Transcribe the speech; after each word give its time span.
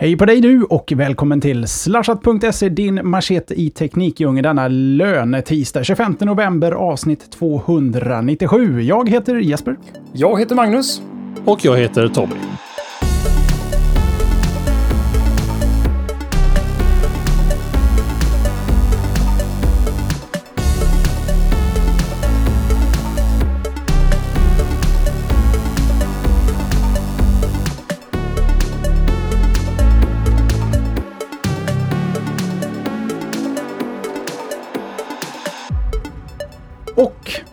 Hej 0.00 0.16
på 0.16 0.24
dig 0.26 0.40
du 0.40 0.62
och 0.62 0.92
välkommen 0.96 1.40
till 1.40 1.66
slashat.se, 1.68 2.68
din 2.68 3.08
machete 3.08 3.54
i 3.54 3.70
teknikdjungeln 3.70 4.42
denna 4.42 4.68
lönetisdag 4.68 5.84
25 5.84 6.16
november 6.20 6.72
avsnitt 6.72 7.30
297. 7.30 8.82
Jag 8.82 9.08
heter 9.08 9.36
Jesper. 9.36 9.76
Jag 10.12 10.40
heter 10.40 10.54
Magnus. 10.54 11.02
Och 11.44 11.64
jag 11.64 11.76
heter 11.76 12.08
Tommy. 12.08 12.34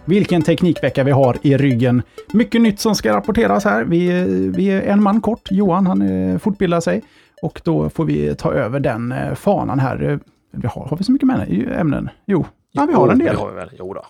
Vilken 0.07 0.41
teknikvecka 0.41 1.03
vi 1.03 1.11
har 1.11 1.38
i 1.41 1.57
ryggen. 1.57 2.02
Mycket 2.34 2.61
nytt 2.61 2.79
som 2.79 2.95
ska 2.95 3.16
rapporteras 3.16 3.66
här. 3.66 3.84
Vi, 3.84 4.23
vi 4.55 4.67
är 4.67 4.81
en 4.81 5.03
man 5.03 5.21
kort. 5.21 5.52
Johan, 5.52 5.88
han 5.88 6.02
eh, 6.02 6.38
fortbildar 6.38 6.80
sig. 6.81 7.02
Och 7.41 7.61
då 7.63 7.89
får 7.89 8.05
vi 8.05 8.35
ta 8.35 8.53
över 8.53 8.80
den 8.80 9.11
eh, 9.11 9.33
fanan 9.33 9.80
här. 9.80 10.03
Eh, 10.09 10.17
Vi 10.52 10.67
har, 10.67 10.85
har 10.85 10.97
vi 10.97 11.03
så 11.03 11.11
mycket 11.11 11.27
med 11.27 11.67
ämnen? 11.80 12.09
Jo, 12.25 12.45
ja, 12.71 12.85
vi 12.85 12.93
har 12.93 13.09
en 13.09 13.17
del. 13.20 13.27
Det 13.35 13.39
har 13.41 13.49
vi 13.49 13.55
väl, 13.55 13.70
jo 13.80 13.93
då. 13.93 14.05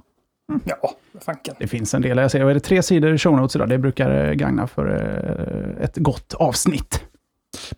Ja, 0.63 0.91
vad 1.11 1.23
fanken. 1.23 1.55
Det 1.59 1.67
finns 1.67 1.93
en 1.93 2.01
del. 2.01 2.17
Jag 2.17 2.31
ser, 2.31 2.45
är 2.45 2.53
det 2.53 2.59
tre 2.59 2.83
sidor 2.83 3.13
i 3.13 3.17
show 3.17 3.37
notes 3.37 3.55
idag? 3.55 3.69
Det 3.69 3.77
brukar 3.77 4.33
gagna 4.33 4.67
för 4.67 4.87
ett 5.81 5.97
gott 5.97 6.33
avsnitt. 6.33 7.03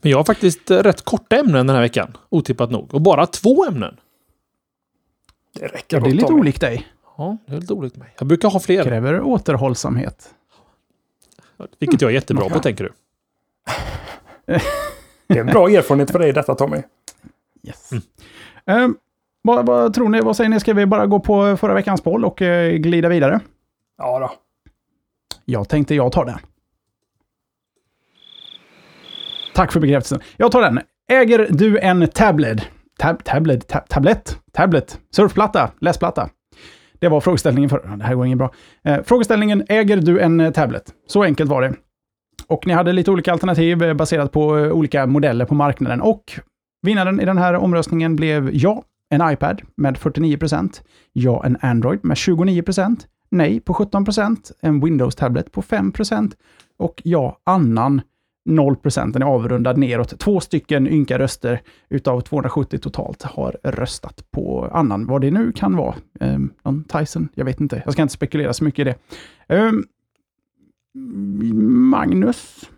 Men 0.01 0.11
jag 0.11 0.17
har 0.19 0.23
faktiskt 0.23 0.71
rätt 0.71 1.01
korta 1.01 1.35
ämnen 1.35 1.67
den 1.67 1.75
här 1.75 1.83
veckan. 1.83 2.17
Otippat 2.29 2.71
nog. 2.71 2.93
Och 2.93 3.01
bara 3.01 3.25
två 3.25 3.65
ämnen. 3.65 3.95
Det 5.59 5.65
räcker 5.65 5.97
Ja, 5.97 6.03
det 6.03 6.09
är 6.09 6.13
lite 6.13 6.33
olikt 6.33 6.61
dig. 6.61 6.87
Ja, 7.19 7.37
det 7.45 7.55
är 7.55 7.59
lite 7.59 7.73
olikt 7.73 7.97
mig. 7.97 8.13
Jag 8.19 8.27
brukar 8.27 8.49
ha 8.49 8.59
fler. 8.59 8.83
Kräver 8.83 9.21
återhållsamhet. 9.21 10.33
Vilket 11.79 12.01
jag 12.01 12.09
är 12.11 12.13
jättebra 12.15 12.45
Mm. 12.45 12.53
på, 12.57 12.63
tänker 12.63 12.83
du. 12.83 12.91
Det 15.27 15.35
är 15.37 15.39
en 15.41 15.45
bra 15.47 15.69
erfarenhet 15.69 16.11
för 16.11 16.19
dig 16.19 16.33
detta 16.33 16.55
Tommy. 16.55 16.77
Yes. 17.63 17.91
Eh, 18.65 18.87
vad, 19.41 19.65
vad 19.65 19.93
tror 19.93 20.09
ni? 20.09 20.21
Vad 20.21 20.35
säger 20.35 20.49
ni? 20.49 20.59
Ska 20.59 20.73
vi 20.73 20.85
bara 20.85 21.07
gå 21.07 21.19
på 21.19 21.57
förra 21.57 21.73
veckans 21.73 22.01
poll 22.01 22.25
och 22.25 22.41
eh, 22.41 22.73
glida 22.77 23.09
vidare? 23.09 23.39
Ja 23.97 24.19
då. 24.19 24.31
Jag 25.45 25.69
tänkte 25.69 25.95
jag 25.95 26.11
tar 26.11 26.25
den. 26.25 26.37
Tack 29.53 29.71
för 29.71 29.79
bekräftelsen. 29.79 30.19
Jag 30.37 30.51
tar 30.51 30.61
den. 30.61 30.79
Äger 31.07 31.47
du 31.49 31.79
en 31.79 32.07
tablet? 32.07 32.61
Tab, 32.99 33.23
tablet? 33.23 33.67
Tab, 33.67 33.87
tablet? 33.89 34.37
Tablet? 34.51 34.99
Surfplatta? 35.11 35.71
Läsplatta? 35.79 36.29
Det 36.99 37.07
var 37.07 37.21
frågeställningen 37.21 37.69
för... 37.69 37.95
Det 37.97 38.03
här 38.03 38.15
går 38.15 38.25
inget 38.25 38.37
bra. 38.37 38.51
Eh, 38.83 39.03
frågeställningen, 39.03 39.63
äger 39.69 39.97
du 39.97 40.19
en 40.19 40.39
eh, 40.39 40.51
tablet? 40.51 40.93
Så 41.07 41.23
enkelt 41.23 41.49
var 41.49 41.61
det. 41.61 41.73
Och 42.47 42.67
ni 42.67 42.73
hade 42.73 42.93
lite 42.93 43.11
olika 43.11 43.31
alternativ 43.31 43.83
eh, 43.83 43.93
baserat 43.93 44.31
på 44.31 44.57
eh, 44.57 44.71
olika 44.71 45.05
modeller 45.05 45.45
på 45.45 45.55
marknaden. 45.55 46.01
Och 46.01 46.39
vinnaren 46.81 47.19
i 47.19 47.25
den 47.25 47.37
här 47.37 47.55
omröstningen 47.55 48.15
blev 48.15 48.49
ja, 48.53 48.83
en 49.09 49.31
iPad 49.31 49.61
med 49.75 49.97
49%, 49.97 50.81
ja, 51.13 51.45
en 51.45 51.57
Android 51.61 51.99
med 52.05 52.15
29%, 52.15 52.97
nej 53.29 53.59
på 53.59 53.73
17%, 53.73 54.51
en 54.61 54.85
Windows-tablet 54.85 55.51
på 55.51 55.61
5% 55.61 56.31
och 56.77 57.01
ja, 57.03 57.37
annan 57.43 58.01
0%. 58.49 59.13
Den 59.13 59.21
är 59.21 59.25
avrundad 59.25 59.77
neråt. 59.77 60.19
Två 60.19 60.39
stycken 60.39 60.87
ynka 60.87 61.19
röster 61.19 61.61
utav 61.89 62.21
270 62.21 62.79
totalt 62.79 63.23
har 63.23 63.57
röstat 63.63 64.23
på 64.31 64.69
annan, 64.73 65.05
vad 65.05 65.21
det 65.21 65.31
nu 65.31 65.51
kan 65.51 65.75
vara. 65.75 65.95
Um, 66.19 66.53
någon 66.63 66.83
Tyson? 66.83 67.29
Jag 67.33 67.45
vet 67.45 67.59
inte. 67.59 67.81
Jag 67.85 67.93
ska 67.93 68.01
inte 68.01 68.13
spekulera 68.13 68.53
så 68.53 68.63
mycket 68.63 68.79
i 68.79 68.83
det. 68.83 68.95
Ehm, 69.55 69.83
Magnus 71.89 72.69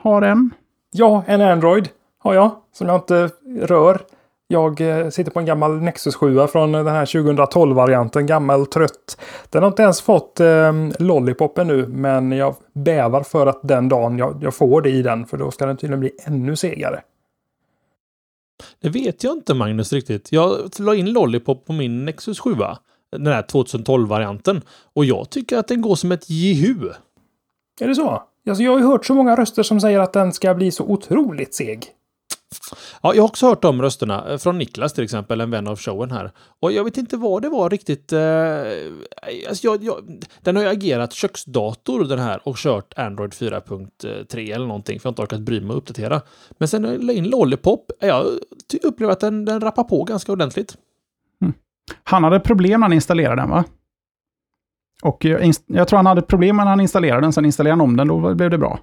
har 0.00 0.22
en. 0.22 0.50
Ja, 0.90 1.24
en 1.26 1.40
Android 1.40 1.88
har 2.18 2.34
jag 2.34 2.56
som 2.72 2.88
jag 2.88 2.96
inte 2.96 3.30
rör. 3.60 4.00
Jag 4.52 4.80
eh, 4.80 5.08
sitter 5.08 5.30
på 5.30 5.40
en 5.40 5.46
gammal 5.46 5.80
Nexus 5.80 6.14
7 6.14 6.46
från 6.46 6.72
den 6.72 6.86
här 6.86 7.04
2012-varianten. 7.04 8.26
Gammal, 8.26 8.66
trött. 8.66 9.20
Den 9.50 9.62
har 9.62 9.68
inte 9.68 9.82
ens 9.82 10.00
fått 10.00 10.40
eh, 10.40 10.72
Lollipop 10.98 11.58
ännu, 11.58 11.86
men 11.86 12.32
jag 12.32 12.54
bävar 12.72 13.22
för 13.22 13.46
att 13.46 13.60
den 13.62 13.88
dagen 13.88 14.18
jag, 14.18 14.38
jag 14.42 14.54
får 14.54 14.82
det 14.82 14.90
i 14.90 15.02
den, 15.02 15.26
för 15.26 15.36
då 15.36 15.50
ska 15.50 15.66
den 15.66 15.76
tydligen 15.76 16.00
bli 16.00 16.10
ännu 16.24 16.56
segare. 16.56 17.02
Det 18.80 18.88
vet 18.88 19.24
jag 19.24 19.32
inte, 19.32 19.54
Magnus, 19.54 19.92
riktigt. 19.92 20.32
Jag 20.32 20.56
la 20.78 20.94
in 20.94 21.12
Lollipop 21.12 21.66
på 21.66 21.72
min 21.72 22.04
Nexus 22.04 22.40
7. 22.40 22.54
Den 23.12 23.26
här 23.26 23.42
2012-varianten. 23.42 24.62
Och 24.92 25.04
jag 25.04 25.30
tycker 25.30 25.58
att 25.58 25.68
den 25.68 25.80
går 25.80 25.94
som 25.94 26.12
ett 26.12 26.30
jehu. 26.30 26.90
Är 27.80 27.88
det 27.88 27.94
så? 27.94 28.22
Alltså, 28.48 28.62
jag 28.62 28.72
har 28.72 28.78
ju 28.78 28.84
hört 28.84 29.06
så 29.06 29.14
många 29.14 29.36
röster 29.36 29.62
som 29.62 29.80
säger 29.80 29.98
att 29.98 30.12
den 30.12 30.32
ska 30.32 30.54
bli 30.54 30.70
så 30.70 30.84
otroligt 30.84 31.54
seg. 31.54 31.94
Ja, 33.02 33.14
jag 33.14 33.22
har 33.22 33.28
också 33.28 33.46
hört 33.46 33.62
de 33.62 33.82
rösterna. 33.82 34.32
Eh, 34.32 34.38
från 34.38 34.58
Niklas 34.58 34.92
till 34.92 35.04
exempel, 35.04 35.40
en 35.40 35.50
vän 35.50 35.68
av 35.68 35.78
showen 35.78 36.10
här. 36.10 36.32
Och 36.60 36.72
jag 36.72 36.84
vet 36.84 36.96
inte 36.96 37.16
vad 37.16 37.42
det 37.42 37.48
var 37.48 37.70
riktigt. 37.70 38.12
Eh, 38.12 38.20
alltså 39.48 39.66
jag, 39.66 39.84
jag, 39.84 40.24
den 40.40 40.56
har 40.56 40.62
ju 40.62 40.68
agerat 40.68 41.12
köksdator 41.12 42.04
den 42.04 42.18
här 42.18 42.48
och 42.48 42.56
kört 42.56 42.98
Android 42.98 43.30
4.3 43.30 44.54
eller 44.54 44.66
någonting. 44.66 45.00
För 45.00 45.06
jag 45.06 45.10
har 45.10 45.12
inte 45.12 45.22
orkat 45.22 45.40
bry 45.40 45.60
mig 45.60 45.70
och 45.70 45.76
uppdatera. 45.76 46.20
Men 46.58 46.68
sen 46.68 46.82
när 46.82 46.92
jag 46.92 47.04
la 47.04 47.12
in 47.12 47.24
Lollipop, 47.24 47.90
eh, 48.00 48.08
jag 48.08 48.26
upplever 48.82 49.12
att 49.12 49.20
den, 49.20 49.44
den 49.44 49.60
rappar 49.60 49.84
på 49.84 50.04
ganska 50.04 50.32
ordentligt. 50.32 50.76
Mm. 51.42 51.54
Han 52.04 52.24
hade 52.24 52.40
problem 52.40 52.80
när 52.80 52.84
han 52.84 52.92
installerade 52.92 53.42
den, 53.42 53.50
va? 53.50 53.64
Och 55.02 55.26
eh, 55.26 55.30
jag, 55.30 55.54
jag 55.66 55.88
tror 55.88 55.96
han 55.96 56.06
hade 56.06 56.22
problem 56.22 56.56
när 56.56 56.64
han 56.64 56.80
installerade 56.80 57.20
den, 57.20 57.32
sen 57.32 57.44
installerade 57.44 57.80
han 57.80 57.90
om 57.90 57.96
den, 57.96 58.08
då 58.08 58.34
blev 58.34 58.50
det 58.50 58.58
bra. 58.58 58.78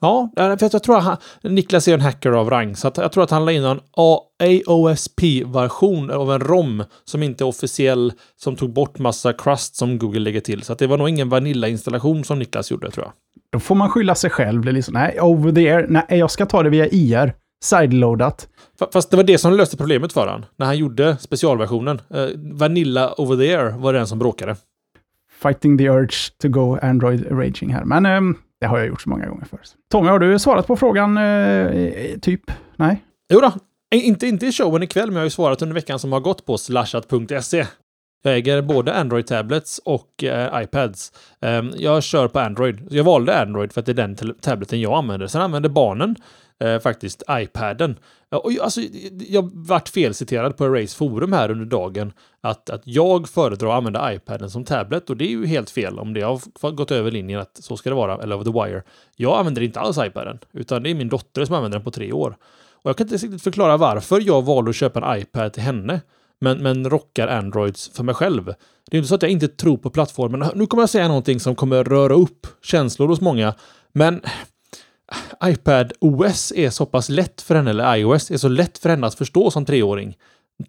Ja, 0.00 0.30
eh, 0.36 0.56
för 0.56 0.68
jag 0.72 0.82
tror 0.82 0.98
att 0.98 1.04
han, 1.04 1.16
Niklas 1.42 1.88
är 1.88 1.94
en 1.94 2.00
hacker 2.00 2.30
av 2.32 2.50
rang, 2.50 2.76
så 2.76 2.90
jag 2.96 3.12
tror 3.12 3.24
att 3.24 3.30
han 3.30 3.44
la 3.44 3.52
in 3.52 3.64
en 3.64 3.80
AOSP-version 3.96 6.10
av 6.10 6.32
en 6.32 6.40
ROM 6.40 6.84
som 7.04 7.22
inte 7.22 7.44
är 7.44 7.46
officiell, 7.46 8.12
som 8.36 8.56
tog 8.56 8.72
bort 8.72 8.98
massa 8.98 9.32
crust 9.32 9.76
som 9.76 9.98
Google 9.98 10.20
lägger 10.20 10.40
till. 10.40 10.62
Så 10.62 10.74
det 10.74 10.86
var 10.86 10.98
nog 10.98 11.08
ingen 11.08 11.28
Vanilla-installation 11.28 12.24
som 12.24 12.38
Niklas 12.38 12.70
gjorde, 12.70 12.90
tror 12.90 13.06
jag. 13.06 13.12
Då 13.52 13.60
får 13.60 13.74
man 13.74 13.90
skylla 13.90 14.14
sig 14.14 14.30
själv. 14.30 14.64
Det 14.64 14.70
är 14.70 14.72
liksom, 14.72 14.94
nej, 14.94 15.20
over 15.20 15.52
the 15.52 15.70
air. 15.70 15.86
Nej, 15.88 16.04
jag 16.08 16.30
ska 16.30 16.46
ta 16.46 16.62
det 16.62 16.70
via 16.70 16.86
IR. 16.88 17.34
Sideloadat. 17.64 18.48
Fa- 18.80 18.88
Fast 18.92 19.10
det 19.10 19.16
var 19.16 19.24
det 19.24 19.38
som 19.38 19.52
löste 19.52 19.76
problemet 19.76 20.12
för 20.12 20.26
han, 20.26 20.44
när 20.56 20.66
han 20.66 20.78
gjorde 20.78 21.16
specialversionen. 21.20 22.00
Eh, 22.14 22.26
Vanilla 22.52 23.14
over 23.20 23.36
the 23.36 23.54
air 23.56 23.78
var 23.78 23.92
den 23.92 24.06
som 24.06 24.18
bråkade. 24.18 24.56
Fighting 25.42 25.78
the 25.78 25.88
urge 25.88 26.16
to 26.42 26.48
go 26.48 26.78
Android 26.82 27.26
raging 27.30 27.74
här. 27.74 27.84
Men 27.84 28.06
ehm, 28.06 28.36
det 28.60 28.66
har 28.66 28.78
jag 28.78 28.86
gjort 28.86 29.02
så 29.02 29.08
många 29.08 29.26
gånger 29.26 29.44
förut. 29.44 29.76
Tommy, 29.90 30.08
har 30.08 30.18
du 30.18 30.38
svarat 30.38 30.66
på 30.66 30.76
frågan? 30.76 31.18
eh, 31.18 32.18
typ? 32.18 32.50
Nej? 32.76 33.04
Jo 33.32 33.40
då, 33.40 33.52
inte, 33.94 34.26
inte 34.26 34.46
i 34.46 34.52
showen 34.52 34.82
ikväll, 34.82 35.06
men 35.06 35.14
jag 35.14 35.20
har 35.20 35.26
ju 35.26 35.30
svarat 35.30 35.62
under 35.62 35.74
veckan 35.74 35.98
som 35.98 36.12
har 36.12 36.20
gått 36.20 36.46
på 36.46 36.58
slashat.se. 36.58 37.66
Jag 38.22 38.34
äger 38.34 38.62
både 38.62 38.94
Android-tablets 38.94 39.80
och 39.84 40.24
eh, 40.24 40.62
iPads. 40.62 41.12
Um, 41.40 41.72
jag 41.76 42.02
kör 42.02 42.28
på 42.28 42.40
Android. 42.40 42.86
Jag 42.90 43.04
valde 43.04 43.40
Android 43.40 43.72
för 43.72 43.80
att 43.80 43.86
det 43.86 43.92
är 43.92 43.94
den 43.94 44.16
tableten 44.40 44.80
jag 44.80 44.92
använder. 44.92 45.26
Sen 45.26 45.42
använder 45.42 45.68
barnen 45.68 46.16
eh, 46.60 46.78
faktiskt 46.78 47.22
iPaden. 47.30 47.98
Och 48.30 48.52
jag, 48.52 48.64
alltså, 48.64 48.80
jag 49.28 49.50
vart 49.52 49.88
felciterad 49.88 50.56
på 50.56 50.64
Erays 50.64 50.94
forum 50.94 51.32
här 51.32 51.50
under 51.50 51.64
dagen 51.64 52.12
att, 52.40 52.70
att 52.70 52.82
jag 52.84 53.28
föredrar 53.28 53.68
att 53.68 53.74
använda 53.74 54.14
iPaden 54.14 54.50
som 54.50 54.64
tablet 54.64 55.10
och 55.10 55.16
det 55.16 55.24
är 55.24 55.30
ju 55.30 55.46
helt 55.46 55.70
fel 55.70 55.98
om 55.98 56.14
det 56.14 56.20
har 56.20 56.70
gått 56.70 56.90
över 56.90 57.10
linjen 57.10 57.40
att 57.40 57.56
så 57.62 57.76
ska 57.76 57.90
det 57.90 57.96
vara, 57.96 58.22
eller 58.22 58.36
over 58.36 58.44
the 58.44 58.70
wire. 58.70 58.82
Jag 59.16 59.38
använder 59.38 59.62
inte 59.62 59.80
alls 59.80 59.98
iPaden, 59.98 60.38
utan 60.52 60.82
det 60.82 60.90
är 60.90 60.94
min 60.94 61.08
dotter 61.08 61.44
som 61.44 61.54
använder 61.54 61.78
den 61.78 61.84
på 61.84 61.90
tre 61.90 62.12
år. 62.12 62.36
Och 62.72 62.88
jag 62.88 62.96
kan 62.96 63.06
inte 63.06 63.16
riktigt 63.16 63.42
förklara 63.42 63.76
varför 63.76 64.20
jag 64.26 64.42
valde 64.44 64.70
att 64.70 64.76
köpa 64.76 65.00
en 65.00 65.20
iPad 65.20 65.52
till 65.52 65.62
henne, 65.62 66.00
men, 66.40 66.62
men 66.62 66.90
rockar 66.90 67.28
Androids 67.28 67.90
för 67.94 68.04
mig 68.04 68.14
själv. 68.14 68.54
Det 68.90 68.96
är 68.96 68.98
inte 68.98 69.08
så 69.08 69.14
att 69.14 69.22
jag 69.22 69.30
inte 69.30 69.48
tror 69.48 69.76
på 69.76 69.90
plattformen. 69.90 70.44
Nu 70.54 70.66
kommer 70.66 70.82
jag 70.82 70.90
säga 70.90 71.08
någonting 71.08 71.40
som 71.40 71.54
kommer 71.54 71.84
röra 71.84 72.14
upp 72.14 72.46
känslor 72.62 73.08
hos 73.08 73.20
många, 73.20 73.54
men 73.92 74.20
iPad 75.44 75.92
OS 76.00 76.52
är 76.56 76.70
så 76.70 76.86
pass 76.86 77.08
lätt 77.08 77.40
för 77.42 77.54
henne, 77.54 77.70
eller 77.70 77.96
iOS 77.96 78.30
är 78.30 78.36
så 78.36 78.48
lätt 78.48 78.78
för 78.78 78.88
henne 78.88 79.06
att 79.06 79.14
förstå 79.14 79.50
som 79.50 79.64
treåring. 79.64 80.16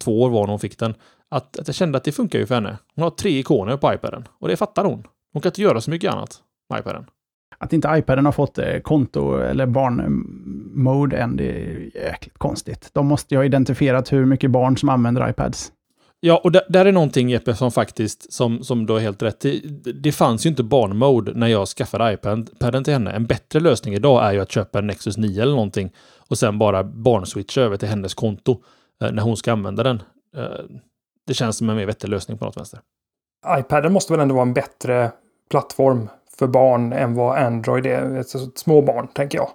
Två 0.00 0.22
år 0.22 0.30
var 0.30 0.40
när 0.40 0.50
hon 0.50 0.58
fick 0.58 0.78
den. 0.78 0.94
Att, 1.28 1.58
att 1.58 1.68
jag 1.68 1.74
kände 1.74 1.98
att 1.98 2.04
det 2.04 2.12
funkar 2.12 2.38
ju 2.38 2.46
för 2.46 2.54
henne. 2.54 2.78
Hon 2.94 3.02
har 3.02 3.10
tre 3.10 3.38
ikoner 3.38 3.76
på 3.76 3.94
iPaden. 3.94 4.28
Och 4.38 4.48
det 4.48 4.56
fattar 4.56 4.84
hon. 4.84 5.04
Hon 5.32 5.42
kan 5.42 5.50
inte 5.50 5.62
göra 5.62 5.80
så 5.80 5.90
mycket 5.90 6.12
annat 6.12 6.38
med 6.70 6.80
iPaden. 6.80 7.04
Att 7.58 7.72
inte 7.72 7.88
iPaden 7.96 8.24
har 8.24 8.32
fått 8.32 8.58
eh, 8.58 8.80
konto 8.80 9.38
eller 9.38 9.66
barnmode 9.66 11.16
eh, 11.16 11.24
än, 11.24 11.36
det 11.36 11.50
är 11.50 11.96
jäkligt 11.96 12.38
konstigt. 12.38 12.90
De 12.92 13.06
måste 13.06 13.34
ju 13.34 13.38
ha 13.38 13.44
identifierat 13.44 14.12
hur 14.12 14.24
mycket 14.24 14.50
barn 14.50 14.76
som 14.76 14.88
använder 14.88 15.30
iPads. 15.30 15.72
Ja, 16.22 16.40
och 16.44 16.52
där, 16.52 16.62
där 16.68 16.84
är 16.84 16.92
någonting 16.92 17.30
Jeppe 17.30 17.54
som 17.54 17.70
faktiskt, 17.70 18.32
som, 18.32 18.64
som 18.64 18.86
du 18.86 18.92
har 18.92 19.00
helt 19.00 19.22
rätt 19.22 19.44
i. 19.44 19.60
Det 19.94 20.12
fanns 20.12 20.46
ju 20.46 20.50
inte 20.50 20.62
barnmode 20.62 21.32
när 21.34 21.46
jag 21.46 21.68
skaffade 21.68 22.12
iPaden 22.12 22.84
till 22.84 22.92
henne. 22.92 23.10
En 23.10 23.26
bättre 23.26 23.60
lösning 23.60 23.94
idag 23.94 24.24
är 24.24 24.32
ju 24.32 24.40
att 24.40 24.52
köpa 24.52 24.78
en 24.78 24.86
Nexus 24.86 25.16
9 25.16 25.42
eller 25.42 25.52
någonting 25.52 25.92
och 26.28 26.38
sen 26.38 26.58
bara 26.58 26.84
barnswitcha 26.84 27.60
över 27.60 27.76
till 27.76 27.88
hennes 27.88 28.14
konto 28.14 28.62
eh, 29.02 29.12
när 29.12 29.22
hon 29.22 29.36
ska 29.36 29.52
använda 29.52 29.82
den. 29.82 30.02
Eh, 30.36 30.44
det 31.26 31.34
känns 31.34 31.56
som 31.56 31.70
en 31.70 31.76
mer 31.76 31.86
vettig 31.86 32.08
lösning 32.08 32.38
på 32.38 32.44
något 32.44 32.56
vänster. 32.56 32.80
iPaden 33.58 33.92
måste 33.92 34.12
väl 34.12 34.20
ändå 34.20 34.34
vara 34.34 34.46
en 34.46 34.54
bättre 34.54 35.12
plattform 35.50 36.08
för 36.38 36.46
barn 36.46 36.92
än 36.92 37.14
vad 37.14 37.38
Android 37.38 37.86
är. 37.86 38.22
Små 38.58 38.82
barn, 38.82 39.08
tänker 39.14 39.38
jag. 39.38 39.48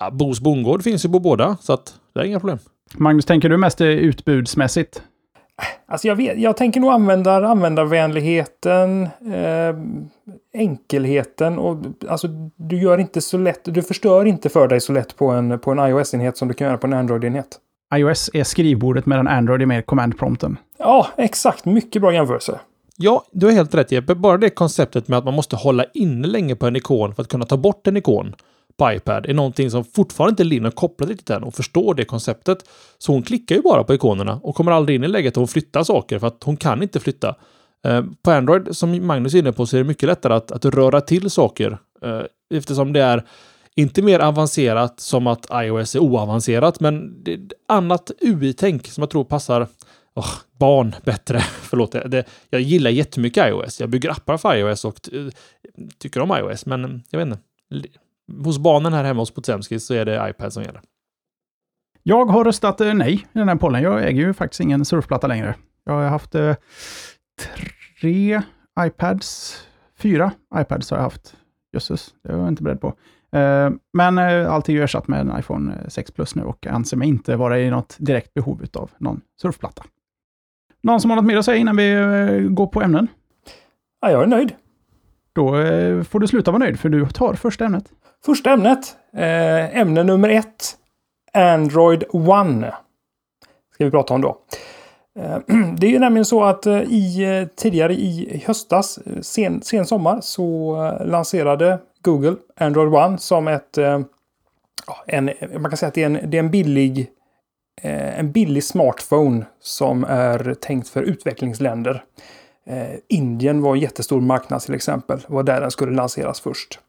Ja, 0.00 0.10
Bos 0.10 0.40
bondgård 0.40 0.82
finns 0.82 1.04
ju 1.04 1.08
på 1.08 1.18
båda, 1.18 1.56
så 1.60 1.72
att 1.72 1.94
det 2.12 2.20
är 2.20 2.24
inga 2.24 2.40
problem. 2.40 2.58
Magnus, 2.94 3.24
tänker 3.24 3.48
du 3.48 3.56
mest 3.56 3.80
utbudsmässigt? 3.80 5.02
Alltså 5.86 6.08
jag, 6.08 6.16
vet, 6.16 6.38
jag 6.38 6.56
tänker 6.56 6.80
nog 6.80 6.90
använda 6.90 7.48
användarvänligheten, 7.48 9.02
eh, 9.02 9.76
enkelheten 10.54 11.58
och 11.58 11.76
alltså 12.08 12.28
du 12.56 12.82
gör 12.82 12.98
inte 12.98 13.20
så 13.20 13.38
lätt, 13.38 13.60
du 13.64 13.82
förstör 13.82 14.24
inte 14.24 14.48
för 14.48 14.68
dig 14.68 14.80
så 14.80 14.92
lätt 14.92 15.16
på 15.16 15.30
en, 15.30 15.58
på 15.58 15.70
en 15.70 15.78
iOS-enhet 15.78 16.36
som 16.36 16.48
du 16.48 16.54
kan 16.54 16.66
göra 16.66 16.78
på 16.78 16.86
en 16.86 16.92
Android-enhet. 16.92 17.58
iOS 17.94 18.30
är 18.32 18.44
skrivbordet 18.44 19.06
medan 19.06 19.28
Android 19.28 19.62
är 19.62 19.66
mer 19.66 19.82
command-prompten. 19.82 20.56
Ja, 20.78 21.06
exakt. 21.16 21.64
Mycket 21.64 22.02
bra 22.02 22.12
jämförelse. 22.12 22.60
Ja, 22.96 23.24
du 23.32 23.46
har 23.46 23.52
helt 23.52 23.74
rätt 23.74 23.92
Jeppe. 23.92 24.14
Bara 24.14 24.36
det 24.36 24.50
konceptet 24.50 25.08
med 25.08 25.18
att 25.18 25.24
man 25.24 25.34
måste 25.34 25.56
hålla 25.56 25.84
inne 25.94 26.26
länge 26.26 26.56
på 26.56 26.66
en 26.66 26.76
ikon 26.76 27.14
för 27.14 27.22
att 27.22 27.28
kunna 27.28 27.44
ta 27.44 27.56
bort 27.56 27.86
en 27.86 27.96
ikon 27.96 28.34
på 28.76 28.92
iPad 28.92 29.26
är 29.26 29.34
någonting 29.34 29.70
som 29.70 29.84
fortfarande 29.84 30.32
inte 30.32 30.44
Linn 30.44 30.64
har 30.64 30.70
kopplat 30.70 31.08
riktigt 31.08 31.30
än 31.30 31.42
och 31.42 31.54
förstår 31.54 31.94
det 31.94 32.04
konceptet. 32.04 32.58
Så 32.98 33.12
hon 33.12 33.22
klickar 33.22 33.56
ju 33.56 33.62
bara 33.62 33.84
på 33.84 33.94
ikonerna 33.94 34.40
och 34.42 34.54
kommer 34.54 34.72
aldrig 34.72 34.96
in 34.96 35.04
i 35.04 35.08
läget 35.08 35.32
att 35.32 35.36
hon 35.36 35.48
flyttar 35.48 35.84
saker 35.84 36.18
för 36.18 36.26
att 36.26 36.42
hon 36.42 36.56
kan 36.56 36.82
inte 36.82 37.00
flytta. 37.00 37.34
Eh, 37.86 38.04
på 38.22 38.30
Android, 38.30 38.76
som 38.76 39.06
Magnus 39.06 39.34
är 39.34 39.38
inne 39.38 39.52
på, 39.52 39.66
så 39.66 39.76
är 39.76 39.78
det 39.78 39.84
mycket 39.84 40.06
lättare 40.06 40.34
att, 40.34 40.52
att 40.52 40.64
röra 40.64 41.00
till 41.00 41.30
saker 41.30 41.78
eh, 42.02 42.22
eftersom 42.54 42.92
det 42.92 43.02
är 43.02 43.24
inte 43.76 44.02
mer 44.02 44.20
avancerat 44.20 45.00
som 45.00 45.26
att 45.26 45.46
iOS 45.52 45.94
är 45.94 45.98
oavancerat, 45.98 46.80
men 46.80 47.24
det 47.24 47.32
är 47.32 47.38
ett 47.38 47.52
annat 47.68 48.10
UI-tänk 48.20 48.86
som 48.86 49.02
jag 49.02 49.10
tror 49.10 49.24
passar 49.24 49.68
oh, 50.14 50.32
barn 50.58 50.94
bättre. 51.04 51.40
Förlåt, 51.62 51.92
det, 51.92 52.24
jag 52.50 52.60
gillar 52.60 52.90
jättemycket 52.90 53.48
iOS. 53.48 53.80
Jag 53.80 53.90
bygger 53.90 54.10
appar 54.10 54.36
för 54.36 54.56
iOS 54.56 54.84
och 54.84 55.08
uh, 55.12 55.30
tycker 55.98 56.20
om 56.20 56.36
iOS, 56.38 56.66
men 56.66 57.02
jag 57.10 57.18
vet 57.18 57.26
inte. 57.26 57.38
Hos 58.44 58.58
barnen 58.58 58.92
här 58.92 59.04
hemma 59.04 59.20
hos 59.20 59.30
Potemski 59.30 59.80
så 59.80 59.94
är 59.94 60.04
det 60.04 60.30
iPad 60.30 60.52
som 60.52 60.62
gäller. 60.62 60.80
Jag 62.02 62.26
har 62.26 62.44
röstat 62.44 62.80
eh, 62.80 62.94
nej 62.94 63.14
i 63.14 63.38
den 63.38 63.48
här 63.48 63.56
pollen. 63.56 63.82
Jag 63.82 64.08
äger 64.08 64.22
ju 64.22 64.32
faktiskt 64.32 64.60
ingen 64.60 64.84
surfplatta 64.84 65.26
längre. 65.26 65.54
Jag 65.84 65.92
har 65.92 66.08
haft 66.08 66.34
eh, 66.34 66.54
tre 68.00 68.42
iPads, 68.80 69.56
fyra 69.98 70.32
iPads 70.56 70.90
har 70.90 70.98
jag 70.98 71.02
haft. 71.02 71.36
Jösses, 71.72 72.14
det 72.22 72.32
var 72.32 72.38
jag 72.38 72.48
inte 72.48 72.62
beredd 72.62 72.80
på. 72.80 72.94
Eh, 73.38 73.70
men 73.92 74.18
eh, 74.18 74.52
allt 74.52 74.68
är 74.68 74.72
ju 74.72 74.82
ersatt 74.82 75.08
med 75.08 75.20
en 75.20 75.38
iPhone 75.38 75.90
6 75.90 76.10
Plus 76.10 76.34
nu 76.34 76.42
och 76.42 76.66
anser 76.66 76.96
mig 76.96 77.08
inte 77.08 77.36
vara 77.36 77.60
i 77.60 77.70
något 77.70 77.96
direkt 77.98 78.34
behov 78.34 78.64
av 78.74 78.90
någon 78.98 79.20
surfplatta. 79.42 79.84
Någon 80.82 81.00
som 81.00 81.10
har 81.10 81.16
något 81.16 81.24
mer 81.24 81.36
att 81.36 81.44
säga 81.44 81.56
innan 81.56 81.76
vi 81.76 81.92
eh, 81.92 82.50
går 82.50 82.66
på 82.66 82.82
ämnen? 82.82 83.08
Ja, 84.00 84.10
jag 84.10 84.22
är 84.22 84.26
nöjd. 84.26 84.54
Då 85.32 85.58
eh, 85.58 86.02
får 86.02 86.20
du 86.20 86.26
sluta 86.26 86.50
vara 86.50 86.58
nöjd, 86.58 86.80
för 86.80 86.88
du 86.88 87.06
tar 87.06 87.34
första 87.34 87.64
ämnet. 87.64 87.92
Första 88.24 88.50
ämnet. 88.50 88.96
Eh, 89.12 89.78
ämne 89.78 90.02
nummer 90.02 90.28
ett. 90.28 90.76
Android 91.32 92.04
One. 92.10 92.74
Ska 93.74 93.84
vi 93.84 93.90
prata 93.90 94.14
om 94.14 94.20
då. 94.20 94.36
Eh, 95.18 95.38
det 95.76 95.86
är 95.86 95.90
ju 95.90 95.98
nämligen 95.98 96.24
så 96.24 96.44
att 96.44 96.66
eh, 96.66 96.82
i, 96.82 97.24
eh, 97.24 97.48
tidigare 97.56 97.94
i 97.94 98.42
höstas, 98.46 98.98
eh, 98.98 99.20
sen, 99.20 99.62
sen 99.62 99.86
sommar, 99.86 100.20
så 100.20 100.76
lanserade 101.04 101.78
Google 102.02 102.36
Android 102.56 102.94
One 102.94 103.18
som 103.18 103.48
ett... 103.48 103.78
En, 105.06 105.30
man 105.58 105.70
kan 105.70 105.76
säga 105.76 105.88
att 105.88 105.94
det 105.94 106.02
är 106.02 106.06
en, 106.06 106.30
det 106.30 106.36
är 106.36 106.42
en 106.42 106.50
billig 106.50 107.10
en 107.82 108.32
billig 108.32 108.64
smartphone 108.64 109.44
som 109.60 110.04
är 110.04 110.54
tänkt 110.54 110.88
för 110.88 111.02
utvecklingsländer. 111.02 112.04
Indien 113.08 113.62
var 113.62 113.74
en 113.74 113.80
jättestor 113.80 114.20
marknad 114.20 114.60
till 114.60 114.74
exempel. 114.74 115.18
Det 115.26 115.34
var 115.34 115.42
där 115.42 115.60
den 115.60 115.70
skulle 115.70 115.92
lanseras 115.92 116.40
först. 116.40 116.80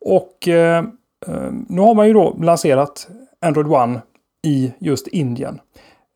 Och 0.00 0.48
eh, 0.48 0.84
eh, 1.26 1.52
nu 1.68 1.80
har 1.80 1.94
man 1.94 2.06
ju 2.06 2.12
då 2.12 2.36
lanserat 2.40 3.08
Android 3.40 3.66
One 3.66 4.00
i 4.42 4.72
just 4.78 5.06
Indien. 5.06 5.60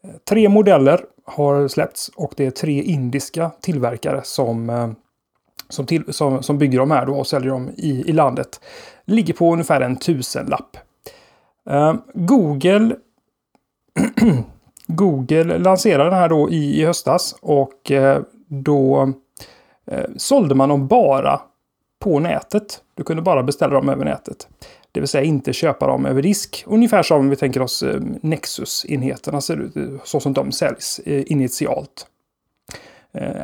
Eh, 0.05 0.11
tre 0.29 0.49
modeller 0.49 1.01
har 1.25 1.69
släppts 1.69 2.09
och 2.09 2.35
det 2.37 2.47
är 2.47 2.51
tre 2.51 2.83
indiska 2.83 3.51
tillverkare 3.61 4.21
som, 4.25 4.71
eh, 4.71 4.91
som, 5.69 5.87
till, 5.87 6.13
som, 6.13 6.43
som 6.43 6.59
bygger 6.59 6.79
de 6.79 6.91
här 6.91 7.07
då 7.07 7.15
och 7.15 7.27
säljer 7.27 7.51
dem 7.51 7.71
i, 7.77 8.05
i 8.07 8.13
landet. 8.13 8.61
Ligger 9.05 9.35
på 9.35 9.53
ungefär 9.53 9.81
en 9.81 9.97
tusenlapp. 9.97 10.77
Eh, 11.71 11.95
Google 12.15 12.97
Google 14.87 15.59
lanserade 15.59 16.11
den 16.11 16.19
här 16.19 16.29
då 16.29 16.51
i, 16.51 16.81
i 16.81 16.85
höstas 16.85 17.37
och 17.41 17.91
eh, 17.91 18.23
då 18.49 19.13
eh, 19.87 20.11
sålde 20.17 20.55
man 20.55 20.69
dem 20.69 20.87
bara 20.87 21.41
på 22.05 22.21
nätet. 22.21 22.83
Du 22.95 23.03
kunde 23.03 23.23
bara 23.23 23.43
beställa 23.43 23.75
dem 23.75 23.89
över 23.89 24.05
nätet. 24.05 24.49
Det 24.93 25.01
vill 25.01 25.09
säga 25.09 25.25
inte 25.25 25.53
köpa 25.53 25.87
dem 25.87 26.07
över 26.07 26.23
disk. 26.23 26.65
Ungefär 26.67 27.03
som 27.03 27.31
vi 27.31 27.37
tänker 27.37 27.63
oss 27.63 27.83
eh, 27.83 28.01
Nexus-enheterna 28.21 29.41
ser 29.41 29.57
ut, 29.57 29.77
eh, 29.77 29.83
så 30.05 30.21
som 30.21 30.33
de 30.33 30.53
säljs 30.53 31.01
eh, 31.05 31.23
initialt. 31.27 32.07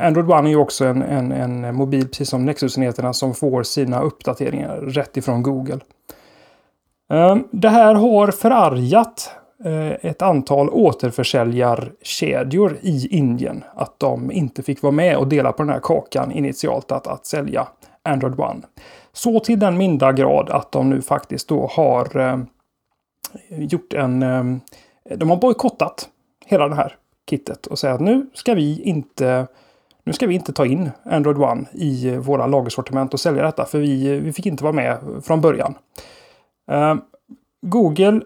Android 0.01 0.31
One 0.31 0.49
är 0.49 0.51
ju 0.51 0.55
också 0.55 0.85
en, 0.85 1.01
en, 1.01 1.31
en 1.31 1.75
mobil, 1.75 2.07
precis 2.07 2.29
som 2.29 2.45
Nexus-enheterna, 2.45 3.13
som 3.13 3.33
får 3.33 3.63
sina 3.63 4.01
uppdateringar 4.01 4.77
rätt 4.77 5.17
ifrån 5.17 5.43
Google. 5.43 5.79
Det 7.51 7.69
här 7.69 7.95
har 7.95 8.31
förargat 8.31 9.31
ett 10.01 10.21
antal 10.21 10.69
återförsäljarkedjor 10.69 12.77
i 12.81 13.07
Indien. 13.07 13.63
Att 13.75 13.99
de 13.99 14.31
inte 14.31 14.63
fick 14.63 14.81
vara 14.81 14.91
med 14.91 15.17
och 15.17 15.27
dela 15.27 15.51
på 15.51 15.63
den 15.63 15.73
här 15.73 15.79
kakan 15.79 16.31
initialt 16.31 16.91
att, 16.91 17.07
att 17.07 17.25
sälja 17.25 17.67
Android 18.03 18.39
One. 18.39 18.61
Så 19.13 19.39
till 19.39 19.59
den 19.59 19.77
minda 19.77 20.11
grad 20.11 20.49
att 20.49 20.71
de 20.71 20.89
nu 20.89 21.01
faktiskt 21.01 21.47
då 21.47 21.67
har 21.67 22.17
eh, 22.17 22.39
gjort 23.49 23.93
en... 23.93 24.23
Eh, 24.23 24.43
de 25.17 25.29
har 25.29 25.37
bojkottat 25.37 26.09
hela 26.45 26.67
det 26.67 26.75
här 26.75 26.95
kittet 27.29 27.67
och 27.67 27.79
säger 27.79 27.95
att 27.95 28.01
nu 28.01 28.29
ska 28.33 28.53
vi 28.53 28.81
inte 28.81 29.47
nu 30.03 30.13
ska 30.13 30.27
vi 30.27 30.35
inte 30.35 30.53
ta 30.53 30.65
in 30.65 30.91
Android 31.03 31.37
One 31.37 31.65
i 31.71 32.09
eh, 32.09 32.19
våra 32.19 32.47
lagersortiment 32.47 33.13
och 33.13 33.19
sälja 33.19 33.43
detta 33.43 33.65
för 33.65 33.79
vi, 33.79 34.15
eh, 34.15 34.21
vi 34.21 34.33
fick 34.33 34.45
inte 34.45 34.63
vara 34.63 34.73
med 34.73 34.97
från 35.23 35.41
början. 35.41 35.75
Eh, 36.71 36.95
Google 37.61 38.21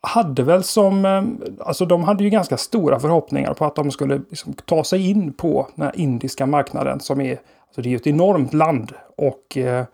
hade 0.00 0.42
väl 0.42 0.62
som, 0.62 1.04
eh, 1.04 1.22
alltså 1.66 1.86
de 1.86 2.04
hade 2.04 2.24
ju 2.24 2.30
ganska 2.30 2.56
stora 2.56 3.00
förhoppningar 3.00 3.54
på 3.54 3.64
att 3.64 3.74
de 3.74 3.90
skulle 3.90 4.20
liksom 4.28 4.52
ta 4.52 4.84
sig 4.84 5.10
in 5.10 5.32
på 5.32 5.68
den 5.74 5.84
här 5.84 5.92
indiska 5.96 6.46
marknaden 6.46 7.00
som 7.00 7.20
är 7.20 7.38
så 7.74 7.80
det 7.80 7.88
är 7.88 7.90
ju 7.90 7.96
ett 7.96 8.06
enormt 8.06 8.54
land 8.54 8.92
och 9.16 9.56
eh, 9.56 9.84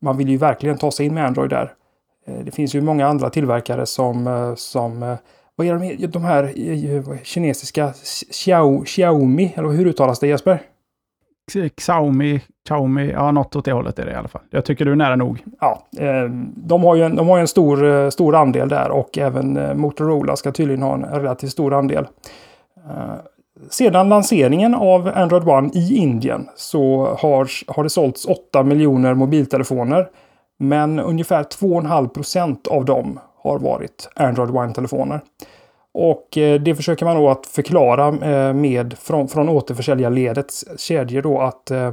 man 0.00 0.16
vill 0.16 0.28
ju 0.28 0.36
verkligen 0.36 0.78
ta 0.78 0.90
sig 0.90 1.06
in 1.06 1.14
med 1.14 1.26
Android 1.26 1.50
där. 1.50 1.72
Eh, 2.26 2.44
det 2.44 2.50
finns 2.50 2.74
ju 2.74 2.80
många 2.80 3.06
andra 3.06 3.30
tillverkare 3.30 3.86
som, 3.86 4.26
eh, 4.26 4.54
som 4.54 5.16
vad 5.56 5.66
är 5.66 5.74
de, 5.74 6.06
de 6.06 6.24
här 6.24 6.52
kinesiska 7.24 7.92
Xiao, 8.30 8.84
Xiaomi, 8.84 9.52
eller 9.56 9.68
hur 9.68 9.86
uttalas 9.86 10.18
det 10.18 10.26
Jesper? 10.26 10.62
Xiaomi, 11.76 12.40
Xiaomi, 12.64 13.10
ja 13.10 13.32
något 13.32 13.56
åt 13.56 13.64
det 13.64 13.72
hållet 13.72 13.98
är 13.98 14.06
det 14.06 14.12
i 14.12 14.14
alla 14.14 14.28
fall. 14.28 14.42
Jag 14.50 14.64
tycker 14.64 14.84
du 14.84 14.92
är 14.92 14.96
nära 14.96 15.16
nog. 15.16 15.44
Ja, 15.60 15.86
de 16.54 16.84
har 16.84 16.96
ju 16.96 17.02
en, 17.02 17.16
de 17.16 17.28
har 17.28 17.38
en 17.38 17.48
stor, 17.48 18.10
stor 18.10 18.34
andel 18.34 18.68
där 18.68 18.90
och 18.90 19.18
även 19.18 19.80
Motorola 19.80 20.36
ska 20.36 20.52
tydligen 20.52 20.82
ha 20.82 20.94
en 20.94 21.04
relativt 21.04 21.50
stor 21.50 21.74
andel. 21.74 22.06
Sedan 23.68 24.08
lanseringen 24.08 24.74
av 24.74 25.10
Android 25.14 25.48
One 25.48 25.70
i 25.74 25.96
Indien 25.96 26.48
så 26.56 27.04
har, 27.18 27.72
har 27.72 27.82
det 27.82 27.90
sålts 27.90 28.24
8 28.24 28.62
miljoner 28.62 29.14
mobiltelefoner. 29.14 30.08
Men 30.58 30.98
ungefär 30.98 31.42
2,5 31.42 32.08
procent 32.08 32.66
av 32.66 32.84
dem 32.84 33.20
har 33.36 33.58
varit 33.58 34.08
Android 34.14 34.50
One-telefoner. 34.50 35.20
Och 35.92 36.38
eh, 36.38 36.60
det 36.60 36.74
försöker 36.74 37.04
man 37.04 37.16
då 37.16 37.30
att 37.30 37.46
förklara 37.46 38.08
eh, 38.08 38.54
med 38.54 38.98
från, 38.98 39.28
från 39.28 39.48
återförsäljarledets 39.48 40.64
kedjor 40.80 41.22
då 41.22 41.40
att 41.40 41.70
eh, 41.70 41.86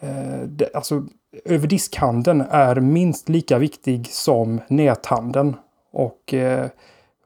eh 0.00 0.40
det, 0.46 0.74
alltså, 0.74 1.02
överdiskhandeln 1.44 2.44
är 2.50 2.76
minst 2.76 3.28
lika 3.28 3.58
viktig 3.58 4.06
som 4.06 4.60
näthandeln. 4.68 5.56
Och 5.92 6.34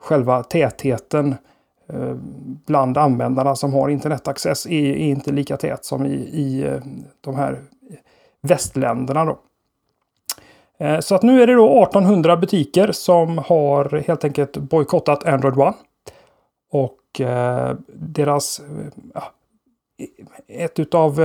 själva 0.01 0.43
tätheten 0.43 1.29
Eh, 1.29 1.37
Eh, 1.87 2.15
bland 2.67 2.99
användarna 2.99 3.57
som 3.57 3.73
har 3.75 3.89
internetaccess 3.89 4.67
är, 4.67 4.73
är 4.73 4.97
inte 4.97 5.33
lika 5.33 5.57
tät 5.57 5.85
som 5.85 6.07
i, 6.07 6.15
i 6.15 6.65
eh, 6.67 6.81
de 7.21 7.37
här 7.37 7.63
västländerna. 8.41 9.25
Då. 9.25 9.39
Eh, 10.79 11.01
så 11.01 11.15
att 11.15 11.23
nu 11.23 11.43
är 11.43 11.47
det 11.47 11.55
då 11.55 11.83
1800 11.83 12.37
butiker 12.37 12.93
som 12.93 13.39
har 13.39 14.03
helt 14.07 14.25
enkelt 14.25 14.57
bojkottat 14.57 15.25
Android 15.25 15.59
One. 15.59 15.75
Och 16.71 17.01
deras... 17.93 18.61
Ah, 19.15 19.23
ett 20.49 20.79
utav... 20.79 21.17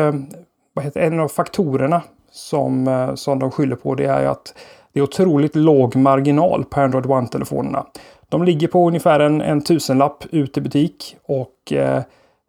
Vad 0.74 0.86
heter, 0.86 1.01
en 1.01 1.20
av 1.20 1.28
faktorerna 1.28 2.01
som, 2.32 3.12
som 3.16 3.39
de 3.39 3.51
skyller 3.51 3.75
på 3.75 3.96
det 3.96 4.06
är 4.06 4.25
att 4.25 4.54
det 5.00 5.03
är 5.03 5.03
otroligt 5.03 5.56
låg 5.56 5.96
marginal 5.96 6.65
på 6.65 6.82
Android 6.82 7.06
One-telefonerna. 7.06 7.86
De 8.29 8.44
ligger 8.44 8.68
på 8.68 8.88
ungefär 8.88 9.20
en, 9.20 9.41
en 9.41 9.62
tusenlapp 9.62 10.25
ut 10.32 10.58
i 10.58 10.62
butik 10.62 11.18
och 11.25 11.74
eh, 11.74 12.01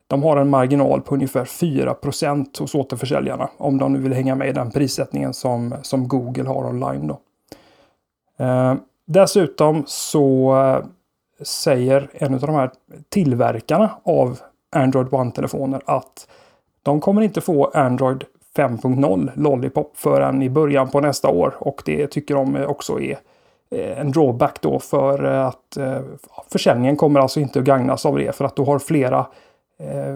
de 0.06 0.22
har 0.22 0.36
en 0.36 0.50
marginal 0.50 1.00
på 1.00 1.14
ungefär 1.14 1.44
4% 1.44 2.60
hos 2.60 2.74
återförsäljarna. 2.74 3.48
Om 3.56 3.78
de 3.78 3.92
nu 3.92 3.98
vill 3.98 4.12
hänga 4.12 4.34
med 4.34 4.48
i 4.48 4.52
den 4.52 4.70
prissättningen 4.70 5.34
som, 5.34 5.74
som 5.82 6.08
Google 6.08 6.48
har 6.48 6.66
online. 6.66 7.06
Då. 7.06 7.20
Eh, 8.44 8.74
dessutom 9.06 9.84
så 9.86 10.56
eh, 10.56 10.84
säger 11.44 12.10
en 12.12 12.34
av 12.34 12.40
de 12.40 12.54
här 12.54 12.70
tillverkarna 13.08 13.90
av 14.02 14.38
Android 14.76 15.08
One-telefoner 15.10 15.80
att 15.84 16.28
de 16.82 17.00
kommer 17.00 17.22
inte 17.22 17.40
få 17.40 17.70
Android 17.74 18.24
5.0 18.56 19.30
Lollipop 19.34 19.96
förrän 19.96 20.42
i 20.42 20.50
början 20.50 20.90
på 20.90 21.00
nästa 21.00 21.28
år. 21.28 21.54
Och 21.58 21.82
det 21.84 22.06
tycker 22.06 22.34
de 22.34 22.64
också 22.66 23.00
är 23.00 23.18
eh, 23.70 24.00
en 24.00 24.12
drawback 24.12 24.60
då 24.60 24.78
för 24.78 25.24
eh, 25.24 25.46
att 25.46 25.76
eh, 25.76 26.00
försäljningen 26.52 26.96
kommer 26.96 27.20
alltså 27.20 27.40
inte 27.40 27.58
att 27.58 27.64
gagnas 27.64 28.06
av 28.06 28.18
det. 28.18 28.36
För 28.36 28.44
att 28.44 28.56
du 28.56 28.62
har 28.62 28.78
flera 28.78 29.26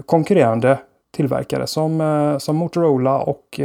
konkurrerande 0.06 0.78
tillverkare 1.10 1.66
som, 1.66 2.36
som 2.40 2.56
Motorola 2.56 3.18
och 3.18 3.60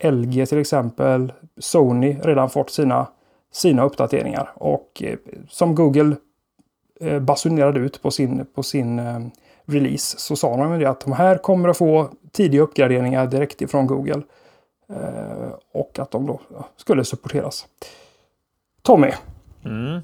LG 0.00 0.46
till 0.46 0.58
exempel. 0.58 1.32
Sony 1.58 2.16
redan 2.22 2.50
fått 2.50 2.70
sina, 2.70 3.06
sina 3.52 3.84
uppdateringar. 3.84 4.52
Och 4.54 5.02
som 5.48 5.74
Google 5.74 6.16
basunerade 7.20 7.80
ut 7.80 8.02
på 8.02 8.10
sin, 8.10 8.46
på 8.54 8.62
sin 8.62 9.00
release 9.66 10.18
så 10.18 10.36
sa 10.36 10.56
de 10.56 10.80
ju 10.80 10.86
att 10.86 11.00
de 11.00 11.12
här 11.12 11.38
kommer 11.38 11.68
att 11.68 11.78
få 11.78 12.10
tidiga 12.32 12.62
uppgraderingar 12.62 13.26
direkt 13.26 13.62
ifrån 13.62 13.86
Google. 13.86 14.22
Eh, 14.88 15.54
och 15.72 15.98
att 15.98 16.10
de 16.10 16.26
då 16.26 16.40
skulle 16.76 17.04
supporteras. 17.04 17.66
Tommy. 18.82 19.12
Mm. 19.64 20.00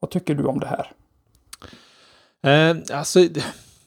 Vad 0.00 0.10
tycker 0.10 0.34
du 0.34 0.44
om 0.44 0.60
det 0.60 0.66
här? 0.66 0.92
Eh, 2.42 2.98
alltså, 2.98 3.20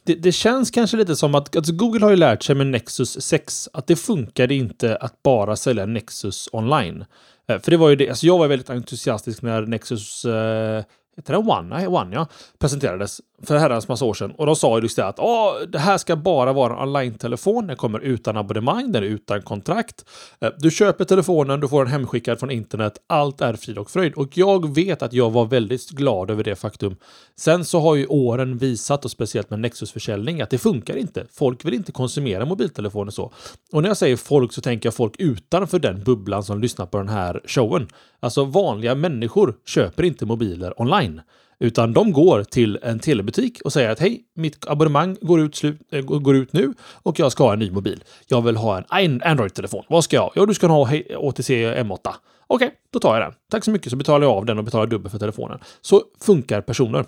det, 0.04 0.16
det, 0.16 0.32
känns 0.32 0.72
kanske 0.72 0.98
lite 0.98 1.16
som 1.16 1.36
att 1.36 1.56
alltså 1.56 1.74
Google 1.74 2.06
har 2.06 2.10
ju 2.10 2.16
lärt 2.16 2.44
sig 2.44 2.56
med 2.56 2.68
Nexus 2.68 3.22
6 3.22 3.70
att 3.74 3.88
det 3.88 3.96
funkade 3.96 4.56
inte 4.56 4.96
att 4.96 5.24
bara 5.24 5.56
sälja 5.56 5.86
Nexus 5.86 6.50
online. 6.52 7.06
Eh, 7.48 7.60
för 7.60 7.72
det 7.72 7.78
var 7.78 7.90
ju 7.90 7.96
det, 7.96 8.10
alltså 8.10 8.26
jag 8.26 8.38
var 8.38 8.48
väldigt 8.48 8.70
entusiastisk 8.70 9.42
när 9.42 9.62
Nexus 9.62 10.26
eh, 10.26 10.84
Heter 11.16 11.34
det 11.34 11.40
One? 11.40 11.88
One 11.88 12.16
ja. 12.16 12.28
Presenterades 12.60 13.22
för 13.44 13.58
herrans 13.58 13.88
massa 13.88 14.06
år 14.06 14.14
sedan. 14.14 14.32
Och 14.38 14.46
de 14.46 14.56
sa 14.56 14.78
ju 14.78 14.84
just 14.84 14.96
det 14.96 15.06
att 15.06 15.20
Åh, 15.20 15.54
det 15.68 15.80
här 15.80 15.98
ska 15.98 16.16
bara 16.16 16.54
vara 16.54 16.74
en 16.74 16.80
online-telefon. 16.80 17.68
Den 17.68 17.76
kommer 17.76 18.00
utan 18.00 18.38
abonnemang, 18.38 18.92
den 18.92 19.04
är 19.04 19.08
utan 19.08 19.42
kontrakt. 19.42 20.06
Eh, 20.42 20.50
du 20.58 20.72
köper 20.72 21.06
telefonen, 21.06 21.60
du 21.60 21.68
får 21.68 21.86
den 21.86 21.94
hemskickad 21.94 22.40
från 22.40 22.52
internet. 22.52 22.98
Allt 23.08 23.42
är 23.42 23.54
frid 23.54 23.78
och 23.78 23.90
fröjd. 23.90 24.14
Och 24.14 24.38
jag 24.38 24.76
vet 24.76 25.02
att 25.02 25.14
jag 25.14 25.32
var 25.32 25.46
väldigt 25.46 25.90
glad 25.90 26.32
över 26.32 26.44
det 26.44 26.56
faktum. 26.56 26.96
Sen 27.36 27.66
så 27.66 27.80
har 27.80 27.96
ju 27.96 28.06
åren 28.08 28.58
visat, 28.58 29.06
och 29.06 29.12
speciellt 29.12 29.50
med 29.50 29.60
Nexus-försäljning, 29.60 30.42
att 30.42 30.50
det 30.50 30.58
funkar 30.58 30.96
inte. 30.96 31.26
Folk 31.32 31.66
vill 31.66 31.74
inte 31.74 31.92
konsumera 31.92 32.46
mobiltelefoner 32.46 33.12
så. 33.12 33.32
Och 33.72 33.82
när 33.82 33.90
jag 33.90 33.98
säger 33.98 34.16
folk 34.16 34.54
så 34.54 34.62
tänker 34.62 34.88
jag 34.88 34.94
folk 34.94 35.16
utanför 35.20 35.80
den 35.80 36.04
bubblan 36.04 36.44
som 36.44 36.62
lyssnar 36.62 36.86
på 36.86 36.98
den 36.98 37.10
här 37.10 37.42
showen. 37.46 37.88
Alltså 38.20 38.46
vanliga 38.46 38.96
människor 38.96 39.56
köper 39.66 40.04
inte 40.04 40.26
mobiler 40.26 40.82
online. 40.82 41.22
Utan 41.64 41.94
de 41.94 42.12
går 42.12 42.44
till 42.44 42.80
en 42.82 43.00
telebutik 43.00 43.62
och 43.62 43.74
säger 43.74 43.90
att 43.90 44.00
hej, 44.00 44.22
mitt 44.36 44.68
abonnemang 44.68 45.18
går 45.22 45.40
ut, 45.40 45.56
slut, 45.56 45.82
äh, 45.92 46.02
går 46.02 46.36
ut 46.36 46.54
nu 46.54 46.74
och 46.80 47.20
jag 47.20 47.32
ska 47.32 47.44
ha 47.44 47.54
en 47.54 47.60
ny 47.60 47.72
mobil. 47.72 48.04
Jag 48.28 48.42
vill 48.42 48.56
ha 48.58 48.84
en 48.92 49.22
Android-telefon. 49.24 49.84
Vad 49.90 50.04
ska 50.04 50.16
jag 50.16 50.24
ha? 50.24 50.32
Ja, 50.36 50.46
du 50.46 50.54
ska 50.54 50.68
ha 50.68 50.86
HTC 51.30 51.74
M8. 51.76 51.98
Okej, 52.04 52.16
okay, 52.48 52.70
då 52.94 53.00
tar 53.00 53.14
jag 53.20 53.28
den. 53.28 53.34
Tack 53.52 53.64
så 53.64 53.72
mycket, 53.72 53.90
så 53.90 53.96
betalar 53.96 54.28
jag 54.28 54.38
av 54.38 54.46
den 54.46 54.58
och 54.58 54.64
betalar 54.64 54.88
dubbelt 54.88 55.12
för 55.12 55.20
telefonen. 55.20 55.60
Så 55.82 56.02
funkar 56.20 56.62
personer. 56.62 57.06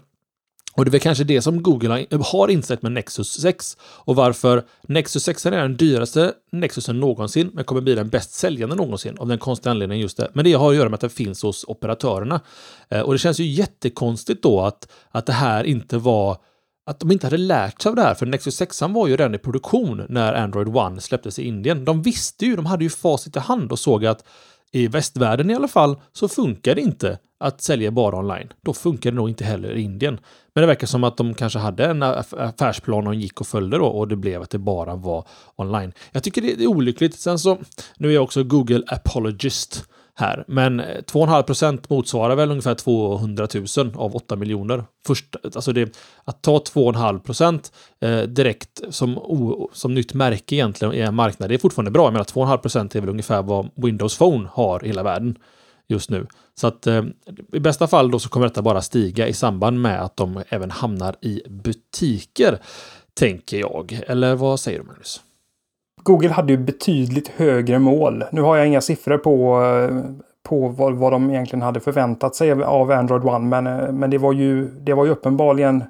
Och 0.77 0.85
det 0.85 0.89
är 0.89 0.91
väl 0.91 1.01
kanske 1.01 1.23
det 1.23 1.41
som 1.41 1.63
Google 1.63 2.05
har 2.21 2.47
insett 2.47 2.81
med 2.81 2.91
Nexus 2.91 3.41
6 3.41 3.77
och 3.81 4.15
varför 4.15 4.63
Nexus 4.87 5.23
6 5.23 5.45
är 5.45 5.51
den 5.51 5.77
dyraste 5.77 6.33
Nexusen 6.51 6.99
någonsin, 6.99 7.49
men 7.53 7.63
kommer 7.63 7.81
bli 7.81 7.95
den 7.95 8.09
bäst 8.09 8.33
säljande 8.33 8.75
någonsin 8.75 9.17
av 9.17 9.27
den 9.27 9.37
konstiga 9.37 9.71
anledningen 9.71 10.01
just 10.01 10.17
det. 10.17 10.31
Men 10.33 10.45
det 10.45 10.53
har 10.53 10.69
att 10.69 10.75
göra 10.75 10.89
med 10.89 10.95
att 10.95 11.01
den 11.01 11.09
finns 11.09 11.43
hos 11.43 11.65
operatörerna. 11.67 12.41
Eh, 12.89 13.01
och 13.01 13.13
det 13.13 13.19
känns 13.19 13.39
ju 13.39 13.45
jättekonstigt 13.45 14.43
då 14.43 14.61
att, 14.61 14.87
att 15.11 15.25
det 15.25 15.33
här 15.33 15.63
inte 15.63 15.97
var 15.97 16.37
att 16.85 16.99
de 16.99 17.11
inte 17.11 17.25
hade 17.25 17.37
lärt 17.37 17.81
sig 17.81 17.89
av 17.89 17.95
det 17.95 18.01
här, 18.01 18.13
för 18.13 18.25
Nexus 18.25 18.55
6 18.55 18.81
var 18.81 19.07
ju 19.07 19.17
redan 19.17 19.35
i 19.35 19.37
produktion 19.37 20.05
när 20.09 20.33
Android 20.33 20.67
One 20.67 21.01
släpptes 21.01 21.39
i 21.39 21.47
Indien. 21.47 21.85
De 21.85 22.01
visste 22.01 22.45
ju, 22.45 22.55
de 22.55 22.65
hade 22.65 22.83
ju 22.83 22.89
facit 22.89 23.35
i 23.35 23.39
hand 23.39 23.71
och 23.71 23.79
såg 23.79 24.05
att 24.05 24.23
i 24.71 24.87
västvärlden 24.87 25.49
i 25.49 25.55
alla 25.55 25.67
fall 25.67 26.01
så 26.13 26.27
funkar 26.27 26.75
det 26.75 26.81
inte 26.81 27.19
att 27.39 27.61
sälja 27.61 27.91
bara 27.91 28.17
online. 28.17 28.53
Då 28.61 28.73
funkar 28.73 29.11
det 29.11 29.15
nog 29.15 29.29
inte 29.29 29.43
heller 29.45 29.71
i 29.71 29.81
Indien. 29.81 30.19
Men 30.53 30.61
det 30.61 30.67
verkar 30.67 30.87
som 30.87 31.03
att 31.03 31.17
de 31.17 31.33
kanske 31.33 31.59
hade 31.59 31.85
en 31.85 32.03
affärsplan 32.03 33.07
och 33.07 33.15
gick 33.15 33.41
och 33.41 33.47
följde 33.47 33.77
då 33.77 33.85
och 33.85 34.07
det 34.07 34.15
blev 34.15 34.41
att 34.41 34.49
det 34.49 34.57
bara 34.57 34.95
var 34.95 35.27
online. 35.55 35.93
Jag 36.11 36.23
tycker 36.23 36.41
det 36.41 36.63
är 36.63 36.67
olyckligt. 36.67 37.19
Sen 37.19 37.39
så, 37.39 37.57
nu 37.97 38.09
är 38.09 38.13
jag 38.13 38.23
också 38.23 38.43
Google 38.43 38.83
Apologist 38.87 39.85
här. 40.15 40.43
Men 40.47 40.79
eh, 40.79 40.85
2,5 40.85 41.43
procent 41.43 41.89
motsvarar 41.89 42.35
väl 42.35 42.51
ungefär 42.51 42.75
200 42.75 43.47
000 43.77 43.93
av 43.95 44.15
8 44.15 44.35
miljoner. 44.35 44.83
Först, 45.07 45.35
alltså 45.55 45.73
det, 45.73 45.97
att 46.23 46.41
ta 46.41 46.57
2,5 46.57 47.19
procent 47.19 47.71
eh, 48.01 48.21
direkt 48.21 48.81
som, 48.89 49.17
o, 49.17 49.69
som 49.73 49.93
nytt 49.93 50.13
märke 50.13 50.55
egentligen 50.55 50.93
i 50.93 50.99
en 50.99 51.15
marknad, 51.15 51.49
det 51.49 51.55
är 51.55 51.59
fortfarande 51.59 51.91
bra. 51.91 52.05
Jag 52.05 52.13
menar 52.13 52.25
2,5 52.25 52.57
procent 52.57 52.95
är 52.95 53.01
väl 53.01 53.09
ungefär 53.09 53.41
vad 53.41 53.69
Windows 53.75 54.17
Phone 54.17 54.49
har 54.51 54.83
i 54.83 54.87
hela 54.87 55.03
världen 55.03 55.37
just 55.87 56.09
nu. 56.09 56.27
Så 56.55 56.67
att 56.67 56.87
eh, 56.87 57.03
i 57.53 57.59
bästa 57.59 57.87
fall 57.87 58.11
då 58.11 58.19
så 58.19 58.29
kommer 58.29 58.47
detta 58.47 58.61
bara 58.61 58.81
stiga 58.81 59.27
i 59.27 59.33
samband 59.33 59.81
med 59.81 60.01
att 60.01 60.17
de 60.17 60.43
även 60.49 60.71
hamnar 60.71 61.15
i 61.21 61.41
butiker, 61.49 62.59
tänker 63.13 63.59
jag. 63.59 63.99
Eller 64.07 64.35
vad 64.35 64.59
säger 64.59 64.79
du 64.79 64.85
Magnus? 64.85 65.21
Google 66.05 66.29
hade 66.29 66.53
ju 66.53 66.57
betydligt 66.57 67.27
högre 67.27 67.79
mål. 67.79 68.23
Nu 68.31 68.41
har 68.41 68.57
jag 68.57 68.67
inga 68.67 68.81
siffror 68.81 69.17
på, 69.17 69.63
eh, 69.63 70.15
på 70.43 70.67
vad, 70.67 70.93
vad 70.93 71.11
de 71.11 71.29
egentligen 71.29 71.61
hade 71.61 71.79
förväntat 71.79 72.35
sig 72.35 72.51
av 72.51 72.91
Android 72.91 73.25
One. 73.25 73.61
Men, 73.61 73.67
eh, 73.67 73.91
men 73.91 74.09
det, 74.09 74.17
var 74.17 74.33
ju, 74.33 74.65
det 74.65 74.93
var 74.93 75.05
ju 75.05 75.11
uppenbarligen 75.11 75.83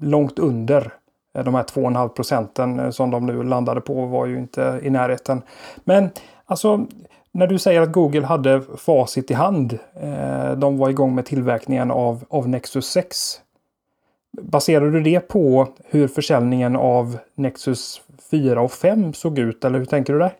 långt 0.00 0.38
under 0.38 0.92
eh, 1.38 1.44
de 1.44 1.54
här 1.54 1.62
2,5 1.62 2.08
procenten 2.08 2.92
som 2.92 3.10
de 3.10 3.26
nu 3.26 3.42
landade 3.42 3.80
på 3.80 4.06
var 4.06 4.26
ju 4.26 4.38
inte 4.38 4.80
i 4.82 4.90
närheten. 4.90 5.42
Men 5.84 6.10
alltså, 6.46 6.86
när 7.32 7.46
du 7.46 7.58
säger 7.58 7.80
att 7.80 7.92
Google 7.92 8.26
hade 8.26 8.62
facit 8.78 9.30
i 9.30 9.34
hand. 9.34 9.78
De 10.56 10.78
var 10.78 10.90
igång 10.90 11.14
med 11.14 11.26
tillverkningen 11.26 11.90
av, 11.90 12.24
av 12.28 12.48
Nexus 12.48 12.86
6. 12.86 13.40
Baserar 14.42 14.90
du 14.90 15.00
det 15.02 15.20
på 15.20 15.68
hur 15.84 16.08
försäljningen 16.08 16.76
av 16.76 17.18
Nexus 17.34 18.00
4 18.32 18.60
och 18.60 18.72
5 18.72 19.12
såg 19.12 19.38
ut 19.38 19.64
eller 19.64 19.78
hur 19.78 19.86
tänker 19.86 20.12
du 20.12 20.18
där? 20.18 20.32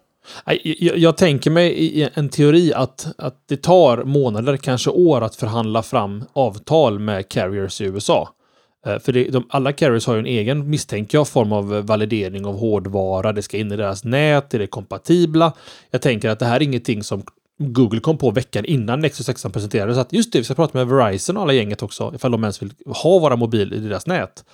Jag, 0.44 0.98
jag, 0.98 1.16
tänker 1.16 1.50
mig 1.50 1.72
i 1.72 2.08
en 2.14 2.28
teori 2.28 2.72
att, 2.74 3.14
att 3.18 3.44
det 3.48 3.56
tar 3.56 4.04
månader, 4.04 4.56
kanske 4.56 4.90
år 4.90 5.20
att 5.20 5.36
förhandla 5.36 5.82
fram 5.82 6.24
avtal 6.32 6.98
med 6.98 7.28
carriers 7.28 7.80
i 7.80 7.84
USA. 7.84 8.28
Eh, 8.86 8.98
för 8.98 9.12
det, 9.12 9.24
de, 9.24 9.46
alla 9.50 9.72
carriers 9.72 10.06
har 10.06 10.14
ju 10.14 10.20
en 10.20 10.26
egen, 10.26 10.70
misstänker 10.70 11.18
jag, 11.18 11.28
form 11.28 11.52
av 11.52 11.86
validering 11.86 12.46
av 12.46 12.58
hårdvara. 12.58 13.32
Det 13.32 13.42
ska 13.42 13.56
in 13.56 13.72
i 13.72 13.76
deras 13.76 14.04
nät, 14.04 14.54
är 14.54 14.58
det 14.58 14.66
kompatibla? 14.66 15.52
Jag 15.90 16.02
tänker 16.02 16.28
att 16.28 16.38
det 16.38 16.46
här 16.46 16.56
är 16.56 16.62
ingenting 16.62 17.02
som 17.02 17.22
Google 17.58 18.00
kom 18.00 18.18
på 18.18 18.30
veckan 18.30 18.64
innan 18.64 19.00
Nexus 19.00 19.26
6 19.26 19.42
presenterades. 19.42 19.98
Att 19.98 20.12
just 20.12 20.32
det, 20.32 20.38
vi 20.38 20.44
ska 20.44 20.54
prata 20.54 20.78
med 20.78 20.86
Verizon 20.86 21.36
och 21.36 21.42
alla 21.42 21.52
gänget 21.52 21.82
också, 21.82 22.12
ifall 22.14 22.30
de 22.30 22.44
ens 22.44 22.62
vill 22.62 22.72
ha 22.86 23.18
våra 23.18 23.36
mobil 23.36 23.72
i 23.72 23.78
deras 23.78 24.06
nät. 24.06 24.44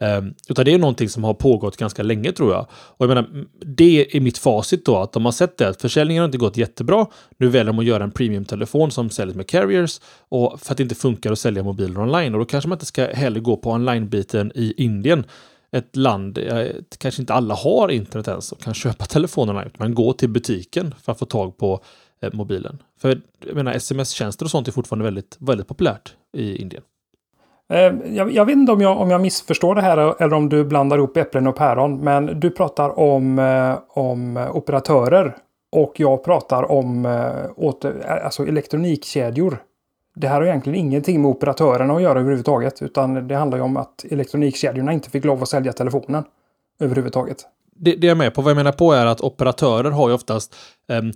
Um, 0.00 0.34
utan 0.48 0.64
det 0.64 0.74
är 0.74 0.78
någonting 0.78 1.08
som 1.08 1.24
har 1.24 1.34
pågått 1.34 1.76
ganska 1.76 2.02
länge 2.02 2.32
tror 2.32 2.52
jag. 2.52 2.66
Och 2.70 3.04
jag 3.04 3.08
menar, 3.08 3.46
det 3.60 4.16
är 4.16 4.20
mitt 4.20 4.38
facit 4.38 4.84
då, 4.84 4.96
att 4.96 5.12
de 5.12 5.24
har 5.24 5.32
sett 5.32 5.56
det, 5.56 5.68
att 5.68 5.80
försäljningen 5.80 6.20
har 6.20 6.28
inte 6.28 6.38
gått 6.38 6.56
jättebra. 6.56 7.06
Nu 7.38 7.48
väljer 7.48 7.72
de 7.72 7.78
att 7.78 7.84
göra 7.84 8.04
en 8.04 8.10
premiumtelefon 8.10 8.90
som 8.90 9.10
säljs 9.10 9.34
med 9.34 9.48
carriers 9.48 10.00
och 10.28 10.60
för 10.60 10.72
att 10.72 10.76
det 10.76 10.82
inte 10.82 10.94
funkar 10.94 11.32
att 11.32 11.38
sälja 11.38 11.62
mobiler 11.62 12.00
online. 12.00 12.34
Och 12.34 12.40
då 12.40 12.44
kanske 12.44 12.68
man 12.68 12.76
inte 12.76 12.86
ska 12.86 13.06
heller 13.06 13.40
gå 13.40 13.56
på 13.56 13.70
online-biten 13.70 14.52
i 14.54 14.74
Indien. 14.76 15.24
Ett 15.72 15.96
land, 15.96 16.38
eh, 16.38 16.66
kanske 16.98 17.22
inte 17.22 17.34
alla 17.34 17.54
har 17.54 17.88
internet 17.88 18.28
ens 18.28 18.52
och 18.52 18.60
kan 18.60 18.74
köpa 18.74 19.04
telefonerna 19.04 19.64
ut. 19.64 19.78
Man 19.78 19.94
går 19.94 20.12
till 20.12 20.28
butiken 20.28 20.94
för 21.02 21.12
att 21.12 21.18
få 21.18 21.26
tag 21.26 21.56
på 21.56 21.80
eh, 22.22 22.32
mobilen. 22.32 22.82
För 23.00 23.20
jag 23.46 23.54
menar, 23.54 23.72
sms-tjänster 23.72 24.44
och 24.44 24.50
sånt 24.50 24.68
är 24.68 24.72
fortfarande 24.72 25.04
väldigt, 25.04 25.36
väldigt 25.38 25.68
populärt 25.68 26.14
i 26.36 26.56
Indien. 26.56 26.82
Eh, 27.72 28.14
jag, 28.14 28.32
jag, 28.32 28.44
vet 28.44 28.56
inte 28.56 28.72
om 28.72 28.80
jag, 28.80 29.00
om 29.00 29.10
jag 29.10 29.20
missförstår 29.20 29.74
det 29.74 29.82
här 29.82 30.22
eller 30.22 30.36
om 30.36 30.48
du 30.48 30.64
blandar 30.64 30.98
ihop 30.98 31.16
äpplen 31.16 31.46
och 31.46 31.56
päron. 31.56 32.00
Men 32.00 32.40
du 32.40 32.50
pratar 32.50 32.98
om, 32.98 33.38
eh, 33.38 33.78
om 33.88 34.48
operatörer. 34.52 35.36
Och 35.72 36.00
jag 36.00 36.24
pratar 36.24 36.70
om 36.70 37.06
eh, 37.06 37.50
åter, 37.56 38.06
alltså 38.24 38.46
elektronikkedjor. 38.46 39.62
Det 40.14 40.28
här 40.28 40.34
har 40.34 40.46
egentligen 40.46 40.78
ingenting 40.78 41.22
med 41.22 41.30
operatörerna 41.30 41.94
att 41.94 42.02
göra 42.02 42.20
överhuvudtaget. 42.20 42.82
Utan 42.82 43.28
det 43.28 43.34
handlar 43.34 43.58
ju 43.58 43.64
om 43.64 43.76
att 43.76 44.04
elektronikkedjorna 44.10 44.92
inte 44.92 45.10
fick 45.10 45.24
lov 45.24 45.42
att 45.42 45.48
sälja 45.48 45.72
telefonen 45.72 46.24
överhuvudtaget. 46.80 47.46
Det, 47.76 47.94
det 47.94 48.06
jag 48.06 48.14
är 48.14 48.18
med 48.18 48.34
på, 48.34 48.42
vad 48.42 48.50
jag 48.50 48.56
menar 48.56 48.72
på 48.72 48.92
är 48.92 49.06
att 49.06 49.20
operatörer 49.20 49.90
har 49.90 50.08
ju 50.08 50.14
oftast 50.14 50.56
um, 50.88 51.12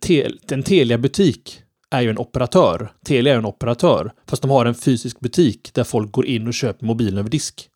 te, 0.00 0.28
en 0.50 0.62
Telia-butik 0.62 1.62
är 1.90 2.00
ju 2.00 2.10
en 2.10 2.18
operatör. 2.18 2.92
Telia 3.06 3.34
är 3.34 3.38
en 3.38 3.46
operatör. 3.46 4.12
Fast 4.28 4.42
de 4.42 4.50
har 4.50 4.66
en 4.66 4.74
fysisk 4.74 5.20
butik 5.20 5.74
där 5.74 5.84
folk 5.84 6.12
går 6.12 6.26
in 6.26 6.46
och 6.46 6.54
köper 6.54 6.86
mobilen 6.86 7.18
över 7.18 7.30
disk. 7.30 7.68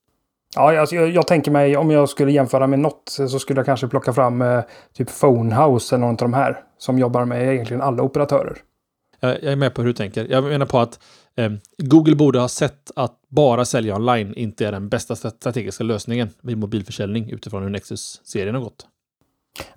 Ja, 0.56 0.80
alltså, 0.80 0.96
jag, 0.96 1.10
jag 1.10 1.26
tänker 1.26 1.50
mig 1.50 1.76
om 1.76 1.90
jag 1.90 2.08
skulle 2.08 2.32
jämföra 2.32 2.66
med 2.66 2.78
något 2.78 3.02
så 3.28 3.38
skulle 3.38 3.58
jag 3.58 3.66
kanske 3.66 3.88
plocka 3.88 4.12
fram 4.12 4.42
eh, 4.42 4.60
typ 4.96 5.20
Phonehouse 5.20 5.94
eller 5.94 6.06
någon 6.06 6.10
av 6.10 6.16
de 6.16 6.34
här. 6.34 6.60
Som 6.78 6.98
jobbar 6.98 7.24
med 7.24 7.54
egentligen 7.54 7.82
alla 7.82 8.02
operatörer. 8.02 8.58
Jag, 9.20 9.42
jag 9.42 9.52
är 9.52 9.56
med 9.56 9.74
på 9.74 9.82
hur 9.82 9.88
du 9.88 9.92
tänker. 9.92 10.26
Jag 10.30 10.44
menar 10.44 10.66
på 10.66 10.78
att 10.78 11.00
eh, 11.36 11.52
Google 11.78 12.16
borde 12.16 12.40
ha 12.40 12.48
sett 12.48 12.90
att 12.96 13.16
bara 13.28 13.64
sälja 13.64 13.96
online 13.96 14.34
inte 14.34 14.66
är 14.66 14.72
den 14.72 14.88
bästa 14.88 15.16
strategiska 15.16 15.84
lösningen 15.84 16.28
vid 16.42 16.58
mobilförsäljning 16.58 17.30
utifrån 17.30 17.62
hur 17.62 17.70
Nexus-serien 17.70 18.54
har 18.54 18.62
gått. 18.62 18.86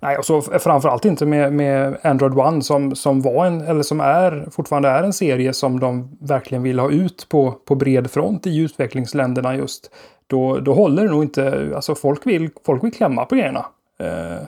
Nej, 0.00 0.16
och 0.16 0.24
så 0.24 0.40
framförallt 0.40 1.04
inte 1.04 1.26
med, 1.26 1.52
med 1.52 1.98
Android 2.02 2.38
One 2.38 2.62
som, 2.62 2.94
som 2.96 3.20
var 3.20 3.46
en, 3.46 3.60
eller 3.60 3.82
som 3.82 4.00
är, 4.00 4.48
fortfarande 4.50 4.88
är 4.88 5.02
en 5.02 5.12
serie 5.12 5.52
som 5.52 5.80
de 5.80 6.18
verkligen 6.20 6.62
vill 6.62 6.78
ha 6.78 6.90
ut 6.90 7.26
på, 7.28 7.52
på 7.52 7.74
bred 7.74 8.10
front 8.10 8.46
i 8.46 8.58
utvecklingsländerna 8.58 9.56
just. 9.56 9.90
Då, 10.26 10.58
då 10.58 10.74
håller 10.74 11.04
det 11.04 11.10
nog 11.10 11.22
inte, 11.22 11.72
alltså 11.74 11.94
folk 11.94 12.26
vill, 12.26 12.50
folk 12.66 12.84
vill 12.84 12.92
klämma 12.92 13.24
på 13.24 13.34
grejerna. 13.34 13.66
Eh, 13.98 14.42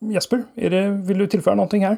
Jesper, 0.00 0.42
är 0.54 0.70
det, 0.70 0.88
vill 0.88 1.18
du 1.18 1.26
tillföra 1.26 1.54
någonting 1.54 1.84
här? 1.84 1.96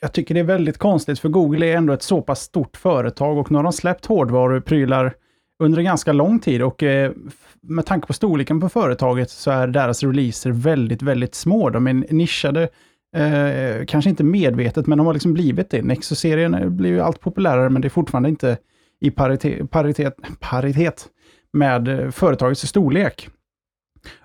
Jag 0.00 0.12
tycker 0.12 0.34
det 0.34 0.40
är 0.40 0.44
väldigt 0.44 0.78
konstigt, 0.78 1.18
för 1.18 1.28
Google 1.28 1.66
är 1.66 1.76
ändå 1.76 1.92
ett 1.92 2.02
så 2.02 2.22
pass 2.22 2.40
stort 2.40 2.76
företag 2.76 3.38
och 3.38 3.50
nu 3.50 3.58
har 3.58 3.62
de 3.62 3.72
släppt 3.72 4.06
hårdvaruprylar 4.06 5.14
under 5.58 5.78
en 5.78 5.84
ganska 5.84 6.12
lång 6.12 6.38
tid 6.38 6.62
och 6.62 6.82
eh, 6.82 7.12
med 7.60 7.86
tanke 7.86 8.06
på 8.06 8.12
storleken 8.12 8.60
på 8.60 8.68
företaget 8.68 9.30
så 9.30 9.50
är 9.50 9.66
deras 9.66 10.02
releaser 10.02 10.50
väldigt, 10.50 11.02
väldigt 11.02 11.34
små. 11.34 11.70
De 11.70 11.86
är 11.86 12.12
nischade, 12.12 12.68
eh, 13.16 13.86
kanske 13.86 14.10
inte 14.10 14.24
medvetet, 14.24 14.86
men 14.86 14.98
de 14.98 15.06
har 15.06 15.14
liksom 15.14 15.34
blivit 15.34 15.70
det. 15.70 15.82
Nexus-serien 15.82 16.54
eh, 16.54 16.68
blir 16.68 16.90
ju 16.90 17.00
allt 17.00 17.20
populärare, 17.20 17.70
men 17.70 17.82
det 17.82 17.88
är 17.88 17.90
fortfarande 17.90 18.28
inte 18.28 18.58
i 19.00 19.10
paritet, 19.10 19.70
paritet, 19.70 20.14
paritet 20.40 21.06
med 21.52 21.88
eh, 21.88 22.10
företagets 22.10 22.66
storlek. 22.66 23.28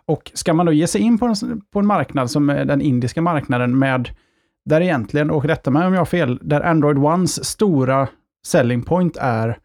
Och 0.05 0.31
ska 0.33 0.53
man 0.53 0.65
då 0.65 0.71
ge 0.71 0.87
sig 0.87 1.01
in 1.01 1.17
på 1.17 1.25
en, 1.25 1.61
på 1.71 1.79
en 1.79 1.85
marknad 1.85 2.31
som 2.31 2.47
den 2.47 2.81
indiska 2.81 3.21
marknaden 3.21 3.79
med, 3.79 4.09
där 4.65 4.81
egentligen, 4.81 5.29
och 5.29 5.45
rätta 5.45 5.71
mig 5.71 5.87
om 5.87 5.93
jag 5.93 5.99
har 5.99 6.05
fel, 6.05 6.39
där 6.41 6.61
Android 6.61 6.97
Ones 6.97 7.45
stora 7.45 8.07
selling 8.45 8.81
point 8.81 9.17
är 9.17 9.57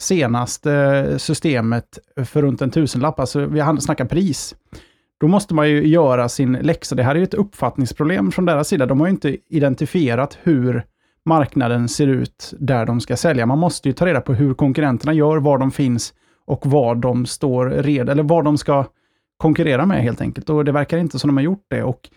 senaste 0.00 1.14
systemet 1.18 1.98
för 2.24 2.42
runt 2.42 2.62
en 2.62 2.70
tusenlapp, 2.70 3.20
alltså 3.20 3.46
vi 3.46 3.62
snackar 3.80 4.04
pris, 4.04 4.54
då 5.20 5.28
måste 5.28 5.54
man 5.54 5.68
ju 5.68 5.86
göra 5.86 6.28
sin 6.28 6.52
läxa. 6.52 6.94
Det 6.94 7.02
här 7.02 7.14
är 7.14 7.18
ju 7.18 7.24
ett 7.24 7.34
uppfattningsproblem 7.34 8.32
från 8.32 8.44
deras 8.44 8.68
sida. 8.68 8.86
De 8.86 9.00
har 9.00 9.06
ju 9.06 9.12
inte 9.12 9.36
identifierat 9.48 10.38
hur 10.42 10.84
marknaden 11.24 11.88
ser 11.88 12.06
ut 12.06 12.54
där 12.58 12.86
de 12.86 13.00
ska 13.00 13.16
sälja. 13.16 13.46
Man 13.46 13.58
måste 13.58 13.88
ju 13.88 13.92
ta 13.92 14.06
reda 14.06 14.20
på 14.20 14.34
hur 14.34 14.54
konkurrenterna 14.54 15.12
gör, 15.12 15.36
var 15.36 15.58
de 15.58 15.70
finns 15.70 16.14
och 16.46 16.66
vad 16.66 17.00
de 17.00 17.26
står 17.26 17.66
redo, 17.66 18.12
eller 18.12 18.22
vad 18.22 18.44
de 18.44 18.58
ska 18.58 18.84
konkurrera 19.36 19.86
med 19.86 20.02
helt 20.02 20.20
enkelt. 20.20 20.50
Och 20.50 20.64
det 20.64 20.72
verkar 20.72 20.98
inte 20.98 21.18
som 21.18 21.28
de 21.28 21.36
har 21.36 21.44
gjort 21.44 21.66
det. 21.68 21.82
Och 21.82 22.08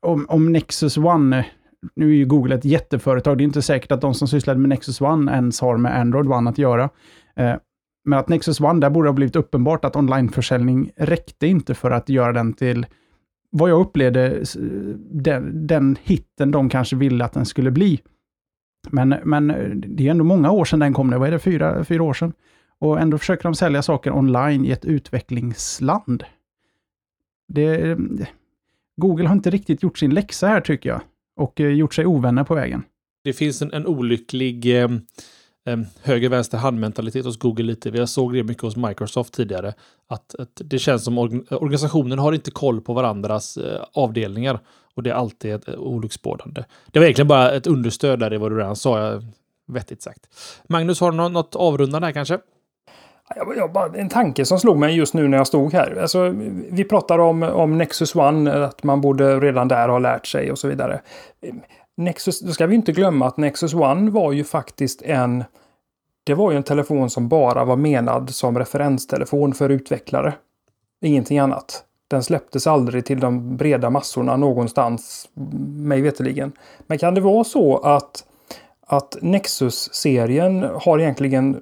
om, 0.00 0.26
om 0.28 0.52
Nexus 0.52 0.96
One 0.96 1.46
nu 1.94 2.10
är 2.10 2.14
ju 2.14 2.24
Google 2.24 2.54
ett 2.54 2.64
jätteföretag, 2.64 3.38
det 3.38 3.42
är 3.42 3.46
inte 3.46 3.62
säkert 3.62 3.92
att 3.92 4.00
de 4.00 4.14
som 4.14 4.28
sysslade 4.28 4.60
med 4.60 4.68
Nexus 4.68 5.00
One 5.00 5.32
ens 5.32 5.60
har 5.60 5.76
med 5.76 5.98
Android 5.98 6.26
One 6.26 6.50
att 6.50 6.58
göra. 6.58 6.90
Eh, 7.36 7.54
men 8.04 8.18
att 8.18 8.28
Nexus 8.28 8.60
One, 8.60 8.80
där 8.80 8.90
borde 8.90 9.08
ha 9.08 9.14
blivit 9.14 9.36
uppenbart 9.36 9.84
att 9.84 9.96
onlineförsäljning 9.96 10.90
räckte 10.96 11.46
inte 11.46 11.74
för 11.74 11.90
att 11.90 12.08
göra 12.08 12.32
den 12.32 12.52
till 12.52 12.86
vad 13.50 13.70
jag 13.70 13.80
upplevde 13.80 14.42
den, 15.10 15.66
den 15.66 15.96
hitten 16.02 16.50
de 16.50 16.68
kanske 16.68 16.96
ville 16.96 17.24
att 17.24 17.32
den 17.32 17.46
skulle 17.46 17.70
bli. 17.70 18.00
Men, 18.90 19.14
men 19.24 19.46
det 19.86 20.06
är 20.06 20.10
ändå 20.10 20.24
många 20.24 20.50
år 20.50 20.64
sedan 20.64 20.78
den 20.78 20.94
kom, 20.94 21.10
vad 21.10 21.28
är 21.28 21.32
det, 21.32 21.38
fyra, 21.38 21.84
fyra 21.84 22.02
år 22.02 22.14
sedan? 22.14 22.32
Och 22.78 23.00
ändå 23.00 23.18
försöker 23.18 23.42
de 23.42 23.54
sälja 23.54 23.82
saker 23.82 24.12
online 24.16 24.64
i 24.64 24.70
ett 24.70 24.84
utvecklingsland. 24.84 26.24
Det, 27.48 27.90
eh, 27.90 27.98
Google 28.96 29.28
har 29.28 29.34
inte 29.34 29.50
riktigt 29.50 29.82
gjort 29.82 29.98
sin 29.98 30.14
läxa 30.14 30.48
här 30.48 30.60
tycker 30.60 30.88
jag 30.88 31.00
och 31.36 31.60
eh, 31.60 31.68
gjort 31.68 31.94
sig 31.94 32.06
ovänner 32.06 32.44
på 32.44 32.54
vägen. 32.54 32.82
Det 33.24 33.32
finns 33.32 33.62
en, 33.62 33.72
en 33.72 33.86
olycklig 33.86 34.82
eh, 34.82 34.90
eh, 35.66 35.78
höger-vänster 36.02 36.58
handmentalitet 36.58 37.24
hos 37.24 37.38
Google 37.38 37.64
lite. 37.64 37.90
Vi 37.90 38.06
såg 38.06 38.32
det 38.34 38.42
mycket 38.42 38.62
hos 38.62 38.76
Microsoft 38.76 39.34
tidigare. 39.34 39.74
Att, 40.08 40.34
att 40.34 40.60
det 40.64 40.78
känns 40.78 41.04
som 41.04 41.18
organ 41.18 41.46
organisationen 41.50 42.18
har 42.18 42.32
inte 42.32 42.50
koll 42.50 42.80
på 42.80 42.92
varandras 42.92 43.56
eh, 43.56 43.84
avdelningar. 43.92 44.60
Och 44.94 45.02
det 45.02 45.10
är 45.10 45.14
alltid 45.14 45.54
ett 45.54 45.68
eh, 45.68 45.74
olycksbådande. 45.74 46.64
Det 46.86 46.98
var 46.98 47.04
egentligen 47.04 47.28
bara 47.28 47.50
ett 47.50 47.66
understöd 47.66 48.18
där 48.18 48.34
i 48.34 48.36
vad 48.36 48.52
du 48.52 48.58
redan 48.58 48.76
sa. 48.76 49.22
Vettigt 49.68 50.02
sagt. 50.02 50.20
Magnus, 50.68 51.00
har 51.00 51.10
du 51.10 51.16
något 51.16 51.56
avrundande 51.56 52.06
här 52.06 52.12
kanske? 52.12 52.38
Jag, 53.34 53.56
jag, 53.56 53.72
bara, 53.72 53.98
en 53.98 54.08
tanke 54.08 54.44
som 54.44 54.58
slog 54.58 54.76
mig 54.76 54.96
just 54.96 55.14
nu 55.14 55.28
när 55.28 55.38
jag 55.38 55.46
stod 55.46 55.72
här. 55.72 55.98
Alltså, 56.00 56.28
vi 56.70 56.84
pratar 56.84 57.18
om, 57.18 57.42
om 57.42 57.78
Nexus 57.78 58.14
One, 58.14 58.64
att 58.64 58.82
man 58.82 59.00
borde 59.00 59.40
redan 59.40 59.68
där 59.68 59.88
ha 59.88 59.98
lärt 59.98 60.26
sig 60.26 60.52
och 60.52 60.58
så 60.58 60.68
vidare. 60.68 61.00
Nexus, 61.96 62.40
då 62.40 62.52
ska 62.52 62.66
vi 62.66 62.74
inte 62.74 62.92
glömma 62.92 63.26
att 63.26 63.36
Nexus 63.36 63.74
One 63.74 64.10
var 64.10 64.32
ju 64.32 64.44
faktiskt 64.44 65.02
en... 65.02 65.44
Det 66.24 66.34
var 66.34 66.50
ju 66.50 66.56
en 66.56 66.62
telefon 66.62 67.10
som 67.10 67.28
bara 67.28 67.64
var 67.64 67.76
menad 67.76 68.30
som 68.30 68.58
referenstelefon 68.58 69.54
för 69.54 69.68
utvecklare. 69.68 70.34
Ingenting 71.00 71.38
annat. 71.38 71.84
Den 72.08 72.22
släpptes 72.22 72.66
aldrig 72.66 73.04
till 73.04 73.20
de 73.20 73.56
breda 73.56 73.90
massorna 73.90 74.36
någonstans, 74.36 75.28
mig 75.68 76.00
veterligen. 76.00 76.52
Men 76.86 76.98
kan 76.98 77.14
det 77.14 77.20
vara 77.20 77.44
så 77.44 77.78
att, 77.78 78.24
att 78.86 79.16
Nexus-serien 79.20 80.66
har 80.82 80.98
egentligen 80.98 81.60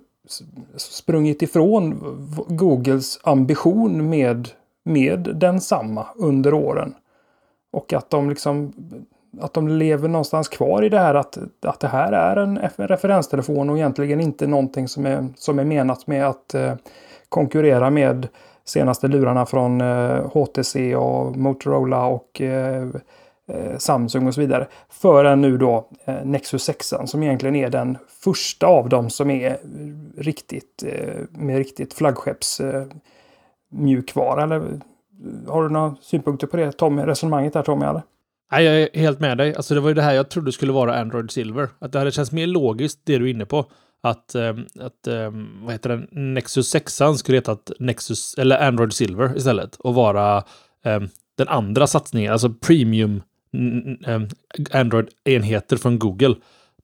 sprungit 0.76 1.42
ifrån 1.42 2.00
Googles 2.48 3.20
ambition 3.22 4.10
med, 4.10 4.48
med 4.82 5.20
densamma 5.34 6.06
under 6.16 6.54
åren. 6.54 6.94
Och 7.70 7.92
att 7.92 8.10
de 8.10 8.30
liksom 8.30 8.72
att 9.40 9.54
de 9.54 9.68
lever 9.68 10.08
någonstans 10.08 10.48
kvar 10.48 10.82
i 10.82 10.88
det 10.88 10.98
här 10.98 11.14
att, 11.14 11.38
att 11.60 11.80
det 11.80 11.88
här 11.88 12.12
är 12.12 12.37
en 12.37 12.58
referenstelefon 12.76 13.70
och 13.70 13.76
egentligen 13.76 14.20
inte 14.20 14.46
någonting 14.46 14.88
som 14.88 15.06
är, 15.06 15.28
som 15.37 15.58
är 15.58 15.64
menat 15.64 16.06
med 16.06 16.26
att 16.26 16.54
eh, 16.54 16.74
konkurrera 17.28 17.90
med 17.90 18.28
senaste 18.64 19.08
lurarna 19.08 19.46
från 19.46 19.80
eh, 19.80 20.30
HTC 20.32 20.96
och 20.96 21.37
Motorola 21.37 22.06
och 22.06 22.40
eh, 22.40 22.88
Eh, 23.48 23.78
Samsung 23.78 24.26
och 24.26 24.35
så 24.35 24.40
vidare. 24.40 24.68
Förrän 24.88 25.40
nu 25.40 25.59
då 25.59 25.88
eh, 26.04 26.24
Nexus 26.24 26.64
6 26.64 26.94
som 27.07 27.22
egentligen 27.22 27.57
är 27.57 27.70
den 27.70 27.98
första 28.09 28.66
av 28.66 28.88
dem 28.88 29.11
som 29.11 29.30
är 29.30 29.59
riktigt 30.16 30.85
eh, 30.87 31.20
med 31.30 31.59
riktigt 31.59 31.94
flaggskepps 31.94 32.61
eh, 32.61 32.87
mjukvara. 33.70 34.42
Eller 34.42 34.57
eh, 34.57 35.52
har 35.52 35.62
du 35.62 35.68
några 35.68 35.96
synpunkter 36.00 36.46
på 36.46 36.57
det 36.57 36.72
Tommy? 36.72 37.02
Resonemanget 37.02 37.52
där 37.52 37.62
Tommy? 37.62 37.87
Eller? 37.87 38.02
Nej, 38.52 38.64
jag 38.64 38.83
är 38.83 38.88
helt 39.00 39.20
med 39.20 39.38
dig. 39.38 39.54
Alltså 39.54 39.74
det 39.74 39.80
var 39.80 39.88
ju 39.88 39.94
det 39.94 40.02
här 40.02 40.14
jag 40.14 40.28
trodde 40.28 40.52
skulle 40.52 40.72
vara 40.72 41.00
Android 41.00 41.30
Silver. 41.30 41.68
Att 41.78 41.92
det 41.92 41.98
hade 41.98 42.12
känts 42.12 42.33
mer 42.33 42.46
logiskt 42.46 43.00
det 43.04 43.18
du 43.18 43.24
är 43.24 43.30
inne 43.30 43.46
på. 43.46 43.64
Att, 44.02 44.35
ehm, 44.35 44.66
att 44.80 45.07
ehm, 45.07 45.64
vad 45.64 45.72
heter 45.72 45.90
den, 45.90 46.35
Nexus 46.35 46.68
6 46.68 47.00
skulle 47.16 47.38
heta 47.38 47.57
Nexus, 47.78 48.35
eller 48.38 48.68
Android 48.68 48.92
Silver 48.92 49.37
istället. 49.37 49.76
Och 49.76 49.94
vara 49.94 50.44
ehm, 50.85 51.09
den 51.37 51.48
andra 51.48 51.87
satsningen, 51.87 52.33
alltså 52.33 52.50
premium 52.50 53.22
Android-enheter 54.73 55.77
från 55.77 55.99
Google 55.99 56.35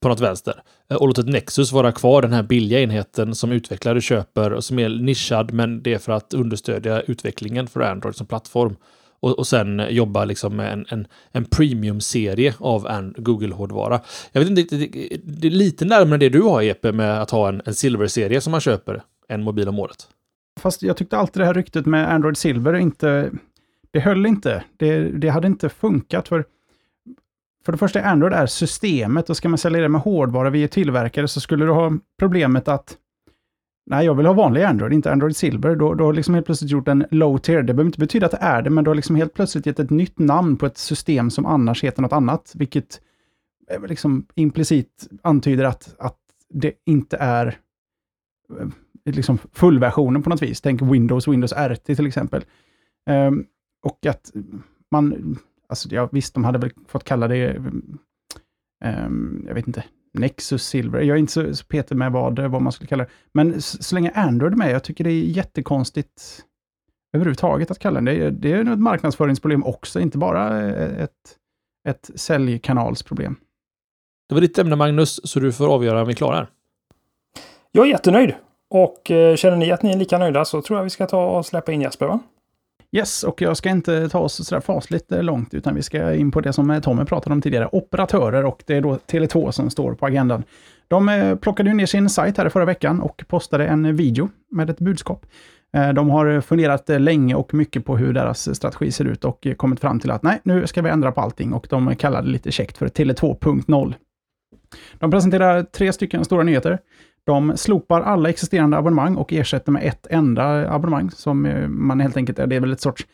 på 0.01 0.09
något 0.09 0.21
vänster. 0.21 0.63
Eh, 0.91 0.97
och 0.97 1.09
låtit 1.09 1.27
Nexus 1.27 1.73
vara 1.73 1.93
kvar, 1.93 2.23
den 2.23 2.33
här 2.33 2.43
billiga 2.43 2.81
enheten 2.81 3.35
som 3.35 3.53
utvecklare 3.53 4.01
köper 4.01 4.53
och 4.53 4.65
som 4.65 4.79
är 4.79 4.89
nischad, 4.89 5.53
men 5.53 5.83
det 5.83 5.95
är 5.95 5.99
för 5.99 6.13
att 6.13 6.35
understödja 6.35 7.01
utvecklingen 7.01 7.67
för 7.67 7.81
Android 7.81 8.17
som 8.17 8.27
plattform. 8.27 8.77
Och, 9.23 9.39
och 9.39 9.47
sen 9.47 9.83
jobba 9.91 10.25
liksom 10.25 10.57
med 10.57 10.73
en, 10.73 10.87
en, 10.89 11.07
en 11.33 11.45
premium-serie 11.45 12.55
av 12.59 13.13
Google-hårdvara. 13.17 14.01
Jag 14.33 14.41
vet 14.41 14.51
inte, 14.51 14.77
det, 14.77 14.87
det, 15.25 15.47
är 15.47 15.51
lite 15.51 15.85
närmare 15.85 16.19
det 16.19 16.29
du 16.29 16.43
har, 16.43 16.63
EP, 16.63 16.83
med 16.83 17.23
att 17.23 17.31
ha 17.31 17.49
en, 17.49 17.63
en 17.65 17.75
Silver-serie 17.75 18.41
som 18.41 18.51
man 18.51 18.61
köper 18.61 19.03
en 19.29 19.43
mobil 19.43 19.69
om 19.69 19.79
året. 19.79 20.09
Fast 20.61 20.83
jag 20.83 20.97
tyckte 20.97 21.17
alltid 21.17 21.41
det 21.41 21.47
här 21.47 21.55
ryktet 21.55 21.87
med 21.87 22.13
Android 22.13 22.37
Silver 22.37 22.75
inte... 22.75 23.31
Det 23.93 24.01
höll 24.01 24.27
inte. 24.27 24.65
Det, 24.77 25.01
det 25.01 25.29
hade 25.29 25.47
inte 25.47 25.69
funkat, 25.69 26.29
för 26.29 26.45
för 27.65 27.73
det 27.73 27.79
första, 27.79 28.03
Android 28.03 28.33
är 28.33 28.47
systemet 28.47 29.31
och 29.31 29.37
ska 29.37 29.49
man 29.49 29.59
sälja 29.59 29.81
det 29.81 29.89
med 29.89 30.01
hårdvara 30.01 30.51
via 30.51 30.69
tillverkare 30.69 31.29
så 31.29 31.41
skulle 31.41 31.65
du 31.65 31.71
ha 31.71 31.93
problemet 32.19 32.69
att 32.69 32.97
Nej, 33.87 34.07
jag 34.07 34.15
vill 34.15 34.27
ha 34.27 34.33
vanlig 34.33 34.63
Android, 34.63 34.93
inte 34.93 35.13
Android 35.13 35.37
Silver. 35.37 35.77
Då, 35.77 35.95
då 35.95 36.05
har 36.05 36.13
liksom 36.13 36.35
helt 36.35 36.47
plötsligt 36.47 36.71
gjort 36.71 36.89
en 36.89 37.07
low 37.11 37.39
tier. 37.39 37.63
Det 37.63 37.75
behöver 37.75 37.89
inte 37.89 37.99
betyda 37.99 38.27
att 38.27 38.33
det 38.33 38.39
är 38.41 38.63
det, 38.63 38.71
men 38.71 38.85
du 38.85 38.91
har 38.91 38.95
liksom 38.95 39.17
helt 39.17 39.35
plötsligt 39.35 39.67
gett 39.67 39.79
ett 39.79 39.91
nytt 39.91 40.19
namn 40.19 40.57
på 40.57 40.67
ett 40.67 40.79
system 40.79 41.31
som 41.31 41.47
annars 41.47 41.85
heter 41.85 42.03
något 42.03 42.13
annat, 42.13 42.53
vilket 42.55 43.01
eh, 43.71 43.87
liksom 43.87 44.27
implicit 44.35 45.09
antyder 45.23 45.65
att, 45.65 45.95
att 45.99 46.19
det 46.49 46.73
inte 46.87 47.17
är 47.17 47.59
eh, 48.61 48.69
liksom 49.05 49.39
fullversionen 49.53 50.23
på 50.23 50.31
något 50.31 50.43
vis. 50.43 50.61
Tänk 50.61 50.83
Windows, 50.83 51.29
Windows 51.29 51.53
RT 51.53 51.85
till 51.85 52.07
exempel. 52.07 52.45
Um, 53.11 53.47
och 53.83 54.07
att 54.07 54.33
man 54.91 55.37
Alltså, 55.71 55.89
ja, 55.91 56.09
visst, 56.13 56.35
de 56.35 56.45
hade 56.45 56.59
väl 56.59 56.71
fått 56.89 57.05
kalla 57.05 57.29
det 57.29 57.57
ehm, 58.85 59.45
jag 59.47 59.55
vet 59.55 59.67
inte, 59.67 59.85
Nexus 60.15 60.67
Silver. 60.67 61.01
Jag 61.01 61.15
är 61.15 61.19
inte 61.21 61.33
så, 61.33 61.55
så 61.55 61.65
petig 61.67 61.97
med 61.97 62.13
vad, 62.13 62.39
vad 62.39 62.63
man 62.63 62.73
skulle 62.73 62.89
kalla 62.89 63.05
det. 63.05 63.11
Men 63.33 63.55
s- 63.55 63.87
så 63.89 63.95
länge 63.95 64.11
Android 64.15 64.53
är 64.53 64.57
med, 64.57 64.71
jag 64.71 64.85
tycker 64.85 65.05
det 65.05 65.11
är 65.11 65.23
jättekonstigt 65.23 66.45
överhuvudtaget 67.17 67.71
att 67.71 67.79
kalla 67.79 68.01
det. 68.01 68.11
Det 68.13 68.25
är, 68.27 68.31
det 68.31 68.53
är 68.53 68.65
nog 68.65 68.75
ett 68.75 68.81
marknadsföringsproblem 68.81 69.65
också, 69.65 70.01
inte 70.01 70.19
bara 70.19 70.69
eh, 70.69 71.03
ett, 71.03 71.37
ett 71.89 72.11
säljkanalsproblem. 72.15 73.37
Det 74.29 74.35
var 74.35 74.41
ditt 74.41 74.59
ämne 74.59 74.77
Magnus, 74.77 75.21
så 75.31 75.41
du 75.41 75.53
får 75.53 75.75
avgöra 75.75 76.01
om 76.03 76.09
vi 76.09 76.15
klarar. 76.15 76.51
Jag 77.73 77.87
är 77.87 77.91
jättenöjd. 77.91 78.35
Och 78.71 79.11
eh, 79.11 79.37
känner 79.37 79.57
ni 79.57 79.73
att 79.73 79.83
ni 79.83 79.91
är 79.93 79.97
lika 79.97 80.19
nöjda 80.19 80.45
så 80.45 80.63
tror 80.63 80.79
jag 80.79 80.85
vi 80.85 80.91
ska 80.91 81.07
ta 81.07 81.39
och 81.39 81.47
släppa 81.47 81.73
in 81.73 81.81
Jesper 81.81 82.07
va? 82.07 82.21
Yes, 82.93 83.25
och 83.25 83.43
jag 83.43 83.57
ska 83.57 83.71
inte 83.71 84.09
ta 84.09 84.19
oss 84.19 84.47
sådär 84.47 84.61
fasligt 84.61 85.13
eh, 85.13 85.23
långt, 85.23 85.55
utan 85.55 85.75
vi 85.75 85.83
ska 85.83 86.15
in 86.15 86.31
på 86.31 86.41
det 86.41 86.53
som 86.53 86.71
eh, 86.71 86.81
Tommy 86.81 87.05
pratade 87.05 87.33
om 87.33 87.43
tidigare, 87.43 87.69
operatörer, 87.73 88.45
och 88.45 88.63
det 88.67 88.77
är 88.77 88.81
då 88.81 88.95
Tele2 88.97 89.51
som 89.51 89.71
står 89.71 89.95
på 89.95 90.07
agendan. 90.07 90.43
De 90.89 91.09
eh, 91.09 91.37
plockade 91.37 91.71
ju 91.71 91.77
ner 91.77 91.87
sin 91.87 92.09
sajt 92.09 92.37
här 92.37 92.47
i 92.47 92.51
förra 92.51 92.65
veckan 92.65 93.01
och 93.01 93.25
postade 93.29 93.67
en 93.67 93.97
video 93.97 94.29
med 94.51 94.71
ett 94.71 94.79
budskap. 94.79 95.27
De 95.95 96.11
har 96.11 96.41
funderat 96.41 96.89
länge 96.89 97.35
och 97.35 97.55
mycket 97.55 97.85
på 97.85 97.97
hur 97.97 98.13
deras 98.13 98.57
strategi 98.57 98.93
ser 98.93 99.05
ut 99.05 99.25
och 99.25 99.47
kommit 99.57 99.81
fram 99.81 100.01
till 100.01 100.11
att 100.11 100.23
nej, 100.23 100.41
nu 100.43 100.67
ska 100.67 100.83
vi 100.83 100.91
ändra 100.91 101.13
på 101.13 101.21
allting 101.21 101.53
och 101.53 101.67
de 101.71 101.97
kallar 101.97 102.23
det 102.23 102.29
lite 102.29 102.53
käckt 102.53 102.79
för 102.79 102.89
Tele 102.89 103.13
2.0. 103.13 103.95
De 104.99 105.11
presenterar 105.11 105.63
tre 105.63 105.93
stycken 105.93 106.25
stora 106.25 106.43
nyheter. 106.43 106.79
De 107.25 107.57
slopar 107.57 108.01
alla 108.01 108.29
existerande 108.29 108.77
abonnemang 108.77 109.17
och 109.17 109.33
ersätter 109.33 109.73
med 109.73 109.83
ett 109.85 110.07
enda 110.11 110.71
abonnemang 110.73 111.11
som 111.11 111.47
eh, 111.47 111.69
man 111.69 112.01
helt 112.01 112.17
enkelt, 112.17 112.37
det 112.37 112.57
är 112.57 112.61
väl 112.61 112.73
ett 112.73 112.81
sorts, 112.81 113.07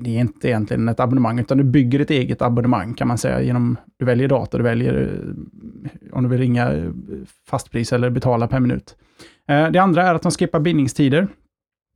det- 0.00 0.16
är 0.16 0.20
inte 0.20 0.48
egentligen 0.48 0.88
ett 0.88 1.00
abonnemang, 1.00 1.38
utan 1.38 1.58
du 1.58 1.64
bygger 1.64 2.00
ett 2.00 2.10
eget 2.10 2.42
abonnemang 2.42 2.94
kan 2.94 3.08
man 3.08 3.18
säga 3.18 3.42
genom, 3.42 3.76
du 3.98 4.04
väljer 4.04 4.28
dator, 4.28 4.58
du 4.58 4.64
väljer 4.64 4.94
eh, 5.02 6.16
om 6.16 6.22
du 6.22 6.28
vill 6.28 6.38
ringa 6.38 6.72
eh, 6.72 6.90
fastpris 7.50 7.92
eller 7.92 8.10
betala 8.10 8.48
per 8.48 8.60
minut. 8.60 8.96
Det 9.46 9.78
andra 9.78 10.02
är 10.02 10.14
att 10.14 10.22
de 10.22 10.30
skippar 10.32 10.60
bindningstider. 10.60 11.28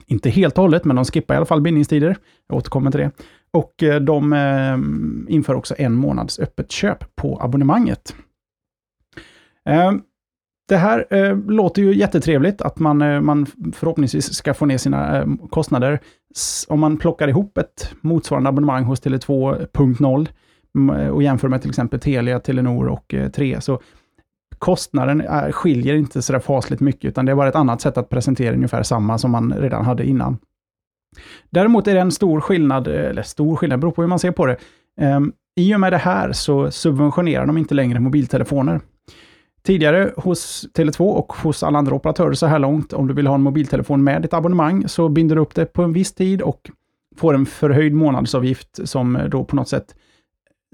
Inte 0.06 0.30
helt 0.30 0.58
och 0.58 0.62
hållet, 0.62 0.84
men 0.84 0.96
de 0.96 1.04
skippar 1.04 1.34
i 1.34 1.36
alla 1.36 1.46
fall 1.46 1.60
bindningstider. 1.60 2.16
Jag 2.48 2.56
återkommer 2.56 2.90
till 2.90 3.00
det. 3.00 3.10
Och 3.50 3.74
de 4.00 4.34
inför 5.28 5.54
också 5.54 5.74
en 5.78 5.94
månads 5.94 6.38
öppet 6.38 6.70
köp 6.70 7.16
på 7.16 7.38
abonnemanget. 7.42 8.14
Ehm, 9.70 10.02
det 10.68 10.76
här 10.76 11.06
eh, 11.10 11.36
låter 11.48 11.82
ju 11.82 11.94
jättetrevligt, 11.94 12.62
att 12.62 12.78
man, 12.78 13.02
eh, 13.02 13.20
man 13.20 13.46
förhoppningsvis 13.74 14.34
ska 14.34 14.54
få 14.54 14.66
ner 14.66 14.78
sina 14.78 15.18
eh, 15.18 15.26
kostnader. 15.50 15.98
S- 16.36 16.66
Om 16.68 16.80
man 16.80 16.96
plockar 16.96 17.28
ihop 17.28 17.58
ett 17.58 17.94
motsvarande 18.00 18.48
abonnemang 18.48 18.84
hos 18.84 19.00
Tele 19.00 19.16
2.0 19.16 20.28
och 21.10 21.22
jämför 21.22 21.48
med 21.48 21.60
till 21.60 21.70
exempel 21.70 22.00
Telia, 22.00 22.40
Telenor 22.40 22.86
och 22.88 23.14
eh, 23.14 23.28
3, 23.30 23.60
så 23.60 23.80
kostnaden 24.58 25.20
är, 25.20 25.52
skiljer 25.52 25.94
inte 25.94 26.22
så 26.22 26.32
där 26.32 26.40
fasligt 26.40 26.80
mycket, 26.80 27.04
utan 27.08 27.26
det 27.26 27.32
är 27.32 27.36
bara 27.36 27.48
ett 27.48 27.54
annat 27.56 27.80
sätt 27.80 27.98
att 27.98 28.08
presentera 28.08 28.54
ungefär 28.54 28.82
samma 28.82 29.18
som 29.18 29.30
man 29.30 29.52
redan 29.52 29.84
hade 29.84 30.04
innan. 30.06 30.38
Däremot 31.50 31.88
är 31.88 31.94
det 31.94 32.00
en 32.00 32.10
stor 32.10 32.40
skillnad, 32.40 32.88
eh, 32.88 32.94
eller 32.94 33.22
stor 33.22 33.56
skillnad, 33.56 33.80
beror 33.80 33.90
på 33.92 34.02
hur 34.02 34.08
man 34.08 34.18
ser 34.18 34.30
på 34.32 34.46
det. 34.46 34.56
Ehm, 35.00 35.32
I 35.56 35.74
och 35.74 35.80
med 35.80 35.92
det 35.92 35.98
här 35.98 36.32
så 36.32 36.70
subventionerar 36.70 37.46
de 37.46 37.58
inte 37.58 37.74
längre 37.74 38.00
mobiltelefoner. 38.00 38.80
Tidigare 39.62 40.12
hos 40.16 40.68
Tele2 40.74 41.00
och 41.00 41.32
hos 41.32 41.62
alla 41.62 41.78
andra 41.78 41.94
operatörer 41.94 42.32
så 42.32 42.46
här 42.46 42.58
långt, 42.58 42.92
om 42.92 43.06
du 43.06 43.14
vill 43.14 43.26
ha 43.26 43.34
en 43.34 43.42
mobiltelefon 43.42 44.04
med 44.04 44.22
ditt 44.22 44.34
abonnemang, 44.34 44.88
så 44.88 45.08
binder 45.08 45.36
du 45.36 45.42
upp 45.42 45.54
det 45.54 45.66
på 45.66 45.82
en 45.82 45.92
viss 45.92 46.12
tid 46.12 46.42
och 46.42 46.70
får 47.16 47.34
en 47.34 47.46
förhöjd 47.46 47.94
månadsavgift 47.94 48.88
som 48.88 49.16
eh, 49.16 49.24
då 49.24 49.44
på 49.44 49.56
något 49.56 49.68
sätt 49.68 49.94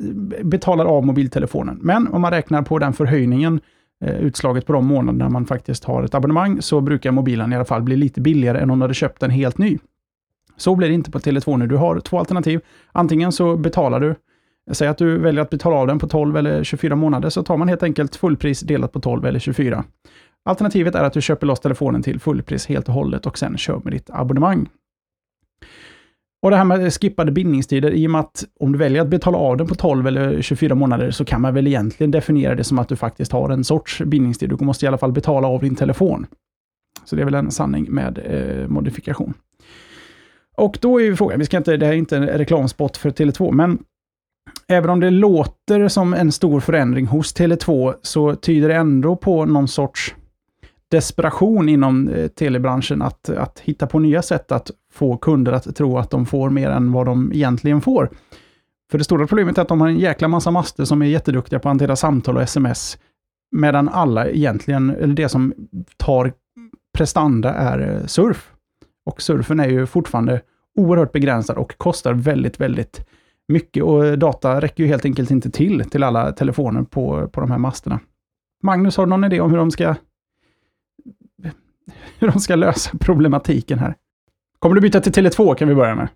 eh, 0.03 0.45
betalar 0.45 0.85
av 0.85 1.07
mobiltelefonen. 1.07 1.79
Men 1.83 2.09
om 2.09 2.21
man 2.21 2.31
räknar 2.31 2.63
på 2.63 2.79
den 2.79 2.93
förhöjningen, 2.93 3.61
eh, 4.05 4.17
utslaget 4.17 4.67
på 4.67 4.73
de 4.73 4.87
månaderna 4.87 5.29
man 5.29 5.47
faktiskt 5.47 5.85
har 5.85 6.03
ett 6.03 6.15
abonnemang, 6.15 6.63
så 6.63 6.81
brukar 6.81 7.11
mobilen 7.11 7.53
i 7.53 7.57
alla 7.57 7.65
fall 7.65 7.83
bli 7.83 7.97
lite 7.97 8.21
billigare 8.21 8.59
än 8.59 8.71
om 8.71 8.79
du 8.79 8.83
hade 8.83 8.95
köpt 8.95 9.21
den 9.21 9.31
helt 9.31 9.59
ny. 9.59 9.79
Så 10.57 10.75
blir 10.75 10.89
det 10.89 10.95
inte 10.95 11.11
på 11.11 11.19
Tele2 11.19 11.57
nu. 11.57 11.67
Du 11.67 11.77
har 11.77 12.01
två 12.01 12.19
alternativ. 12.19 12.61
Antingen 12.93 13.33
så 13.33 13.57
betalar 13.57 14.01
du, 14.01 14.15
säg 14.73 14.89
att 14.89 14.99
du 14.99 15.19
väljer 15.19 15.43
att 15.43 15.51
betala 15.51 15.77
av 15.77 15.87
den 15.87 15.99
på 15.99 16.09
12 16.09 16.37
eller 16.37 16.65
24 16.65 16.97
månader, 16.97 17.29
så 17.29 17.43
tar 17.43 17.57
man 17.57 17.69
helt 17.69 17.83
enkelt 17.83 18.17
fullpris 18.17 18.61
delat 18.61 18.93
på 18.93 19.01
12 19.01 19.27
eller 19.27 19.39
24. 19.39 19.85
Alternativet 20.45 20.95
är 20.95 21.05
att 21.05 21.13
du 21.13 21.23
köper 21.23 21.47
loss 21.47 21.61
telefonen 21.61 22.03
till 22.03 22.21
fullpris 22.21 22.67
helt 22.67 22.89
och 22.89 22.95
hållet 22.95 23.27
och 23.27 23.39
sen 23.39 23.59
kör 23.59 23.81
med 23.85 23.93
ditt 23.93 24.11
abonnemang. 24.11 24.69
Och 26.43 26.51
det 26.51 26.57
här 26.57 26.65
med 26.65 26.93
skippade 26.93 27.33
bindningstider, 27.33 27.91
i 27.91 28.07
och 28.07 28.11
med 28.11 28.21
att 28.21 28.45
om 28.61 28.73
du 28.73 28.79
väljer 28.79 29.03
att 29.03 29.09
betala 29.09 29.39
av 29.39 29.57
den 29.57 29.67
på 29.67 29.75
12 29.75 30.07
eller 30.07 30.43
24 30.43 30.75
månader 30.75 31.11
så 31.11 31.25
kan 31.25 31.41
man 31.41 31.55
väl 31.55 31.67
egentligen 31.67 32.11
definiera 32.11 32.55
det 32.55 32.65
som 32.65 32.79
att 32.79 32.89
du 32.89 32.97
faktiskt 32.97 33.33
har 33.33 33.51
en 33.51 33.65
sorts 33.65 34.03
bindningstid. 34.03 34.49
Du 34.49 34.65
måste 34.65 34.85
i 34.85 34.89
alla 34.89 34.99
fall 34.99 35.13
betala 35.13 35.49
av 35.49 35.61
din 35.61 35.77
telefon. 35.77 36.27
Så 37.05 37.17
det 37.17 37.23
är 37.23 37.25
väl 37.25 37.35
en 37.35 37.51
sanning 37.51 37.87
med 37.91 38.19
eh, 38.25 38.69
modifikation. 38.69 39.35
Och 40.57 40.79
då 40.81 41.01
är 41.01 41.05
ju 41.05 41.17
frågan, 41.17 41.39
vi 41.39 41.45
ska 41.45 41.57
inte, 41.57 41.77
det 41.77 41.87
här 41.87 41.93
är 41.93 41.97
inte 41.97 42.17
en 42.17 42.27
reklamspot 42.27 42.97
för 42.97 43.11
Tele2, 43.11 43.53
men 43.53 43.79
även 44.69 44.91
om 44.91 45.01
det 45.01 45.11
låter 45.11 45.89
som 45.89 46.15
en 46.15 46.33
stor 46.33 46.61
förändring 46.61 47.07
hos 47.07 47.35
Tele2 47.35 47.95
så 48.03 48.35
tyder 48.35 48.69
det 48.69 48.75
ändå 48.75 49.17
på 49.17 49.45
någon 49.45 49.69
sorts 49.69 50.15
desperation 50.89 51.69
inom 51.69 52.09
eh, 52.09 52.29
telebranschen 52.29 53.03
att, 53.03 53.29
att 53.29 53.61
hitta 53.61 53.87
på 53.87 53.99
nya 53.99 54.23
sätt 54.23 54.53
att 54.53 54.71
få 54.93 55.17
kunder 55.17 55.53
att 55.53 55.77
tro 55.77 55.99
att 55.99 56.11
de 56.11 56.27
får 56.27 56.51
mer 56.51 56.71
än 56.71 56.93
vad 56.93 57.07
de 57.07 57.33
egentligen 57.33 57.81
får. 57.81 58.11
För 58.91 58.99
det 58.99 59.05
stora 59.05 59.27
problemet 59.27 59.59
är 59.59 59.63
att 59.63 59.69
de 59.69 59.81
har 59.81 59.89
en 59.89 59.99
jäkla 59.99 60.29
massa 60.29 60.51
master 60.51 60.85
som 60.85 61.03
är 61.03 61.07
jätteduktiga 61.07 61.59
på 61.59 61.69
att 61.69 61.71
hantera 61.71 61.97
samtal 61.97 62.37
och 62.37 62.43
sms, 62.43 62.99
medan 63.57 63.89
alla 63.89 64.29
egentligen, 64.29 64.91
eller 64.91 65.15
det 65.15 65.29
som 65.29 65.55
tar 65.97 66.33
prestanda 66.99 67.55
är 67.55 67.95
eh, 67.95 68.07
surf. 68.07 68.53
Och 69.07 69.23
surfen 69.23 69.61
är 69.61 69.69
ju 69.69 69.87
fortfarande 69.87 70.41
oerhört 70.77 71.13
begränsad 71.13 71.57
och 71.57 71.79
kostar 71.79 72.13
väldigt, 72.13 72.61
väldigt 72.61 73.07
mycket. 73.49 73.83
Och 73.83 74.19
data 74.19 74.61
räcker 74.61 74.83
ju 74.83 74.89
helt 74.89 75.05
enkelt 75.05 75.31
inte 75.31 75.51
till, 75.51 75.91
till 75.91 76.03
alla 76.03 76.33
telefoner 76.33 76.83
på, 76.83 77.29
på 77.29 77.41
de 77.41 77.51
här 77.51 77.59
masterna. 77.59 78.01
Magnus, 78.63 78.97
har 78.97 79.07
du 79.07 79.11
någon 79.11 79.25
idé 79.25 79.41
om 79.41 79.51
hur 79.51 79.59
de 79.59 79.71
ska 79.71 79.89
hur 82.19 82.29
de 82.29 82.41
ska 82.41 82.55
lösa 82.55 82.91
problematiken 83.01 83.79
här? 83.79 83.95
Kommer 84.59 84.75
du 84.75 84.81
byta 84.81 85.01
till 85.01 85.13
Tele2 85.13 85.55
kan 85.55 85.69
vi 85.69 85.75
börja 85.75 85.95
med? 85.95 86.09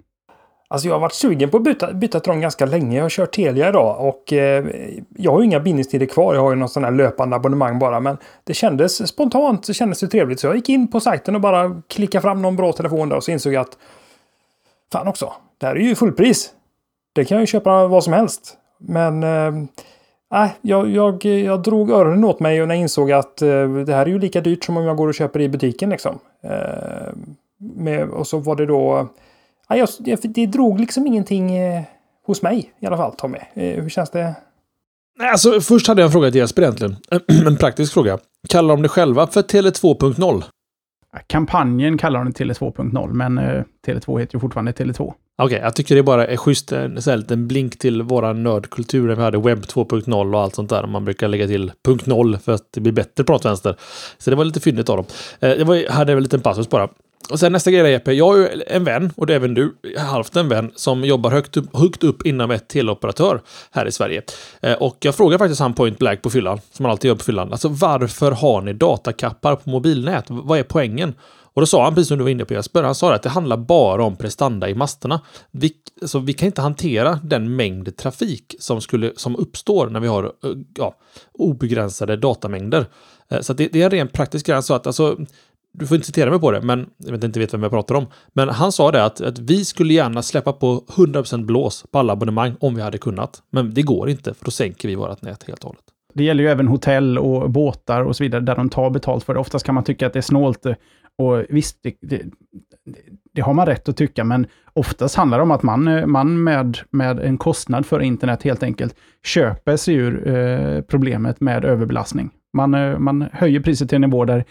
Alltså 0.73 0.89
jag 0.89 0.95
har 0.95 1.01
varit 1.01 1.13
sugen 1.13 1.51
på 1.51 1.57
att 1.57 1.63
byta, 1.63 1.93
byta 1.93 2.21
till 2.21 2.31
dem 2.31 2.41
ganska 2.41 2.67
länge. 2.67 2.97
Jag 2.97 3.05
har 3.05 3.11
kört 3.11 3.33
Telia 3.33 3.69
idag 3.69 4.09
och 4.09 4.33
eh, 4.33 4.67
jag 5.17 5.33
har 5.33 5.39
ju 5.41 5.45
inga 5.45 5.61
bindningstider 5.61 6.07
kvar. 6.07 6.35
Jag 6.35 6.43
har 6.43 6.51
ju 6.51 6.57
någon 6.57 6.69
sån 6.69 6.85
här 6.85 6.91
löpande 6.91 7.37
abonnemang 7.37 7.79
bara. 7.79 8.01
Men 8.01 8.17
det 8.45 8.55
kändes 8.55 9.09
spontant, 9.09 9.65
så 9.65 9.73
kändes 9.73 10.01
det 10.01 10.09
trevligt. 10.09 10.41
Så 10.41 10.47
jag 10.47 10.57
gick 10.57 10.69
in 10.69 10.89
på 10.89 11.01
sajten 11.01 11.35
och 11.35 11.41
bara 11.41 11.83
klickade 11.89 12.23
fram 12.23 12.43
någon 12.43 12.57
bra 12.57 12.73
telefon 12.73 13.09
där 13.09 13.17
och 13.17 13.25
så 13.25 13.31
insåg 13.31 13.53
jag 13.53 13.61
att 13.61 13.79
fan 14.93 15.09
också, 15.09 15.33
det 15.59 15.67
här 15.67 15.77
är 15.77 15.81
ju 15.81 15.95
fullpris. 15.95 16.55
Det 17.15 17.25
kan 17.25 17.37
jag 17.37 17.43
ju 17.43 17.47
köpa 17.47 17.87
vad 17.87 18.05
som 18.05 18.13
helst. 18.13 18.57
Men 18.79 19.21
nej, 20.31 20.57
jag, 20.61 20.91
jag, 20.91 21.25
jag 21.25 21.63
drog 21.63 21.91
öronen 21.91 22.25
åt 22.25 22.41
mig 22.41 22.63
och 22.63 22.69
när 22.69 22.75
jag 22.75 22.83
insåg 22.83 23.13
att 23.13 23.43
eh, 23.43 23.69
det 23.69 23.95
här 23.95 24.07
är 24.07 24.11
ju 24.11 24.19
lika 24.19 24.41
dyrt 24.41 24.65
som 24.65 24.77
om 24.77 24.85
jag 24.85 24.97
går 24.97 25.09
och 25.09 25.15
köper 25.15 25.41
i 25.41 25.49
butiken 25.49 25.91
liksom. 25.91 26.19
Eh, 26.45 27.13
med, 27.59 28.09
och 28.09 28.27
så 28.27 28.39
var 28.39 28.57
det 28.57 28.67
då 28.67 29.09
Ja, 29.69 29.77
jag, 29.77 29.89
det, 30.23 30.47
drog 30.47 30.81
liksom 30.81 31.07
ingenting 31.07 31.51
hos 32.27 32.43
mig 32.43 32.73
i 32.81 32.87
alla 32.87 32.97
fall, 32.97 33.15
Tommy. 33.15 33.39
Hur 33.55 33.89
känns 33.89 34.11
det? 34.11 34.35
Nej, 35.19 35.31
Alltså, 35.31 35.61
först 35.61 35.89
hade 35.89 36.03
jag 36.03 36.07
en 36.07 36.13
fråga 36.13 36.31
till 36.31 36.41
Jesper 36.41 36.63
egentligen. 36.63 36.97
en 37.47 37.57
praktisk 37.57 37.93
fråga. 37.93 38.19
Kallar 38.49 38.69
de 38.77 38.83
det 38.83 38.89
själva 38.89 39.27
för 39.27 39.43
Tele 39.43 39.71
2.0? 39.71 40.43
Kampanjen 41.27 41.99
kallar 41.99 42.25
de 42.25 42.33
Tele 42.33 42.53
2.0, 42.53 43.13
men 43.13 43.39
eh, 43.39 43.63
Tele2 43.87 44.19
heter 44.19 44.37
ju 44.37 44.41
fortfarande 44.41 44.73
Tele2. 44.73 45.13
Okej, 45.43 45.61
jag 45.63 45.75
tycker 45.77 45.95
det 45.95 46.03
bara 46.03 46.27
är 46.27 46.37
schysst. 46.37 46.73
Eh, 46.73 46.83
en 46.83 47.03
så 47.03 47.11
här 47.11 47.17
liten 47.17 47.49
blink 47.49 47.79
till 47.79 48.03
våran 48.03 48.43
nördkultur. 48.43 49.09
När 49.09 49.15
vi 49.15 49.23
hade 49.23 49.39
webb 49.39 49.65
2.0 49.65 50.35
och 50.35 50.41
allt 50.41 50.55
sånt 50.55 50.71
där. 50.71 50.87
Man 50.87 51.05
brukar 51.05 51.29
lägga 51.29 51.47
till 51.47 51.73
punkt 51.85 52.07
0 52.07 52.39
för 52.39 52.53
att 52.53 52.69
det 52.71 52.81
blir 52.81 52.93
bättre 52.93 53.25
pratvänster. 53.25 53.77
Så 54.19 54.31
det 54.31 54.37
var 54.37 54.45
lite 54.45 54.61
fyndigt 54.61 54.89
av 54.89 54.97
dem. 54.97 55.07
Eh, 55.41 55.67
var, 55.67 55.91
hade 55.91 56.13
en 56.13 56.23
liten 56.23 56.41
passus 56.41 56.69
bara. 56.69 56.89
Och 57.31 57.41
sen 57.41 57.53
nästa 57.53 57.71
grej 57.71 57.93
Jeppe. 57.93 58.13
Jag 58.13 58.27
har 58.27 58.37
ju 58.37 58.49
en 58.67 58.85
vän, 58.85 59.13
och 59.17 59.27
det 59.27 59.33
är 59.33 59.37
även 59.37 59.55
du, 59.55 59.75
halvt 59.99 60.37
en 60.37 60.49
vän, 60.49 60.71
som 60.75 61.05
jobbar 61.05 61.31
högt 61.31 61.57
upp, 61.57 61.77
högt 61.77 62.05
upp 62.05 62.27
inom 62.27 62.51
ett 62.51 62.69
teleoperatör 62.69 63.41
här 63.71 63.87
i 63.87 63.93
Sverige. 63.93 64.23
Eh, 64.63 64.73
Och 64.73 64.97
jag 65.01 65.15
frågar 65.15 65.39
faktiskt 65.39 65.61
han 65.61 65.75
point 65.75 65.99
blank 65.99 66.23
på 66.23 66.31
fyllan, 66.31 66.61
som 66.73 66.83
man 66.83 66.91
alltid 66.91 67.09
gör 67.09 67.15
på 67.15 67.25
fyllan. 67.25 67.53
Alltså 67.53 67.69
varför 67.69 68.33
har 68.33 68.61
ni 68.61 68.73
datakappar 68.73 69.57
på 69.57 69.71
mobilnät? 69.71 70.25
Vad 70.29 70.59
är 70.59 70.63
poängen? 70.63 71.15
Och 71.53 71.63
då 71.63 71.67
sa 71.67 71.85
han, 71.85 71.95
precis 71.95 72.09
som 72.09 72.19
du 72.19 72.25
var 72.25 72.31
inne 72.31 72.45
på 72.45 72.55
Jesper, 72.55 72.83
han 72.83 72.95
sa 72.95 73.15
att 73.15 73.23
det 73.23 73.29
handlar 73.29 73.57
bara 73.57 74.05
om 74.05 74.17
prestanda 74.17 74.69
i 74.69 74.75
masterna. 74.75 75.21
Vi, 75.51 75.73
alltså, 76.03 76.19
vi 76.19 76.33
kan 76.33 76.47
inte 76.47 76.63
hantera 76.63 77.19
den 77.25 77.57
mängd 77.57 77.97
trafik 77.97 78.55
som, 78.59 78.81
skulle, 78.81 79.13
som 79.17 79.37
uppstår 79.37 79.87
när 79.87 80.01
vi 80.01 80.09
har 80.09 80.25
eh, 80.25 80.51
ja, 80.75 80.95
obegränsade 81.33 82.17
datamängder. 82.17 82.87
Eh, 83.31 83.41
så 83.41 83.53
att 83.53 83.59
det, 83.59 83.69
det 83.73 83.81
är 83.81 83.85
en 83.85 83.91
ren 83.91 84.09
praktisk 84.09 84.47
grej. 84.47 84.63
Så 84.63 84.75
att 84.75 84.87
alltså, 84.87 85.17
du 85.73 85.87
får 85.87 85.95
inte 85.95 86.07
citera 86.07 86.31
mig 86.31 86.41
på 86.41 86.51
det, 86.51 86.61
men 86.61 86.91
jag 86.97 87.13
vet 87.13 87.25
inte 87.25 87.41
vet 87.41 87.55
vem 87.55 87.63
jag 87.63 87.73
pratar 87.73 87.95
om. 87.95 88.07
Men 88.33 88.49
han 88.49 88.73
sa 88.73 88.91
det 88.91 89.05
att, 89.05 89.21
att 89.21 89.39
vi 89.39 89.65
skulle 89.65 89.95
gärna 89.95 90.23
släppa 90.23 90.53
på 90.53 90.85
100% 90.89 91.45
blås 91.45 91.85
på 91.91 91.99
alla 91.99 92.13
abonnemang 92.13 92.57
om 92.61 92.75
vi 92.75 92.83
hade 92.83 92.99
kunnat. 92.99 93.43
Men 93.51 93.75
det 93.75 93.83
går 93.83 94.11
inte, 94.11 94.35
för 94.35 94.45
då 94.45 94.51
sänker 94.51 94.89
vi 94.89 94.95
vårt 94.95 95.23
nät 95.23 95.43
helt 95.43 95.65
och 95.65 95.69
hållet. 95.69 95.85
Det 96.15 96.25
gäller 96.25 96.45
ju 96.45 96.51
även 96.51 96.69
hotell 96.69 97.19
och 97.19 97.51
båtar 97.51 98.03
och 98.03 98.17
så 98.17 98.23
vidare, 98.23 98.41
där 98.41 98.57
de 98.57 98.69
tar 98.69 98.91
betalt 98.91 99.25
för 99.25 99.35
det. 99.35 99.41
Oftast 99.41 99.67
kan 99.67 99.75
man 99.75 99.85
tycka 99.85 100.07
att 100.07 100.13
det 100.13 100.19
är 100.19 100.23
snålt. 100.23 100.67
Eh, 100.67 100.75
och 101.21 101.45
visst, 101.49 101.79
det, 101.83 101.95
det, 102.01 102.23
det 103.35 103.41
har 103.41 103.55
man 103.55 103.67
rätt 103.67 103.89
att 103.89 103.97
tycka, 103.97 104.25
men 104.25 104.47
oftast 104.73 105.17
handlar 105.17 105.39
det 105.39 105.43
om 105.43 105.51
att 105.51 105.63
man, 105.63 105.89
eh, 105.89 106.07
man 106.07 106.45
med, 106.45 106.79
med 106.91 107.21
en 107.21 107.39
kostnad 107.39 107.87
för 107.87 108.01
internet 108.01 108.43
helt 108.43 108.63
enkelt 108.63 108.97
köper 109.25 109.77
sig 109.77 109.95
ur 109.95 110.29
eh, 110.29 110.81
problemet 110.81 111.41
med 111.41 111.65
överbelastning. 111.65 112.31
Man, 112.53 112.75
eh, 112.75 112.99
man 112.99 113.29
höjer 113.33 113.61
priset 113.61 113.89
till 113.89 113.97
en 113.97 114.03
nivå 114.03 114.25
där 114.25 114.45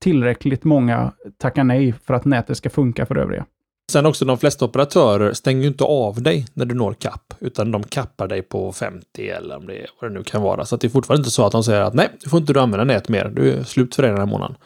tillräckligt 0.00 0.64
många 0.64 1.12
tackar 1.38 1.64
nej 1.64 1.94
för 2.04 2.14
att 2.14 2.24
nätet 2.24 2.56
ska 2.56 2.70
funka 2.70 3.06
för 3.06 3.18
övriga. 3.18 3.46
Sen 3.92 4.06
också 4.06 4.24
de 4.24 4.38
flesta 4.38 4.64
operatörer 4.64 5.32
stänger 5.32 5.62
ju 5.62 5.68
inte 5.68 5.84
av 5.84 6.22
dig 6.22 6.46
när 6.54 6.64
du 6.64 6.74
når 6.74 6.94
kapp, 6.94 7.34
utan 7.40 7.70
de 7.70 7.82
kappar 7.82 8.28
dig 8.28 8.42
på 8.42 8.72
50 8.72 9.28
eller 9.28 9.56
om 9.56 9.66
det 9.66 9.82
är 9.82 9.86
vad 10.00 10.10
det 10.10 10.14
nu 10.14 10.24
kan 10.24 10.42
vara. 10.42 10.64
Så 10.64 10.76
det 10.76 10.86
är 10.86 10.88
fortfarande 10.88 11.20
inte 11.20 11.30
så 11.30 11.46
att 11.46 11.52
de 11.52 11.64
säger 11.64 11.80
att 11.80 11.94
nej, 11.94 12.08
du 12.22 12.30
får 12.30 12.40
inte 12.40 12.52
du 12.52 12.60
använda 12.60 12.84
nät 12.84 13.08
mer, 13.08 13.32
du 13.36 13.52
är 13.52 13.62
slut 13.62 13.94
för 13.94 14.02
den 14.02 14.18
här 14.18 14.26
månaden. 14.26 14.56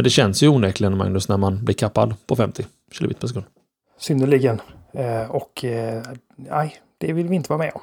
Men 0.00 0.04
det 0.04 0.10
känns 0.10 0.42
ju 0.42 0.48
onekligen, 0.48 0.96
Magnus, 0.96 1.28
när 1.28 1.36
man 1.36 1.64
blir 1.64 1.74
kappad 1.74 2.14
på 2.26 2.36
50 2.36 2.66
kilobit 2.92 3.20
per 3.20 3.28
sekund. 3.28 3.46
Synnerligen. 3.98 4.60
Eh, 4.92 5.30
och 5.30 5.64
eh, 5.64 6.02
nej, 6.36 6.76
det 6.98 7.12
vill 7.12 7.28
vi 7.28 7.36
inte 7.36 7.48
vara 7.48 7.58
med 7.58 7.72
om. 7.74 7.80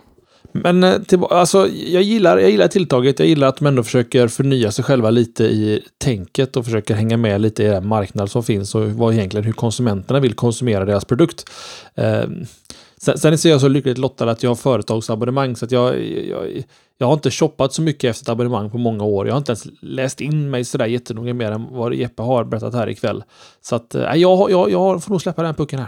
Men 0.52 0.84
eh, 0.84 1.02
till, 1.02 1.24
alltså, 1.30 1.68
jag, 1.68 2.04
gillar, 2.04 2.38
jag 2.38 2.52
gillar 2.52 2.68
tilltaget. 2.68 3.20
Jag 3.20 3.28
gillar 3.28 3.48
att 3.48 3.58
de 3.58 3.68
ändå 3.68 3.84
försöker 3.84 4.28
förnya 4.28 4.72
sig 4.72 4.86
själva 4.86 5.10
lite 5.10 5.44
i 5.44 5.84
tänket 5.98 6.58
och 6.58 6.66
försöker 6.66 6.94
hänga 6.96 7.18
med 7.18 7.42
lite 7.42 7.64
i 7.64 7.68
den 7.68 7.88
marknad 7.88 8.32
som 8.32 8.44
finns 8.44 8.76
och 8.76 8.92
vad 8.92 9.14
egentligen 9.14 9.46
hur 9.46 9.54
konsumenterna 9.54 10.20
vill 10.20 10.34
konsumera 10.34 10.86
deras 10.86 11.06
produkt. 11.06 11.50
Eh, 11.96 12.26
sen, 13.02 13.18
sen 13.18 13.34
är 13.34 13.48
jag 13.48 13.62
så 13.62 13.68
lyckligt 13.68 13.98
lottad 13.98 14.32
att 14.32 14.44
jag 14.44 14.50
har 14.50 14.56
företagsabonnemang 14.56 15.56
så 15.56 15.66
att 15.66 15.72
jag, 15.72 16.04
jag, 16.04 16.64
jag 16.98 17.08
har 17.08 17.14
inte 17.14 17.32
shoppat 17.32 17.74
så 17.74 17.82
mycket 17.82 18.10
efter 18.10 18.26
ett 18.26 18.30
abonnemang 18.30 18.70
på 18.70 18.78
många 18.78 19.04
år. 19.04 19.28
Jag 19.28 19.34
har 19.34 19.38
inte 19.38 19.52
ens 19.52 19.68
läst 19.82 20.22
in 20.22 20.50
mig 20.50 20.64
sådär 20.64 20.86
jättenoga 20.86 21.34
mer 21.34 21.52
än 21.52 21.68
vad 21.72 21.94
Jeppe 21.94 22.24
har 22.24 22.44
berättat 22.44 22.74
här 22.74 22.90
ikväll. 22.90 23.24
Så 23.62 23.76
att 23.76 23.96
äh, 23.96 24.02
jag, 24.16 24.52
jag, 24.52 24.72
jag 24.72 25.04
får 25.04 25.12
nog 25.12 25.22
släppa 25.22 25.44
den 25.44 25.56
pucken 25.56 25.80
här. 25.80 25.88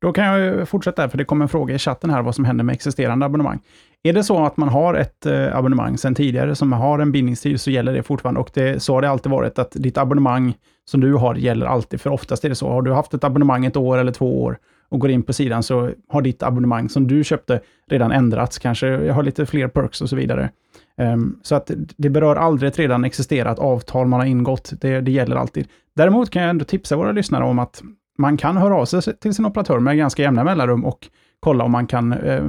Då 0.00 0.12
kan 0.12 0.24
jag 0.24 0.68
fortsätta, 0.68 1.08
för 1.08 1.18
det 1.18 1.24
kom 1.24 1.42
en 1.42 1.48
fråga 1.48 1.74
i 1.74 1.78
chatten 1.78 2.10
här 2.10 2.22
vad 2.22 2.34
som 2.34 2.44
händer 2.44 2.64
med 2.64 2.74
existerande 2.74 3.26
abonnemang. 3.26 3.60
Är 4.02 4.12
det 4.12 4.24
så 4.24 4.44
att 4.44 4.56
man 4.56 4.68
har 4.68 4.94
ett 4.94 5.26
eh, 5.26 5.56
abonnemang 5.56 5.98
sedan 5.98 6.14
tidigare 6.14 6.54
som 6.54 6.72
har 6.72 6.98
en 6.98 7.12
bindningstid 7.12 7.60
så 7.60 7.70
gäller 7.70 7.92
det 7.92 8.02
fortfarande. 8.02 8.40
Och 8.40 8.50
det, 8.54 8.82
så 8.82 8.94
har 8.94 9.02
det 9.02 9.10
alltid 9.10 9.32
varit, 9.32 9.58
att 9.58 9.70
ditt 9.74 9.98
abonnemang 9.98 10.54
som 10.84 11.00
du 11.00 11.14
har 11.14 11.34
gäller 11.34 11.66
alltid. 11.66 12.00
För 12.00 12.10
oftast 12.10 12.44
är 12.44 12.48
det 12.48 12.54
så. 12.54 12.68
Har 12.68 12.82
du 12.82 12.92
haft 12.92 13.14
ett 13.14 13.24
abonnemang 13.24 13.64
ett 13.64 13.76
år 13.76 13.98
eller 13.98 14.12
två 14.12 14.42
år 14.42 14.58
och 14.88 15.00
går 15.00 15.10
in 15.10 15.22
på 15.22 15.32
sidan 15.32 15.62
så 15.62 15.90
har 16.08 16.22
ditt 16.22 16.42
abonnemang 16.42 16.88
som 16.88 17.06
du 17.06 17.24
köpte 17.24 17.60
redan 17.90 18.12
ändrats. 18.12 18.58
Kanske 18.58 19.10
har 19.12 19.22
lite 19.22 19.46
fler 19.46 19.68
perks 19.68 20.00
och 20.00 20.08
så 20.08 20.16
vidare. 20.16 20.50
Um, 20.96 21.40
så 21.42 21.54
att 21.54 21.70
det 21.96 22.10
berör 22.10 22.36
aldrig 22.36 22.68
ett 22.68 22.78
redan 22.78 23.04
existerat 23.04 23.58
avtal 23.58 24.06
man 24.06 24.20
har 24.20 24.26
ingått. 24.26 24.72
Det, 24.80 25.00
det 25.00 25.10
gäller 25.10 25.36
alltid. 25.36 25.68
Däremot 25.96 26.30
kan 26.30 26.42
jag 26.42 26.50
ändå 26.50 26.64
tipsa 26.64 26.96
våra 26.96 27.12
lyssnare 27.12 27.44
om 27.44 27.58
att 27.58 27.82
man 28.18 28.36
kan 28.36 28.56
höra 28.56 28.76
av 28.76 28.84
sig 28.84 29.02
till 29.02 29.34
sin 29.34 29.46
operatör 29.46 29.78
med 29.78 29.96
ganska 29.96 30.22
jämna 30.22 30.44
mellanrum 30.44 30.84
och 30.84 31.08
kolla 31.40 31.64
om 31.64 31.70
man 31.70 31.86
kan 31.86 32.12
eh, 32.12 32.44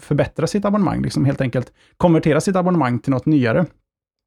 förbättra 0.00 0.46
sitt 0.46 0.64
abonnemang, 0.64 1.02
liksom 1.02 1.24
helt 1.24 1.40
enkelt 1.40 1.72
konvertera 1.96 2.40
sitt 2.40 2.56
abonnemang 2.56 2.98
till 2.98 3.12
något 3.12 3.26
nyare. 3.26 3.66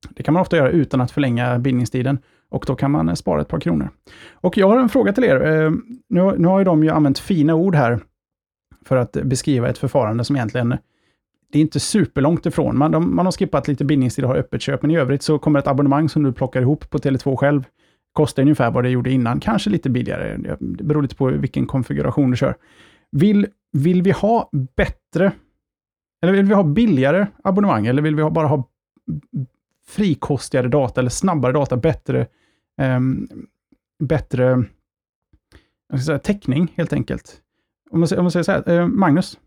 Det 0.09 0.23
kan 0.23 0.33
man 0.33 0.41
ofta 0.41 0.57
göra 0.57 0.69
utan 0.69 1.01
att 1.01 1.11
förlänga 1.11 1.59
bindningstiden 1.59 2.17
och 2.55 2.63
då 2.67 2.75
kan 2.75 2.91
man 2.91 3.09
eh, 3.09 3.15
spara 3.15 3.41
ett 3.41 3.47
par 3.47 3.59
kronor. 3.59 3.89
Och 4.33 4.57
jag 4.57 4.69
har 4.69 4.79
en 4.79 4.89
fråga 4.89 5.13
till 5.13 5.23
er. 5.23 5.41
Eh, 5.41 5.71
nu, 6.09 6.35
nu 6.37 6.47
har 6.47 6.59
ju 6.59 6.65
de 6.65 6.83
ju 6.83 6.89
använt 6.89 7.19
fina 7.19 7.55
ord 7.55 7.75
här 7.75 7.99
för 8.85 8.97
att 8.97 9.11
beskriva 9.11 9.69
ett 9.69 9.77
förfarande 9.77 10.23
som 10.23 10.35
egentligen 10.35 10.77
det 11.51 11.59
är 11.59 11.61
inte 11.61 11.79
superlångt 11.79 12.45
ifrån. 12.45 12.77
Man, 12.77 12.91
de, 12.91 13.15
man 13.15 13.25
har 13.25 13.31
skippat 13.31 13.67
lite 13.67 13.85
bindningstid 13.85 14.25
och 14.25 14.29
har 14.29 14.37
öppet 14.37 14.61
köp, 14.61 14.81
men 14.81 14.91
i 14.91 14.97
övrigt 14.97 15.23
så 15.23 15.39
kommer 15.39 15.59
ett 15.59 15.67
abonnemang 15.67 16.09
som 16.09 16.23
du 16.23 16.33
plockar 16.33 16.61
ihop 16.61 16.89
på 16.89 16.97
Tele2 16.97 17.35
själv, 17.35 17.63
kosta 18.13 18.41
ungefär 18.41 18.71
vad 18.71 18.83
det 18.83 18.89
gjorde 18.89 19.11
innan, 19.11 19.39
kanske 19.39 19.69
lite 19.69 19.89
billigare. 19.89 20.37
Det 20.59 20.83
beror 20.83 21.01
lite 21.01 21.15
på 21.15 21.25
vilken 21.25 21.65
konfiguration 21.65 22.31
du 22.31 22.37
kör. 22.37 22.55
Vill, 23.11 23.47
vill 23.71 24.01
vi 24.01 24.11
ha 24.11 24.49
bättre, 24.75 25.31
eller 26.21 26.33
vill 26.33 26.45
vi 26.45 26.53
ha 26.53 26.63
billigare 26.63 27.27
abonnemang, 27.43 27.87
eller 27.87 28.01
vill 28.01 28.15
vi 28.15 28.23
bara 28.23 28.47
ha 28.47 28.63
frikostigare 29.87 30.67
data, 30.67 31.01
eller 31.01 31.09
snabbare 31.09 31.51
data, 31.51 31.77
bättre, 31.77 32.27
Ehm, 32.81 33.27
bättre 33.99 34.65
jag 35.89 35.99
ska 35.99 36.05
säga, 36.05 36.19
täckning 36.19 36.73
helt 36.75 36.93
enkelt? 36.93 37.41
Om 37.89 37.99
man, 37.99 38.09
om 38.17 38.23
man 38.23 38.31
säger 38.31 38.43
så 38.43 38.51
här, 38.51 38.69
eh, 38.69 38.87
Magnus, 38.87 39.39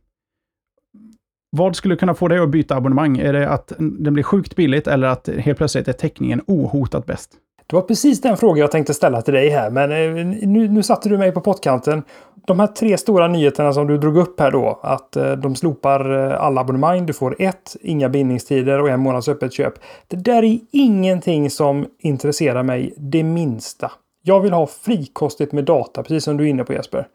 vad 1.51 1.77
skulle 1.77 1.97
kunna 1.97 2.15
få 2.15 2.29
dig 2.29 2.39
att 2.39 2.51
byta 2.51 2.77
abonnemang? 2.77 3.19
Är 3.19 3.33
det 3.33 3.49
att 3.49 3.73
den 3.79 4.15
blir 4.15 4.23
sjukt 4.23 4.57
billigt 4.57 4.87
eller 4.87 5.09
att 5.09 5.29
helt 5.29 5.59
plötsligt 5.59 5.89
är 5.89 5.93
täckningen 5.93 6.43
ohotat 6.47 7.07
bäst? 7.07 7.37
Det 7.71 7.77
var 7.77 7.83
precis 7.83 8.21
den 8.21 8.37
frågan 8.37 8.59
jag 8.59 8.71
tänkte 8.71 8.95
ställa 8.95 9.23
till 9.23 9.35
dig 9.35 9.49
här, 9.49 9.71
men 9.71 9.93
eh, 9.93 10.27
nu, 10.49 10.69
nu 10.69 10.83
satte 10.83 11.09
du 11.09 11.19
mig 11.19 11.33
på 11.33 11.41
pottkanten. 11.41 12.03
De 12.47 12.61
här 12.61 12.67
tre 12.67 12.99
stora 12.99 13.29
nyheterna 13.29 13.73
som 13.73 13.87
du 13.87 13.99
drog 13.99 14.17
upp 14.17 14.41
här 14.41 14.51
då, 14.51 14.81
att 14.83 15.17
eh, 15.17 15.33
de 15.33 15.57
slopar 15.57 16.31
eh, 16.31 16.43
alla 16.43 16.61
abonnemang, 16.61 17.07
du 17.07 17.13
får 17.13 17.37
ett, 17.39 17.77
inga 17.81 18.09
bindningstider 18.09 18.81
och 18.81 18.89
en 18.89 19.01
månads 19.01 19.29
öppet 19.29 19.53
köp. 19.53 19.75
Det 20.07 20.17
där 20.17 20.45
är 20.45 20.59
ingenting 20.71 21.51
som 21.51 21.87
intresserar 21.99 22.63
mig 22.63 22.95
det 22.97 23.23
minsta. 23.23 23.93
Jag 24.23 24.41
vill 24.41 24.53
ha 24.53 24.67
frikostigt 24.67 25.53
med 25.53 25.65
data, 25.65 26.03
precis 26.03 26.25
som 26.25 26.37
du 26.37 26.45
är 26.45 26.49
inne 26.49 26.65
på 26.65 26.73
Jesper. 26.73 27.09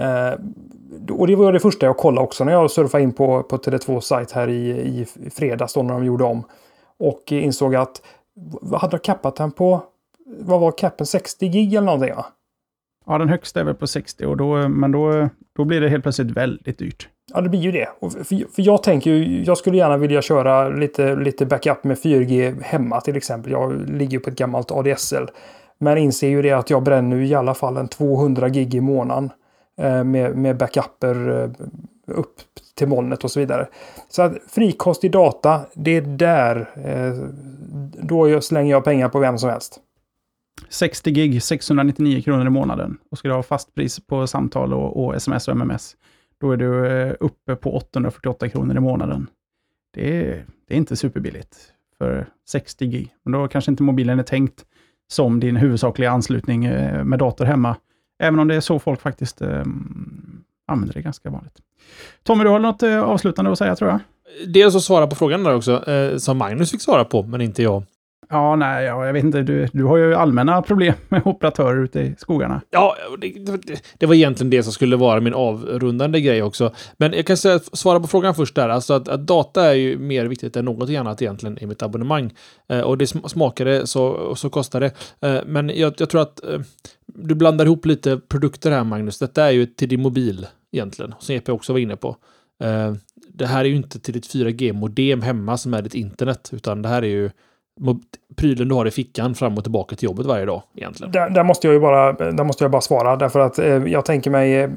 Eh, 0.00 0.40
och 1.10 1.26
det 1.26 1.36
var 1.36 1.52
det 1.52 1.60
första 1.60 1.86
jag 1.86 1.96
kollade 1.96 2.24
också 2.24 2.44
när 2.44 2.52
jag 2.52 2.70
surfade 2.70 3.04
in 3.04 3.12
på, 3.12 3.42
på 3.42 3.56
Tele2 3.56 4.00
sajt 4.00 4.32
här 4.32 4.48
i, 4.48 4.70
i 4.70 5.06
fredags 5.30 5.74
då 5.74 5.82
när 5.82 5.94
de 5.94 6.04
gjorde 6.04 6.24
om. 6.24 6.44
Och 6.98 7.32
insåg 7.32 7.74
att 7.74 8.02
hade 8.72 8.94
jag 8.94 9.04
kappat 9.04 9.36
den 9.36 9.50
på, 9.50 9.82
vad 10.38 10.60
var 10.60 10.72
capen, 10.72 11.06
60 11.06 11.48
gig 11.48 11.74
eller 11.74 11.86
någonting 11.86 12.14
va? 12.14 12.26
Ja, 13.06 13.18
den 13.18 13.28
högsta 13.28 13.60
är 13.60 13.64
väl 13.64 13.74
på 13.74 13.86
60, 13.86 14.26
och 14.26 14.36
då, 14.36 14.68
men 14.68 14.92
då, 14.92 15.28
då 15.56 15.64
blir 15.64 15.80
det 15.80 15.88
helt 15.88 16.02
plötsligt 16.02 16.30
väldigt 16.30 16.78
dyrt. 16.78 17.08
Ja, 17.34 17.40
det 17.40 17.48
blir 17.48 17.60
ju 17.60 17.72
det. 17.72 17.88
För, 18.00 18.24
för 18.24 18.62
jag 18.62 18.82
tänker 18.82 19.10
jag 19.46 19.58
skulle 19.58 19.76
gärna 19.76 19.96
vilja 19.96 20.22
köra 20.22 20.68
lite, 20.68 21.16
lite 21.16 21.46
backup 21.46 21.84
med 21.84 21.96
4G 21.96 22.62
hemma 22.62 23.00
till 23.00 23.16
exempel. 23.16 23.52
Jag 23.52 23.90
ligger 23.90 24.18
på 24.18 24.30
ett 24.30 24.36
gammalt 24.36 24.70
ADSL. 24.70 25.30
Men 25.78 25.98
inser 25.98 26.28
ju 26.28 26.42
det 26.42 26.52
att 26.52 26.70
jag 26.70 26.82
bränner 26.82 27.16
i 27.16 27.34
alla 27.34 27.54
fall 27.54 27.76
en 27.76 27.88
200 27.88 28.48
gig 28.48 28.74
i 28.74 28.80
månaden. 28.80 29.30
Eh, 29.78 30.04
med, 30.04 30.36
med 30.36 30.56
backuper 30.56 31.42
eh, 31.42 31.50
upp 32.06 32.34
till 32.74 32.88
molnet 32.88 33.24
och 33.24 33.30
så 33.30 33.40
vidare. 33.40 33.68
Så 34.08 34.22
att 34.22 34.32
frikostig 34.48 35.12
data, 35.12 35.60
det 35.74 35.96
är 35.96 36.00
där. 36.00 36.70
Eh, 36.84 37.28
då 38.02 38.40
slänger 38.40 38.70
jag 38.70 38.84
pengar 38.84 39.08
på 39.08 39.18
vem 39.18 39.38
som 39.38 39.50
helst. 39.50 39.80
60 40.68 41.10
gig, 41.10 41.42
699 41.42 42.22
kronor 42.22 42.46
i 42.46 42.50
månaden. 42.50 42.98
Och 43.10 43.18
ska 43.18 43.28
du 43.28 43.34
ha 43.34 43.42
fast 43.42 43.74
pris 43.74 44.00
på 44.06 44.26
samtal 44.26 44.74
och, 44.74 45.04
och 45.04 45.16
sms 45.16 45.48
och 45.48 45.56
MMS, 45.56 45.96
då 46.40 46.52
är 46.52 46.56
du 46.56 46.86
eh, 46.86 47.14
uppe 47.20 47.56
på 47.56 47.76
848 47.76 48.48
kronor 48.48 48.76
i 48.76 48.80
månaden. 48.80 49.26
Det 49.94 50.18
är, 50.18 50.44
det 50.68 50.74
är 50.74 50.78
inte 50.78 50.96
superbilligt 50.96 51.56
för 51.98 52.26
60 52.48 52.86
gig. 52.86 53.14
Men 53.24 53.32
då 53.32 53.48
kanske 53.48 53.70
inte 53.70 53.82
mobilen 53.82 54.18
är 54.18 54.22
tänkt 54.22 54.64
som 55.08 55.40
din 55.40 55.56
huvudsakliga 55.56 56.10
anslutning 56.10 56.64
eh, 56.64 57.04
med 57.04 57.18
dator 57.18 57.44
hemma. 57.44 57.76
Även 58.18 58.40
om 58.40 58.48
det 58.48 58.54
är 58.54 58.60
så 58.60 58.78
folk 58.78 59.00
faktiskt 59.00 59.42
eh, 59.42 59.64
använder 60.66 60.94
det 60.94 61.02
ganska 61.02 61.30
vanligt. 61.30 61.58
Tommy, 62.22 62.44
du 62.44 62.50
har 62.50 62.58
något 62.58 62.82
eh, 62.82 63.02
avslutande 63.02 63.52
att 63.52 63.58
säga 63.58 63.76
tror 63.76 63.90
jag? 63.90 64.00
Dels 64.46 64.76
att 64.76 64.82
svara 64.82 65.06
på 65.06 65.14
frågan 65.14 65.44
där 65.44 65.54
också, 65.54 65.90
eh, 65.90 66.16
som 66.16 66.38
Magnus 66.38 66.70
fick 66.70 66.82
svara 66.82 67.04
på, 67.04 67.22
men 67.22 67.40
inte 67.40 67.62
jag. 67.62 67.82
Ja, 68.32 68.56
nej, 68.56 68.84
ja, 68.84 69.06
jag 69.06 69.12
vet 69.12 69.24
inte. 69.24 69.42
Du, 69.42 69.68
du 69.72 69.84
har 69.84 69.96
ju 69.96 70.14
allmänna 70.14 70.62
problem 70.62 70.94
med 71.08 71.22
operatörer 71.24 71.84
ute 71.84 72.00
i 72.00 72.14
skogarna. 72.18 72.60
Ja, 72.70 72.96
det, 73.20 73.28
det, 73.28 73.82
det, 73.98 74.06
var 74.06 74.14
egentligen 74.14 74.50
det 74.50 74.62
som 74.62 74.72
skulle 74.72 74.96
vara 74.96 75.20
min 75.20 75.34
avrundande 75.34 76.20
grej 76.20 76.42
också. 76.42 76.74
Men 76.96 77.12
jag 77.12 77.26
kan 77.26 77.36
säga, 77.36 77.58
svara 77.58 78.00
på 78.00 78.06
frågan 78.06 78.34
först 78.34 78.54
där. 78.54 78.68
Alltså 78.68 78.94
att, 78.94 79.08
att 79.08 79.26
data 79.26 79.64
är 79.64 79.74
ju 79.74 79.98
mer 79.98 80.26
viktigt 80.26 80.56
än 80.56 80.64
något 80.64 80.90
annat 80.90 81.22
egentligen 81.22 81.58
i 81.58 81.66
mitt 81.66 81.82
abonnemang. 81.82 82.32
Eh, 82.68 82.80
och 82.80 82.98
det 82.98 83.06
smakar 83.06 83.64
det 83.64 83.86
så, 83.86 84.34
så 84.36 84.50
kostar 84.50 84.80
det. 84.80 84.92
Eh, 85.20 85.40
men 85.46 85.68
jag, 85.74 85.94
jag, 85.98 86.10
tror 86.10 86.22
att 86.22 86.44
eh, 86.44 86.60
du 87.06 87.34
blandar 87.34 87.64
ihop 87.64 87.86
lite 87.86 88.20
produkter 88.28 88.70
här, 88.70 88.84
Magnus. 88.84 89.18
Detta 89.18 89.44
är 89.44 89.50
ju 89.50 89.66
till 89.66 89.88
din 89.88 90.02
mobil 90.02 90.46
egentligen, 90.72 91.14
som 91.18 91.34
EP 91.34 91.48
också 91.48 91.72
var 91.72 91.80
inne 91.80 91.96
på. 91.96 92.16
Eh, 92.62 92.94
det 93.28 93.46
här 93.46 93.60
är 93.60 93.68
ju 93.68 93.76
inte 93.76 94.00
till 94.00 94.14
ditt 94.14 94.34
4G-modem 94.34 95.22
hemma 95.22 95.56
som 95.56 95.74
är 95.74 95.82
ditt 95.82 95.94
internet, 95.94 96.50
utan 96.52 96.82
det 96.82 96.88
här 96.88 97.02
är 97.02 97.08
ju 97.08 97.30
prylen 98.36 98.68
du 98.68 98.74
har 98.74 98.86
i 98.86 98.90
fickan 98.90 99.34
fram 99.34 99.58
och 99.58 99.64
tillbaka 99.64 99.96
till 99.96 100.06
jobbet 100.06 100.26
varje 100.26 100.44
dag 100.44 100.62
egentligen. 100.74 101.12
Där, 101.12 101.30
där 101.30 101.44
måste 101.44 101.66
jag 101.66 101.74
ju 101.74 101.80
bara, 101.80 102.12
där 102.12 102.44
måste 102.44 102.64
jag 102.64 102.70
bara 102.70 102.82
svara 102.82 103.16
därför 103.16 103.40
att 103.40 103.58
eh, 103.58 103.66
jag 103.66 104.04
tänker 104.04 104.30
mig 104.30 104.56
eh, 104.56 104.70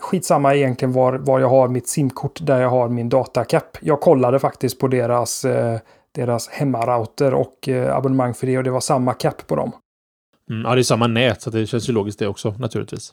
skitsamma 0.00 0.54
egentligen 0.54 0.92
var, 0.92 1.12
var 1.12 1.40
jag 1.40 1.48
har 1.48 1.68
mitt 1.68 1.88
simkort 1.88 2.38
där 2.46 2.60
jag 2.60 2.68
har 2.68 2.88
min 2.88 3.08
datacap. 3.08 3.78
Jag 3.80 4.00
kollade 4.00 4.38
faktiskt 4.38 4.78
på 4.78 4.88
deras, 4.88 5.44
eh, 5.44 5.78
deras 6.14 6.48
hemmarouter 6.48 7.34
och 7.34 7.68
eh, 7.68 7.96
abonnemang 7.96 8.34
för 8.34 8.46
det 8.46 8.58
och 8.58 8.64
det 8.64 8.70
var 8.70 8.80
samma 8.80 9.14
cap 9.14 9.46
på 9.46 9.56
dem. 9.56 9.72
Mm, 10.50 10.62
ja, 10.62 10.74
det 10.74 10.80
är 10.80 10.82
samma 10.82 11.06
nät 11.06 11.42
så 11.42 11.50
det 11.50 11.66
känns 11.66 11.88
ju 11.88 11.92
logiskt 11.92 12.18
det 12.18 12.26
också 12.26 12.54
naturligtvis. 12.58 13.12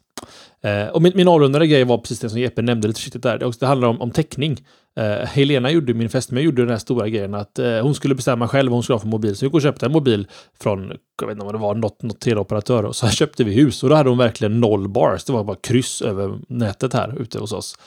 Eh, 0.64 0.88
och 0.88 1.02
min, 1.02 1.12
min 1.16 1.28
avrundade 1.28 1.68
grej 1.68 1.84
var 1.84 1.98
precis 1.98 2.20
det 2.20 2.30
som 2.30 2.40
Jeppe 2.40 2.62
nämnde 2.62 2.88
lite 2.88 2.98
försiktigt 2.98 3.24
där. 3.24 3.38
Det, 3.38 3.60
det 3.60 3.66
handlar 3.66 3.88
om, 3.88 4.02
om 4.02 4.12
täckning. 4.12 4.58
Eh, 4.96 5.28
Helena 5.28 5.72
gjorde, 5.72 5.94
min 5.94 6.10
fästmö 6.10 6.42
gjorde 6.42 6.62
den 6.62 6.70
här 6.70 6.78
stora 6.78 7.10
grejen 7.10 7.34
att 7.34 7.60
eh, 7.60 7.82
hon 7.82 7.96
skulle 7.96 8.16
bestämma 8.16 8.48
själv 8.48 8.70
vad 8.70 8.76
hon 8.76 8.84
skulle 8.84 8.96
ha 8.96 9.02
för 9.02 9.08
mobil. 9.08 9.36
Så 9.36 9.46
vi 9.46 9.48
gick 9.48 9.54
och 9.54 9.62
köpte 9.62 9.86
en 9.86 9.92
mobil 9.92 10.28
från, 10.60 10.94
jag 11.22 11.28
vet 11.28 11.36
inte 11.36 11.46
vad 11.46 11.56
det 11.56 11.60
var, 11.60 11.76
något, 11.76 12.02
något 12.02 12.20
teleoperatör. 12.20 12.84
Och 12.84 12.96
så 12.96 13.10
köpte 13.10 13.44
vi 13.44 13.54
hus 13.54 13.84
och 13.84 13.90
då 13.90 13.96
hade 13.96 14.10
hon 14.10 14.18
verkligen 14.18 14.60
noll 14.60 14.90
bars. 14.90 15.24
Det 15.24 15.34
var 15.34 15.44
bara 15.44 15.58
kryss 15.58 16.02
över 16.02 16.40
nätet 16.48 16.94
här 16.94 17.22
ute 17.22 17.40
hos 17.40 17.52
oss. 17.52 17.78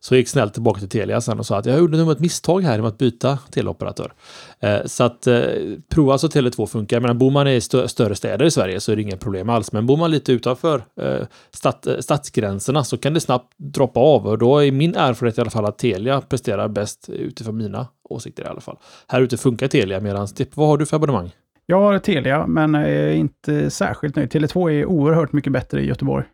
Så 0.00 0.14
jag 0.14 0.18
gick 0.18 0.28
snällt 0.28 0.54
tillbaka 0.54 0.80
till 0.80 0.88
Telia 0.88 1.20
sen 1.20 1.38
och 1.38 1.46
sa 1.46 1.56
att 1.56 1.66
jag 1.66 1.78
gjorde 1.78 1.98
nog 1.98 2.12
ett 2.12 2.20
misstag 2.20 2.62
här 2.62 2.78
med 2.78 2.88
att 2.88 2.98
byta 2.98 3.38
teleoperatör. 3.50 4.12
Eh, 4.60 4.84
så 4.86 5.04
att 5.04 5.26
eh, 5.26 5.42
prova 5.88 6.18
så 6.18 6.28
Tele2 6.28 6.66
funkar. 6.66 7.00
Men 7.00 7.18
bor 7.18 7.30
man 7.30 7.48
i 7.48 7.60
stö 7.60 7.88
större 7.88 8.14
städer 8.14 8.44
i 8.44 8.50
Sverige 8.50 8.80
så 8.80 8.92
är 8.92 8.96
det 8.96 9.02
inga 9.02 9.16
problem 9.16 9.48
alls. 9.48 9.72
Men 9.72 9.86
bor 9.86 9.96
man 9.96 10.10
lite 10.10 10.32
utanför 10.32 10.82
eh, 11.00 11.26
stat 11.50 11.86
eh, 11.86 11.98
stadsgränserna 12.22 12.84
så 12.84 12.98
kan 12.98 13.14
det 13.14 13.20
snabbt 13.20 13.52
droppa 13.56 14.00
av. 14.00 14.26
Och 14.26 14.38
då 14.38 14.58
är 14.58 14.72
min 14.72 14.94
erfarenhet 14.94 15.38
i 15.38 15.40
alla 15.40 15.50
fall 15.50 15.64
att 15.64 15.78
Telia 15.78 16.20
presterar 16.20 16.68
bäst 16.68 17.08
utifrån 17.08 17.56
mina 17.56 17.86
åsikter 18.04 18.42
i 18.42 18.46
alla 18.46 18.60
fall. 18.60 18.76
Här 19.08 19.20
ute 19.20 19.36
funkar 19.36 19.68
Telia 19.68 20.00
medan 20.00 20.28
vad 20.54 20.68
har 20.68 20.78
du 20.78 20.86
för 20.86 20.96
abonnemang? 20.96 21.30
Jag 21.66 21.80
har 21.80 21.98
Telia, 21.98 22.46
men 22.46 22.74
är 22.74 23.10
inte 23.10 23.70
särskilt 23.70 24.16
nöjd. 24.16 24.32
Tele2 24.32 24.70
är 24.70 24.86
oerhört 24.86 25.32
mycket 25.32 25.52
bättre 25.52 25.80
i 25.80 25.86
Göteborg. 25.86 26.24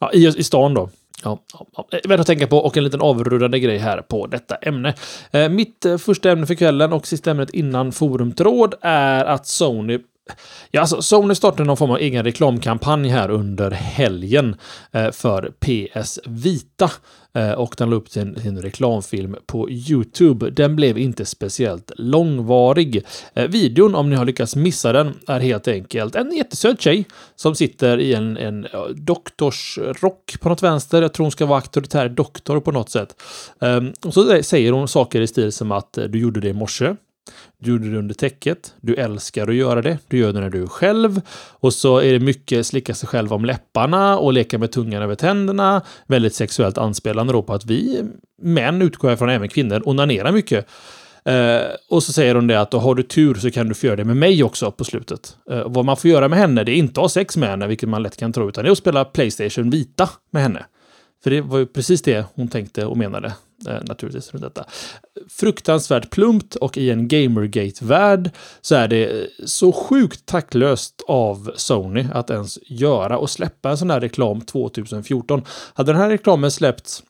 Ja, 0.00 0.12
i, 0.12 0.26
i 0.26 0.42
stan 0.44 0.74
då. 0.74 0.90
Ja, 1.24 1.38
ja, 1.52 1.66
ja. 1.76 1.98
Värt 2.04 2.20
att 2.20 2.26
tänka 2.26 2.46
på 2.46 2.58
och 2.58 2.76
en 2.76 2.84
liten 2.84 3.00
avrundande 3.00 3.60
grej 3.60 3.78
här 3.78 4.02
på 4.02 4.26
detta 4.26 4.54
ämne. 4.54 4.94
Eh, 5.30 5.48
mitt 5.48 5.84
eh, 5.84 5.98
första 5.98 6.30
ämne 6.30 6.46
för 6.46 6.54
kvällen 6.54 6.92
och 6.92 7.06
sista 7.06 7.30
ämnet 7.30 7.50
innan 7.50 7.92
forumtråd 7.92 8.74
är 8.80 9.24
att 9.24 9.46
Sony 9.46 9.98
Ja, 10.70 10.80
alltså 10.80 11.02
Sony 11.02 11.34
startade 11.34 11.64
någon 11.64 11.76
form 11.76 11.90
av 11.90 11.98
egen 11.98 12.24
reklamkampanj 12.24 13.08
här 13.08 13.30
under 13.30 13.70
helgen 13.70 14.56
eh, 14.92 15.10
för 15.10 15.52
PS 15.60 16.18
Vita. 16.24 16.90
Eh, 17.34 17.52
och 17.52 17.74
den 17.78 17.90
la 17.90 17.96
upp 17.96 18.08
sin, 18.08 18.40
sin, 18.40 18.62
reklamfilm 18.62 19.36
på 19.46 19.70
YouTube. 19.70 20.50
Den 20.50 20.76
blev 20.76 20.98
inte 20.98 21.24
speciellt 21.24 21.92
långvarig. 21.96 23.04
Eh, 23.34 23.48
videon, 23.48 23.94
om 23.94 24.10
ni 24.10 24.16
har 24.16 24.24
lyckats 24.24 24.56
missa 24.56 24.92
den, 24.92 25.14
är 25.28 25.40
helt 25.40 25.68
enkelt 25.68 26.14
en 26.14 26.36
jättesöt 26.36 26.80
tjej 26.80 27.04
som 27.36 27.54
sitter 27.54 27.98
i 27.98 28.14
en, 28.14 28.36
en 28.36 28.66
doktorsrock 28.94 30.40
på 30.40 30.48
något 30.48 30.62
vänster. 30.62 31.02
Jag 31.02 31.12
tror 31.12 31.24
hon 31.24 31.32
ska 31.32 31.46
vara 31.46 31.58
auktoritär 31.58 32.08
doktor 32.08 32.60
på 32.60 32.72
något 32.72 32.90
sätt. 32.90 33.22
Ehm, 33.60 33.92
och 34.04 34.14
så 34.14 34.42
säger 34.42 34.72
hon 34.72 34.88
saker 34.88 35.20
i 35.20 35.26
stil 35.26 35.52
som 35.52 35.72
att 35.72 35.98
du 36.08 36.18
gjorde 36.18 36.40
det 36.40 36.48
i 36.48 36.52
morse. 36.52 36.94
Du 37.58 37.70
gjorde 37.70 37.90
det 37.90 37.98
under 37.98 38.14
täcket. 38.14 38.74
Du 38.80 38.94
älskar 38.94 39.48
att 39.48 39.54
göra 39.54 39.82
det. 39.82 39.98
Du 40.08 40.18
gör 40.18 40.32
det 40.32 40.40
när 40.40 40.50
du 40.50 40.62
är 40.62 40.66
själv. 40.66 41.20
Och 41.50 41.74
så 41.74 41.98
är 41.98 42.12
det 42.12 42.20
mycket 42.20 42.66
slicka 42.66 42.94
sig 42.94 43.08
själv 43.08 43.32
om 43.32 43.44
läpparna 43.44 44.18
och 44.18 44.32
leka 44.32 44.58
med 44.58 44.72
tungan 44.72 45.02
över 45.02 45.14
tänderna. 45.14 45.82
Väldigt 46.06 46.34
sexuellt 46.34 46.78
anspelande 46.78 47.32
då 47.32 47.42
på 47.42 47.54
att 47.54 47.66
vi 47.66 48.02
män, 48.42 48.82
utgår 48.82 49.10
jag 49.10 49.18
från 49.18 49.30
även 49.30 49.48
kvinnor, 49.48 49.82
onanerar 49.84 50.32
mycket. 50.32 50.66
Eh, 51.24 51.60
och 51.88 52.02
så 52.02 52.12
säger 52.12 52.34
hon 52.34 52.46
det 52.46 52.60
att 52.60 52.72
har 52.72 52.94
du 52.94 53.02
tur 53.02 53.34
så 53.34 53.50
kan 53.50 53.68
du 53.68 53.74
få 53.74 53.86
göra 53.86 53.96
det 53.96 54.04
med 54.04 54.16
mig 54.16 54.44
också 54.44 54.70
på 54.70 54.84
slutet. 54.84 55.36
Eh, 55.50 55.62
vad 55.66 55.84
man 55.84 55.96
får 55.96 56.10
göra 56.10 56.28
med 56.28 56.38
henne, 56.38 56.64
det 56.64 56.72
är 56.72 56.76
inte 56.76 57.00
att 57.00 57.04
ha 57.04 57.08
sex 57.08 57.36
med 57.36 57.48
henne, 57.48 57.66
vilket 57.66 57.88
man 57.88 58.02
lätt 58.02 58.16
kan 58.16 58.32
tro, 58.32 58.48
utan 58.48 58.64
det 58.64 58.68
är 58.68 58.72
att 58.72 58.78
spela 58.78 59.04
Playstation 59.04 59.70
Vita 59.70 60.10
med 60.30 60.42
henne. 60.42 60.66
För 61.22 61.30
det 61.30 61.40
var 61.40 61.58
ju 61.58 61.66
precis 61.66 62.02
det 62.02 62.24
hon 62.34 62.48
tänkte 62.48 62.86
och 62.86 62.96
menade 62.96 63.34
Eh, 63.68 63.78
naturligtvis 63.82 64.32
runt 64.32 64.44
detta. 64.44 64.64
Fruktansvärt 65.28 66.10
plumpt 66.10 66.54
och 66.54 66.78
i 66.78 66.90
en 66.90 67.08
Gamergate-värld 67.08 68.30
så 68.60 68.74
är 68.74 68.88
det 68.88 69.04
eh, 69.04 69.26
så 69.46 69.72
sjukt 69.72 70.26
taktlöst 70.26 71.02
av 71.08 71.50
Sony 71.56 72.06
att 72.12 72.30
ens 72.30 72.58
göra 72.66 73.18
och 73.18 73.30
släppa 73.30 73.70
en 73.70 73.78
sån 73.78 73.90
här 73.90 74.00
reklam 74.00 74.40
2014. 74.40 75.42
Hade 75.74 75.92
den 75.92 76.00
här 76.00 76.10
reklamen 76.10 76.50
släppts 76.50 77.02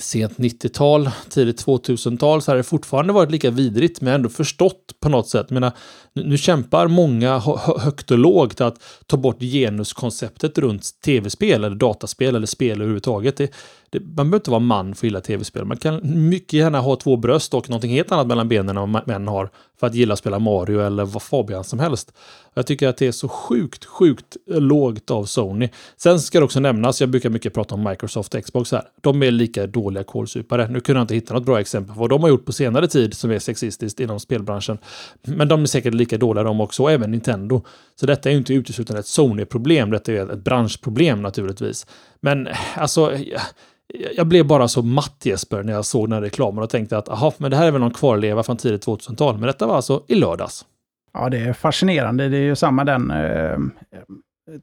sent 0.00 0.36
90-tal, 0.36 1.10
tidigt 1.28 1.66
2000-tal 1.66 2.42
så 2.42 2.50
hade 2.50 2.58
det 2.58 2.64
fortfarande 2.64 3.12
varit 3.12 3.30
lika 3.30 3.50
vidrigt 3.50 4.00
men 4.00 4.14
ändå 4.14 4.28
förstått 4.28 4.94
på 5.00 5.08
något 5.08 5.28
sätt. 5.28 5.50
menar, 5.50 5.72
nu, 6.12 6.24
nu 6.24 6.38
kämpar 6.38 6.88
många 6.88 7.38
högt 7.78 8.10
och 8.10 8.18
lågt 8.18 8.60
att 8.60 8.82
ta 9.06 9.16
bort 9.16 9.40
genuskonceptet 9.40 10.58
runt 10.58 11.00
tv-spel 11.04 11.64
eller 11.64 11.76
dataspel 11.76 12.36
eller 12.36 12.46
spel 12.46 12.76
överhuvudtaget. 12.76 13.36
Det, 13.36 13.52
det, 13.90 14.00
man 14.00 14.14
behöver 14.14 14.36
inte 14.36 14.50
vara 14.50 14.60
man 14.60 14.94
för 14.94 15.00
att 15.00 15.10
gilla 15.10 15.20
tv-spel. 15.20 15.64
Man 15.64 15.76
kan 15.76 16.00
mycket 16.28 16.52
gärna 16.52 16.80
ha 16.80 16.96
två 16.96 17.16
bröst 17.16 17.54
och 17.54 17.70
någonting 17.70 17.90
helt 17.90 18.12
annat 18.12 18.26
mellan 18.26 18.48
benen 18.48 18.76
än 18.76 18.92
vad 18.92 19.06
män 19.06 19.28
har 19.28 19.50
för 19.80 19.86
att 19.86 19.94
gilla 19.94 20.12
att 20.12 20.18
spela 20.18 20.38
Mario 20.38 20.80
eller 20.80 21.04
vad 21.04 21.22
Fabian 21.22 21.64
som 21.64 21.78
helst. 21.78 22.12
Jag 22.54 22.66
tycker 22.66 22.88
att 22.88 22.96
det 22.96 23.06
är 23.06 23.12
så 23.12 23.28
sjukt, 23.28 23.84
sjukt 23.84 24.36
lågt 24.46 25.10
av 25.10 25.24
Sony. 25.24 25.68
Sen 25.96 26.20
ska 26.20 26.38
det 26.38 26.44
också 26.44 26.60
nämnas, 26.60 27.00
jag 27.00 27.10
brukar 27.10 27.30
mycket 27.30 27.54
prata 27.54 27.74
om 27.74 27.84
Microsoft 27.84 28.34
och 28.34 28.44
Xbox 28.44 28.72
här. 28.72 28.82
De 29.00 29.22
är 29.22 29.30
lika 29.30 29.66
dåliga 29.66 30.04
kolsupare. 30.04 30.68
Nu 30.68 30.80
kunde 30.80 30.98
jag 30.98 31.04
inte 31.04 31.14
hitta 31.14 31.34
något 31.34 31.46
bra 31.46 31.60
exempel 31.60 31.94
på 31.94 32.00
vad 32.00 32.10
de 32.10 32.22
har 32.22 32.28
gjort 32.28 32.44
på 32.44 32.52
senare 32.52 32.88
tid 32.88 33.14
som 33.14 33.30
är 33.30 33.38
sexistiskt 33.38 34.00
inom 34.00 34.20
spelbranschen. 34.20 34.78
Men 35.22 35.48
de 35.48 35.62
är 35.62 35.66
säkert 35.66 35.94
lika 35.94 36.18
dåliga 36.18 36.44
de 36.44 36.60
också, 36.60 36.82
och 36.82 36.92
även 36.92 37.10
Nintendo. 37.10 37.64
Så 38.00 38.06
detta 38.06 38.28
är 38.28 38.32
ju 38.32 38.38
inte 38.38 38.54
uteslutande 38.54 39.00
ett 39.00 39.06
Sony-problem, 39.06 39.90
detta 39.90 40.12
är 40.12 40.32
ett 40.32 40.44
branschproblem 40.44 41.22
naturligtvis. 41.22 41.86
Men 42.20 42.48
alltså, 42.76 43.16
jag 44.16 44.26
blev 44.26 44.46
bara 44.46 44.68
så 44.68 44.82
matt 44.82 45.20
Jesper 45.22 45.62
när 45.62 45.72
jag 45.72 45.84
såg 45.84 46.06
den 46.06 46.12
här 46.12 46.20
reklamen 46.20 46.64
och 46.64 46.70
tänkte 46.70 46.98
att 46.98 47.08
aha, 47.08 47.32
men 47.38 47.50
det 47.50 47.56
här 47.56 47.66
är 47.66 47.70
väl 47.70 47.80
någon 47.80 47.90
kvarleva 47.90 48.42
från 48.42 48.56
tidigt 48.56 48.86
2000-tal. 48.86 49.38
Men 49.38 49.46
detta 49.46 49.66
var 49.66 49.76
alltså 49.76 50.02
i 50.08 50.14
lördags. 50.14 50.66
Ja, 51.12 51.28
det 51.28 51.38
är 51.38 51.52
fascinerande. 51.52 52.28
Det 52.28 52.36
är 52.36 52.42
ju 52.42 52.56
samma 52.56 52.84
den 52.84 53.10
eh, 53.10 53.58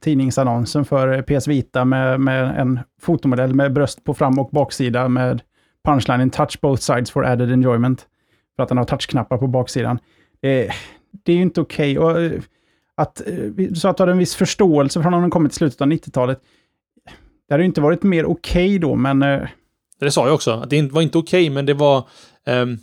tidningsannonsen 0.02 0.86
för 0.86 1.22
PS 1.22 1.48
Vita 1.48 1.86
med, 1.86 2.20
med 2.20 2.60
en 2.60 2.80
fotomodell 3.02 3.54
med 3.54 3.74
bröst 3.74 4.04
på 4.04 4.14
fram 4.14 4.40
och 4.40 4.50
baksida 4.50 5.08
med 5.08 5.42
punchlinen 5.86 6.30
touch 6.30 6.60
both 6.62 6.82
sides 6.82 7.12
for 7.12 7.26
added 7.26 7.52
enjoyment. 7.52 8.08
För 8.56 8.64
att 8.64 8.70
den 8.70 8.78
har 8.78 8.86
touchknappar 8.86 9.38
på 9.38 9.48
baksidan. 9.48 10.00
Eh, 10.42 10.74
det 11.24 11.32
är 11.32 11.36
ju 11.36 11.42
inte 11.42 11.62
okej. 11.62 12.00
Okay. 12.00 12.14
Och 12.14 12.22
eh, 12.22 12.42
att, 12.96 13.22
eh, 13.28 13.74
så 13.74 13.88
att 13.88 13.98
du 13.98 14.02
hade 14.02 14.12
en 14.12 14.18
viss 14.18 14.36
förståelse 14.36 15.02
från 15.02 15.12
när 15.12 15.22
den 15.22 15.30
kommit 15.30 15.52
till 15.52 15.58
slutet 15.58 15.82
av 15.82 15.88
90-talet. 15.88 16.42
Det 17.48 17.54
hade 17.54 17.64
ju 17.64 17.68
inte 17.68 17.82
varit 17.82 18.04
mer 18.04 18.26
okej 18.26 18.68
okay 18.68 18.78
då, 18.78 18.96
men... 18.96 19.24
Eh, 19.24 19.48
det 20.00 20.12
sa 20.12 20.26
jag 20.26 20.36
också, 20.36 20.52
att 20.52 20.70
det 20.70 20.92
var 20.92 21.02
inte 21.02 21.18
okej, 21.18 21.44
okay, 21.44 21.54
men 21.54 21.66
det 21.66 21.74
var... 21.74 22.08
Um, 22.46 22.78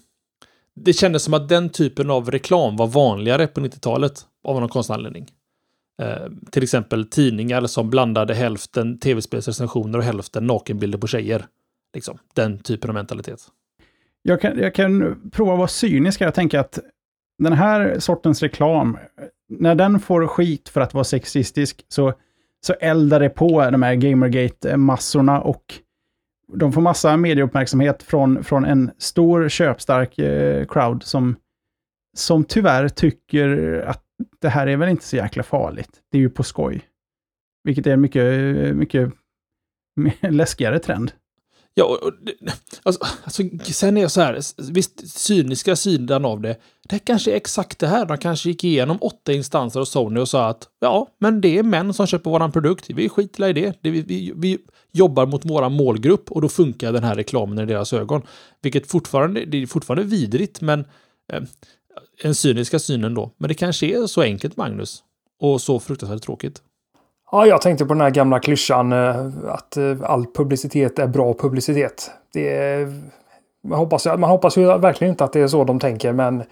det 0.75 0.93
kändes 0.93 1.23
som 1.23 1.35
att 1.35 1.49
den 1.49 1.69
typen 1.69 2.11
av 2.11 2.31
reklam 2.31 2.77
var 2.77 2.87
vanligare 2.87 3.47
på 3.47 3.61
90-talet 3.61 4.13
av 4.45 4.61
någon 4.61 4.69
konstig 4.69 4.95
anledning. 4.95 5.27
Uh, 6.03 6.29
till 6.51 6.63
exempel 6.63 7.09
tidningar 7.09 7.67
som 7.67 7.91
blandade 7.91 8.35
hälften 8.35 8.99
tv-spelsrecensioner 8.99 9.99
och 9.99 10.05
hälften 10.05 10.47
nakenbilder 10.47 10.99
på 10.99 11.07
tjejer. 11.07 11.47
Liksom, 11.95 12.19
den 12.35 12.59
typen 12.59 12.91
av 12.91 12.95
mentalitet. 12.95 13.41
Jag 14.23 14.41
kan, 14.41 14.59
jag 14.59 14.75
kan 14.75 15.21
prova 15.33 15.53
att 15.53 15.59
vara 15.59 15.69
cynisk. 15.69 16.21
Jag 16.21 16.35
tänker 16.35 16.59
att 16.59 16.79
den 17.39 17.53
här 17.53 17.99
sortens 17.99 18.43
reklam, 18.43 18.99
när 19.49 19.75
den 19.75 20.01
får 20.01 20.27
skit 20.27 20.69
för 20.69 20.81
att 20.81 20.95
vara 20.95 21.05
sexistisk, 21.05 21.85
så, 21.89 22.13
så 22.67 22.73
eldar 22.73 23.21
det 23.21 23.29
på 23.29 23.71
de 23.71 23.83
här 23.83 23.95
Gamergate-massorna 23.95 25.41
och 25.41 25.75
de 26.55 26.73
får 26.73 26.81
massa 26.81 27.17
medieuppmärksamhet 27.17 28.03
från, 28.03 28.45
från 28.45 28.65
en 28.65 28.91
stor 28.99 29.49
köpstark 29.49 30.19
eh, 30.19 30.67
crowd 30.67 31.03
som, 31.03 31.37
som 32.17 32.45
tyvärr 32.45 32.89
tycker 32.89 33.79
att 33.87 34.05
det 34.41 34.49
här 34.49 34.67
är 34.67 34.77
väl 34.77 34.89
inte 34.89 35.05
så 35.05 35.17
jäkla 35.17 35.43
farligt. 35.43 36.01
Det 36.11 36.19
är 36.19 36.23
ju 36.23 36.31
på 36.31 36.43
skoj. 36.43 36.89
Vilket 37.65 37.87
är 37.87 37.93
en 37.93 38.01
mycket, 38.01 38.77
mycket 38.77 39.13
läskigare 40.21 40.79
trend. 40.79 41.13
Ja, 41.75 41.85
och, 41.85 42.13
alltså, 42.83 43.05
alltså, 43.25 43.43
sen 43.65 43.97
är 43.97 44.01
jag 44.01 44.11
så 44.11 44.21
här, 44.21 44.41
visst, 44.73 45.19
cyniska 45.19 45.77
sidan 45.77 46.25
av 46.25 46.41
det. 46.41 46.57
Det 46.89 46.99
kanske 46.99 47.33
är 47.33 47.37
exakt 47.37 47.79
det 47.79 47.87
här. 47.87 48.07
De 48.07 48.19
kanske 48.19 48.49
gick 48.49 48.65
igenom 48.65 48.99
åtta 49.01 49.33
instanser 49.33 49.81
och 49.81 49.89
Sony 49.89 50.21
och 50.21 50.29
sa 50.29 50.49
att 50.49 50.69
ja, 50.81 51.09
men 51.19 51.41
det 51.41 51.59
är 51.59 51.63
män 51.63 51.95
som 51.95 52.07
köper 52.07 52.31
våran 52.31 52.53
produkt. 52.53 52.91
Vi 52.91 53.09
skiter 53.09 53.49
i 53.49 53.53
det. 53.53 53.75
det 53.81 53.91
vi, 53.91 54.03
vi, 54.03 54.33
vi, 54.37 54.59
jobbar 54.95 55.27
mot 55.27 55.45
våran 55.45 55.73
målgrupp 55.73 56.31
och 56.31 56.41
då 56.43 56.49
funkar 56.49 56.93
den 56.93 57.05
här 57.05 57.15
reklamen 57.15 57.59
i 57.59 57.67
deras 57.67 57.93
ögon. 57.93 58.23
Vilket 58.63 58.87
fortfarande, 58.87 59.45
det 59.45 59.63
är 59.63 59.67
fortfarande 59.67 60.05
vidrigt, 60.05 60.61
men 60.61 60.81
eh, 61.33 61.43
en 62.23 62.35
cyniska 62.35 62.79
synen 62.79 63.15
då. 63.15 63.31
Men 63.39 63.49
det 63.49 63.55
kanske 63.55 63.87
är 63.87 64.07
så 64.07 64.23
enkelt, 64.23 64.57
Magnus. 64.57 65.03
Och 65.41 65.61
så 65.61 65.81
fruktansvärt 65.81 66.23
tråkigt. 66.23 66.63
Ja, 67.35 67.47
jag 67.47 67.61
tänkte 67.61 67.87
på 67.87 67.95
den 67.95 68.01
här 68.01 68.11
gamla 68.11 68.41
klyschan 68.41 68.93
eh, 68.93 69.27
att 69.49 69.77
eh, 69.77 69.97
all 70.03 70.27
publicitet 70.27 70.99
är 70.99 71.07
bra 71.07 71.35
publicitet. 71.35 72.11
Det 72.33 72.57
är, 72.57 72.93
man, 73.69 73.79
hoppas, 73.79 74.07
man 74.07 74.23
hoppas 74.23 74.57
ju 74.57 74.79
verkligen 74.79 75.11
inte 75.11 75.25
att 75.25 75.33
det 75.33 75.41
är 75.41 75.47
så 75.47 75.65
de 75.65 75.81
tänker, 75.81 76.13
men 76.13 76.43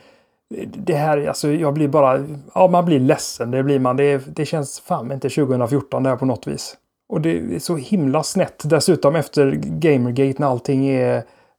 det 0.66 0.95
här, 0.95 1.26
alltså 1.26 1.49
jag 1.49 1.74
blir 1.74 1.89
bara, 1.89 2.24
ja 2.55 2.68
man 2.68 2.85
blir 2.85 3.01
ledsen, 3.01 3.51
det 3.51 3.62
blir 3.62 3.78
man. 3.78 3.97
Det, 3.97 4.37
det 4.37 4.47
känns 4.47 4.81
fan 4.81 5.12
inte 5.12 5.28
2014 5.28 6.03
det 6.03 6.09
här 6.09 6.16
på 6.16 6.26
något 6.26 6.47
vis. 6.47 6.76
Och 7.09 7.20
det 7.20 7.39
är 7.55 7.59
så 7.59 7.76
himla 7.76 8.22
snett 8.22 8.62
dessutom 8.64 9.16
efter 9.16 9.51
Gamergate 9.55 10.43
när 10.43 10.47
allting 10.47 10.89
är, 10.89 11.16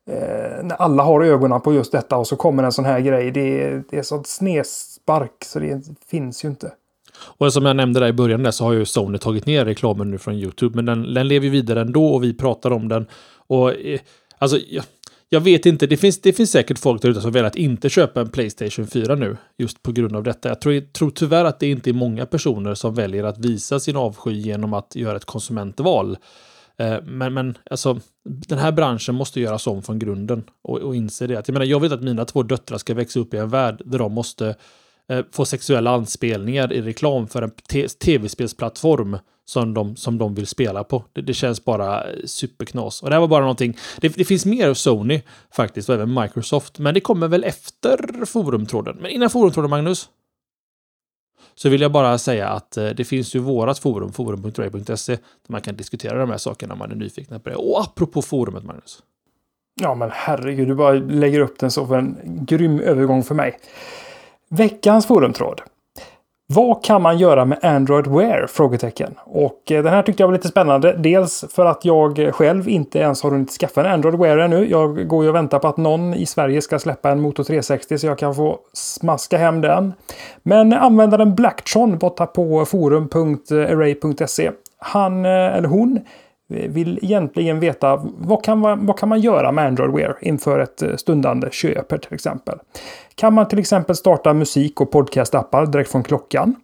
eh, 0.09 0.63
när 0.63 0.81
alla 0.81 1.03
har 1.03 1.21
ögonen 1.21 1.61
på 1.61 1.73
just 1.73 1.91
detta 1.91 2.17
och 2.17 2.27
så 2.27 2.35
kommer 2.35 2.63
en 2.63 2.71
sån 2.71 2.85
här 2.85 2.99
grej. 2.99 3.31
Det 3.31 3.63
är, 3.63 3.83
det 3.89 3.97
är 3.97 4.03
sånt 4.03 4.27
snespark 4.27 5.43
så 5.43 5.59
det 5.59 5.83
finns 6.09 6.45
ju 6.45 6.49
inte. 6.49 6.71
Och 7.23 7.53
som 7.53 7.65
jag 7.65 7.75
nämnde 7.75 7.99
där 7.99 8.07
i 8.07 8.13
början 8.13 8.43
där 8.43 8.51
så 8.51 8.63
har 8.63 8.73
ju 8.73 8.85
Sony 8.85 9.17
tagit 9.17 9.45
ner 9.45 9.65
reklamen 9.65 10.11
nu 10.11 10.17
från 10.17 10.35
YouTube. 10.35 10.75
Men 10.75 10.85
den, 10.85 11.13
den 11.13 11.27
lever 11.27 11.49
vidare 11.49 11.81
ändå 11.81 12.05
och 12.05 12.23
vi 12.23 12.33
pratar 12.33 12.71
om 12.71 12.87
den. 12.87 13.07
Och 13.47 13.73
eh, 13.73 13.99
alltså, 14.37 14.57
jag, 14.69 14.83
jag 15.29 15.41
vet 15.41 15.65
inte, 15.65 15.87
det 15.87 15.97
finns, 15.97 16.21
det 16.21 16.33
finns 16.33 16.51
säkert 16.51 16.79
folk 16.79 17.01
där 17.01 17.09
ute 17.09 17.21
som 17.21 17.31
väljer 17.31 17.47
att 17.47 17.55
inte 17.55 17.89
köpa 17.89 18.21
en 18.21 18.29
Playstation 18.29 18.87
4 18.87 19.15
nu. 19.15 19.37
Just 19.57 19.83
på 19.83 19.91
grund 19.91 20.15
av 20.15 20.23
detta. 20.23 20.49
Jag 20.49 20.61
tror, 20.61 20.81
tror 20.91 21.11
tyvärr 21.11 21.45
att 21.45 21.59
det 21.59 21.67
inte 21.67 21.89
är 21.89 21.93
många 21.93 22.25
personer 22.25 22.73
som 22.73 22.95
väljer 22.95 23.23
att 23.23 23.37
visa 23.37 23.79
sin 23.79 23.95
avsky 23.95 24.31
genom 24.31 24.73
att 24.73 24.95
göra 24.95 25.17
ett 25.17 25.25
konsumentval. 25.25 26.17
Eh, 26.77 27.01
men, 27.03 27.33
men 27.33 27.57
alltså, 27.69 27.99
den 28.23 28.57
här 28.57 28.71
branschen 28.71 29.15
måste 29.15 29.41
göras 29.41 29.67
om 29.67 29.83
från 29.83 29.99
grunden 29.99 30.43
och, 30.61 30.77
och 30.79 30.95
inse 30.95 31.27
det. 31.27 31.33
Jag, 31.33 31.49
menar, 31.49 31.65
jag 31.65 31.79
vet 31.79 31.91
att 31.91 32.03
mina 32.03 32.25
två 32.25 32.43
döttrar 32.43 32.77
ska 32.77 32.93
växa 32.93 33.19
upp 33.19 33.33
i 33.33 33.37
en 33.37 33.49
värld 33.49 33.81
där 33.85 33.99
de 33.99 34.13
måste 34.13 34.55
eh, 35.11 35.25
få 35.31 35.45
sexuella 35.45 35.91
anspelningar 35.91 36.73
i 36.73 36.81
reklam 36.81 37.27
för 37.27 37.41
en 37.41 37.51
tv-spelsplattform 37.99 39.17
som 39.45 39.73
de, 39.73 39.95
som 39.95 40.17
de 40.17 40.35
vill 40.35 40.47
spela 40.47 40.83
på. 40.83 41.03
Det, 41.13 41.21
det, 41.21 41.33
känns 41.33 41.65
bara 41.65 42.03
superknas. 42.25 43.03
Och 43.03 43.09
det 43.09 43.15
här 43.15 43.19
var 43.19 43.27
bara 43.27 43.41
någonting. 43.41 43.77
Det, 44.01 44.15
det 44.15 44.25
finns 44.25 44.45
mer 44.45 44.73
Sony 44.73 45.21
faktiskt 45.55 45.89
och 45.89 45.95
även 45.95 46.13
Microsoft, 46.13 46.79
men 46.79 46.93
det 46.93 46.99
kommer 46.99 47.27
väl 47.27 47.43
efter 47.43 48.25
forumtråden. 48.25 48.97
Men 49.01 49.11
innan 49.11 49.29
forumtråden, 49.29 49.69
Magnus? 49.69 50.09
Så 51.55 51.69
vill 51.69 51.81
jag 51.81 51.91
bara 51.91 52.17
säga 52.17 52.49
att 52.49 52.77
eh, 52.77 52.89
det 52.89 53.05
finns 53.05 53.35
ju 53.35 53.39
vårat 53.39 53.79
forum, 53.79 54.13
forum.ray.se, 54.13 55.11
där 55.15 55.21
man 55.47 55.61
kan 55.61 55.75
diskutera 55.75 56.19
de 56.19 56.29
här 56.29 56.37
sakerna 56.37 56.73
om 56.73 56.79
man 56.79 56.91
är 56.91 56.95
nyfiken 56.95 57.39
på 57.39 57.49
det. 57.49 57.55
Och 57.55 57.81
apropå 57.81 58.21
forumet, 58.21 58.63
Magnus. 58.63 59.03
Ja, 59.81 59.95
men 59.95 60.09
herregud, 60.13 60.67
du 60.67 60.75
bara 60.75 60.93
lägger 60.93 61.39
upp 61.39 61.59
den 61.59 61.71
så 61.71 61.87
för 61.87 61.97
en 61.97 62.17
grym 62.45 62.79
övergång 62.79 63.23
för 63.23 63.35
mig. 63.35 63.57
Veckans 64.53 65.05
forumtråd. 65.05 65.61
Vad 66.53 66.83
kan 66.83 67.01
man 67.01 67.17
göra 67.17 67.45
med 67.45 67.59
Android 67.61 68.07
Wear? 68.07 68.47
Frågetecken. 68.47 69.15
Och 69.25 69.71
eh, 69.71 69.83
den 69.83 69.93
här 69.93 70.03
tyckte 70.03 70.23
jag 70.23 70.27
var 70.27 70.33
lite 70.33 70.47
spännande. 70.47 70.93
Dels 70.93 71.45
för 71.49 71.65
att 71.65 71.85
jag 71.85 72.35
själv 72.35 72.69
inte 72.69 72.99
ens 72.99 73.23
har 73.23 73.31
hunnit 73.31 73.51
skaffa 73.51 73.81
en 73.81 73.91
Android 73.91 74.19
Wear 74.19 74.37
ännu. 74.37 74.69
Jag 74.69 75.07
går 75.07 75.23
ju 75.23 75.29
och 75.29 75.35
väntar 75.35 75.59
på 75.59 75.67
att 75.67 75.77
någon 75.77 76.13
i 76.13 76.25
Sverige 76.25 76.61
ska 76.61 76.79
släppa 76.79 77.09
en 77.09 77.21
Moto 77.21 77.43
360 77.43 77.97
så 77.97 78.07
jag 78.07 78.17
kan 78.17 78.35
få 78.35 78.59
smaska 78.73 79.37
hem 79.37 79.61
den. 79.61 79.93
Men 80.43 80.73
användaren 80.73 81.35
Blacktron 81.35 81.97
borta 81.97 82.25
på 82.25 82.65
forum.array.se. 82.65 84.51
Han 84.77 85.25
eh, 85.25 85.31
eller 85.31 85.67
hon 85.67 85.99
vill 86.51 86.99
egentligen 87.01 87.59
veta 87.59 88.01
vad 88.17 88.43
kan, 88.43 88.59
man, 88.59 88.85
vad 88.85 88.99
kan 88.99 89.09
man 89.09 89.21
göra 89.21 89.51
med 89.51 89.65
Android 89.65 89.91
Wear 89.91 90.17
inför 90.21 90.59
ett 90.59 90.81
eh, 90.81 90.95
stundande 90.95 91.47
köp 91.51 92.01
till 92.01 92.13
exempel. 92.13 92.59
Kan 93.15 93.33
man 93.33 93.47
till 93.47 93.59
exempel 93.59 93.95
starta 93.95 94.33
musik 94.33 94.81
och 94.81 94.91
podcastappar 94.91 95.65
direkt 95.65 95.91
från 95.91 96.03
klockan? 96.03 96.55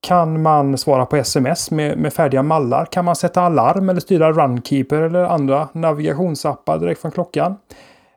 Kan 0.00 0.42
man 0.42 0.78
svara 0.78 1.06
på 1.06 1.16
sms 1.16 1.70
med, 1.70 1.98
med 1.98 2.12
färdiga 2.12 2.42
mallar? 2.42 2.84
Kan 2.84 3.04
man 3.04 3.16
sätta 3.16 3.42
alarm 3.42 3.88
eller 3.88 4.00
styra 4.00 4.32
Runkeeper 4.32 5.02
eller 5.02 5.24
andra 5.24 5.68
navigationsappar 5.72 6.78
direkt 6.78 7.00
från 7.00 7.10
klockan? 7.10 7.56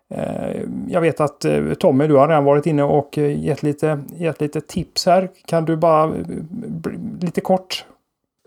Eh, 0.09 0.61
jag 0.87 1.01
vet 1.01 1.21
att 1.21 1.45
eh, 1.45 1.73
Tommy, 1.73 2.07
du 2.07 2.15
har 2.15 2.27
redan 2.27 2.43
varit 2.43 2.65
inne 2.65 2.83
och 2.83 3.17
gett 3.17 3.63
lite, 3.63 3.99
gett 4.15 4.41
lite 4.41 4.61
tips 4.61 5.05
här. 5.05 5.29
Kan 5.45 5.65
du 5.65 5.77
bara 5.77 6.11
lite 7.21 7.41
kort 7.41 7.85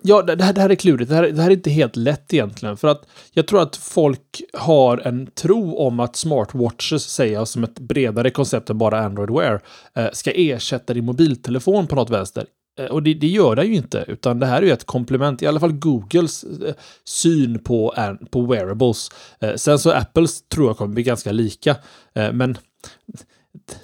Ja, 0.06 0.22
det 0.22 0.44
här, 0.44 0.52
det 0.52 0.60
här 0.60 0.70
är 0.70 0.74
klurigt. 0.74 1.10
Det 1.10 1.16
här, 1.16 1.22
det 1.22 1.42
här, 1.42 1.50
är 1.50 1.54
inte 1.54 1.70
helt 1.70 1.96
lätt 1.96 2.34
egentligen. 2.34 2.76
För 2.76 2.88
att 2.88 3.06
jag 3.32 3.46
tror 3.46 3.62
att 3.62 3.76
folk 3.76 4.42
har 4.52 4.98
en 4.98 5.26
tro 5.26 5.76
om 5.76 6.00
att 6.00 6.16
smartwatches, 6.16 7.02
säger 7.02 7.34
jag 7.34 7.48
som 7.48 7.64
ett 7.64 7.78
bredare 7.78 8.30
koncept 8.30 8.70
än 8.70 8.78
bara 8.78 9.04
Android 9.04 9.30
Wear, 9.30 9.62
eh, 9.94 10.06
ska 10.12 10.30
ersätta 10.30 10.94
din 10.94 11.04
mobiltelefon 11.04 11.86
på 11.86 11.94
något 11.94 12.10
vänster. 12.10 12.46
Eh, 12.78 12.86
och 12.86 13.02
det, 13.02 13.14
det, 13.14 13.26
gör 13.26 13.56
det 13.56 13.64
ju 13.64 13.74
inte, 13.74 14.04
utan 14.08 14.38
det 14.38 14.46
här 14.46 14.62
är 14.62 14.66
ju 14.66 14.72
ett 14.72 14.84
komplement, 14.84 15.42
i 15.42 15.46
alla 15.46 15.60
fall 15.60 15.72
Googles 15.72 16.44
eh, 16.44 16.74
syn 17.04 17.58
på, 17.58 17.94
på 18.30 18.42
wearables. 18.42 19.10
Eh, 19.40 19.54
sen 19.54 19.78
så 19.78 19.92
Apples 19.92 20.48
tror 20.48 20.66
jag 20.66 20.76
kommer 20.76 20.94
bli 20.94 21.02
ganska 21.02 21.32
lika, 21.32 21.76
eh, 22.14 22.32
men 22.32 22.58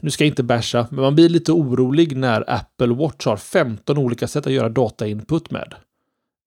nu 0.01 0.11
ska 0.11 0.25
jag 0.25 0.31
inte 0.31 0.43
basha, 0.43 0.87
men 0.91 1.01
man 1.01 1.15
blir 1.15 1.29
lite 1.29 1.53
orolig 1.53 2.17
när 2.17 2.51
Apple 2.51 2.95
Watch 2.95 3.27
har 3.27 3.37
15 3.37 3.99
olika 3.99 4.29
sätt 4.29 4.47
att 4.47 4.53
göra 4.53 4.69
datainput 4.69 5.51
med. 5.51 5.75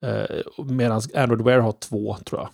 Eh, 0.03 0.65
Medan 0.65 1.01
Android 1.15 1.41
Wear 1.41 1.59
har 1.59 1.71
två, 1.71 2.17
tror 2.25 2.41
jag. 2.41 2.49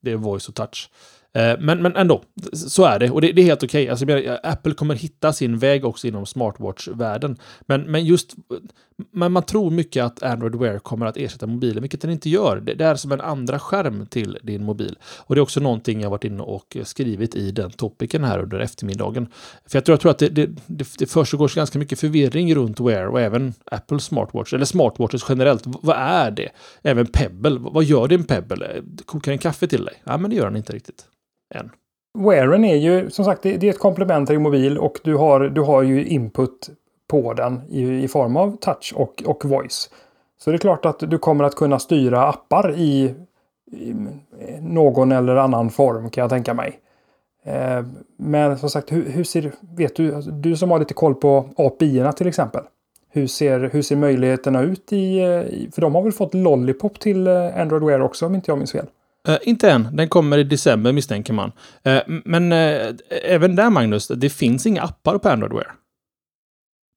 Det 0.00 0.12
är 0.12 0.16
voice 0.16 0.48
och 0.48 0.54
touch. 0.54 0.90
Eh, 1.34 1.58
men, 1.60 1.82
men 1.82 1.96
ändå, 1.96 2.22
så 2.52 2.84
är 2.84 2.98
det. 2.98 3.10
Och 3.10 3.20
det, 3.20 3.32
det 3.32 3.42
är 3.42 3.46
helt 3.46 3.62
okej. 3.62 3.92
Okay. 3.92 4.08
Alltså, 4.08 4.38
Apple 4.48 4.74
kommer 4.74 4.94
hitta 4.94 5.32
sin 5.32 5.58
väg 5.58 5.84
också 5.84 6.06
inom 6.06 6.26
smartwatch-världen. 6.26 7.36
Men, 7.60 7.82
men 7.82 8.04
just, 8.04 8.34
men 9.10 9.32
man 9.32 9.42
tror 9.42 9.70
mycket 9.70 10.04
att 10.04 10.22
Android 10.22 10.54
Wear 10.54 10.78
kommer 10.78 11.06
att 11.06 11.16
ersätta 11.16 11.46
mobilen, 11.46 11.82
vilket 11.82 12.00
den 12.00 12.10
inte 12.10 12.30
gör. 12.30 12.56
Det, 12.60 12.84
är 12.84 12.94
som 12.94 13.12
en 13.12 13.20
andra 13.20 13.58
skärm 13.58 14.06
till 14.06 14.38
din 14.42 14.64
mobil. 14.64 14.98
Och 15.18 15.34
det 15.34 15.38
är 15.38 15.42
också 15.42 15.60
någonting 15.60 16.00
jag 16.00 16.10
varit 16.10 16.24
inne 16.24 16.42
och 16.42 16.76
skrivit 16.82 17.34
i 17.34 17.50
den 17.50 17.70
topicen 17.70 18.24
här 18.24 18.38
under 18.38 18.60
eftermiddagen. 18.60 19.26
För 19.66 19.76
jag 19.76 19.84
tror, 19.84 19.92
jag 19.94 20.00
tror 20.00 20.10
att 20.10 20.18
det, 20.18 20.28
det, 20.28 20.46
det, 20.66 20.88
det 20.98 21.06
försiggår 21.06 21.52
ganska 21.56 21.78
mycket 21.78 22.00
förvirring 22.00 22.54
runt 22.54 22.80
Wear 22.80 23.06
och 23.06 23.20
även 23.20 23.54
Apple 23.64 24.00
Smartwatch, 24.00 24.52
eller 24.52 24.64
smartwatches 24.64 25.26
generellt. 25.28 25.62
Vad 25.66 25.96
är 25.96 26.30
det? 26.30 26.48
Även 26.82 27.06
Pebble, 27.06 27.58
vad 27.60 27.84
gör 27.84 28.08
din 28.08 28.24
Pebble? 28.24 28.82
Kokar 29.04 29.32
en 29.32 29.38
kaffe 29.38 29.66
till 29.66 29.84
dig? 29.84 29.94
Ja, 30.04 30.18
men 30.18 30.30
det 30.30 30.36
gör 30.36 30.44
den 30.44 30.56
inte 30.56 30.72
riktigt 30.72 31.04
än. 31.54 31.70
Wearen 32.18 32.64
är 32.64 32.76
ju 32.76 33.10
som 33.10 33.24
sagt 33.24 33.42
det, 33.42 33.62
är 33.62 33.70
ett 33.70 33.78
komplement 33.78 34.26
till 34.26 34.34
din 34.34 34.42
mobil 34.42 34.78
och 34.78 34.98
du 35.04 35.14
har, 35.14 35.40
du 35.40 35.60
har 35.60 35.82
ju 35.82 36.06
input 36.06 36.70
på 37.12 37.32
den 37.32 37.62
i, 37.68 38.04
i 38.04 38.08
form 38.08 38.36
av 38.36 38.56
touch 38.56 38.92
och, 38.96 39.22
och 39.26 39.44
voice. 39.44 39.90
Så 40.38 40.50
det 40.50 40.56
är 40.56 40.58
klart 40.58 40.86
att 40.86 40.98
du 40.98 41.18
kommer 41.18 41.44
att 41.44 41.54
kunna 41.54 41.78
styra 41.78 42.28
appar 42.28 42.74
i, 42.76 43.14
i 43.72 43.94
någon 44.60 45.12
eller 45.12 45.36
annan 45.36 45.70
form 45.70 46.10
kan 46.10 46.22
jag 46.22 46.30
tänka 46.30 46.54
mig. 46.54 46.78
Eh, 47.44 47.84
men 48.16 48.58
som 48.58 48.70
sagt, 48.70 48.92
hur, 48.92 49.08
hur, 49.10 49.24
ser, 49.24 49.52
vet 49.76 49.96
du, 49.96 50.14
alltså, 50.14 50.30
du 50.30 50.56
som 50.56 50.70
har 50.70 50.78
lite 50.78 50.94
koll 50.94 51.14
på 51.14 51.48
API-erna 51.56 52.12
till 52.12 52.26
exempel. 52.26 52.62
Hur 53.10 53.26
ser, 53.26 53.70
hur 53.72 53.82
ser 53.82 53.96
möjligheterna 53.96 54.62
ut 54.62 54.92
i, 54.92 55.18
eh, 55.18 55.72
för 55.72 55.80
de 55.80 55.94
har 55.94 56.02
väl 56.02 56.12
fått 56.12 56.34
Lollipop 56.34 57.00
till 57.00 57.26
eh, 57.26 57.60
Android 57.60 57.82
Wear 57.82 58.00
också 58.00 58.26
om 58.26 58.34
inte 58.34 58.50
jag 58.50 58.58
minns 58.58 58.72
fel. 58.72 58.86
Uh, 59.28 59.36
inte 59.42 59.70
än. 59.70 59.96
Den 59.96 60.08
kommer 60.08 60.38
i 60.38 60.44
december 60.44 60.92
misstänker 60.92 61.32
man. 61.32 61.52
Uh, 61.86 62.20
men 62.24 62.52
uh, 62.52 62.94
även 63.24 63.56
där, 63.56 63.70
Magnus, 63.70 64.08
det 64.08 64.30
finns 64.30 64.66
inga 64.66 64.82
appar 64.82 65.18
på 65.18 65.28
Android 65.28 65.52
Wear. 65.52 65.81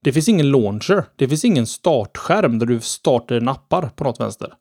Det 0.06 0.14
finns 0.14 0.30
ingen 0.30 0.52
launcher. 0.52 1.06
Det 1.16 1.28
finns 1.28 1.46
ingen 1.46 1.68
startskärm 1.68 2.60
där 2.60 2.66
du 2.66 2.80
startar 2.80 3.36
en 3.36 3.48
appar 3.48 3.90
på 3.96 4.04
något 4.04 4.20
vänster. 4.20 4.54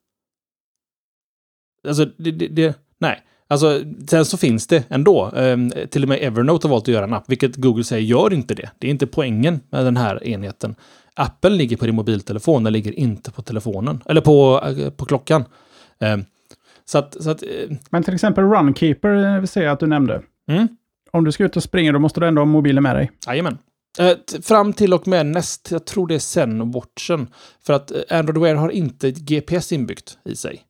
Alltså, 1.89 2.05
det, 2.05 2.31
det, 2.31 2.49
det, 2.49 2.79
nej. 2.99 3.23
Alltså, 3.49 3.81
sen 4.07 4.25
så 4.25 4.37
finns 4.37 4.67
det 4.67 4.85
ändå. 4.89 5.31
Um, 5.35 5.73
till 5.91 6.03
och 6.03 6.09
med 6.09 6.19
Evernote 6.23 6.67
har 6.67 6.71
valt 6.71 6.85
att 6.85 6.95
göra 6.95 7.05
en 7.05 7.13
app, 7.13 7.25
vilket 7.27 7.57
Google 7.57 7.85
säger 7.85 8.03
gör 8.03 8.33
inte 8.33 8.55
det. 8.55 8.71
Det 8.79 8.87
är 8.87 8.91
inte 8.91 9.07
poängen 9.07 9.61
med 9.71 9.85
den 9.85 9.97
här 9.97 10.25
enheten. 10.25 10.75
Appen 11.15 11.57
ligger 11.57 11.77
på 11.77 11.87
din 11.87 11.95
mobiltelefon, 11.95 12.65
den 12.65 12.73
ligger 12.73 12.93
inte 12.99 13.31
på 13.31 13.43
telefonen. 13.43 14.03
Eller 14.07 14.21
på, 14.21 14.61
på 14.97 15.05
klockan. 15.05 15.45
Um, 15.99 16.25
så 16.85 16.99
att, 16.99 17.23
så 17.23 17.31
att, 17.31 17.43
eh, 17.43 17.77
Men 17.91 18.03
till 18.03 18.15
exempel 18.15 18.45
Runkeeper 18.45 19.41
vill 19.41 19.49
säga 19.49 19.73
att 19.73 19.81
du 19.81 19.87
nämnde. 19.87 20.23
Mm. 20.49 20.69
Om 21.11 21.25
du 21.25 21.33
ska 21.33 21.45
ut 21.45 21.57
och 21.57 21.63
springa 21.63 21.93
då 21.93 21.99
måste 21.99 22.21
du 22.21 22.27
ändå 22.27 22.41
ha 22.41 22.47
mobilen 22.47 22.83
med 22.83 22.97
dig. 22.97 23.11
Jajamän. 23.27 23.59
Eh, 23.99 24.17
fram 24.43 24.73
till 24.73 24.95
och 24.95 25.09
med 25.09 25.27
näst, 25.27 25.71
jag 25.71 25.85
tror 25.85 26.07
det 26.07 26.15
är 26.15 26.19
sen 26.19 26.71
watchen. 26.71 27.29
För 27.61 27.73
att 27.73 27.91
eh, 27.91 28.19
Android 28.19 28.43
Wear 28.43 28.55
har 28.55 28.71
inte 28.71 29.11
GPS 29.11 29.73
inbyggt 29.73 30.19
i 30.25 30.37
sig. 30.37 30.63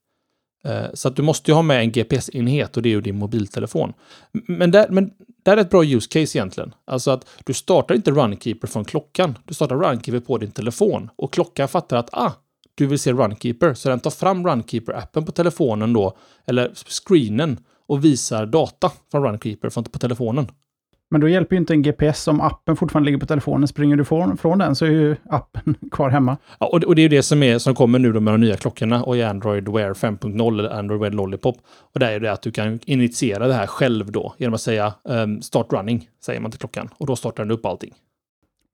Eh, 0.64 0.86
så 0.94 1.08
att 1.08 1.16
du 1.16 1.22
måste 1.22 1.50
ju 1.50 1.54
ha 1.54 1.62
med 1.62 1.80
en 1.80 1.92
GPS-enhet 1.92 2.76
och 2.76 2.82
det 2.82 2.88
är 2.88 2.90
ju 2.90 3.00
din 3.00 3.18
mobiltelefon. 3.18 3.92
Men 4.32 4.70
där, 4.70 4.88
men 4.88 5.10
där 5.44 5.56
är 5.56 5.60
ett 5.60 5.70
bra 5.70 5.84
use 5.84 6.08
case 6.08 6.38
egentligen. 6.38 6.74
Alltså 6.84 7.10
att 7.10 7.26
du 7.44 7.54
startar 7.54 7.94
inte 7.94 8.10
Runkeeper 8.10 8.68
från 8.68 8.84
klockan. 8.84 9.38
Du 9.44 9.54
startar 9.54 9.76
Runkeeper 9.76 10.20
på 10.20 10.38
din 10.38 10.50
telefon 10.50 11.10
och 11.16 11.32
klockan 11.32 11.68
fattar 11.68 11.96
att 11.96 12.08
ah, 12.12 12.32
du 12.74 12.86
vill 12.86 12.98
se 12.98 13.12
Runkeeper. 13.12 13.74
Så 13.74 13.88
den 13.88 14.00
tar 14.00 14.10
fram 14.10 14.46
Runkeeper-appen 14.46 15.26
på 15.26 15.32
telefonen 15.32 15.92
då, 15.92 16.16
eller 16.46 16.72
screenen, 16.74 17.58
och 17.86 18.04
visar 18.04 18.46
data 18.46 18.92
från 19.10 19.22
Runkeeper 19.24 19.82
på 19.82 19.98
telefonen. 19.98 20.46
Men 21.14 21.20
då 21.20 21.28
hjälper 21.28 21.56
ju 21.56 21.60
inte 21.60 21.72
en 21.72 21.82
GPS 21.82 22.28
om 22.28 22.40
appen 22.40 22.76
fortfarande 22.76 23.04
ligger 23.06 23.18
på 23.18 23.26
telefonen. 23.26 23.68
Springer 23.68 23.96
du 23.96 24.04
från, 24.04 24.36
från 24.36 24.58
den 24.58 24.76
så 24.76 24.84
är 24.84 24.90
ju 24.90 25.16
appen 25.30 25.74
kvar 25.90 26.10
hemma. 26.10 26.36
Ja, 26.58 26.66
och, 26.66 26.80
det, 26.80 26.86
och 26.86 26.94
det 26.94 27.00
är 27.00 27.02
ju 27.02 27.08
det 27.08 27.22
som, 27.22 27.42
är, 27.42 27.58
som 27.58 27.74
kommer 27.74 27.98
nu 27.98 28.12
då 28.12 28.20
med 28.20 28.34
de 28.34 28.40
nya 28.40 28.56
klockorna 28.56 29.04
och 29.04 29.16
i 29.16 29.22
Android 29.22 29.68
Wear 29.68 29.94
5.0 29.94 30.58
eller 30.58 30.70
Android 30.70 31.00
Wear 31.00 31.10
Lollipop. 31.10 31.56
Och 31.94 32.00
det 32.00 32.06
är 32.06 32.20
det 32.20 32.32
att 32.32 32.42
du 32.42 32.50
kan 32.50 32.78
initiera 32.84 33.46
det 33.46 33.54
här 33.54 33.66
själv 33.66 34.12
då 34.12 34.34
genom 34.38 34.54
att 34.54 34.60
säga 34.60 34.94
um, 35.04 35.42
start 35.42 35.72
running, 35.72 36.08
säger 36.24 36.40
man 36.40 36.50
till 36.50 36.60
klockan. 36.60 36.88
Och 36.98 37.06
då 37.06 37.16
startar 37.16 37.44
den 37.44 37.50
upp 37.50 37.66
allting. 37.66 37.94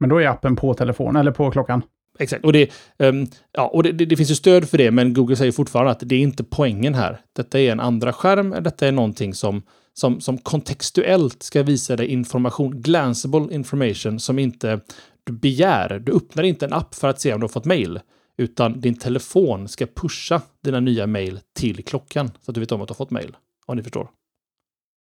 Men 0.01 0.09
då 0.09 0.19
är 0.19 0.27
appen 0.27 0.57
på 0.57 0.75
telefonen 0.75 1.17
eller 1.17 1.33
på 1.33 1.51
klockan? 1.51 1.83
Exakt, 2.19 2.45
och, 2.45 2.53
det, 2.53 2.71
um, 2.99 3.27
ja, 3.53 3.67
och 3.67 3.83
det, 3.83 3.93
det, 3.93 4.05
det, 4.05 4.17
finns 4.17 4.31
ju 4.31 4.35
stöd 4.35 4.69
för 4.69 4.79
det, 4.79 4.91
men 4.91 5.15
Google 5.15 5.37
säger 5.37 5.53
fortfarande 5.53 5.93
att 5.93 6.01
det 6.03 6.15
är 6.15 6.21
inte 6.21 6.45
poängen 6.45 6.95
här. 6.95 7.21
Detta 7.37 7.61
är 7.61 7.73
en 7.73 7.81
andra 7.81 8.13
skärm, 8.13 8.57
detta 8.61 8.87
är 8.87 8.93
någonting 8.93 9.35
som, 9.35 9.63
som, 9.95 10.21
som 10.21 10.39
kontextuellt 10.39 11.43
ska 11.43 11.63
visa 11.63 11.97
dig 11.97 12.07
information, 12.07 12.83
glanceable 12.83 13.55
information, 13.55 14.21
som 14.21 14.39
inte 14.39 14.81
du 15.25 15.33
begär. 15.33 15.99
Du 15.99 16.13
öppnar 16.13 16.43
inte 16.43 16.67
en 16.67 16.73
app 16.73 16.95
för 16.95 17.09
att 17.09 17.21
se 17.21 17.35
om 17.35 17.41
du 17.41 17.45
har 17.45 17.49
fått 17.49 17.65
mail, 17.65 18.01
Utan 18.41 18.81
din 18.81 18.95
telefon 18.95 19.69
ska 19.69 19.87
pusha 19.87 20.43
dina 20.65 20.81
nya 20.81 21.07
mail 21.07 21.41
till 21.59 21.85
klockan. 21.85 22.31
Så 22.41 22.51
att 22.51 22.55
du 22.55 22.61
vet 22.61 22.73
om 22.73 22.83
att 22.83 22.89
du 22.89 22.93
har 22.93 22.97
fått 22.97 23.11
mail. 23.11 23.37
Om 23.67 23.77
ni 23.77 23.83
förstår. 23.83 24.09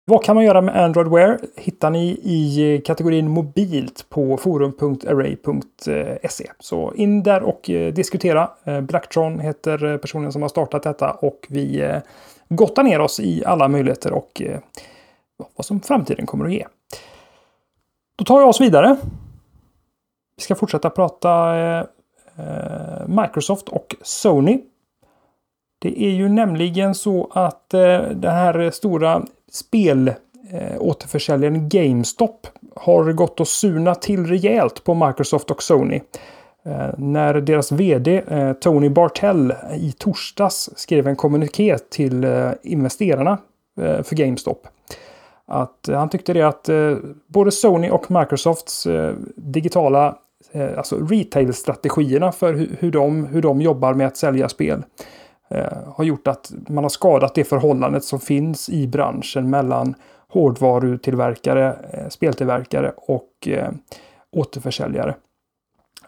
Vad 0.06 0.24
kan 0.24 0.36
man 0.36 0.46
göra 0.46 0.62
med 0.62 0.84
Android 0.84 1.08
Wear? 1.08 1.40
hittar 1.56 1.90
ni 1.90 2.20
i 2.24 2.76
eh, 2.76 2.82
kategorin 2.82 3.30
mobilt 3.30 4.06
på 4.10 4.38
forum.array.se. 4.38 6.44
Eh, 6.44 6.52
så 6.60 6.94
in 6.94 7.24
där 7.24 7.44
och 7.44 7.70
eh, 7.70 7.94
diskutera. 7.94 8.50
Blacktron 8.82 9.40
heter 9.40 9.98
personen 9.98 10.32
som 10.32 10.42
har 10.42 10.50
startat 10.50 10.84
detta 10.84 11.12
och 11.12 11.46
vi 11.50 12.00
Gotta 12.56 12.84
ner 12.84 13.00
oss 13.00 13.20
i 13.20 13.46
alla 13.46 13.68
möjligheter 13.68 14.14
och 14.14 14.42
eh, 14.42 14.60
vad 15.56 15.66
som 15.66 15.82
framtiden 15.82 16.26
kommer 16.26 16.46
att 16.46 16.54
ge. 16.54 16.68
Då 18.16 18.26
tar 18.26 18.40
jag 18.40 18.50
oss 18.50 18.62
vidare. 18.62 18.98
Vi 20.36 20.44
ska 20.44 20.56
fortsätta 20.56 20.90
prata 20.90 21.58
eh, 21.58 21.86
eh, 22.38 23.08
Microsoft 23.08 23.70
och 23.70 23.96
Sony. 24.02 24.62
Det 25.80 26.04
är 26.04 26.12
ju 26.12 26.30
nämligen 26.30 26.96
så 26.96 27.28
att 27.32 27.70
det 27.70 28.30
här 28.30 28.72
stora 28.72 29.26
spelåterförsäljaren 29.52 31.56
eh, 31.56 31.68
GameStop 31.68 32.48
har 32.76 33.12
gått 33.12 33.40
och 33.40 33.48
surnat 33.48 34.02
till 34.02 34.26
rejält 34.26 34.84
på 34.84 34.94
Microsoft 34.94 35.52
och 35.52 35.64
Sony. 35.64 36.02
Eh, 36.66 36.90
när 36.98 37.34
deras 37.34 37.72
VD 37.72 38.24
eh, 38.28 38.54
Tony 38.54 38.90
Bartell 38.90 39.54
i 39.76 39.92
torsdags 39.92 40.70
skrev 40.76 41.08
en 41.08 41.16
kommuniké 41.16 41.78
till 41.78 42.24
eh, 42.24 42.52
investerarna 42.64 43.38
för 43.76 44.16
GameStop. 44.16 44.68
Att 45.46 45.90
han 45.92 46.10
tyckte 46.10 46.34
det 46.34 46.42
att 46.42 46.70
både 47.28 47.52
Sony 47.52 47.90
och 47.90 48.12
Microsofts 48.12 48.88
digitala 49.36 50.18
alltså 50.78 50.96
retail-strategierna 50.96 52.32
för 52.32 52.54
hur, 52.80 52.92
de, 52.92 53.26
hur 53.26 53.42
de 53.42 53.62
jobbar 53.62 53.94
med 53.94 54.08
att 54.08 54.18
sälja 54.18 54.50
spel 54.50 54.84
har 55.86 56.04
gjort 56.04 56.28
att 56.28 56.52
man 56.68 56.84
har 56.84 56.90
skadat 56.90 57.36
det 57.36 57.44
förhållandet 57.44 58.04
som 58.04 58.20
finns 58.20 58.70
i 58.70 58.88
branschen 58.88 59.50
mellan 59.50 59.96
hårdvarutillverkare, 60.30 61.76
speltillverkare 62.10 62.94
och 62.98 63.48
återförsäljare. 64.32 65.16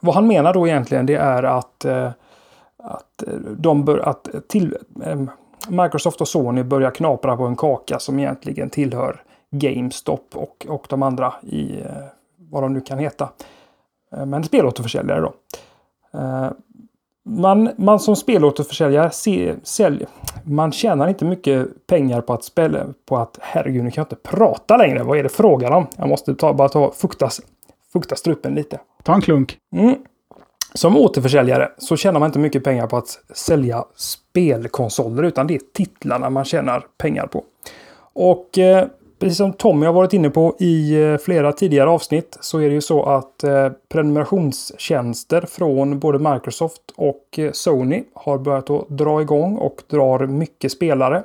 Vad 0.06 0.16
han 0.16 0.28
menar 0.28 0.54
då 0.54 0.68
egentligen 0.68 1.06
det 1.06 1.16
är 1.16 1.44
att, 1.44 1.86
eh, 1.86 2.12
att, 2.78 3.24
eh, 3.28 3.34
de 3.58 3.86
bör, 3.86 3.98
att 3.98 4.28
till, 4.48 4.78
eh, 5.06 5.22
Microsoft 5.70 6.22
och 6.22 6.28
Sony 6.28 6.64
börjar 6.64 6.92
knapra 6.92 7.38
på 7.38 7.44
en 7.44 7.56
kaka 7.56 8.00
som 8.00 8.20
egentligen 8.20 8.70
tillhör 8.70 9.24
GameStop 9.52 10.30
och, 10.34 10.66
och 10.70 10.86
de 10.90 11.04
andra 11.04 11.34
i 11.42 11.84
vad 12.38 12.64
de 12.64 12.74
nu 12.74 12.82
kan 12.82 13.00
heta. 13.00 13.30
Men 14.26 14.44
spelåterförsäljare 14.44 15.22
då 15.22 15.34
man, 17.26 17.70
man 17.76 18.00
som 18.00 18.16
spelåterförsäljare 18.16 19.12
se, 19.12 19.56
sälj, 19.64 20.06
man 20.44 20.72
tjänar 20.72 21.08
inte 21.08 21.26
mycket 21.26 21.88
pengar 21.88 22.22
på 22.22 22.34
att 22.34 22.44
spela 22.44 22.86
på 23.06 23.18
att 23.18 23.40
herregud, 23.42 23.84
nu 23.84 23.92
kan 23.92 24.02
jag 24.02 24.06
inte 24.06 24.30
prata 24.30 24.78
längre. 24.78 25.04
Vad 25.04 25.18
är 25.18 25.24
det 25.24 25.30
frågan 25.30 25.74
om? 25.74 25.88
Jag 25.98 26.10
måste 26.10 26.36
ta, 26.36 26.54
bara 26.54 26.70
ta 26.70 26.92
fuktas, 26.92 27.42
fukta 27.94 28.16
strupen 28.16 28.56
lite. 28.56 28.80
Ta 29.06 29.14
en 29.14 29.22
klunk. 29.22 29.58
Mm. 29.76 29.96
Som 30.74 30.98
återförsäljare 30.98 31.72
så 31.78 31.96
tjänar 31.98 32.20
man 32.20 32.30
inte 32.30 32.40
mycket 32.40 32.64
pengar 32.64 32.88
på 32.88 32.98
att 32.98 33.20
sälja 33.34 33.86
spelkonsoler 33.96 35.24
utan 35.24 35.48
det 35.48 35.56
är 35.56 35.62
titlarna 35.74 36.30
man 36.30 36.46
tjänar 36.46 36.86
pengar 36.98 37.28
på. 37.28 37.44
Och 38.14 38.58
eh, 38.58 38.88
Precis 39.20 39.38
som 39.38 39.54
Tommy 39.54 39.86
har 39.86 39.94
varit 39.94 40.14
inne 40.14 40.30
på 40.30 40.56
i 40.60 41.02
eh, 41.04 41.18
flera 41.18 41.54
tidigare 41.54 41.90
avsnitt 41.90 42.38
så 42.42 42.60
är 42.60 42.70
det 42.70 42.74
ju 42.74 42.82
så 42.82 43.04
att 43.04 43.44
eh, 43.44 43.70
prenumerationstjänster 43.90 45.42
från 45.42 46.00
både 46.00 46.34
Microsoft 46.34 46.82
och 46.96 47.40
eh, 47.40 47.52
Sony 47.52 48.04
har 48.14 48.38
börjat 48.38 48.70
att 48.70 48.90
dra 48.90 49.22
igång 49.22 49.58
och 49.58 49.82
drar 49.88 50.28
mycket 50.28 50.72
spelare. 50.72 51.24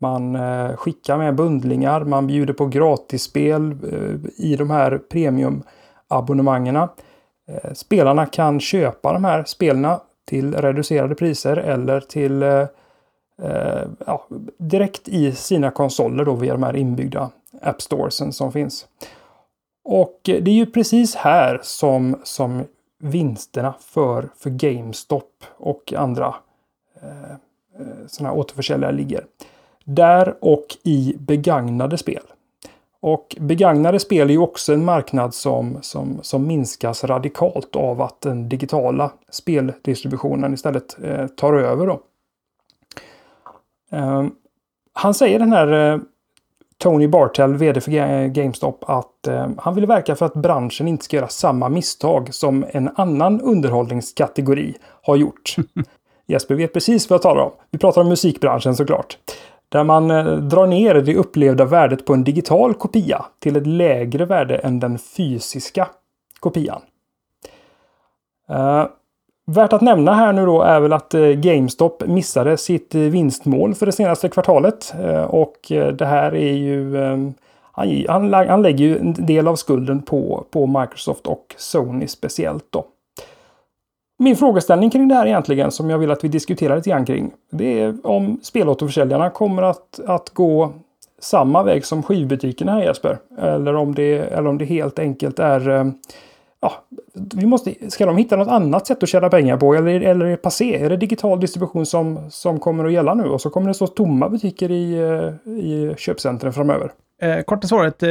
Man 0.00 0.34
eh, 0.34 0.76
skickar 0.76 1.18
med 1.18 1.34
bundlingar, 1.34 2.04
man 2.04 2.26
bjuder 2.26 2.54
på 2.54 2.66
gratisspel 2.66 3.70
eh, 3.70 4.44
i 4.46 4.56
de 4.56 4.70
här 4.70 4.98
premium 4.98 5.62
Abonnemangen. 6.12 6.76
Eh, 6.76 6.88
spelarna 7.74 8.26
kan 8.26 8.60
köpa 8.60 9.12
de 9.12 9.24
här 9.24 9.44
spelen 9.44 9.96
till 10.24 10.54
reducerade 10.54 11.14
priser 11.14 11.56
eller 11.56 12.00
till 12.00 12.42
eh, 12.42 12.66
eh, 13.42 13.82
ja, 14.06 14.26
direkt 14.58 15.08
i 15.08 15.32
sina 15.32 15.70
konsoler 15.70 16.24
då 16.24 16.34
via 16.34 16.52
de 16.52 16.62
här 16.62 16.76
inbyggda 16.76 17.30
App 17.62 17.82
Storesen 17.82 18.32
som 18.32 18.52
finns. 18.52 18.86
Och 19.84 20.20
eh, 20.28 20.42
det 20.42 20.50
är 20.50 20.54
ju 20.54 20.66
precis 20.66 21.14
här 21.14 21.60
som, 21.62 22.20
som 22.24 22.64
vinsterna 22.98 23.74
för, 23.80 24.28
för 24.36 24.50
GameStop 24.50 25.44
och 25.56 25.92
andra 25.96 26.34
eh, 27.02 27.30
eh 27.30 28.06
sådana 28.06 28.30
här 28.30 28.40
återförsäljare 28.40 28.92
ligger. 28.92 29.24
Där 29.84 30.34
och 30.40 30.66
i 30.82 31.16
begagnade 31.18 31.98
spel. 31.98 32.22
Och 33.02 33.36
begagnade 33.40 34.00
spel 34.00 34.28
är 34.28 34.32
ju 34.32 34.38
också 34.38 34.72
en 34.72 34.84
marknad 34.84 35.34
som, 35.34 35.78
som, 35.80 36.18
som 36.22 36.46
minskas 36.46 37.04
radikalt 37.04 37.76
av 37.76 38.02
att 38.02 38.20
den 38.20 38.48
digitala 38.48 39.12
speldistributionen 39.30 40.54
istället 40.54 40.96
eh, 41.02 41.26
tar 41.26 41.54
över. 41.54 41.86
Då. 41.86 42.00
Ehm, 43.90 44.30
han 44.92 45.14
säger 45.14 45.38
den 45.38 45.52
här 45.52 45.92
eh, 45.92 46.00
Tony 46.78 47.08
Bartell, 47.08 47.54
VD 47.54 47.80
för 47.80 48.26
GameStop, 48.26 48.84
att 48.86 49.26
eh, 49.26 49.48
han 49.58 49.74
vill 49.74 49.86
verka 49.86 50.16
för 50.16 50.26
att 50.26 50.34
branschen 50.34 50.88
inte 50.88 51.04
ska 51.04 51.16
göra 51.16 51.28
samma 51.28 51.68
misstag 51.68 52.34
som 52.34 52.64
en 52.68 52.90
annan 52.94 53.40
underhållningskategori 53.40 54.74
har 55.02 55.16
gjort. 55.16 55.56
Jesper 56.26 56.54
vet 56.54 56.72
precis 56.72 57.10
vad 57.10 57.14
jag 57.14 57.22
talar 57.22 57.42
om. 57.42 57.52
Vi 57.70 57.78
pratar 57.78 58.00
om 58.00 58.08
musikbranschen 58.08 58.76
såklart. 58.76 59.18
Där 59.72 59.84
man 59.84 60.10
eh, 60.10 60.24
drar 60.24 60.66
ner 60.66 60.94
det 60.94 61.14
upplevda 61.14 61.64
värdet 61.64 62.04
på 62.06 62.12
en 62.12 62.24
digital 62.24 62.74
kopia 62.74 63.24
till 63.38 63.56
ett 63.56 63.66
lägre 63.66 64.24
värde 64.24 64.56
än 64.56 64.80
den 64.80 64.98
fysiska 64.98 65.88
kopian. 66.40 66.82
Eh, 68.48 68.86
värt 69.46 69.72
att 69.72 69.80
nämna 69.80 70.14
här 70.14 70.32
nu 70.32 70.46
då 70.46 70.62
är 70.62 70.80
väl 70.80 70.92
att 70.92 71.14
eh, 71.14 71.22
GameStop 71.22 72.06
missade 72.06 72.56
sitt 72.56 72.94
eh, 72.94 73.00
vinstmål 73.00 73.74
för 73.74 73.86
det 73.86 73.92
senaste 73.92 74.28
kvartalet. 74.28 74.94
Eh, 75.02 75.24
och 75.24 75.72
eh, 75.72 75.92
det 75.92 76.06
här 76.06 76.34
är 76.34 76.52
ju... 76.52 76.96
Han, 78.08 78.32
han 78.34 78.62
lägger 78.62 78.84
ju 78.84 78.98
en 78.98 79.12
del 79.12 79.48
av 79.48 79.56
skulden 79.56 80.02
på, 80.02 80.44
på 80.50 80.66
Microsoft 80.66 81.26
och 81.26 81.54
Sony 81.56 82.06
speciellt 82.06 82.64
då. 82.70 82.84
Min 84.22 84.36
frågeställning 84.36 84.90
kring 84.90 85.08
det 85.08 85.14
här 85.14 85.26
egentligen 85.26 85.70
som 85.70 85.90
jag 85.90 85.98
vill 85.98 86.10
att 86.10 86.24
vi 86.24 86.28
diskuterar 86.28 86.76
lite 86.76 86.90
grann 86.90 87.04
kring. 87.04 87.30
Det 87.50 87.80
är 87.80 88.06
om 88.06 88.40
spelåterförsäljarna 88.42 89.30
kommer 89.30 89.62
att, 89.62 90.00
att 90.06 90.30
gå 90.30 90.72
samma 91.20 91.62
väg 91.62 91.86
som 91.86 92.02
skivbutikerna 92.02 92.72
här 92.72 92.82
Jesper. 92.82 93.18
Eller 93.38 93.74
om 93.74 93.94
det, 93.94 94.18
eller 94.18 94.48
om 94.48 94.58
det 94.58 94.64
helt 94.64 94.98
enkelt 94.98 95.38
är 95.38 95.68
eh, 95.68 95.84
ja, 96.60 96.72
vi 97.34 97.46
måste, 97.46 97.90
ska 97.90 98.06
de 98.06 98.16
hitta 98.16 98.36
något 98.36 98.48
annat 98.48 98.86
sätt 98.86 99.02
att 99.02 99.08
tjäna 99.08 99.28
pengar 99.28 99.56
på 99.56 99.74
eller, 99.74 100.00
eller 100.00 100.26
är 100.26 100.30
det 100.30 100.36
passé? 100.36 100.84
Är 100.84 100.90
det 100.90 100.96
digital 100.96 101.40
distribution 101.40 101.86
som, 101.86 102.30
som 102.30 102.60
kommer 102.60 102.84
att 102.84 102.92
gälla 102.92 103.14
nu 103.14 103.24
och 103.24 103.40
så 103.40 103.50
kommer 103.50 103.68
det 103.68 103.74
stå 103.74 103.86
tomma 103.86 104.28
butiker 104.28 104.70
i, 104.70 104.92
eh, 104.94 105.52
i 105.52 105.94
köpcentren 105.98 106.52
framöver? 106.52 106.92
Eh, 107.22 107.42
korta 107.42 107.68
svaret, 107.68 108.02
eh, 108.02 108.10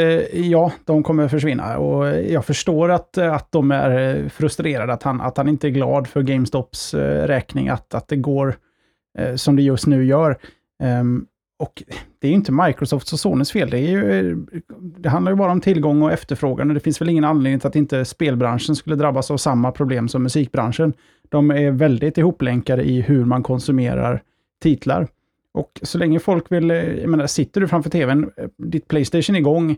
ja, 0.50 0.72
de 0.86 1.04
kommer 1.04 1.28
försvinna. 1.28 1.78
Och 1.78 2.08
jag 2.22 2.46
förstår 2.46 2.92
att, 2.92 3.18
eh, 3.18 3.34
att 3.34 3.52
de 3.52 3.72
är 3.72 4.18
eh, 4.18 4.30
frustrerade, 4.30 4.94
att 4.94 5.04
han, 5.04 5.22
att 5.22 5.38
han 5.38 5.48
inte 5.48 5.68
är 5.68 5.72
glad 5.72 6.08
för 6.08 6.22
GameStops 6.22 6.94
eh, 6.94 7.28
räkning, 7.28 7.70
att, 7.70 7.94
att 7.94 8.08
det 8.08 8.16
går 8.16 8.56
eh, 9.18 9.36
som 9.36 9.56
det 9.56 9.62
just 9.62 9.88
nu 9.88 10.06
gör. 10.06 10.38
Ehm, 10.84 11.26
och 11.60 11.84
det 12.20 12.28
är 12.28 12.30
ju 12.30 12.36
inte 12.36 12.52
Microsofts 12.52 13.14
och 13.14 13.20
Sonys 13.20 13.52
fel. 13.52 13.70
Det, 13.70 13.80
är 13.80 13.92
ju, 13.92 14.36
det 14.80 15.10
handlar 15.10 15.32
ju 15.32 15.36
bara 15.36 15.52
om 15.52 15.62
tillgång 15.62 16.02
och 16.02 16.12
efterfrågan. 16.12 16.68
Och 16.68 16.74
det 16.74 16.80
finns 16.80 17.02
väl 17.02 17.10
ingen 17.10 17.24
anledning 17.24 17.60
till 17.60 17.68
att 17.68 17.76
inte 17.76 18.06
spelbranschen 18.06 18.76
skulle 18.76 18.96
drabbas 18.96 19.32
av 19.32 19.38
samma 19.38 19.72
problem 19.72 20.08
som 20.08 20.24
musikbranschen. 20.24 20.94
De 21.30 21.52
är 21.52 21.72
väldigt 21.72 22.18
ihoplänkade 22.18 22.84
i 22.84 23.02
hur 23.02 23.26
man 23.26 23.44
konsumerar 23.44 24.22
titlar. 24.62 25.08
Och 25.54 25.80
så 25.82 25.98
länge 25.98 26.20
folk 26.20 26.52
vill, 26.52 26.72
eh, 26.72 26.78
jag 26.78 27.10
menar, 27.10 27.28
sitter 27.28 27.62
du 27.62 27.68
framför 27.68 27.90
tvn, 27.90 28.32
eh, 28.38 28.48
ditt 28.58 28.88
Playstation 28.88 29.36
är 29.36 29.40
igång, 29.40 29.76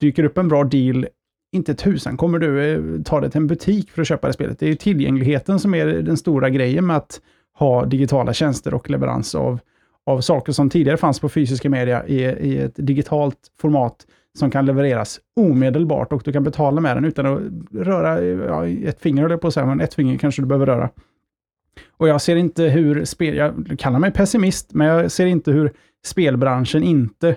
dyker 0.00 0.24
upp 0.24 0.38
en 0.38 0.48
bra 0.48 0.64
deal, 0.64 1.06
inte 1.52 1.74
tusan 1.74 2.16
kommer 2.16 2.38
du 2.38 2.72
eh, 2.72 3.02
ta 3.02 3.20
det 3.20 3.30
till 3.30 3.40
en 3.40 3.46
butik 3.46 3.90
för 3.90 4.02
att 4.02 4.08
köpa 4.08 4.26
det 4.26 4.32
spelet. 4.32 4.58
Det 4.58 4.66
är 4.66 4.70
ju 4.70 4.76
tillgängligheten 4.76 5.58
som 5.60 5.74
är 5.74 5.86
den 5.86 6.16
stora 6.16 6.50
grejen 6.50 6.86
med 6.86 6.96
att 6.96 7.20
ha 7.58 7.84
digitala 7.84 8.32
tjänster 8.32 8.74
och 8.74 8.90
leverans 8.90 9.34
av 9.34 9.60
av 10.08 10.20
saker 10.20 10.52
som 10.52 10.70
tidigare 10.70 10.96
fanns 10.96 11.20
på 11.20 11.28
fysiska 11.28 11.70
media 11.70 12.06
i, 12.06 12.22
i 12.24 12.58
ett 12.58 12.72
digitalt 12.76 13.38
format 13.60 14.06
som 14.38 14.50
kan 14.50 14.66
levereras 14.66 15.20
omedelbart 15.36 16.12
och 16.12 16.22
du 16.24 16.32
kan 16.32 16.44
betala 16.44 16.80
med 16.80 16.96
den 16.96 17.04
utan 17.04 17.26
att 17.26 17.40
röra 17.86 18.24
ja, 18.24 18.66
ett 18.88 19.00
finger, 19.00 19.24
eller 19.24 19.36
på 19.36 19.48
att 19.48 19.54
säga, 19.54 19.66
men 19.66 19.80
ett 19.80 19.94
finger 19.94 20.18
kanske 20.18 20.42
du 20.42 20.46
behöver 20.46 20.66
röra. 20.66 20.90
Och 21.90 22.08
jag 22.08 22.20
ser 22.20 22.36
inte 22.36 22.62
hur 22.64 23.04
spel, 23.04 23.36
jag 23.36 23.76
kallar 23.78 23.98
mig 23.98 24.10
pessimist, 24.10 24.74
men 24.74 24.86
jag 24.86 25.10
ser 25.10 25.26
inte 25.26 25.52
hur 25.52 25.72
spelbranschen 26.04 26.82
inte 26.82 27.36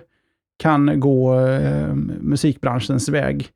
kan 0.60 1.00
gå 1.00 1.40
eh, 1.40 1.94
musikbranschens 2.20 3.10
väg 3.10 3.50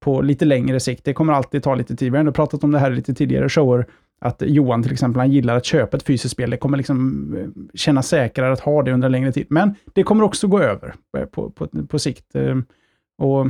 på 0.00 0.22
lite 0.22 0.44
längre 0.44 0.80
sikt. 0.80 1.04
Det 1.04 1.12
kommer 1.12 1.32
alltid 1.32 1.62
ta 1.62 1.74
lite 1.74 1.96
tid. 1.96 2.12
Vi 2.12 2.16
har 2.16 2.20
ändå 2.20 2.32
pratat 2.32 2.64
om 2.64 2.70
det 2.70 2.78
här 2.78 2.90
i 2.90 2.94
lite 2.94 3.14
tidigare 3.14 3.48
shower. 3.48 3.86
att 4.20 4.42
Johan 4.46 4.82
till 4.82 4.92
exempel, 4.92 5.20
han 5.20 5.32
gillar 5.32 5.56
att 5.56 5.64
köpa 5.64 5.96
ett 5.96 6.02
fysiskt 6.02 6.32
spel. 6.32 6.50
Det 6.50 6.56
kommer 6.56 6.76
liksom 6.76 7.34
eh, 7.36 7.62
kännas 7.74 8.08
säkrare 8.08 8.52
att 8.52 8.60
ha 8.60 8.82
det 8.82 8.92
under 8.92 9.06
en 9.06 9.12
längre 9.12 9.32
tid. 9.32 9.46
Men 9.50 9.74
det 9.92 10.02
kommer 10.02 10.24
också 10.24 10.46
gå 10.46 10.60
över 10.60 10.94
eh, 11.18 11.24
på, 11.24 11.50
på, 11.50 11.68
på 11.88 11.98
sikt. 11.98 12.34
Eh, 12.34 12.56
och 13.18 13.46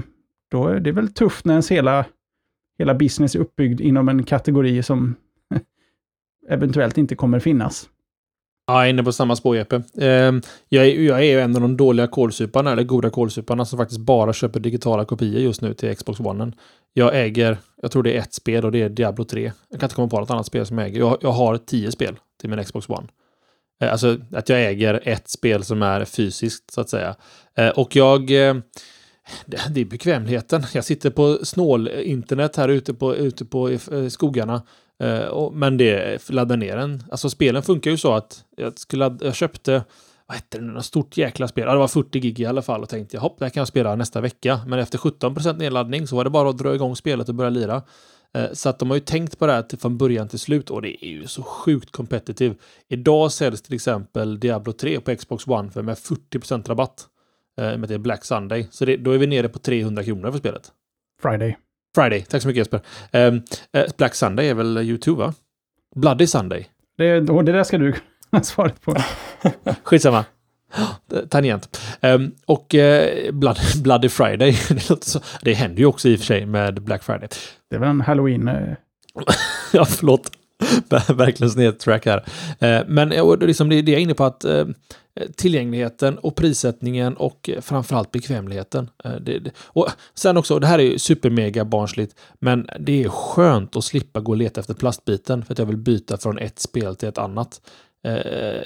då 0.50 0.66
är 0.66 0.80
det 0.80 0.92
väl 0.92 1.12
tufft 1.12 1.44
när 1.44 1.54
ens 1.54 1.70
hela, 1.70 2.04
hela 2.78 2.94
business 2.94 3.34
är 3.34 3.38
uppbyggd 3.38 3.80
inom 3.80 4.08
en 4.08 4.22
kategori 4.22 4.82
som 4.82 5.14
eventuellt 6.48 6.98
inte 6.98 7.14
kommer 7.14 7.38
finnas. 7.40 7.88
Ja, 8.66 8.74
jag 8.74 8.86
är 8.86 8.90
inne 8.90 9.02
på 9.02 9.12
samma 9.12 9.36
spår 9.36 9.56
Jeppe. 9.56 9.82
Ehm, 10.00 10.42
jag, 10.68 10.86
är, 10.86 11.00
jag 11.00 11.18
är 11.18 11.24
ju 11.24 11.40
en 11.40 11.56
av 11.56 11.62
de 11.62 11.76
dåliga 11.76 12.06
kolsuparna, 12.06 12.72
eller 12.72 12.82
goda 12.82 13.10
kolsuparna, 13.10 13.64
som 13.64 13.78
faktiskt 13.78 14.00
bara 14.00 14.32
köper 14.32 14.60
digitala 14.60 15.04
kopior 15.04 15.40
just 15.40 15.62
nu 15.62 15.74
till 15.74 15.96
Xbox 15.96 16.20
One. 16.20 16.52
Jag 16.92 17.20
äger, 17.20 17.58
jag 17.82 17.90
tror 17.90 18.02
det 18.02 18.16
är 18.16 18.18
ett 18.18 18.34
spel 18.34 18.64
och 18.64 18.72
det 18.72 18.82
är 18.82 18.88
Diablo 18.88 19.24
3. 19.24 19.52
Jag 19.68 19.80
kan 19.80 19.86
inte 19.86 19.94
komma 19.94 20.08
på 20.08 20.20
något 20.20 20.30
annat 20.30 20.46
spel 20.46 20.66
som 20.66 20.78
jag 20.78 20.88
äger. 20.88 20.98
Jag, 20.98 21.18
jag 21.20 21.32
har 21.32 21.56
tio 21.56 21.92
spel 21.92 22.16
till 22.40 22.50
min 22.50 22.64
Xbox 22.64 22.88
One. 22.88 23.06
Eh, 23.80 23.92
alltså 23.92 24.16
att 24.32 24.48
jag 24.48 24.66
äger 24.66 25.00
ett 25.04 25.28
spel 25.28 25.64
som 25.64 25.82
är 25.82 26.04
fysiskt, 26.04 26.70
så 26.70 26.80
att 26.80 26.90
säga. 26.90 27.14
Eh, 27.56 27.68
och 27.68 27.96
jag... 27.96 28.30
Eh, 28.30 28.56
det 29.46 29.80
är 29.80 29.84
bekvämligheten. 29.84 30.62
Jag 30.74 30.84
sitter 30.84 31.10
på 31.10 31.38
snål-internet 31.42 32.56
här 32.56 32.68
ute 32.68 32.94
på, 32.94 33.16
ute 33.16 33.44
på 33.44 33.78
skogarna. 34.08 34.62
Eh, 35.02 35.24
och, 35.24 35.54
men 35.54 35.76
det 35.76 36.30
laddar 36.30 36.56
ner 36.56 36.76
en. 36.76 37.02
Alltså 37.10 37.30
spelen 37.30 37.62
funkar 37.62 37.90
ju 37.90 37.96
så 37.96 38.12
att 38.12 38.44
jag, 38.56 38.78
skulle, 38.78 39.04
ladda- 39.04 39.24
jag 39.24 39.34
köpte, 39.34 39.84
vad 40.26 40.36
hette 40.36 40.58
det 40.58 40.64
nu, 40.64 40.72
något 40.72 40.84
stort 40.84 41.16
jäkla 41.16 41.48
spel. 41.48 41.64
Ja, 41.66 41.72
det 41.72 41.78
var 41.78 41.88
40 41.88 42.20
gig 42.20 42.40
i 42.40 42.46
alla 42.46 42.62
fall 42.62 42.82
och 42.82 42.88
tänkte 42.88 43.16
jag, 43.16 43.20
hopp, 43.22 43.38
det 43.38 43.44
här 43.44 43.50
kan 43.50 43.60
jag 43.60 43.68
spela 43.68 43.94
nästa 43.94 44.20
vecka. 44.20 44.60
Men 44.66 44.78
efter 44.78 44.98
17% 44.98 45.58
nedladdning 45.58 46.06
så 46.06 46.16
var 46.16 46.24
det 46.24 46.30
bara 46.30 46.50
att 46.50 46.58
dra 46.58 46.74
igång 46.74 46.96
spelet 46.96 47.28
och 47.28 47.34
börja 47.34 47.50
lira. 47.50 47.82
Eh, 48.34 48.52
så 48.52 48.68
att 48.68 48.78
de 48.78 48.90
har 48.90 48.96
ju 48.96 49.00
tänkt 49.00 49.38
på 49.38 49.46
det 49.46 49.52
här 49.52 49.62
till, 49.62 49.78
från 49.78 49.98
början 49.98 50.28
till 50.28 50.38
slut 50.38 50.70
och 50.70 50.82
det 50.82 51.04
är 51.04 51.08
ju 51.10 51.26
så 51.26 51.42
sjukt 51.42 51.92
competitive. 51.92 52.54
Idag 52.88 53.32
säljs 53.32 53.62
till 53.62 53.74
exempel 53.74 54.40
Diablo 54.40 54.72
3 54.72 55.00
på 55.00 55.16
Xbox 55.16 55.46
One 55.46 55.70
för 55.70 55.82
med 55.82 55.96
40% 55.96 56.68
rabatt. 56.68 57.06
Eh, 57.60 57.64
med 57.78 57.88
det 57.88 57.94
är 57.94 57.98
Black 57.98 58.24
Sunday. 58.24 58.68
Så 58.70 58.84
det, 58.84 58.96
då 58.96 59.10
är 59.10 59.18
vi 59.18 59.26
nere 59.26 59.48
på 59.48 59.58
300 59.58 60.04
kronor 60.04 60.30
för 60.30 60.38
spelet. 60.38 60.72
Friday. 61.22 61.56
Friday, 61.94 62.22
tack 62.22 62.42
så 62.42 62.48
mycket 62.48 62.58
Jesper. 62.58 62.80
Eh, 63.72 63.84
Black 63.96 64.14
Sunday 64.14 64.48
är 64.48 64.54
väl 64.54 64.78
YouTube 64.78 65.18
va? 65.24 65.34
Bloody 65.96 66.26
Sunday. 66.26 66.66
Det, 66.98 67.20
det 67.20 67.52
där 67.52 67.64
ska 67.64 67.78
du 67.78 67.94
svara 68.42 68.70
på. 68.84 68.96
Skitsamma. 69.82 70.24
Tangent. 71.28 71.80
Ehm, 72.00 72.32
och 72.46 72.74
eh, 72.74 73.32
Blood, 73.32 73.58
Bloody 73.82 74.08
Friday, 74.08 74.50
det, 74.68 75.04
så, 75.04 75.20
det 75.42 75.54
händer 75.54 75.78
ju 75.78 75.86
också 75.86 76.08
i 76.08 76.14
och 76.14 76.18
för 76.18 76.26
sig 76.26 76.46
med 76.46 76.82
Black 76.82 77.02
Friday. 77.02 77.28
Det 77.70 77.76
är 77.76 77.80
väl 77.80 77.88
en 77.88 78.00
halloween... 78.00 78.48
eh, 78.48 78.74
ja, 79.72 79.84
förlåt. 79.84 80.30
Ver- 80.88 81.14
Verkligen 81.14 81.50
snedtrack 81.50 82.06
här. 82.06 82.24
Eh, 82.58 82.82
men 82.86 83.08
liksom 83.40 83.68
det, 83.68 83.82
det 83.82 83.90
jag 83.92 83.98
är 83.98 84.02
inne 84.02 84.14
på 84.14 84.24
att 84.24 84.44
Eh, 85.20 85.26
tillgängligheten 85.36 86.18
och 86.18 86.36
prissättningen 86.36 87.16
och 87.16 87.50
eh, 87.50 87.60
framförallt 87.60 88.10
bekvämligheten. 88.10 88.90
Eh, 89.04 89.12
det, 89.12 89.38
det, 89.38 89.50
och 89.58 89.88
sen 90.14 90.36
också, 90.36 90.58
det 90.58 90.66
här 90.66 90.78
är 90.78 90.82
ju 90.82 90.98
supermega 90.98 91.64
barnsligt, 91.64 92.14
men 92.40 92.68
det 92.80 93.04
är 93.04 93.08
skönt 93.08 93.76
att 93.76 93.84
slippa 93.84 94.20
gå 94.20 94.32
och 94.32 94.36
leta 94.36 94.60
efter 94.60 94.74
plastbiten 94.74 95.44
för 95.44 95.52
att 95.52 95.58
jag 95.58 95.66
vill 95.66 95.76
byta 95.76 96.16
från 96.16 96.38
ett 96.38 96.58
spel 96.58 96.96
till 96.96 97.08
ett 97.08 97.18
annat. 97.18 97.60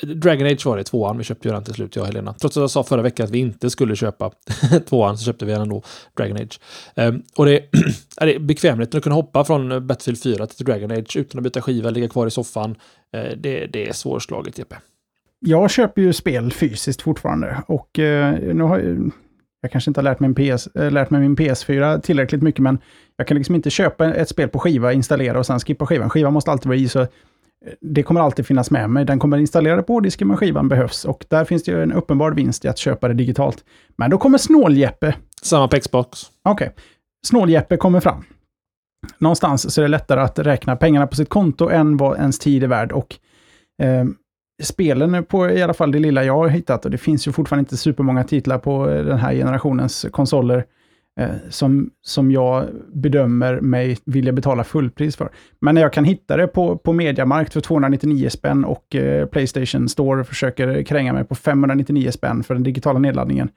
Dragon 0.02 0.46
Age 0.46 0.66
var 0.66 0.76
det, 0.76 0.84
tvåan. 0.84 1.18
Vi 1.18 1.24
köpte 1.24 1.48
ju 1.48 1.54
den 1.54 1.64
till 1.64 1.74
slut, 1.74 1.96
jag 1.96 2.02
och 2.02 2.06
Helena. 2.06 2.34
Trots 2.34 2.56
att 2.56 2.60
jag 2.60 2.70
sa 2.70 2.84
förra 2.84 3.02
veckan 3.02 3.24
att 3.24 3.30
vi 3.30 3.38
inte 3.38 3.70
skulle 3.70 3.96
köpa 3.96 4.30
tvåan, 4.88 5.18
så 5.18 5.24
köpte 5.24 5.44
vi 5.44 5.52
den 5.52 5.60
ändå, 5.60 5.82
Dragon 6.16 6.36
Age. 6.36 6.60
Ehm, 6.96 7.22
och 7.36 7.46
det, 7.46 7.56
är 8.16 8.26
det 8.26 8.38
bekvämligheten 8.38 8.98
att 8.98 9.04
kunna 9.04 9.14
hoppa 9.14 9.44
från 9.44 9.86
Battlefield 9.86 10.36
4 10.36 10.46
till 10.46 10.66
Dragon 10.66 10.90
Age 10.90 11.16
utan 11.16 11.38
att 11.38 11.44
byta 11.44 11.62
skiva, 11.62 11.90
ligga 11.90 12.08
kvar 12.08 12.26
i 12.26 12.30
soffan. 12.30 12.76
Det, 13.36 13.66
det 13.66 13.88
är 13.88 13.92
svårslaget, 13.92 14.58
Jeppe. 14.58 14.76
Jag 15.44 15.70
köper 15.70 16.02
ju 16.02 16.12
spel 16.12 16.52
fysiskt 16.52 17.02
fortfarande 17.02 17.62
och 17.66 17.98
eh, 17.98 18.54
nu 18.54 18.62
har 18.62 18.78
jag, 18.78 19.12
jag 19.60 19.72
kanske 19.72 19.90
inte 19.90 20.00
har 20.00 20.04
lärt 20.04 20.20
mig, 20.20 20.28
min 20.28 20.58
PS, 20.58 20.66
äh, 20.66 20.90
lärt 20.90 21.10
mig 21.10 21.20
min 21.20 21.36
PS4 21.36 22.00
tillräckligt 22.00 22.42
mycket, 22.42 22.62
men 22.62 22.78
jag 23.16 23.26
kan 23.26 23.36
liksom 23.36 23.54
inte 23.54 23.70
köpa 23.70 24.14
ett 24.14 24.28
spel 24.28 24.48
på 24.48 24.58
skiva, 24.58 24.92
installera 24.92 25.38
och 25.38 25.46
sen 25.46 25.60
skippa 25.60 25.86
skivan. 25.86 26.10
Skivan 26.10 26.32
måste 26.32 26.50
alltid 26.50 26.66
vara 26.66 26.78
i, 26.78 26.88
så 26.88 27.00
eh, 27.00 27.06
det 27.80 28.02
kommer 28.02 28.20
alltid 28.20 28.46
finnas 28.46 28.70
med 28.70 28.90
mig. 28.90 29.04
Den 29.04 29.18
kommer 29.18 29.38
installera 29.38 29.82
på 29.82 30.00
disken, 30.00 30.28
men 30.28 30.36
skivan 30.36 30.68
behövs. 30.68 31.04
Och 31.04 31.24
där 31.28 31.44
finns 31.44 31.62
det 31.62 31.72
ju 31.72 31.82
en 31.82 31.92
uppenbar 31.92 32.30
vinst 32.30 32.64
i 32.64 32.68
att 32.68 32.78
köpa 32.78 33.08
det 33.08 33.14
digitalt. 33.14 33.64
Men 33.96 34.10
då 34.10 34.18
kommer 34.18 34.38
Snål-Jeppe. 34.38 35.14
Samma 35.42 35.68
på 35.68 35.80
Xbox. 35.80 36.20
Okej. 36.44 36.74
Snål-Jeppe 37.26 37.76
kommer 37.76 38.00
fram. 38.00 38.24
Någonstans 39.18 39.74
så 39.74 39.80
är 39.80 39.82
det 39.82 39.88
lättare 39.88 40.20
att 40.20 40.38
räkna 40.38 40.76
pengarna 40.76 41.06
på 41.06 41.16
sitt 41.16 41.28
konto 41.28 41.68
än 41.68 41.96
vad 41.96 42.18
ens 42.18 42.38
tid 42.38 42.64
är 42.64 42.68
värd. 42.68 42.92
Och 42.92 43.16
eh, 43.82 44.04
spelen 44.62 45.24
på 45.24 45.50
i 45.50 45.62
alla 45.62 45.74
fall 45.74 45.92
det 45.92 45.98
lilla 45.98 46.24
jag 46.24 46.38
har 46.38 46.48
hittat, 46.48 46.84
och 46.84 46.90
det 46.90 46.98
finns 46.98 47.28
ju 47.28 47.32
fortfarande 47.32 47.60
inte 47.60 47.76
supermånga 47.76 48.24
titlar 48.24 48.58
på 48.58 48.90
eh, 48.90 49.04
den 49.04 49.18
här 49.18 49.34
generationens 49.34 50.06
konsoler, 50.10 50.64
eh, 51.20 51.28
som, 51.48 51.90
som 52.02 52.30
jag 52.32 52.66
bedömer 52.92 53.60
mig 53.60 53.98
vilja 54.04 54.32
betala 54.32 54.64
fullpris 54.64 55.16
för. 55.16 55.30
Men 55.60 55.74
när 55.74 55.82
jag 55.82 55.92
kan 55.92 56.04
hitta 56.04 56.36
det 56.36 56.46
på, 56.46 56.76
på 56.76 56.92
Mediamarkt 56.92 57.52
för 57.52 57.60
299 57.60 58.28
spänn 58.28 58.64
och 58.64 58.94
eh, 58.94 59.26
Playstation 59.26 59.88
Store 59.88 60.24
försöker 60.24 60.82
kränga 60.82 61.12
mig 61.12 61.24
på 61.24 61.34
599 61.34 62.10
spänn 62.10 62.42
för 62.42 62.54
den 62.54 62.62
digitala 62.62 62.98
nedladdningen, 62.98 63.48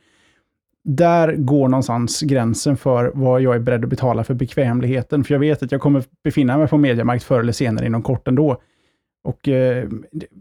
där 0.86 1.36
går 1.36 1.68
någonstans 1.68 2.22
gränsen 2.22 2.78
för 2.78 3.12
vad 3.14 3.42
jag 3.42 3.56
är 3.56 3.60
beredd 3.60 3.84
att 3.84 3.90
betala 3.90 4.24
för 4.24 4.34
bekvämligheten. 4.34 5.24
För 5.24 5.34
jag 5.34 5.40
vet 5.40 5.64
att 5.64 5.72
jag 5.72 5.82
kommer 5.82 6.04
befinna 6.24 6.58
mig 6.58 6.68
på 6.68 6.78
Mediamarkt 6.78 7.24
förr 7.24 7.40
eller 7.40 7.54
senare 7.54 7.86
inom 7.86 8.02
kort 8.02 8.28
ändå. 8.28 8.62
Och 9.26 9.48
eh, 9.48 9.90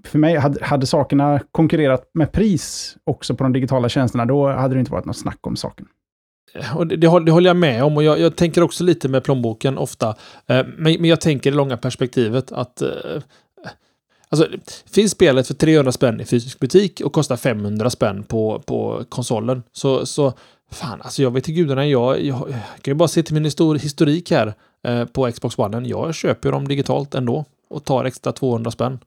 för 0.04 0.18
mig, 0.18 0.36
hade, 0.36 0.64
hade 0.64 0.86
sakerna 0.86 1.40
konkurrerat 1.52 2.10
med 2.14 2.32
pris 2.32 2.96
också 3.04 3.34
på 3.34 3.44
de 3.44 3.52
digitala 3.52 3.88
tjänsterna, 3.88 4.26
då 4.26 4.48
hade 4.48 4.74
det 4.74 4.78
inte 4.78 4.92
varit 4.92 5.04
något 5.04 5.16
snack 5.16 5.46
om 5.46 5.56
saken. 5.56 5.86
Eh, 6.54 6.76
och 6.76 6.86
det, 6.86 6.96
det, 6.96 7.06
håller, 7.06 7.40
jag 7.40 7.56
med 7.56 7.84
om 7.84 7.96
och 7.96 8.02
jag, 8.02 8.20
jag 8.20 8.36
tänker 8.36 8.62
också 8.62 8.84
lite 8.84 9.08
med 9.08 9.24
plånboken 9.24 9.78
ofta. 9.78 10.08
Eh, 10.46 10.66
men, 10.76 11.00
men 11.00 11.04
jag 11.04 11.20
tänker 11.20 11.50
det 11.50 11.56
långa 11.56 11.76
perspektivet 11.76 12.52
att 12.52 12.82
eh, 12.82 12.88
Alltså, 14.28 14.48
finns 14.92 15.12
spelet 15.12 15.46
för 15.46 15.54
300 15.54 15.92
spänn 15.92 16.20
i 16.20 16.24
fysisk 16.24 16.58
butik 16.60 17.00
och 17.04 17.12
kostar 17.12 17.36
500 17.36 17.90
spänn 17.90 18.22
på, 18.22 18.62
på 18.66 19.04
konsolen 19.08 19.62
så, 19.72 20.06
så 20.06 20.32
fan, 20.70 21.02
alltså 21.02 21.22
jag 21.22 21.30
vet 21.30 21.44
till 21.44 21.54
gudarna, 21.54 21.86
jag, 21.86 22.22
jag, 22.24 22.50
jag 22.50 22.82
kan 22.82 22.92
ju 22.92 22.94
bara 22.94 23.08
se 23.08 23.22
till 23.22 23.34
min 23.34 23.44
historik 23.44 24.30
här 24.30 24.54
eh, 24.86 25.04
på 25.04 25.30
Xbox 25.32 25.58
One. 25.58 25.88
Jag 25.88 26.14
köper 26.14 26.52
dem 26.52 26.68
digitalt 26.68 27.14
ändå 27.14 27.44
och 27.68 27.84
tar 27.84 28.04
extra 28.04 28.32
200 28.32 28.70
spänn. 28.70 28.98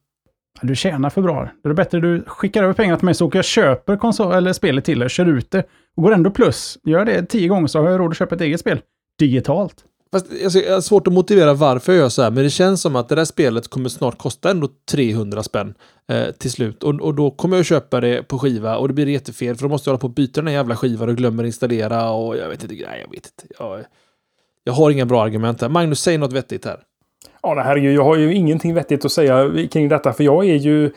Du 0.61 0.75
tjänar 0.75 1.09
för 1.09 1.21
bra. 1.21 1.49
Då 1.63 1.69
är 1.69 1.73
det 1.73 1.75
bättre 1.75 1.99
du 1.99 2.23
skickar 2.27 2.63
över 2.63 2.73
pengarna 2.73 2.97
till 2.97 3.05
mig 3.05 3.13
så 3.13 3.25
åker 3.25 3.37
jag 3.37 3.45
köper 3.45 3.97
konsol 3.97 4.33
eller 4.33 4.53
spelet 4.53 4.85
till 4.85 4.99
dig, 4.99 5.09
kör 5.09 5.25
ut 5.25 5.51
det 5.51 5.63
och 5.97 6.03
går 6.03 6.13
ändå 6.13 6.31
plus. 6.31 6.77
Gör 6.83 7.05
det 7.05 7.25
tio 7.25 7.47
gånger 7.47 7.67
så 7.67 7.81
har 7.81 7.89
jag 7.89 7.99
råd 7.99 8.11
att 8.11 8.17
köpa 8.17 8.35
ett 8.35 8.41
eget 8.41 8.59
spel. 8.59 8.81
Digitalt. 9.19 9.83
Fast 10.11 10.25
alltså, 10.43 10.59
jag 10.59 10.73
har 10.73 10.81
svårt 10.81 11.07
att 11.07 11.13
motivera 11.13 11.53
varför 11.53 11.93
jag 11.93 11.99
gör 11.99 12.09
så 12.09 12.21
här, 12.21 12.31
men 12.31 12.43
det 12.43 12.49
känns 12.49 12.81
som 12.81 12.95
att 12.95 13.09
det 13.09 13.15
där 13.15 13.25
spelet 13.25 13.67
kommer 13.67 13.89
snart 13.89 14.17
kosta 14.17 14.51
ändå 14.51 14.69
300 14.91 15.43
spänn 15.43 15.73
eh, 16.07 16.31
till 16.31 16.51
slut. 16.51 16.83
Och, 16.83 17.01
och 17.01 17.15
då 17.15 17.31
kommer 17.31 17.55
jag 17.55 17.61
att 17.61 17.67
köpa 17.67 18.01
det 18.01 18.23
på 18.23 18.39
skiva 18.39 18.77
och 18.77 18.87
det 18.87 18.93
blir 18.93 19.07
jättefel 19.07 19.55
för 19.55 19.63
då 19.63 19.69
måste 19.69 19.89
jag 19.89 19.93
hålla 19.93 20.01
på 20.01 20.07
och 20.07 20.13
byta 20.13 20.41
den 20.41 20.47
här 20.47 20.53
jävla 20.53 20.75
skivan 20.75 21.09
och 21.09 21.15
glömmer 21.15 21.43
installera 21.43 22.11
och 22.11 22.37
jag 22.37 22.49
vet 22.49 22.63
inte. 22.63 22.75
Nej, 22.75 23.01
jag 23.01 23.11
vet 23.11 23.25
inte. 23.41 23.55
Jag, 23.59 23.83
jag 24.63 24.73
har 24.73 24.91
inga 24.91 25.05
bra 25.05 25.23
argument 25.23 25.61
här. 25.61 25.69
Magnus, 25.69 26.01
säg 26.01 26.17
något 26.17 26.33
vettigt 26.33 26.65
här. 26.65 26.79
Ja, 27.43 27.53
nej 27.53 27.63
herregud, 27.63 27.95
jag 27.95 28.03
har 28.03 28.15
ju 28.15 28.33
ingenting 28.33 28.73
vettigt 28.73 29.05
att 29.05 29.11
säga 29.11 29.51
kring 29.71 29.89
detta. 29.89 30.13
För 30.13 30.23
jag 30.23 30.45
är 30.45 30.55
ju... 30.55 30.91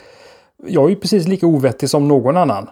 Jag 0.66 0.84
är 0.84 0.88
ju 0.88 0.96
precis 0.96 1.28
lika 1.28 1.46
ovettig 1.46 1.90
som 1.90 2.08
någon 2.08 2.36
annan. 2.36 2.68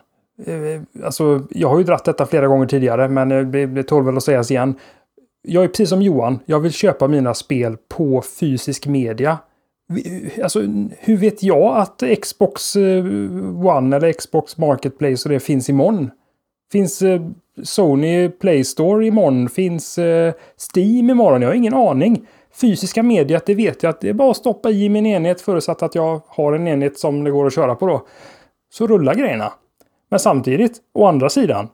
Eh, 0.46 1.04
alltså, 1.04 1.42
jag 1.50 1.68
har 1.68 1.78
ju 1.78 1.84
dratt 1.84 2.04
detta 2.04 2.26
flera 2.26 2.46
gånger 2.46 2.66
tidigare, 2.66 3.08
men 3.08 3.32
eh, 3.32 3.66
det 3.66 3.82
tål 3.82 4.04
väl 4.04 4.16
att 4.16 4.22
sägas 4.22 4.50
igen. 4.50 4.74
Jag 5.42 5.64
är 5.64 5.68
precis 5.68 5.88
som 5.88 6.02
Johan. 6.02 6.38
Jag 6.46 6.60
vill 6.60 6.72
köpa 6.72 7.08
mina 7.08 7.34
spel 7.34 7.76
på 7.88 8.22
fysisk 8.40 8.86
media. 8.86 9.38
Alltså, 10.42 10.60
hur 10.98 11.16
vet 11.16 11.42
jag 11.42 11.76
att 11.76 12.02
Xbox 12.22 12.76
eh, 12.76 13.04
One 13.66 13.96
eller 13.96 14.12
Xbox 14.12 14.58
Marketplace 14.58 15.28
och 15.28 15.32
det 15.32 15.40
finns 15.40 15.68
imorgon? 15.68 16.10
Finns 16.72 17.02
Sony 17.62 18.28
Play 18.28 18.64
Store 18.64 19.06
imorgon? 19.06 19.48
Finns 19.48 19.98
Steam 20.74 21.10
imorgon? 21.10 21.42
Jag 21.42 21.48
har 21.48 21.54
ingen 21.54 21.74
aning. 21.74 22.26
Fysiska 22.54 23.02
mediet, 23.02 23.46
det 23.46 23.54
vet 23.54 23.82
jag 23.82 23.90
att 23.90 24.00
det 24.00 24.08
är 24.08 24.12
bara 24.12 24.30
att 24.30 24.36
stoppa 24.36 24.70
i 24.70 24.88
min 24.88 25.06
enhet 25.06 25.40
förutsatt 25.40 25.82
att 25.82 25.94
jag 25.94 26.20
har 26.26 26.52
en 26.52 26.68
enhet 26.68 26.98
som 26.98 27.24
det 27.24 27.30
går 27.30 27.46
att 27.46 27.54
köra 27.54 27.74
på 27.74 27.86
då. 27.86 28.06
Så 28.70 28.86
rullar 28.86 29.14
grejerna. 29.14 29.52
Men 30.10 30.20
samtidigt, 30.20 30.76
å 30.94 31.06
andra 31.06 31.28
sidan, 31.28 31.68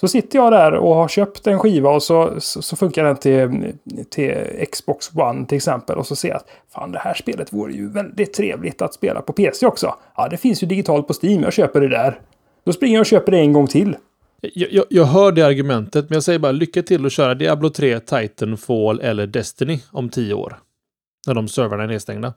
så 0.00 0.08
sitter 0.08 0.38
jag 0.38 0.52
där 0.52 0.72
och 0.72 0.94
har 0.94 1.08
köpt 1.08 1.46
en 1.46 1.58
skiva 1.58 1.90
och 1.90 2.02
så, 2.02 2.40
så, 2.40 2.62
så 2.62 2.76
funkar 2.76 3.04
den 3.04 3.16
till, 3.16 3.72
till 4.10 4.34
Xbox 4.72 5.14
One 5.14 5.46
till 5.46 5.56
exempel. 5.56 5.98
Och 5.98 6.06
så 6.06 6.16
ser 6.16 6.28
jag 6.28 6.36
att 6.36 6.46
fan, 6.74 6.92
det 6.92 6.98
här 6.98 7.14
spelet 7.14 7.52
vore 7.52 7.72
ju 7.72 7.88
väldigt 7.88 8.32
trevligt 8.32 8.82
att 8.82 8.94
spela 8.94 9.20
på 9.20 9.32
PC 9.32 9.66
också. 9.66 9.94
Ja, 10.16 10.28
det 10.28 10.36
finns 10.36 10.62
ju 10.62 10.66
digitalt 10.66 11.06
på 11.06 11.14
Steam. 11.22 11.42
Jag 11.42 11.52
köper 11.52 11.80
det 11.80 11.88
där. 11.88 12.20
Då 12.64 12.72
springer 12.72 12.94
jag 12.94 13.00
och 13.00 13.06
köper 13.06 13.32
det 13.32 13.38
en 13.38 13.52
gång 13.52 13.66
till. 13.66 13.96
Jag, 14.54 14.72
jag, 14.72 14.84
jag 14.90 15.04
hör 15.04 15.32
det 15.32 15.42
argumentet, 15.42 16.10
men 16.10 16.16
jag 16.16 16.22
säger 16.22 16.38
bara 16.38 16.52
lycka 16.52 16.82
till 16.82 17.06
att 17.06 17.12
köra 17.12 17.34
Diablo 17.34 17.70
3, 17.70 18.00
Titanfall 18.00 19.00
eller 19.00 19.26
Destiny 19.26 19.80
om 19.90 20.08
tio 20.08 20.34
år. 20.34 20.58
När 21.26 21.34
de 21.34 21.48
servrarna 21.48 21.82
är 21.82 21.88
nedstängda. 21.88 22.34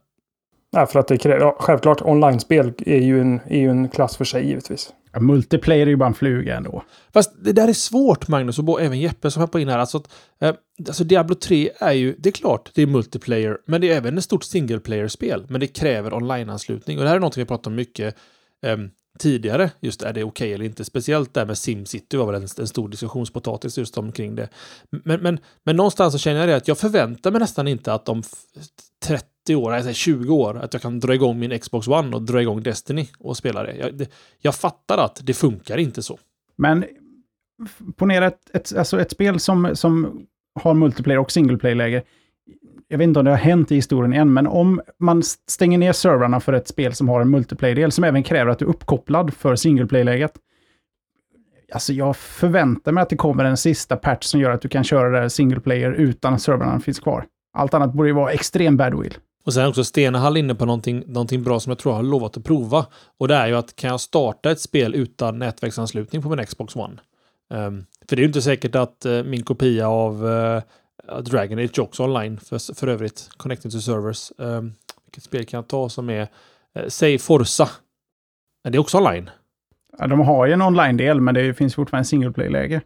Ja, 0.72 0.86
för 0.86 1.00
att 1.00 1.08
det 1.08 1.18
kräver, 1.18 1.40
ja, 1.40 1.58
självklart, 1.60 2.02
online-spel 2.02 2.74
är 2.78 3.00
ju, 3.00 3.22
en, 3.22 3.40
är 3.48 3.60
ju 3.60 3.70
en 3.70 3.90
klass 3.90 4.18
för 4.18 4.26
sig 4.26 4.48
givetvis. 4.48 4.94
Ja, 5.14 5.20
multiplayer 5.20 5.86
är 5.86 5.90
ju 5.90 5.96
bara 5.96 6.08
en 6.08 6.14
fluga 6.14 6.58
ändå. 6.58 6.84
Fast 7.14 7.32
det 7.44 7.54
där 7.54 7.68
är 7.68 7.74
svårt, 7.74 8.28
Magnus, 8.28 8.60
och 8.60 8.82
även 8.82 9.00
Jeppe 9.00 9.32
som 9.32 9.42
hoppar 9.42 9.60
in 9.60 9.70
här. 9.70 9.80
Alltså, 9.80 9.98
att, 9.98 10.14
eh, 10.40 10.54
alltså 10.88 11.04
Diablo 11.04 11.36
3 11.36 11.70
är 11.80 11.92
ju, 11.92 12.16
det 12.20 12.30
är 12.30 12.34
klart, 12.34 12.72
det 12.76 12.82
är 12.82 12.88
multiplayer, 12.88 13.58
men 13.66 13.82
det 13.82 13.92
är 13.92 13.98
även 13.98 14.18
ett 14.18 14.24
stort 14.24 14.44
single 14.44 14.80
player-spel. 14.80 15.46
Men 15.50 15.60
det 15.60 15.68
kräver 15.68 16.14
online-anslutning. 16.14 16.98
Och 16.98 17.04
det 17.04 17.10
här 17.10 17.16
är 17.16 17.20
något 17.20 17.38
vi 17.38 17.46
pratat 17.46 17.68
om 17.68 17.76
mycket 17.76 18.16
eh, 18.66 18.78
tidigare. 19.18 19.72
Just 19.80 20.02
är 20.02 20.14
det 20.14 20.24
okej 20.24 20.24
okay 20.24 20.54
eller 20.54 20.66
inte? 20.66 20.86
Speciellt 20.86 21.34
där 21.34 21.46
med 21.46 21.58
SimCity 21.58 22.18
var 22.18 22.26
väl 22.26 22.36
en, 22.36 22.48
en 22.58 22.68
stor 22.68 22.90
diskussionspotatis 22.90 23.78
just 23.78 23.98
omkring 23.98 24.36
det. 24.36 24.50
Men, 24.90 25.22
men, 25.22 25.40
men 25.64 25.76
någonstans 25.76 26.14
så 26.14 26.20
känner 26.20 26.40
jag 26.40 26.50
det 26.50 26.56
att 26.56 26.68
jag 26.68 26.78
förväntar 26.78 27.32
mig 27.32 27.40
nästan 27.40 27.68
inte 27.68 27.94
att 27.94 28.10
om 28.10 28.24
30 29.06 29.56
år, 29.56 29.74
alltså 29.74 29.94
20 29.94 30.34
år, 30.34 30.58
att 30.58 30.74
jag 30.74 30.82
kan 30.82 31.00
dra 31.00 31.14
igång 31.14 31.40
min 31.40 31.60
Xbox 31.60 31.88
One 31.88 32.16
och 32.16 32.22
dra 32.22 32.42
igång 32.42 32.64
Destiny 32.64 33.08
och 33.20 33.38
spela 33.38 33.64
det. 33.64 33.76
Jag, 33.76 33.98
det, 33.98 34.12
jag 34.40 34.56
fattar 34.56 34.98
att 34.98 35.20
det 35.24 35.34
funkar 35.34 35.78
inte 35.78 36.04
så. 36.04 36.20
Men 36.56 36.86
ponera 37.96 38.28
ett, 38.28 38.56
ett, 38.56 38.78
alltså 38.78 39.02
ett 39.02 39.12
spel 39.12 39.40
som, 39.40 39.76
som 39.76 40.22
har 40.60 40.74
multiplayer 40.74 41.20
och 41.20 41.32
single-play-läge 41.32 42.04
jag 42.88 42.98
vet 42.98 43.08
inte 43.08 43.20
om 43.20 43.26
det 43.26 43.32
har 43.32 43.38
hänt 43.38 43.72
i 43.72 43.76
historien 43.76 44.14
än, 44.14 44.34
men 44.34 44.48
om 44.48 44.82
man 45.00 45.24
stänger 45.48 45.78
ner 45.78 45.94
servrarna 45.94 46.40
för 46.40 46.54
ett 46.54 46.68
spel 46.68 46.94
som 46.94 47.10
har 47.10 47.22
en 47.22 47.30
multiplayer-del 47.30 47.92
som 47.92 48.04
även 48.04 48.24
kräver 48.24 48.52
att 48.52 48.60
du 48.60 48.66
är 48.66 48.70
uppkopplad 48.70 49.34
för 49.34 49.56
single 49.56 49.86
play-läget. 49.86 50.32
Alltså 51.74 51.94
jag 51.94 52.18
förväntar 52.18 52.92
mig 52.92 53.02
att 53.02 53.10
det 53.10 53.16
kommer 53.16 53.44
en 53.44 53.58
sista 53.58 53.96
patch 53.96 54.26
som 54.26 54.40
gör 54.40 54.52
att 54.52 54.62
du 54.62 54.70
kan 54.70 54.84
köra 54.84 55.22
det 55.22 55.30
single 55.30 55.60
player 55.60 55.92
utan 55.92 56.34
att 56.34 56.42
servrarna 56.42 56.80
finns 56.80 57.00
kvar. 57.00 57.26
Allt 57.54 57.74
annat 57.74 57.94
borde 57.94 58.10
ju 58.10 58.16
vara 58.16 58.32
extrem 58.32 58.78
badwill. 58.78 59.18
Och 59.46 59.54
sen 59.54 59.68
också 59.68 59.84
Stenehall 59.84 60.38
inne 60.38 60.56
på 60.56 60.66
någonting, 60.66 61.04
någonting 61.08 61.44
bra 61.44 61.60
som 61.60 61.70
jag 61.72 61.80
tror 61.80 61.94
jag 61.94 61.98
har 61.98 62.04
lovat 62.04 62.38
att 62.38 62.44
prova. 62.44 62.86
Och 63.18 63.28
det 63.28 63.36
är 63.36 63.48
ju 63.48 63.56
att 63.56 63.76
kan 63.76 63.90
jag 63.90 64.02
starta 64.02 64.52
ett 64.52 64.60
spel 64.60 64.96
utan 64.96 65.40
nätverksanslutning 65.40 66.22
på 66.22 66.30
min 66.30 66.46
Xbox 66.46 66.76
One? 66.76 67.00
Um, 67.50 67.86
för 68.10 68.16
det 68.16 68.20
är 68.20 68.24
ju 68.24 68.28
inte 68.28 68.42
säkert 68.42 68.76
att 68.76 69.06
uh, 69.06 69.24
min 69.24 69.44
kopia 69.44 69.90
av 69.90 70.26
uh, 70.26 70.62
Dragon 71.26 71.60
Age 71.60 71.80
också 71.80 72.04
online 72.04 72.38
för, 72.40 72.74
för 72.74 72.88
övrigt. 72.88 73.30
Connecting 73.38 73.72
to 73.72 73.80
servers. 73.80 74.32
Um, 74.38 74.74
vilket 75.06 75.24
spel 75.24 75.46
kan 75.46 75.58
jag 75.58 75.68
ta 75.68 75.90
som 75.90 76.10
är, 76.10 76.22
uh, 76.80 76.88
säg 76.88 77.18
Forza. 77.18 77.70
Är 78.64 78.72
det 78.72 78.80
också 78.80 78.98
online? 78.98 79.30
Ja, 79.98 80.08
de 80.08 80.20
har 80.20 80.46
ju 80.46 80.54
en 80.54 80.62
online-del, 80.62 81.22
men 81.22 81.34
det 81.34 81.54
finns 81.54 81.76
fortfarande 81.76 82.02
en 82.02 82.06
single 82.06 82.32
play-läge. 82.32 82.82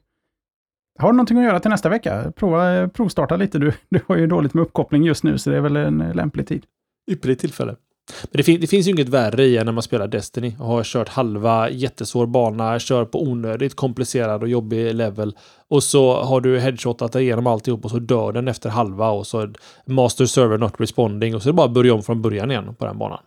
Har 0.99 1.11
du 1.11 1.15
någonting 1.17 1.37
att 1.37 1.43
göra 1.43 1.59
till 1.59 1.71
nästa 1.71 1.89
vecka? 1.89 2.31
Prova, 2.35 2.87
provstarta 2.87 3.35
lite. 3.35 3.59
Du, 3.59 3.73
du 3.89 4.01
har 4.07 4.17
ju 4.17 4.27
dåligt 4.27 4.53
med 4.53 4.61
uppkoppling 4.61 5.03
just 5.03 5.23
nu, 5.23 5.37
så 5.37 5.49
det 5.49 5.57
är 5.57 5.61
väl 5.61 5.75
en 5.75 5.97
lämplig 5.97 6.47
tid. 6.47 6.65
Ypperligt 7.11 7.41
tillfälle. 7.41 7.75
Men 8.23 8.37
det, 8.37 8.43
fin 8.43 8.61
det, 8.61 8.67
finns 8.67 8.87
ju 8.87 8.91
inget 8.91 9.09
värre 9.09 9.45
i 9.45 9.57
än 9.57 9.65
när 9.65 9.73
man 9.73 9.83
spelar 9.83 10.07
Destiny 10.07 10.55
och 10.59 10.65
har 10.65 10.83
kört 10.83 11.09
halva 11.09 11.69
jättesvår 11.69 12.25
bana, 12.25 12.79
kör 12.79 13.05
på 13.05 13.23
onödigt 13.23 13.75
komplicerad 13.75 14.43
och 14.43 14.49
jobbig 14.49 14.95
level 14.95 15.35
och 15.67 15.83
så 15.83 16.23
har 16.23 16.41
du 16.41 16.59
headshotat 16.59 17.15
igenom 17.15 17.47
alltihop 17.47 17.85
och 17.85 17.91
så 17.91 17.99
dör 17.99 18.31
den 18.31 18.47
efter 18.47 18.69
halva 18.69 19.09
och 19.09 19.27
så 19.27 19.53
master 19.85 20.25
server 20.25 20.57
not 20.57 20.73
responding 20.77 21.35
och 21.35 21.41
så 21.41 21.49
är 21.49 21.51
det 21.51 21.57
bara 21.57 21.67
att 21.67 21.73
börja 21.73 21.93
om 21.93 22.03
från 22.03 22.21
början 22.21 22.51
igen 22.51 22.75
på 22.75 22.85
den 22.85 22.97
banan. 22.97 23.19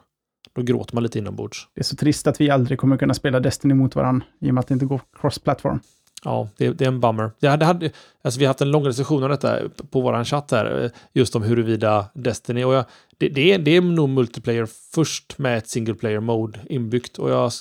Då 0.54 0.62
gråter 0.62 0.94
man 0.94 1.02
lite 1.02 1.18
inombords. 1.18 1.68
Det 1.74 1.80
är 1.80 1.84
så 1.84 1.96
trist 1.96 2.26
att 2.26 2.40
vi 2.40 2.50
aldrig 2.50 2.78
kommer 2.78 2.96
kunna 2.96 3.14
spela 3.14 3.40
Destiny 3.40 3.74
mot 3.74 3.96
varandra 3.96 4.26
i 4.40 4.50
och 4.50 4.54
med 4.54 4.60
att 4.60 4.68
det 4.68 4.74
inte 4.74 4.86
går 4.86 5.00
cross-platform. 5.20 5.80
Ja, 6.24 6.48
det, 6.56 6.70
det, 6.70 6.84
är 6.84 6.88
en 6.88 7.00
bummer. 7.00 7.30
Det 7.40 7.48
hade, 7.48 7.64
hade, 7.64 7.90
alltså 8.22 8.40
vi 8.40 8.44
har 8.44 8.50
haft 8.50 8.60
en 8.60 8.70
lång 8.70 8.84
diskussion 8.84 9.22
om 9.22 9.30
detta 9.30 9.58
på 9.90 10.00
vår 10.00 10.24
chatt 10.24 10.50
här, 10.50 10.84
eh, 10.84 10.90
just 11.12 11.36
om 11.36 11.42
huruvida 11.42 12.06
Destiny, 12.14 12.64
och 12.64 12.74
jag, 12.74 12.84
det, 13.18 13.28
det, 13.28 13.52
är, 13.52 13.58
det 13.58 13.76
är 13.76 13.80
nog 13.80 14.08
multiplayer 14.08 14.68
först 14.94 15.38
med 15.38 15.58
ett 15.58 15.68
single 15.68 15.94
player 15.94 16.20
mode 16.20 16.60
inbyggt. 16.68 17.18
Och 17.18 17.30
jag... 17.30 17.52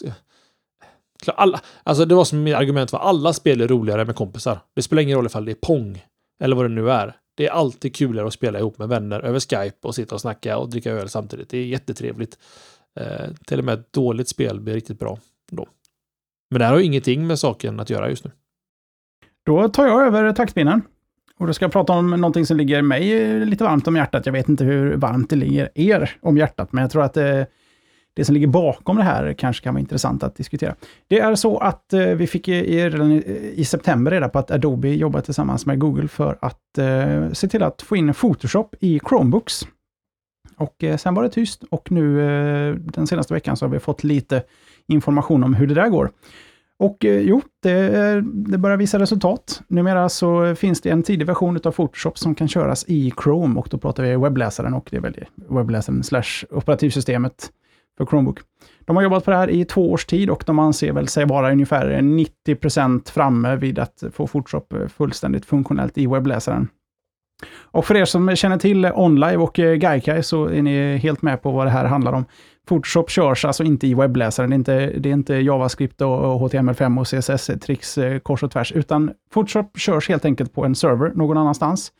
Alla, 1.28 1.62
alltså 1.84 2.06
det 2.06 2.16
var 2.16 2.26
som 2.26 2.44
mitt 2.44 2.56
argument 2.56 2.92
var 2.92 3.00
alla 3.00 3.34
spel 3.34 3.62
är 3.62 3.68
roligare 3.68 4.06
med 4.06 4.16
kompisar. 4.16 4.60
Det 4.76 4.82
spelar 4.82 5.02
ingen 5.02 5.18
roll 5.18 5.26
ifall 5.26 5.46
det 5.46 5.52
är 5.52 5.56
Pong 5.56 6.06
eller 6.40 6.56
vad 6.56 6.66
det 6.66 6.70
nu 6.70 6.92
är. 6.92 7.16
Det 7.36 7.48
är 7.48 7.52
alltid 7.52 7.96
kulare 7.96 8.28
att 8.28 8.34
spela 8.34 8.60
ihop 8.60 8.78
med 8.78 8.90
vänner 8.90 9.20
över 9.20 9.40
Skype 9.40 9.88
och 9.88 9.96
sitta 9.96 10.16
och 10.16 10.22
snacka 10.22 10.58
och 10.58 10.70
dricka 10.70 10.92
öl 10.92 11.10
samtidigt. 11.10 11.50
Det 11.50 11.58
är 11.58 11.66
jättetrevligt. 11.66 12.38
Eh, 13.00 13.32
till 13.46 13.60
och 13.60 13.66
med 13.66 13.80
ett 13.80 13.94
dåligt 13.94 14.30
spel 14.30 14.60
blir 14.60 14.74
riktigt 14.74 15.00
bra 15.00 15.18
då. 15.52 15.68
Men 16.50 16.60
det 16.60 16.66
här 16.66 16.74
har 16.74 16.80
ingenting 16.80 17.28
med 17.28 17.40
saken 17.40 17.80
att 17.80 17.90
göra 17.90 18.10
just 18.10 18.24
nu. 18.24 18.32
Då 19.46 19.70
tar 19.70 19.88
jag 19.88 20.08
över 20.08 20.34
taktpinnen. 20.34 20.82
Och 21.38 21.48
då 21.48 21.54
ska 21.54 21.66
jag 21.66 21.72
prata 21.72 21.94
om 21.94 22.10
någonting 22.10 22.46
som 22.46 22.58
ligger 22.58 22.82
mig 22.82 23.46
lite 23.46 23.64
varmt 23.64 23.88
om 23.88 23.96
hjärtat. 23.96 24.26
Jag 24.26 24.34
vet 24.34 24.50
inte 24.50 24.64
hur 24.64 24.96
varmt 24.96 25.30
det 25.30 25.36
ligger 25.36 25.70
er 25.76 26.18
om 26.22 26.38
hjärtat, 26.38 26.74
men 26.74 26.82
jag 26.82 26.92
tror 26.92 27.04
att 27.04 27.14
det, 27.14 27.48
det 28.14 28.26
som 28.26 28.34
ligger 28.34 28.48
bakom 28.48 28.98
det 28.98 29.04
här 29.04 29.34
kanske 29.34 29.64
kan 29.64 29.74
vara 29.74 29.80
intressant 29.80 30.24
att 30.24 30.36
diskutera. 30.36 30.76
Det 31.08 31.20
är 31.20 31.36
så 31.36 31.58
att 31.58 31.94
eh, 31.94 32.06
vi 32.06 32.28
fick 32.28 32.48
i, 32.48 32.90
redan 32.90 33.12
i, 33.12 33.54
i, 33.56 33.66
september 33.66 34.12
reda 34.12 34.30
på 34.30 34.40
att 34.40 34.52
Adobe 34.52 34.90
jobbar 34.90 35.22
tillsammans 35.22 35.66
med 35.66 35.80
Google 35.80 36.08
för 36.08 36.38
att 36.42 36.78
eh, 36.78 37.32
se 37.32 37.48
till 37.48 37.64
att 37.64 37.82
få 37.82 37.96
in 37.96 38.14
Photoshop 38.14 38.76
i 38.80 39.00
Chromebooks. 39.00 39.68
Och 40.58 40.84
eh, 40.84 40.98
sen 40.98 41.14
var 41.14 41.24
det 41.24 41.30
tyst 41.30 41.64
och 41.70 41.92
nu 41.92 42.22
eh, 42.22 42.76
den 42.76 43.08
senaste 43.08 43.34
veckan 43.34 43.58
så 43.58 43.66
har 43.66 43.72
vi 43.72 43.80
fått 43.80 44.04
lite 44.04 44.44
information 44.88 45.44
om 45.44 45.54
hur 45.54 45.68
det 45.68 45.74
där 45.74 45.90
går. 45.90 46.12
Och 46.84 47.06
eh, 47.06 47.22
jo, 47.22 47.42
det, 47.62 48.22
det, 48.24 48.58
börjar 48.58 48.78
visa 48.78 49.00
resultat. 49.00 49.62
Numera 49.68 50.10
så 50.10 50.56
finns 50.56 50.82
det 50.82 50.90
en 50.90 51.04
tidig 51.04 51.28
version 51.28 51.60
av 51.64 51.72
Photoshop 51.72 52.18
som 52.18 52.36
kan 52.36 52.48
köras 52.48 52.86
i 52.88 53.14
Chrome 53.24 53.60
och 53.60 53.68
då 53.72 53.78
pratar 53.78 54.04
vi 54.04 54.16
webbläsaren 54.16 54.74
och 54.74 54.88
det 54.92 54.98
är 54.98 55.02
väl 55.02 55.26
webbläsaren 55.50 56.04
slash 56.04 56.46
operativsystemet 56.52 57.52
för 57.98 58.06
Chromebook. 58.06 58.40
De 58.80 58.96
har 58.96 59.04
jobbat 59.04 59.26
på 59.26 59.32
det 59.32 59.38
här 59.38 59.50
i 59.50 59.66
två 59.66 59.92
års 59.92 60.06
tid 60.06 60.30
och 60.30 60.44
de 60.46 60.60
anser 60.60 60.92
väl 60.92 61.08
sig 61.08 61.26
vara 61.26 61.52
ungefär 61.52 62.02
90% 62.48 63.12
framme 63.12 63.56
vid 63.56 63.80
att 63.80 64.04
få 64.14 64.28
Photoshop 64.28 64.74
fullständigt 64.98 65.46
funktionellt 65.46 65.98
i 65.98 66.08
webbläsaren. 66.08 66.68
Och 67.62 67.86
för 67.86 67.96
er 67.96 68.06
som 68.06 68.36
känner 68.36 68.58
till 68.58 68.86
OnLive 68.86 69.38
och 69.38 69.60
eh, 69.60 69.76
Gaikai 69.76 70.24
så 70.24 70.46
är 70.46 70.62
ni 70.62 70.98
helt 70.98 71.22
med 71.22 71.42
på 71.42 71.52
vad 71.52 71.66
det 71.66 71.72
här 71.72 71.86
handlar 71.86 72.14
om. 72.14 72.26
Photoshop 72.68 73.10
körs 73.10 73.46
alltså 73.46 73.64
inte 73.64 73.88
i 73.88 73.94
webbläsaren. 73.94 74.50
Det 74.50 74.54
är 74.54 74.58
inte, 74.58 75.00
det 75.00 75.10
är 75.10 75.14
inte 75.14 75.36
JavaScript 75.36 76.02
och 76.02 76.42
HTML5 76.42 77.00
och 77.00 77.06
CSS-tricks 77.06 77.98
eh, 77.98 78.20
kors 78.20 78.44
och 78.44 78.52
tvärs, 78.52 78.72
utan 78.72 79.12
Photoshop 79.34 79.80
körs 79.80 80.10
helt 80.10 80.26
enkelt 80.26 80.54
på 80.54 80.66
en 80.66 80.76
server 80.76 81.12
någon 81.16 81.38
annanstans. 81.38 81.92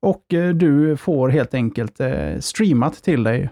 Och 0.00 0.34
eh, 0.34 0.54
du 0.54 0.96
får 0.96 1.28
helt 1.28 1.54
enkelt 1.54 2.00
eh, 2.00 2.38
streamat 2.40 3.02
till 3.02 3.22
dig 3.22 3.50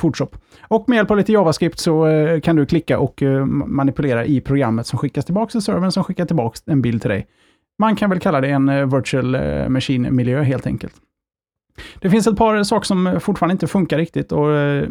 Photoshop. 0.00 0.36
Och 0.60 0.88
med 0.88 0.96
hjälp 0.96 1.10
av 1.10 1.16
lite 1.16 1.32
JavaScript 1.32 1.78
så 1.78 2.06
kan 2.42 2.56
du 2.56 2.66
klicka 2.66 2.98
och 2.98 3.22
manipulera 3.46 4.24
i 4.24 4.40
programmet 4.40 4.86
som 4.86 4.98
skickas 4.98 5.24
tillbaka 5.24 5.50
till 5.50 5.60
servern 5.60 5.92
som 5.92 6.04
skickar 6.04 6.24
tillbaka 6.24 6.58
en 6.66 6.82
bild 6.82 7.02
till 7.02 7.10
dig. 7.10 7.26
Man 7.78 7.96
kan 7.96 8.10
väl 8.10 8.20
kalla 8.20 8.40
det 8.40 8.48
en 8.48 8.90
virtual 8.90 9.36
machine-miljö 9.68 10.42
helt 10.42 10.66
enkelt. 10.66 10.94
Det 12.04 12.10
finns 12.10 12.26
ett 12.26 12.36
par 12.36 12.62
saker 12.62 12.86
som 12.86 13.20
fortfarande 13.20 13.52
inte 13.52 13.66
funkar 13.66 13.98
riktigt 13.98 14.32
och 14.32 14.52
eh, 14.52 14.88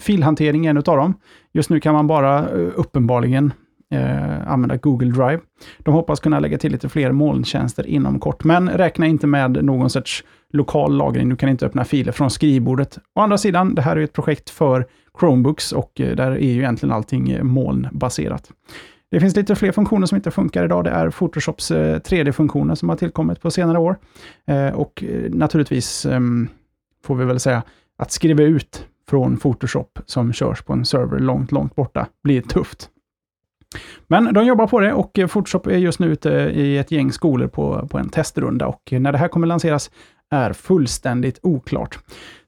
filhantering 0.00 0.66
är 0.66 0.70
en 0.70 0.76
av 0.76 0.82
dem. 0.82 1.14
Just 1.52 1.70
nu 1.70 1.80
kan 1.80 1.94
man 1.94 2.06
bara 2.06 2.38
eh, 2.38 2.68
uppenbarligen 2.74 3.52
eh, 3.90 4.52
använda 4.52 4.76
Google 4.76 5.10
Drive. 5.10 5.40
De 5.78 5.94
hoppas 5.94 6.20
kunna 6.20 6.40
lägga 6.40 6.58
till 6.58 6.72
lite 6.72 6.88
fler 6.88 7.12
molntjänster 7.12 7.86
inom 7.86 8.20
kort, 8.20 8.44
men 8.44 8.70
räkna 8.70 9.06
inte 9.06 9.26
med 9.26 9.64
någon 9.64 9.90
sorts 9.90 10.24
lokal 10.52 10.96
lagring. 10.96 11.28
Du 11.28 11.36
kan 11.36 11.48
inte 11.48 11.66
öppna 11.66 11.84
filer 11.84 12.12
från 12.12 12.30
skrivbordet. 12.30 12.98
Å 13.14 13.20
andra 13.20 13.38
sidan, 13.38 13.74
det 13.74 13.82
här 13.82 13.96
är 13.96 14.00
ett 14.00 14.12
projekt 14.12 14.50
för 14.50 14.86
Chromebooks 15.20 15.72
och 15.72 16.00
eh, 16.00 16.16
där 16.16 16.30
är 16.30 16.52
ju 16.52 16.58
egentligen 16.58 16.92
allting 16.92 17.46
molnbaserat. 17.46 18.50
Det 19.12 19.20
finns 19.20 19.36
lite 19.36 19.54
fler 19.56 19.72
funktioner 19.72 20.06
som 20.06 20.16
inte 20.16 20.30
funkar 20.30 20.64
idag. 20.64 20.84
Det 20.84 20.90
är 20.90 21.10
Photoshops 21.10 21.70
eh, 21.70 22.00
3D-funktioner 22.00 22.74
som 22.74 22.88
har 22.88 22.96
tillkommit 22.96 23.40
på 23.40 23.50
senare 23.50 23.78
år. 23.78 23.96
Eh, 24.46 24.68
och 24.68 25.04
eh, 25.04 25.30
naturligtvis 25.30 26.06
ehm, 26.06 26.48
får 27.04 27.14
vi 27.14 27.24
väl 27.24 27.40
säga 27.40 27.62
att 27.98 28.12
skriva 28.12 28.42
ut 28.42 28.86
från 29.08 29.36
Photoshop 29.36 29.98
som 30.06 30.32
körs 30.32 30.62
på 30.62 30.72
en 30.72 30.84
server 30.84 31.18
långt, 31.18 31.52
långt 31.52 31.74
borta 31.74 32.06
blir 32.22 32.40
tufft. 32.40 32.88
Men 34.06 34.34
de 34.34 34.46
jobbar 34.46 34.66
på 34.66 34.80
det 34.80 34.92
och 34.92 35.12
Photoshop 35.14 35.66
är 35.66 35.76
just 35.76 35.98
nu 35.98 36.06
ute 36.06 36.30
i 36.54 36.78
ett 36.78 36.90
gäng 36.90 37.12
skolor 37.12 37.46
på, 37.46 37.88
på 37.90 37.98
en 37.98 38.08
testrunda 38.08 38.66
och 38.66 38.92
när 38.92 39.12
det 39.12 39.18
här 39.18 39.28
kommer 39.28 39.46
lanseras 39.46 39.90
är 40.30 40.52
fullständigt 40.52 41.38
oklart. 41.42 41.98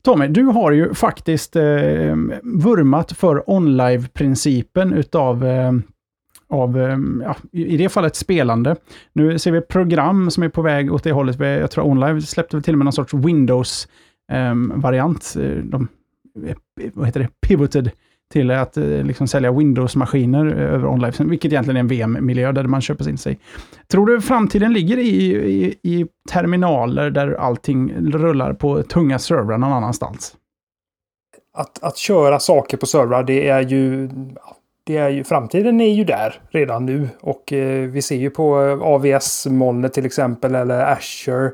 Tommy, 0.02 0.28
du 0.28 0.44
har 0.44 0.72
ju 0.72 0.94
faktiskt 0.94 1.56
eh, 1.56 2.16
vurmat 2.42 3.12
för 3.12 3.50
online-principen 3.50 4.92
utav 4.92 5.46
eh, 5.46 5.72
av, 6.54 6.78
ehm, 6.78 7.22
ja, 7.24 7.36
i 7.52 7.76
det 7.76 7.88
fallet 7.88 8.16
spelande. 8.16 8.76
Nu 9.12 9.38
ser 9.38 9.52
vi 9.52 9.60
program 9.60 10.30
som 10.30 10.42
är 10.42 10.48
på 10.48 10.62
väg 10.62 10.92
åt 10.92 11.04
det 11.04 11.12
hållet. 11.12 11.40
Jag 11.40 11.70
tror 11.70 11.84
OnLive 11.84 12.22
släppte 12.22 12.62
till 12.62 12.74
och 12.74 12.78
med 12.78 12.84
någon 12.84 12.92
sorts 12.92 13.14
Windows-variant. 13.14 15.34
Ehm, 15.36 15.44
eh, 15.44 15.56
de, 15.64 15.88
vad 16.94 17.06
heter 17.06 17.20
det, 17.20 17.28
pivoted 17.46 17.90
till 18.32 18.50
att 18.50 18.76
eh, 18.76 18.84
liksom 18.84 19.28
sälja 19.28 19.52
Windows-maskiner 19.52 20.46
eh, 20.46 20.74
över 20.74 20.88
OnLive, 20.88 21.24
vilket 21.24 21.52
egentligen 21.52 21.76
är 21.76 21.80
en 21.80 21.88
VM-miljö 21.88 22.52
där 22.52 22.64
man 22.64 22.80
köper 22.80 23.08
in 23.08 23.18
sig. 23.18 23.38
Tror 23.88 24.06
du 24.06 24.20
framtiden 24.20 24.72
ligger 24.72 24.98
i, 24.98 25.34
i, 25.34 25.74
i 25.82 26.06
terminaler 26.30 27.10
där 27.10 27.32
allting 27.32 27.92
rullar 28.12 28.52
på 28.52 28.82
tunga 28.82 29.18
servrar 29.18 29.58
någon 29.58 29.72
annanstans? 29.72 30.36
att, 31.54 31.82
att 31.82 31.96
köra 31.96 32.40
saker 32.40 32.76
på 32.76 32.86
servrar, 32.86 33.22
det 33.22 33.48
är 33.48 33.60
ju... 33.60 34.10
Det 34.86 34.96
är 34.96 35.08
ju, 35.08 35.24
framtiden 35.24 35.80
är 35.80 35.94
ju 35.94 36.04
där 36.04 36.40
redan 36.50 36.86
nu 36.86 37.08
och 37.20 37.52
eh, 37.52 37.88
vi 37.88 38.02
ser 38.02 38.16
ju 38.16 38.30
på 38.30 38.62
eh, 38.62 38.82
AVS-molnet 38.82 39.92
till 39.92 40.06
exempel 40.06 40.54
eller 40.54 40.92
Azure. 40.92 41.50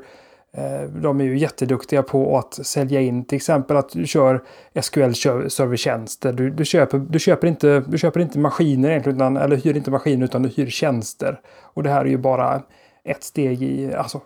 Eh, 0.53 0.81
de 1.01 1.21
är 1.21 1.25
ju 1.25 1.37
jätteduktiga 1.37 2.03
på 2.03 2.37
att 2.37 2.53
sälja 2.53 3.01
in 3.01 3.25
till 3.25 3.35
exempel 3.35 3.77
att 3.77 3.89
du 3.89 4.07
kör 4.07 4.41
SQL-servertjänster. 4.73 6.33
Du, 6.33 6.49
du, 6.49 6.65
köper, 6.65 6.97
du, 6.97 7.19
köper 7.19 7.47
inte, 7.47 7.83
du 7.87 7.97
köper 7.97 8.19
inte 8.19 8.39
maskiner 8.39 8.89
egentligen, 8.89 9.17
utan, 9.17 9.37
eller 9.37 9.55
hyr 9.55 9.77
inte 9.77 9.91
maskiner 9.91 10.25
utan 10.25 10.43
du 10.43 10.49
hyr 10.49 10.69
tjänster. 10.69 11.39
Och 11.61 11.83
det 11.83 11.89
här 11.89 12.01
är 12.01 12.09
ju 12.09 12.17
bara 12.17 12.61
ett 13.03 13.23
steg 13.23 13.63
i, 13.63 13.93
alltså 13.93 14.21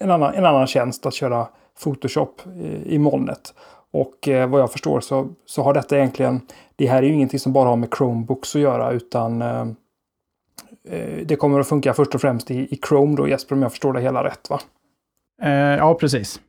en 0.00 0.10
annan, 0.10 0.34
en 0.34 0.44
annan 0.44 0.66
tjänst 0.66 1.06
att 1.06 1.14
köra 1.14 1.46
Photoshop 1.82 2.42
i, 2.56 2.94
i 2.94 2.98
molnet. 2.98 3.54
Och 3.94 4.28
eh, 4.28 4.48
vad 4.48 4.60
jag 4.60 4.72
förstår 4.72 5.00
så, 5.00 5.28
så 5.46 5.62
har 5.62 5.74
detta 5.74 5.96
egentligen, 5.96 6.40
det 6.76 6.86
här 6.86 7.02
är 7.02 7.06
ju 7.06 7.12
ingenting 7.12 7.38
som 7.38 7.52
bara 7.52 7.68
har 7.68 7.76
med 7.76 7.88
Chromebooks 7.96 8.56
att 8.56 8.62
göra 8.62 8.92
utan 8.92 9.42
eh, 9.42 9.66
eh, 10.88 11.26
det 11.26 11.36
kommer 11.36 11.60
att 11.60 11.68
funka 11.68 11.94
först 11.94 12.14
och 12.14 12.20
främst 12.20 12.50
i, 12.50 12.54
i 12.54 12.80
Chrome 12.88 13.16
då 13.16 13.28
Jesper 13.28 13.54
om 13.54 13.62
jag 13.62 13.70
förstår 13.70 13.92
det 13.92 14.00
hela 14.00 14.24
rätt 14.24 14.50
va? 14.50 14.60
Eh, 15.42 15.50
ja, 15.52 15.94
precis. 15.94 16.40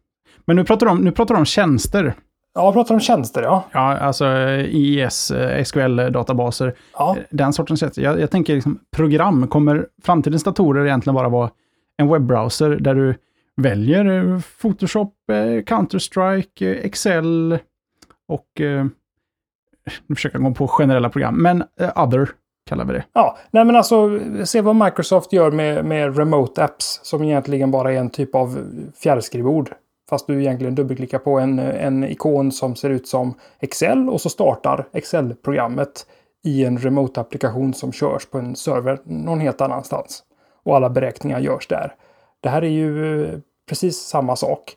Men 0.46 0.56
nu 0.56 0.64
pratar 0.64 0.86
du 0.86 0.92
om, 0.92 0.98
nu 0.98 1.12
pratar 1.12 1.36
du 1.36 1.40
om 1.40 1.46
tjänster. 1.46 2.14
Ja, 2.54 2.64
jag 2.64 2.74
pratar 2.74 2.96
om 2.96 3.02
tjänster 3.02 3.44
ja. 3.44 3.64
Ja, 3.72 3.98
alltså 3.98 4.26
IIS, 4.58 5.32
SQL-databaser. 5.66 6.76
Ja. 6.94 7.18
Den 7.30 7.54
sortens 7.54 7.80
tjänster. 7.80 8.02
Jag, 8.02 8.20
jag 8.20 8.32
tänker 8.32 8.54
liksom, 8.54 8.80
program. 8.96 9.48
Kommer 9.48 9.88
framtidens 10.04 10.44
datorer 10.44 10.86
egentligen 10.86 11.16
bara 11.16 11.30
vara 11.30 11.50
en 11.98 12.08
webbrowser 12.08 12.70
där 12.70 12.96
du 12.96 13.16
väljer 13.56 14.06
eh, 14.06 14.40
Photoshop, 14.62 15.14
eh, 15.32 15.36
Counter-Strike, 15.64 16.66
eh, 16.66 16.86
Excel 16.86 17.60
och... 18.28 18.48
Nu 20.08 20.16
försöker 20.16 20.38
jag 20.40 20.44
gå 20.44 20.54
på 20.54 20.68
generella 20.68 21.10
program, 21.10 21.36
men 21.36 21.64
other 21.96 22.30
kallar 22.70 22.86
vi 22.86 22.94
det. 22.94 23.06
Ja, 23.14 23.38
nej 23.52 23.66
men 23.66 23.76
alltså 23.76 24.20
se 24.46 24.62
vad 24.62 24.76
Microsoft 24.76 25.34
gör 25.34 25.52
med, 25.52 25.86
med 25.86 26.18
Remote 26.18 26.64
Apps 26.64 27.00
som 27.04 27.24
egentligen 27.24 27.72
bara 27.72 27.94
är 27.94 27.98
en 27.98 28.10
typ 28.10 28.36
av 28.36 28.58
fjärrskrivbord. 29.04 29.74
Fast 30.10 30.28
du 30.28 30.42
egentligen 30.42 30.76
dubbelklickar 30.76 31.20
på 31.20 31.40
en, 31.40 31.60
en 31.60 32.04
ikon 32.04 32.52
som 32.52 32.76
ser 32.76 32.90
ut 32.90 33.08
som 33.08 33.34
Excel 33.60 34.10
och 34.10 34.22
så 34.22 34.30
startar 34.30 34.88
Excel-programmet 34.94 36.06
i 36.44 36.66
en 36.66 36.78
remote-applikation 36.78 37.74
som 37.74 37.92
körs 37.92 38.26
på 38.26 38.38
en 38.38 38.56
server 38.56 39.00
någon 39.04 39.40
helt 39.40 39.62
annanstans. 39.62 40.24
Och 40.64 40.76
alla 40.76 40.90
beräkningar 40.90 41.40
görs 41.40 41.68
där. 41.68 41.96
Det 42.46 42.50
här 42.50 42.62
är 42.62 42.70
ju 42.70 43.42
precis 43.70 43.98
samma 43.98 44.36
sak. 44.36 44.76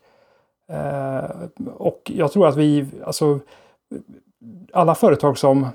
Eh, 0.69 1.31
och 1.77 2.11
jag 2.15 2.33
tror 2.33 2.49
att 2.49 2.57
vi, 2.57 2.87
alltså 3.05 3.41
alla 4.73 4.95
företag 4.95 5.39
som 5.39 5.67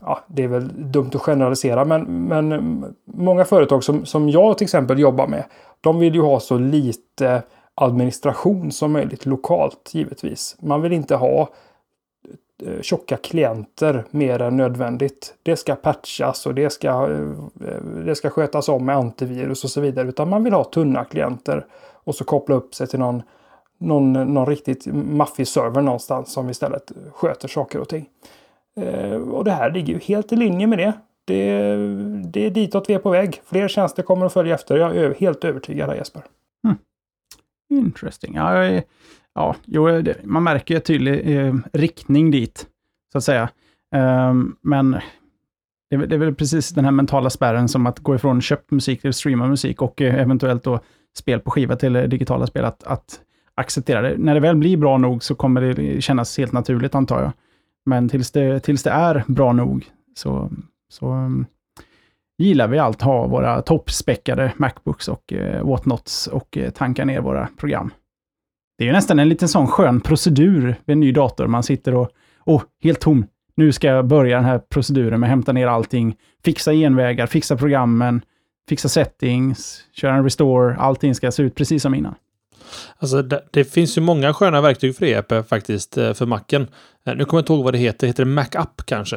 ja, 0.00 0.20
det 0.26 0.44
är 0.44 0.48
väl 0.48 0.92
dumt 0.92 1.10
att 1.14 1.22
generalisera, 1.22 1.84
men, 1.84 2.26
men 2.28 2.84
många 3.04 3.44
företag 3.44 3.84
som, 3.84 4.06
som 4.06 4.28
jag 4.28 4.58
till 4.58 4.64
exempel 4.64 4.98
jobbar 4.98 5.26
med, 5.26 5.44
de 5.80 5.98
vill 5.98 6.14
ju 6.14 6.20
ha 6.20 6.40
så 6.40 6.58
lite 6.58 7.42
administration 7.74 8.72
som 8.72 8.92
möjligt 8.92 9.26
lokalt 9.26 9.90
givetvis. 9.92 10.56
Man 10.60 10.82
vill 10.82 10.92
inte 10.92 11.16
ha 11.16 11.48
Eh, 11.48 11.50
Eh, 12.62 12.82
tjocka 12.82 13.16
klienter 13.16 14.04
mer 14.10 14.42
än 14.42 14.56
nödvändigt. 14.56 15.34
Det 15.42 15.56
ska 15.56 15.74
patchas 15.74 16.46
och 16.46 16.54
det 16.54 16.70
ska, 16.70 16.88
eh, 16.88 17.82
det 18.04 18.14
ska 18.14 18.30
skötas 18.30 18.68
om 18.68 18.86
med 18.86 18.96
antivirus 18.96 19.64
och 19.64 19.70
så 19.70 19.80
vidare. 19.80 20.08
Utan 20.08 20.28
man 20.28 20.44
vill 20.44 20.52
ha 20.52 20.64
tunna 20.64 21.04
klienter 21.04 21.66
och 21.92 22.14
så 22.14 22.24
koppla 22.24 22.54
upp 22.54 22.74
sig 22.74 22.86
till 22.86 22.98
någon, 22.98 23.22
någon, 23.78 24.12
någon 24.12 24.46
riktigt 24.46 24.86
maffig 24.92 25.48
server 25.48 25.82
någonstans 25.82 26.32
som 26.32 26.50
istället 26.50 26.92
sköter 27.12 27.48
saker 27.48 27.80
och 27.80 27.88
ting. 27.88 28.08
Eh, 28.80 29.14
och 29.14 29.44
det 29.44 29.50
här 29.50 29.70
ligger 29.70 29.94
ju 29.94 29.98
helt 29.98 30.32
i 30.32 30.36
linje 30.36 30.66
med 30.66 30.78
det. 30.78 30.92
Det, 31.24 31.76
det 32.24 32.46
är 32.46 32.50
ditåt 32.50 32.90
vi 32.90 32.94
är 32.94 32.98
på 32.98 33.10
väg. 33.10 33.42
Fler 33.44 33.68
tjänster 33.68 34.02
kommer 34.02 34.26
att 34.26 34.32
följa 34.32 34.54
efter. 34.54 34.76
Jag 34.76 34.96
är 34.96 35.14
helt 35.14 35.44
övertygad 35.44 35.96
Jesper. 35.96 36.22
Hmm. 36.62 36.76
Interesting. 37.70 38.34
Ja, 38.34 38.64
jag 38.64 38.82
ja, 39.36 39.56
jo, 39.64 39.86
det, 39.86 40.16
man 40.24 40.42
märker 40.42 40.74
ju 40.74 40.76
en 40.76 40.82
tydlig 40.82 41.36
eh, 41.36 41.54
riktning 41.72 42.30
dit, 42.30 42.66
så 43.12 43.18
att 43.18 43.24
säga. 43.24 43.48
Um, 44.30 44.56
men 44.62 44.90
det, 45.90 45.96
det, 45.96 46.14
är 46.14 46.18
väl 46.18 46.34
precis 46.34 46.70
den 46.70 46.84
här 46.84 46.92
mentala 46.92 47.30
spärren 47.30 47.68
som 47.68 47.86
att 47.86 47.98
gå 47.98 48.14
ifrån 48.14 48.40
köpt 48.40 48.70
musik 48.70 49.00
till 49.00 49.12
streama 49.12 49.46
musik 49.46 49.82
och 49.82 50.02
eh, 50.02 50.14
eventuellt 50.14 50.64
då 50.64 50.80
spel 51.16 51.40
på 51.40 51.50
skiva 51.50 51.76
till 51.76 51.96
eh, 51.96 52.02
digitala 52.02 52.46
spel, 52.46 52.64
att, 52.64 52.82
att 52.82 53.20
acceptera 53.54 54.02
det. 54.02 54.16
När 54.18 54.34
det 54.34 54.40
väl 54.40 54.56
blir 54.56 54.76
bra 54.76 54.98
nog 54.98 55.22
så 55.22 55.34
kommer 55.34 55.60
det 55.60 55.82
eh, 55.82 56.00
kännas 56.00 56.38
helt 56.38 56.52
naturligt, 56.52 56.94
antar 56.94 57.22
jag. 57.22 57.32
Men 57.86 58.08
tills 58.08 58.30
det, 58.30 58.60
tills 58.60 58.82
det 58.82 58.90
är 58.90 59.24
bra 59.26 59.52
nog 59.52 59.86
så, 60.14 60.50
så 60.88 61.12
um, 61.12 61.46
gillar 62.38 62.68
vi 62.68 62.78
allt 62.78 63.02
ha 63.02 63.26
våra 63.26 63.62
toppspäckade 63.62 64.52
Macbooks 64.56 65.08
och 65.08 65.32
eh, 65.32 65.66
whatnots 65.66 66.26
och 66.26 66.56
eh, 66.56 66.70
tanka 66.70 67.04
ner 67.04 67.20
våra 67.20 67.48
program. 67.56 67.90
Det 68.78 68.84
är 68.84 68.86
ju 68.86 68.92
nästan 68.92 69.18
en 69.18 69.28
liten 69.28 69.48
sån 69.48 69.66
skön 69.66 70.00
procedur 70.00 70.80
vid 70.84 70.92
en 70.92 71.00
ny 71.00 71.12
dator. 71.12 71.46
Man 71.46 71.62
sitter 71.62 71.94
och, 71.94 72.10
åh, 72.44 72.56
oh, 72.56 72.62
helt 72.82 73.00
tom. 73.00 73.26
Nu 73.54 73.72
ska 73.72 73.86
jag 73.86 74.06
börja 74.06 74.36
den 74.36 74.44
här 74.44 74.58
proceduren 74.58 75.20
med 75.20 75.26
att 75.26 75.30
hämta 75.30 75.52
ner 75.52 75.66
allting, 75.66 76.16
fixa 76.44 76.72
genvägar, 76.72 77.26
fixa 77.26 77.56
programmen, 77.56 78.20
fixa 78.68 78.88
settings, 78.88 79.84
köra 79.92 80.14
en 80.14 80.24
restore. 80.24 80.76
Allting 80.76 81.14
ska 81.14 81.32
se 81.32 81.42
ut 81.42 81.54
precis 81.54 81.82
som 81.82 81.94
innan. 81.94 82.14
Alltså, 82.98 83.22
det, 83.22 83.44
det, 83.50 83.64
finns 83.64 83.98
ju 83.98 84.02
många 84.02 84.34
sköna 84.34 84.60
verktyg 84.60 84.96
för 84.96 85.06
EP 85.06 85.48
faktiskt, 85.48 85.98
eh, 85.98 86.12
för 86.12 86.26
Macen. 86.26 86.62
Eh, 87.06 87.16
nu 87.16 87.24
kommer 87.24 87.38
jag 87.38 87.42
inte 87.42 87.52
ihåg 87.52 87.64
vad 87.64 87.74
det 87.74 87.78
heter. 87.78 88.06
Heter 88.06 88.24
det 88.24 88.30
Macup 88.30 88.82
kanske? 88.84 89.16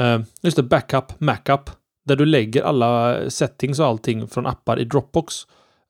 Uh, 0.00 0.20
just 0.42 0.56
det, 0.56 0.62
Backup, 0.62 1.20
Macup. 1.20 1.70
Där 2.06 2.16
du 2.16 2.26
lägger 2.26 2.62
alla 2.62 3.16
settings 3.30 3.78
och 3.80 3.86
allting 3.86 4.28
från 4.28 4.46
appar 4.46 4.78
i 4.78 4.84
Dropbox. 4.84 5.34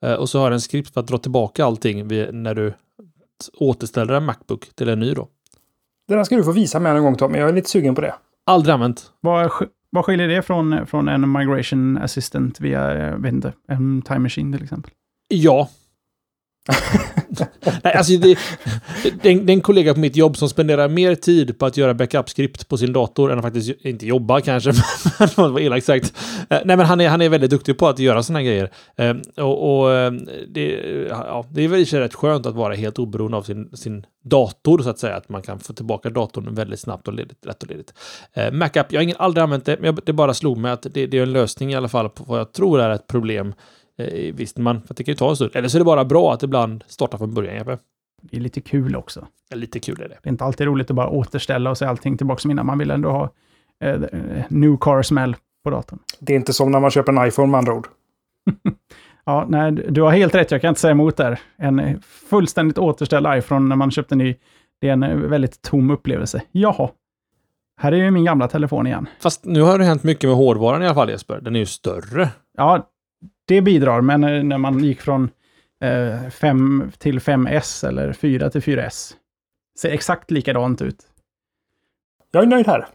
Uh, 0.07 0.13
och 0.13 0.29
så 0.29 0.39
har 0.39 0.51
den 0.51 0.53
en 0.53 0.61
skript 0.61 0.95
för 0.95 1.01
att 1.01 1.07
dra 1.07 1.19
tillbaka 1.19 1.65
allting 1.65 2.09
när 2.43 2.55
du 2.55 2.75
återställer 3.55 4.15
en 4.15 4.25
Macbook 4.25 4.75
till 4.75 4.89
en 4.89 5.01
ny 5.01 5.15
då. 5.15 5.29
Den 6.09 6.17
här 6.17 6.25
ska 6.25 6.37
du 6.37 6.45
få 6.45 6.53
visa 6.53 6.81
mig 6.81 6.97
en 6.97 7.03
gång 7.03 7.17
Tommy. 7.17 7.39
Jag 7.39 7.49
är 7.49 7.53
lite 7.53 7.71
sugen 7.71 7.95
på 7.95 8.01
det. 8.01 8.15
Aldrig 8.47 8.75
använt. 8.75 9.13
Vad, 9.21 9.51
vad 9.91 10.05
skiljer 10.05 10.29
det 10.29 10.43
från, 10.43 10.87
från 10.87 11.09
en 11.09 11.33
migration 11.33 11.99
assistant 11.99 12.61
via, 12.61 13.09
jag 13.09 13.19
vet 13.19 13.33
inte, 13.33 13.53
en 13.69 14.03
time 14.03 14.19
machine 14.19 14.53
till 14.53 14.63
exempel? 14.63 14.93
Ja, 15.29 15.69
Nej, 17.85 17.95
alltså 17.95 18.13
det, 18.17 18.39
det, 19.23 19.29
är 19.29 19.51
en 19.51 19.61
kollega 19.61 19.95
på 19.95 20.01
mitt 20.01 20.17
jobb 20.17 20.37
som 20.37 20.49
spenderar 20.49 20.89
mer 20.89 21.15
tid 21.15 21.59
på 21.59 21.67
att 21.67 21.77
göra 21.77 21.95
backup-skript 21.95 22.69
på 22.69 22.77
sin 22.77 22.93
dator 22.93 23.33
än 23.33 23.39
att 23.39 23.45
faktiskt 23.45 23.85
inte 23.85 24.07
jobba 24.07 24.41
kanske. 24.41 24.73
men 25.37 25.53
var 25.53 25.61
elakt 25.61 25.87
sagt. 25.87 26.15
Eh, 26.51 26.59
nej, 26.65 26.77
men 26.77 26.87
han 26.87 27.01
är, 27.01 27.09
han 27.09 27.23
är 27.23 27.29
väldigt 27.29 27.51
duktig 27.51 27.79
på 27.79 27.89
att 27.89 27.99
göra 27.99 28.23
sådana 28.23 28.43
grejer. 28.43 28.71
Ehm, 28.97 29.23
och, 29.37 29.81
och 29.81 29.93
ehm, 29.93 30.29
det, 30.49 30.69
ja, 31.09 31.47
det 31.51 31.65
är 31.65 31.69
väl 31.69 31.85
rätt 31.85 32.15
skönt 32.15 32.47
att 32.47 32.55
vara 32.55 32.75
helt 32.75 32.99
oberoende 32.99 33.37
av 33.37 33.43
sin, 33.43 33.71
sin 33.77 34.07
dator 34.25 34.79
så 34.79 34.91
att 34.91 34.99
säga. 34.99 35.17
Att 35.17 35.29
man 35.29 35.43
kan 35.43 35.59
få 35.59 35.73
tillbaka 35.73 36.11
datorn 36.11 36.55
väldigt 36.55 36.81
snabbt 36.81 37.09
och 37.09 37.15
ledigt, 37.15 37.45
lätt 37.45 37.63
och 37.63 37.69
ledigt. 37.69 37.95
Ehm, 38.35 38.59
Backup, 38.59 38.93
jag 38.93 38.99
har 38.99 39.03
ingen, 39.03 39.17
aldrig 39.19 39.43
använt 39.43 39.65
det, 39.65 39.77
men 39.81 39.99
det 40.05 40.13
bara 40.13 40.35
slog 40.35 40.59
mig 40.59 40.73
att 40.73 40.83
det, 40.83 41.07
det 41.07 41.19
är 41.19 41.23
en 41.23 41.33
lösning 41.33 41.73
i 41.73 41.77
alla 41.77 41.89
fall 41.89 42.09
på 42.09 42.25
vad 42.25 42.41
jag 42.41 42.53
tror 42.53 42.81
är 42.81 42.91
ett 42.91 43.07
problem 43.07 43.55
Eh, 44.01 44.35
visst 44.35 44.59
man, 44.59 44.83
för 44.83 44.95
det 44.95 45.05
kan 45.05 45.13
ju 45.13 45.17
ta 45.17 45.31
en 45.31 45.37
stund. 45.37 45.51
Eller 45.55 45.69
så 45.69 45.77
är 45.77 45.81
det 45.81 45.85
bara 45.85 46.05
bra 46.05 46.33
att 46.33 46.43
ibland 46.43 46.85
starta 46.87 47.19
från 47.19 47.35
början, 47.35 47.55
Jeppe. 47.55 47.79
Det 48.23 48.37
är 48.37 48.41
lite 48.41 48.61
kul 48.61 48.97
också. 48.97 49.27
Ja, 49.49 49.57
lite 49.57 49.81
kul 49.81 50.01
är 50.01 50.09
det. 50.09 50.19
Det 50.23 50.29
är 50.29 50.31
inte 50.31 50.45
alltid 50.45 50.67
roligt 50.67 50.91
att 50.91 50.97
bara 50.97 51.09
återställa 51.09 51.71
och 51.71 51.79
se 51.79 51.85
allting 51.85 52.17
tillbaka 52.17 52.41
som 52.41 52.51
innan. 52.51 52.67
Man 52.67 52.79
vill 52.79 52.91
ändå 52.91 53.11
ha 53.11 53.31
eh, 53.85 54.01
new 54.49 54.77
car 54.77 55.03
smell 55.03 55.37
på 55.65 55.71
datorn. 55.71 55.99
Det 56.21 56.33
är 56.33 56.37
inte 56.37 56.53
som 56.53 56.71
när 56.71 56.81
man 56.81 56.91
köper 56.91 57.13
en 57.13 57.29
iPhone 57.29 57.49
med 57.49 57.59
andra 57.59 57.75
ord. 57.75 57.89
ja, 59.25 59.47
nej, 59.49 59.73
du 59.73 60.03
har 60.03 60.11
helt 60.11 60.35
rätt. 60.35 60.51
Jag 60.51 60.61
kan 60.61 60.69
inte 60.69 60.81
säga 60.81 60.91
emot 60.91 61.17
där. 61.17 61.41
En 61.57 62.03
fullständigt 62.03 62.79
återställd 62.79 63.27
iPhone 63.31 63.69
när 63.69 63.77
man 63.77 63.91
köpte 63.91 64.15
en 64.15 64.19
ny, 64.19 64.35
det 64.81 64.89
är 64.89 64.93
en 64.93 65.31
väldigt 65.31 65.63
tom 65.63 65.91
upplevelse. 65.91 66.43
Jaha. 66.53 66.91
Här 67.81 67.93
är 67.93 67.97
ju 67.97 68.11
min 68.11 68.25
gamla 68.25 68.49
telefon 68.49 68.87
igen. 68.87 69.09
Fast 69.21 69.45
nu 69.45 69.63
har 69.63 69.79
det 69.79 69.85
hänt 69.85 70.03
mycket 70.03 70.29
med 70.29 70.37
hårdvaran 70.37 70.83
i 70.83 70.87
alla 70.87 70.95
fall 70.95 71.11
Jesper. 71.11 71.41
Den 71.41 71.57
är 71.57 71.61
ju 71.61 71.67
större. 71.67 72.29
Ja, 72.57 72.91
det 73.51 73.63
bidrar, 73.63 74.01
men 74.01 74.25
eh, 74.25 74.43
när 74.43 74.59
man 74.59 74.85
gick 74.85 75.01
från 75.01 75.31
eh, 75.81 76.31
5 76.31 76.93
till 76.99 77.19
5S 77.19 77.89
eller 77.89 78.13
4 78.13 78.51
till 78.51 78.61
4S, 78.61 79.15
ser 79.79 79.91
exakt 79.91 80.31
likadant 80.31 80.83
ut. 80.83 80.99
Jag 82.31 82.43
är 82.43 82.47
nöjd 82.47 82.67
här. 82.67 82.87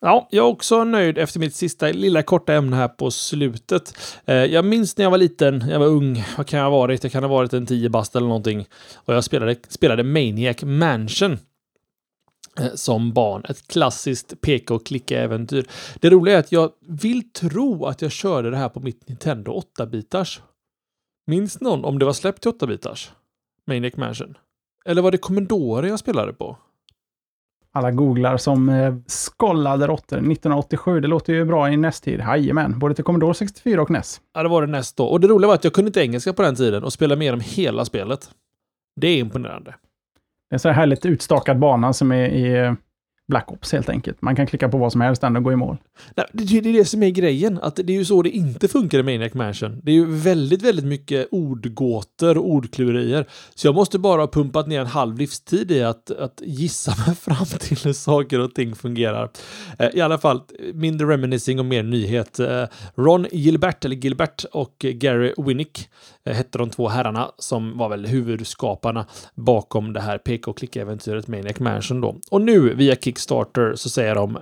Ja, 0.00 0.28
jag 0.30 0.46
är 0.46 0.50
också 0.50 0.84
nöjd 0.84 1.18
efter 1.18 1.40
mitt 1.40 1.54
sista 1.54 1.86
lilla 1.86 2.22
korta 2.22 2.54
ämne 2.54 2.76
här 2.76 2.88
på 2.88 3.10
slutet. 3.10 3.98
Eh, 4.26 4.34
jag 4.34 4.64
minns 4.64 4.96
när 4.96 5.04
jag 5.04 5.10
var 5.10 5.18
liten, 5.18 5.68
jag 5.68 5.78
var 5.78 5.86
ung, 5.86 6.24
vad 6.36 6.46
kan 6.46 6.58
jag 6.58 6.70
ha 6.70 6.78
varit? 6.78 7.02
Jag 7.04 7.12
kan 7.12 7.22
ha 7.22 7.30
varit 7.30 7.52
en 7.52 7.66
10 7.66 7.88
bast 7.88 8.16
eller 8.16 8.26
någonting. 8.26 8.66
Och 8.94 9.14
jag 9.14 9.24
spelade, 9.24 9.56
spelade 9.68 10.02
Maniac 10.02 10.62
Mansion 10.62 11.32
eh, 11.32 11.38
som 12.74 13.12
barn. 13.12 13.42
Ett 13.48 13.68
klassiskt 13.68 14.40
peka 14.40 14.74
och 14.74 14.86
klicka-äventyr. 14.86 15.66
Det 16.00 16.10
roliga 16.10 16.34
är 16.34 16.40
att 16.40 16.52
jag 16.52 16.70
vill 16.80 17.32
tro 17.32 17.84
att 17.84 18.02
jag 18.02 18.10
körde 18.10 18.50
det 18.50 18.56
här 18.56 18.68
på 18.68 18.80
mitt 18.80 19.08
Nintendo 19.08 19.62
8-bitars. 19.78 20.40
Minns 21.26 21.60
någon 21.60 21.84
om 21.84 21.98
det 21.98 22.04
var 22.04 22.12
släppt 22.12 22.42
till 22.42 22.50
8-bitars? 22.50 23.10
Maniac 23.66 23.96
Mansion. 23.96 24.34
Eller 24.84 25.02
var 25.02 25.10
det 25.10 25.18
Commodore 25.18 25.88
jag 25.88 25.98
spelade 25.98 26.32
på? 26.32 26.56
Alla 27.72 27.90
googlar 27.90 28.36
som 28.36 28.68
eh, 28.68 28.94
skollade 29.06 29.86
råttor. 29.86 30.16
1987, 30.16 31.00
det 31.00 31.08
låter 31.08 31.32
ju 31.32 31.44
bra 31.44 31.72
i 31.72 31.76
NES-tid. 31.76 32.20
Jajamän, 32.20 32.78
både 32.78 32.94
till 32.94 33.04
Commodore 33.04 33.34
64 33.34 33.82
och 33.82 33.90
NES. 33.90 34.20
Ja, 34.34 34.42
det 34.42 34.48
var 34.48 34.66
det 34.66 34.72
näst 34.72 34.96
då. 34.96 35.06
Och 35.06 35.20
det 35.20 35.28
roliga 35.28 35.48
var 35.48 35.54
att 35.54 35.64
jag 35.64 35.72
kunde 35.72 35.88
inte 35.88 36.00
engelska 36.00 36.32
på 36.32 36.42
den 36.42 36.54
tiden 36.54 36.84
och 36.84 36.92
spelade 36.92 37.18
med 37.18 37.32
om 37.32 37.40
hela 37.40 37.84
spelet. 37.84 38.30
Det 39.00 39.08
är 39.08 39.18
imponerande. 39.18 39.74
Det 40.50 40.56
är 40.56 40.58
så 40.58 40.68
här 40.68 40.74
härligt 40.74 41.06
utstakad 41.06 41.58
bana 41.58 41.92
som 41.92 42.12
är 42.12 42.28
i 42.28 42.58
eh, 42.58 42.72
Black 43.28 43.52
Ops 43.52 43.72
helt 43.72 43.88
enkelt. 43.88 44.22
Man 44.22 44.36
kan 44.36 44.46
klicka 44.46 44.68
på 44.68 44.78
vad 44.78 44.92
som 44.92 45.00
helst 45.00 45.24
och 45.24 45.42
gå 45.42 45.52
i 45.52 45.56
mål. 45.56 45.76
Nej, 46.14 46.26
det, 46.32 46.60
det 46.60 46.68
är 46.68 46.72
det 46.72 46.84
som 46.84 47.02
är 47.02 47.10
grejen. 47.10 47.58
Att 47.62 47.76
det 47.76 47.92
är 47.92 47.96
ju 47.98 48.04
så 48.04 48.22
det 48.22 48.30
inte 48.30 48.68
funkar 48.68 48.98
i 48.98 49.02
Maniac 49.02 49.34
Mansion. 49.34 49.80
Det 49.82 49.90
är 49.90 49.94
ju 49.94 50.06
väldigt, 50.06 50.62
väldigt 50.62 50.84
mycket 50.84 51.28
ordgåtor 51.30 52.38
och 52.38 52.50
ordklurier. 52.50 53.26
Så 53.54 53.66
jag 53.66 53.74
måste 53.74 53.98
bara 53.98 54.22
ha 54.22 54.28
pumpat 54.28 54.66
ner 54.66 54.80
en 54.80 54.86
halv 54.86 55.18
livstid 55.18 55.70
i 55.70 55.82
att, 55.82 56.10
att 56.10 56.42
gissa 56.44 56.94
mig 57.06 57.16
fram 57.16 57.46
till 57.46 57.78
hur 57.84 57.92
saker 57.92 58.40
och 58.40 58.54
ting 58.54 58.74
fungerar. 58.74 59.30
Eh, 59.78 59.88
I 59.94 60.00
alla 60.00 60.18
fall, 60.18 60.40
mindre 60.74 61.06
reminiscing 61.06 61.58
och 61.58 61.66
mer 61.66 61.82
nyhet. 61.82 62.38
Eh, 62.38 62.64
Ron 62.96 63.26
Gilbert, 63.32 63.84
eller 63.84 63.96
Gilbert, 63.96 64.44
och 64.52 64.76
Gary 64.78 65.34
Winnick 65.36 65.88
Eh, 66.26 66.34
hette 66.34 66.58
de 66.58 66.70
två 66.70 66.88
herrarna 66.88 67.30
som 67.38 67.78
var 67.78 67.88
väl 67.88 68.06
huvudskaparna 68.06 69.06
bakom 69.34 69.92
det 69.92 70.00
här 70.00 70.18
pk 70.18 70.48
och 70.48 70.58
klicka-äventyret 70.58 71.28
Maniac 71.28 71.58
Mansion 71.58 72.00
då. 72.00 72.16
Och 72.30 72.40
nu 72.40 72.74
via 72.74 72.96
Kickstarter 72.96 73.74
så 73.74 73.90
säger 73.90 74.14
de 74.14 74.38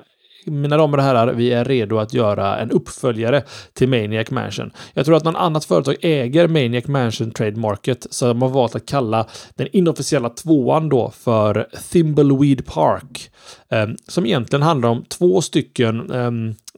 mina 0.46 0.76
damer 0.76 0.98
och 0.98 1.04
herrar, 1.04 1.32
vi 1.32 1.52
är 1.52 1.64
redo 1.64 1.98
att 1.98 2.14
göra 2.14 2.58
en 2.58 2.70
uppföljare 2.70 3.42
till 3.72 3.88
Maniac 3.88 4.30
Mansion. 4.30 4.70
Jag 4.94 5.06
tror 5.06 5.16
att 5.16 5.24
någon 5.24 5.36
annat 5.36 5.64
företag 5.64 5.96
äger 6.00 6.48
Maniac 6.48 6.86
Mansion 6.86 7.30
Trademarket, 7.30 8.06
så 8.10 8.26
de 8.26 8.42
har 8.42 8.48
valt 8.48 8.74
att 8.74 8.86
kalla 8.86 9.26
den 9.54 9.68
inofficiella 9.72 10.28
tvåan 10.28 10.88
då 10.88 11.10
för 11.10 11.68
Thimbleweed 11.90 12.66
Park. 12.66 13.30
Eh, 13.68 13.86
som 14.08 14.26
egentligen 14.26 14.62
handlar 14.62 14.88
om 14.88 15.04
två 15.08 15.40
stycken 15.40 16.10
eh, 16.10 16.26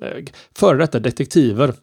eh 0.09 0.24
före 0.54 0.78
detta 0.78 0.98
detektiver 0.98 1.74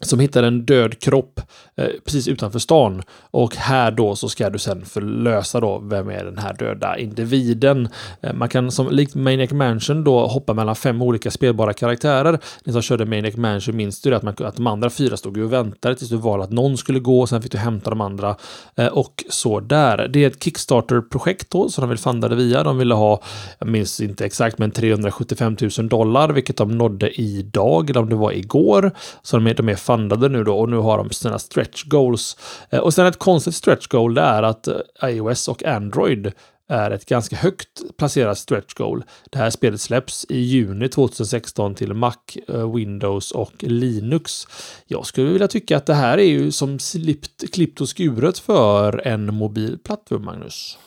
som 0.00 0.20
hittar 0.20 0.42
en 0.42 0.64
död 0.64 0.98
kropp 0.98 1.40
eh, 1.76 1.86
precis 2.04 2.28
utanför 2.28 2.58
stan. 2.58 3.02
Och 3.30 3.56
här 3.56 3.90
då 3.90 4.16
så 4.16 4.28
ska 4.28 4.50
du 4.50 4.58
sen 4.58 4.84
förlösa 4.84 5.60
då 5.60 5.78
vem 5.78 6.10
är 6.10 6.24
den 6.24 6.38
här 6.38 6.54
döda 6.54 6.98
individen. 6.98 7.88
Eh, 8.20 8.32
man 8.34 8.48
kan 8.48 8.70
som 8.70 8.90
likt 8.90 9.14
Maniac 9.14 9.50
Mansion 9.50 10.04
då 10.04 10.26
hoppa 10.26 10.54
mellan 10.54 10.76
fem 10.76 11.02
olika 11.02 11.30
spelbara 11.30 11.72
karaktärer. 11.72 12.38
Ni 12.64 12.72
som 12.72 12.82
körde 12.82 13.04
Maniac 13.04 13.36
Mansion 13.36 13.76
minns 13.76 14.00
du 14.00 14.10
det 14.10 14.16
att, 14.16 14.22
man, 14.22 14.34
att 14.38 14.56
de 14.56 14.66
andra 14.66 14.90
fyra 14.90 15.16
stod 15.16 15.38
och 15.38 15.52
väntade 15.52 15.94
tills 15.94 16.10
du 16.10 16.16
valde 16.16 16.44
att 16.44 16.50
någon 16.50 16.76
skulle 16.76 16.98
gå 17.00 17.20
och 17.20 17.28
sen 17.28 17.42
fick 17.42 17.52
du 17.52 17.58
hämta 17.58 17.90
de 17.90 18.00
andra. 18.00 18.36
Eh, 18.76 18.86
och 18.86 19.24
så 19.28 19.60
där. 19.60 20.08
Det 20.08 20.24
är 20.24 20.26
ett 20.26 20.44
Kickstarter-projekt 20.44 21.50
då 21.50 21.68
som 21.68 21.82
de 21.82 21.88
vill 21.88 21.98
funda 21.98 22.28
det 22.28 22.36
via. 22.36 22.62
De 22.62 22.78
ville 22.78 22.94
ha, 22.94 23.22
jag 23.58 23.68
minns 23.68 24.00
inte 24.00 24.24
exakt, 24.24 24.58
men 24.58 24.70
375 24.70 25.56
000 25.78 25.88
dollar, 25.88 26.28
vilket 26.28 26.56
de 26.56 26.78
nådde 26.78 27.20
idag, 27.20 27.90
eller 27.90 28.00
om 28.00 28.08
det 28.08 28.16
var 28.16 28.32
igår. 28.32 28.92
Så 29.22 29.36
de 29.36 29.46
är, 29.46 29.54
de 29.54 29.68
är 29.68 29.76
fundade 29.90 30.28
nu 30.28 30.44
då 30.44 30.58
och 30.58 30.68
nu 30.68 30.76
har 30.76 30.98
de 30.98 31.10
sina 31.10 31.38
stretch 31.38 31.84
goals. 31.84 32.36
Eh, 32.70 32.80
och 32.80 32.94
sen 32.94 33.06
ett 33.06 33.18
konstigt 33.18 33.54
stretch 33.54 33.86
goal 33.86 34.14
det 34.14 34.20
är 34.20 34.42
att 34.42 34.68
eh, 34.68 34.76
iOS 35.04 35.48
och 35.48 35.64
Android 35.64 36.32
är 36.68 36.90
ett 36.90 37.06
ganska 37.06 37.36
högt 37.36 37.96
placerat 37.98 38.38
stretch 38.38 38.74
goal. 38.74 39.04
Det 39.30 39.38
här 39.38 39.50
spelet 39.50 39.80
släpps 39.80 40.26
i 40.28 40.38
juni 40.38 40.88
2016 40.88 41.74
till 41.74 41.94
Mac, 41.94 42.14
eh, 42.48 42.74
Windows 42.74 43.30
och 43.30 43.52
Linux. 43.60 44.46
Jag 44.86 45.06
skulle 45.06 45.30
vilja 45.30 45.48
tycka 45.48 45.76
att 45.76 45.86
det 45.86 45.94
här 45.94 46.18
är 46.18 46.28
ju 46.28 46.52
som 46.52 46.78
slippt, 46.78 47.52
klippt 47.52 47.80
och 47.80 47.88
skuret 47.88 48.38
för 48.38 49.06
en 49.06 49.34
mobil 49.34 49.78
plattform, 49.84 50.24
Magnus. 50.24 50.78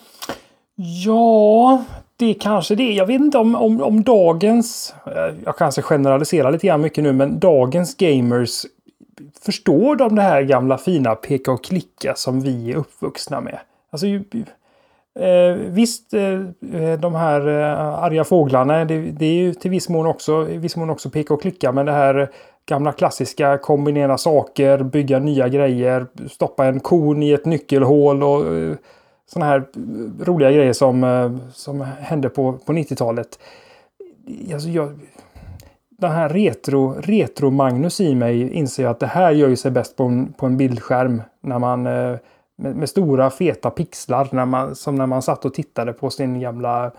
Ja, 1.05 1.83
det 2.17 2.33
kanske 2.33 2.75
det 2.75 2.83
är. 2.83 2.93
Jag 2.93 3.05
vet 3.05 3.21
inte 3.21 3.37
om, 3.37 3.55
om, 3.55 3.81
om 3.81 4.03
dagens, 4.03 4.93
jag 5.45 5.57
kanske 5.57 5.81
generaliserar 5.81 6.51
lite 6.51 6.67
grann 6.67 6.81
mycket 6.81 7.03
nu, 7.03 7.13
men 7.13 7.39
dagens 7.39 7.97
gamers 7.97 8.65
förstår 9.41 9.95
de 9.95 10.15
det 10.15 10.21
här 10.21 10.41
gamla 10.41 10.77
fina 10.77 11.15
peka 11.15 11.51
och 11.51 11.63
klicka 11.63 12.15
som 12.15 12.41
vi 12.41 12.71
är 12.71 12.75
uppvuxna 12.75 13.41
med? 13.41 13.59
Alltså, 13.89 14.07
eh, 14.07 15.55
visst, 15.55 16.13
eh, 16.13 16.81
eh, 16.81 16.99
de 16.99 17.15
här 17.15 17.47
eh, 17.47 18.03
arga 18.03 18.23
fåglarna, 18.23 18.85
det, 18.85 19.11
det, 19.11 19.25
är 19.25 19.33
ju 19.33 19.53
till 19.53 19.71
viss 19.71 19.89
mån, 19.89 20.05
också, 20.05 20.49
i 20.49 20.57
viss 20.57 20.75
mån 20.75 20.89
också 20.89 21.09
peka 21.09 21.33
och 21.33 21.41
klicka, 21.41 21.71
men 21.71 21.85
det 21.85 21.91
här 21.91 22.29
gamla 22.65 22.91
klassiska 22.91 23.57
kombinera 23.57 24.17
saker, 24.17 24.83
bygga 24.83 25.19
nya 25.19 25.47
grejer, 25.47 26.07
stoppa 26.29 26.65
en 26.65 26.79
kon 26.79 27.23
i 27.23 27.31
ett 27.31 27.45
nyckelhål 27.45 28.23
och 28.23 28.55
eh, 28.55 28.75
sådana 29.25 29.51
här 29.51 29.57
eh, 29.57 30.25
roliga 30.25 30.51
grejer 30.51 30.73
som, 30.73 31.03
eh, 31.03 31.31
som 31.53 31.81
hände 31.81 32.29
på, 32.29 32.53
på 32.53 32.73
90-talet. 32.73 33.39
Alltså 34.53 34.69
jag, 34.69 34.99
den 35.97 36.11
här 36.11 36.29
retro, 36.29 36.95
retro-Magnus 37.01 38.01
i 38.01 38.15
mig 38.15 38.53
inser 38.53 38.85
att 38.85 38.99
det 38.99 39.07
här 39.07 39.31
gör 39.31 39.49
ju 39.49 39.55
sig 39.55 39.71
bäst 39.71 39.95
på 39.95 40.03
en, 40.03 40.33
på 40.33 40.45
en 40.45 40.57
bildskärm. 40.57 41.21
När 41.41 41.59
man, 41.59 41.87
eh, 41.87 42.15
med, 42.55 42.75
med, 42.75 42.89
stora 42.89 43.29
feta 43.29 43.69
pixlar. 43.69 44.27
När 44.31 44.45
man, 44.45 44.75
som 44.75 44.95
när 44.95 45.05
man 45.05 45.21
satt 45.21 45.45
och 45.45 45.53
tittade 45.53 45.93
på 45.93 46.09
sin 46.09 46.39
gamla 46.39 46.91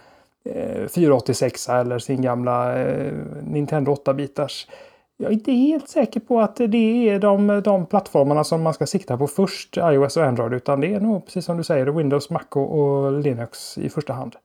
eh, 0.45 0.88
486 0.88 1.68
eller 1.68 1.99
sin 1.99 2.22
gamla 2.22 2.78
eh, 2.78 3.12
Nintendo 3.42 3.95
8-bitars. 3.95 4.68
Jag 5.16 5.28
är 5.28 5.34
inte 5.34 5.53
helt 5.53 5.88
säker 5.88 6.20
på 6.20 6.40
att 6.40 6.57
det 6.57 7.09
är 7.09 7.18
de, 7.18 7.62
de 7.64 7.86
plattformarna 7.86 8.45
som 8.45 8.62
man 8.62 8.74
ska 8.74 8.86
sikta 8.86 9.16
på 9.16 9.26
först, 9.26 9.76
iOS 9.76 10.16
och 10.16 10.24
Android. 10.24 10.53
Utan 10.53 10.80
det 10.80 10.95
är 10.95 11.01
nog 11.01 11.24
precis 11.24 11.45
som 11.45 11.57
du 11.57 11.64
säger, 11.64 11.86
Windows, 11.86 12.30
Mac 12.30 12.45
och, 12.51 12.78
och 12.78 13.12
Linux 13.12 13.78
i 13.78 13.88
första 13.88 14.12
hand 14.12 14.36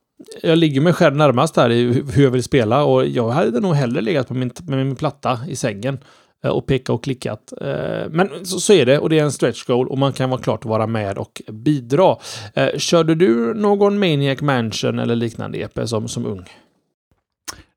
jag 0.41 0.57
ligger 0.57 0.81
mig 0.81 0.93
själv 0.93 1.15
närmast 1.15 1.55
här 1.55 1.69
i 1.69 2.03
hur 2.13 2.23
jag 2.23 2.31
vill 2.31 2.43
spela 2.43 2.83
och 2.83 3.05
jag 3.05 3.29
hade 3.29 3.59
nog 3.59 3.75
hellre 3.75 4.01
legat 4.01 4.27
på 4.27 4.33
min, 4.33 4.51
med 4.67 4.85
min 4.85 4.95
platta 4.95 5.39
i 5.47 5.55
sängen 5.55 5.97
eh, 6.43 6.51
och 6.51 6.65
peka 6.65 6.93
och 6.93 7.03
klickat. 7.03 7.53
Eh, 7.61 8.09
men 8.09 8.45
så, 8.45 8.59
så, 8.59 8.73
är 8.73 8.85
det 8.85 8.99
och 8.99 9.09
det 9.09 9.19
är 9.19 9.23
en 9.23 9.31
stretch 9.31 9.65
goal 9.65 9.87
och 9.87 9.97
man 9.97 10.13
kan 10.13 10.29
vara 10.29 10.41
klart 10.41 10.65
vara 10.65 10.87
med 10.87 11.17
och 11.17 11.41
bidra. 11.47 12.15
Eh, 12.53 12.77
körde 12.77 13.15
du 13.15 13.53
någon 13.53 13.99
Maniac 13.99 14.41
Mansion 14.41 14.99
eller 14.99 15.15
liknande 15.15 15.57
EP 15.57 15.87
som, 15.89 16.07
som 16.07 16.25
ung? 16.25 16.45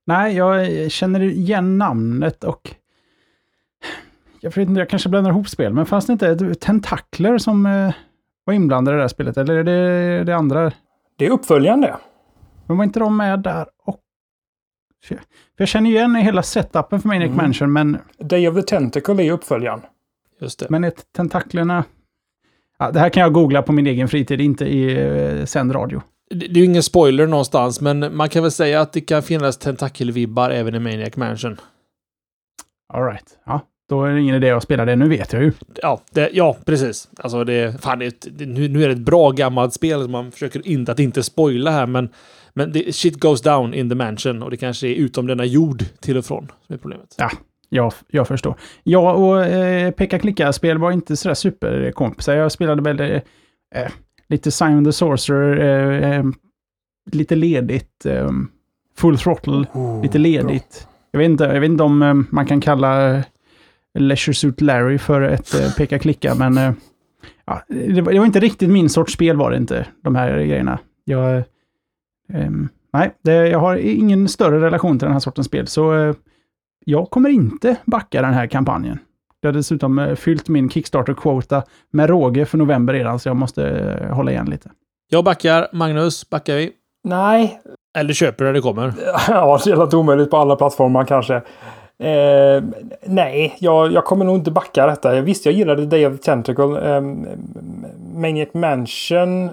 Nej, 0.05 0.37
jag 0.37 0.91
känner 0.93 1.21
igen 1.21 1.79
namnet 1.79 2.45
och 2.45 2.75
jag 4.41 4.51
vet 4.57 4.69
inte, 4.69 4.79
jag 4.79 4.89
kanske 4.89 5.09
blandar 5.09 5.31
ihop 5.31 5.49
spel, 5.49 5.73
men 5.73 5.87
fanns 5.87 6.07
det 6.07 6.13
inte 6.13 6.55
tentakler 6.55 7.39
som 7.39 7.63
var 8.45 8.55
inblandade 8.55 8.95
i 8.95 8.99
det 8.99 9.03
här 9.03 9.09
spelet? 9.09 9.37
Eller 9.37 9.55
är 9.55 9.65
det 9.65 10.25
det 10.25 10.37
andra? 10.37 10.73
Det 11.17 11.27
är 11.27 11.31
uppföljande. 11.31 11.95
Men 12.67 12.77
var 12.77 12.85
inte 12.85 13.01
de 13.01 13.17
med 13.17 13.41
där 13.41 13.67
och... 13.85 13.99
För 15.07 15.19
jag 15.57 15.69
känner 15.69 15.91
igen 15.91 16.15
hela 16.15 16.43
setupen 16.43 17.01
för 17.01 17.09
Maniac 17.09 17.27
mm. 17.27 17.37
Mansion, 17.37 17.73
men... 17.73 17.99
Day 18.19 18.49
of 18.49 18.55
the 18.55 18.63
Tentacle 18.63 19.25
är 19.25 19.33
uppföljaren. 19.33 19.81
Just 20.41 20.59
det. 20.59 20.67
Men 20.71 20.85
ett 20.85 21.05
tentaklerna... 21.17 21.85
Ja, 22.79 22.91
det 22.91 23.01
här 23.01 23.09
kan 23.09 23.23
jag 23.23 23.33
googla 23.33 23.63
på 23.63 23.73
min 23.73 23.87
egen 23.87 24.09
fritid, 24.09 24.41
inte 24.41 24.65
i 24.65 25.05
uh, 25.05 25.45
sänd 25.45 25.75
radio. 25.75 26.03
Det, 26.31 26.37
det 26.37 26.55
är 26.55 26.59
ju 26.59 26.65
ingen 26.65 26.83
spoiler 26.83 27.27
någonstans, 27.27 27.81
men 27.81 28.17
man 28.17 28.29
kan 28.29 28.43
väl 28.43 28.53
säga 28.53 28.81
att 28.81 28.93
det 28.93 29.01
kan 29.01 29.23
finnas 29.23 29.59
tentakelvibbar 29.59 30.51
även 30.51 30.75
i 30.75 30.79
Maniac 30.79 31.17
Mansion. 31.17 31.57
Alright. 32.93 33.39
Ja, 33.47 33.61
då 33.89 34.05
är 34.05 34.13
det 34.13 34.21
ingen 34.21 34.35
idé 34.35 34.51
att 34.51 34.63
spela 34.63 34.85
det. 34.85 34.97
Nu 34.97 35.09
vet 35.09 35.33
jag 35.33 35.43
ju. 35.43 35.53
Ja, 35.83 36.01
det, 36.11 36.31
ja 36.33 36.57
precis. 36.67 37.09
Alltså 37.17 37.45
det, 37.45 37.83
fan, 37.83 37.99
det, 37.99 38.47
nu, 38.47 38.69
nu 38.69 38.85
är 38.85 38.89
det 38.89 38.95
ett 38.95 38.99
bra 38.99 39.31
gammalt 39.31 39.75
spel. 39.75 40.09
Man 40.09 40.33
försöker 40.33 40.67
inte 40.67 40.93
att 40.93 40.99
inte 40.99 41.23
spoila 41.23 41.71
här, 41.71 41.87
men 41.87 42.09
men 42.55 42.73
det, 42.73 42.95
shit 42.95 43.21
goes 43.21 43.43
down 43.43 43.75
in 43.75 43.89
the 43.89 43.95
mansion 43.95 44.43
och 44.43 44.51
det 44.51 44.57
kanske 44.57 44.89
är 44.89 44.95
utom 44.95 45.27
denna 45.27 45.45
jord 45.45 45.85
till 46.01 46.17
och 46.17 46.25
från 46.25 46.47
som 46.67 46.75
är 46.75 46.79
problemet. 46.79 47.15
Ja, 47.19 47.31
jag, 47.69 47.93
jag 48.09 48.29
förstår. 48.29 48.55
Ja, 48.83 49.13
och 49.13 49.45
eh, 49.45 49.91
peka-klicka-spel 49.91 50.79
var 50.79 50.93
inte 50.93 51.17
sådär 51.17 51.35
superkompisar. 51.35 52.35
Jag 52.35 52.53
spelade 52.53 52.83
väl 52.83 53.01
eh, 53.01 53.93
lite 54.29 54.51
Simon 54.51 54.85
the 54.85 54.93
Sorcerer, 54.93 56.03
eh, 56.03 56.19
eh 56.19 56.25
lite 57.13 57.37
ledigt, 57.37 58.07
eh, 58.07 58.31
Full 58.97 59.19
Throttle, 59.19 59.67
oh, 59.73 60.03
lite 60.03 60.19
ledigt. 60.19 60.89
Jag 61.11 61.19
vet, 61.19 61.31
inte, 61.31 61.45
jag 61.45 61.61
vet 61.61 61.71
inte 61.71 61.83
om 61.83 62.03
eh, 62.03 62.15
man 62.31 62.47
kan 62.47 62.61
kalla 62.61 63.23
Leisure 63.99 64.35
Suit 64.35 64.61
Larry 64.61 64.99
för 64.99 65.23
ett 65.23 65.55
peka-klicka, 65.77 66.35
men 66.35 66.75
ja, 67.45 67.63
det, 67.69 68.03
var, 68.03 68.13
det 68.13 68.19
var 68.19 68.27
inte 68.27 68.41
riktigt 68.41 68.71
min 68.71 68.89
sorts 68.89 69.13
spel 69.13 69.37
var 69.37 69.51
det 69.51 69.57
inte, 69.57 69.87
de 70.03 70.15
här 70.15 70.39
grejerna. 70.39 70.79
Jag 71.05 71.43
nej, 72.93 73.15
det, 73.23 73.49
jag 73.49 73.59
har 73.59 73.77
ingen 73.77 74.29
större 74.29 74.61
relation 74.61 74.99
till 74.99 75.07
den 75.07 75.13
här 75.13 75.21
sortens 75.21 75.47
spel, 75.47 75.67
så 75.67 75.93
uh, 75.93 76.15
jag 76.85 77.11
kommer 77.11 77.29
inte 77.29 77.77
backa 77.85 78.23
den 78.23 78.35
här 78.35 78.47
kampanjen. 78.47 78.99
Jag 79.41 79.49
har 79.49 79.55
dessutom 79.55 79.99
uh, 79.99 80.15
fyllt 80.15 80.49
min 80.49 80.69
Kickstarter-quota 80.69 81.63
med 81.91 82.09
råge 82.09 82.45
för 82.45 82.59
november 82.59 82.93
redan, 82.93 83.19
så 83.19 83.29
jag 83.29 83.37
måste 83.37 83.63
uh, 83.63 84.15
hålla 84.15 84.31
igen 84.31 84.47
lite. 84.47 84.71
Jag 85.11 85.25
backar. 85.25 85.69
Magnus, 85.73 86.31
backar 86.31 86.57
vi? 86.57 86.73
Nej. 87.05 87.61
Eller 87.99 88.15
köper 88.15 88.45
när 88.45 88.53
det 88.53 88.61
kommer? 88.61 88.95
ja, 89.29 89.61
det 89.65 89.71
är 89.71 89.77
helt 89.77 89.95
omöjligt 89.95 90.31
på 90.31 90.37
alla 90.37 90.57
plattformar 90.57 91.05
kanske. 91.05 91.43
Eh, 92.03 92.63
nej, 93.07 93.57
jag, 93.59 93.93
jag, 93.93 94.05
kommer 94.05 94.25
nog 94.25 94.37
inte 94.37 94.51
backa 94.51 94.87
detta. 94.87 95.21
Visst, 95.21 95.47
jag 95.47 95.55
gillade 95.55 95.87
Day 95.87 96.07
of 96.07 96.17
the 96.17 96.23
Tentacle. 96.23 96.97
Eh, 96.97 97.03
Maniac 98.15 98.49
Mansion 98.55 99.51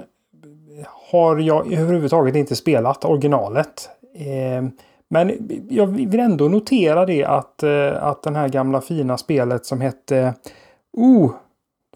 har 1.12 1.38
jag 1.38 1.74
överhuvudtaget 1.74 2.36
inte 2.36 2.56
spelat 2.56 3.06
originalet. 3.06 3.90
Eh, 4.16 4.70
men 5.10 5.50
jag 5.70 5.88
vill 5.88 6.20
ändå 6.20 6.48
notera 6.48 7.06
det 7.06 7.26
att, 7.26 7.64
eh, 7.64 8.04
att 8.04 8.24
den 8.24 8.36
här 8.36 8.50
gamla 8.50 8.82
fina 8.82 9.18
spelet 9.18 9.66
som 9.66 9.82
hette... 9.82 10.34
Oh! 10.94 11.32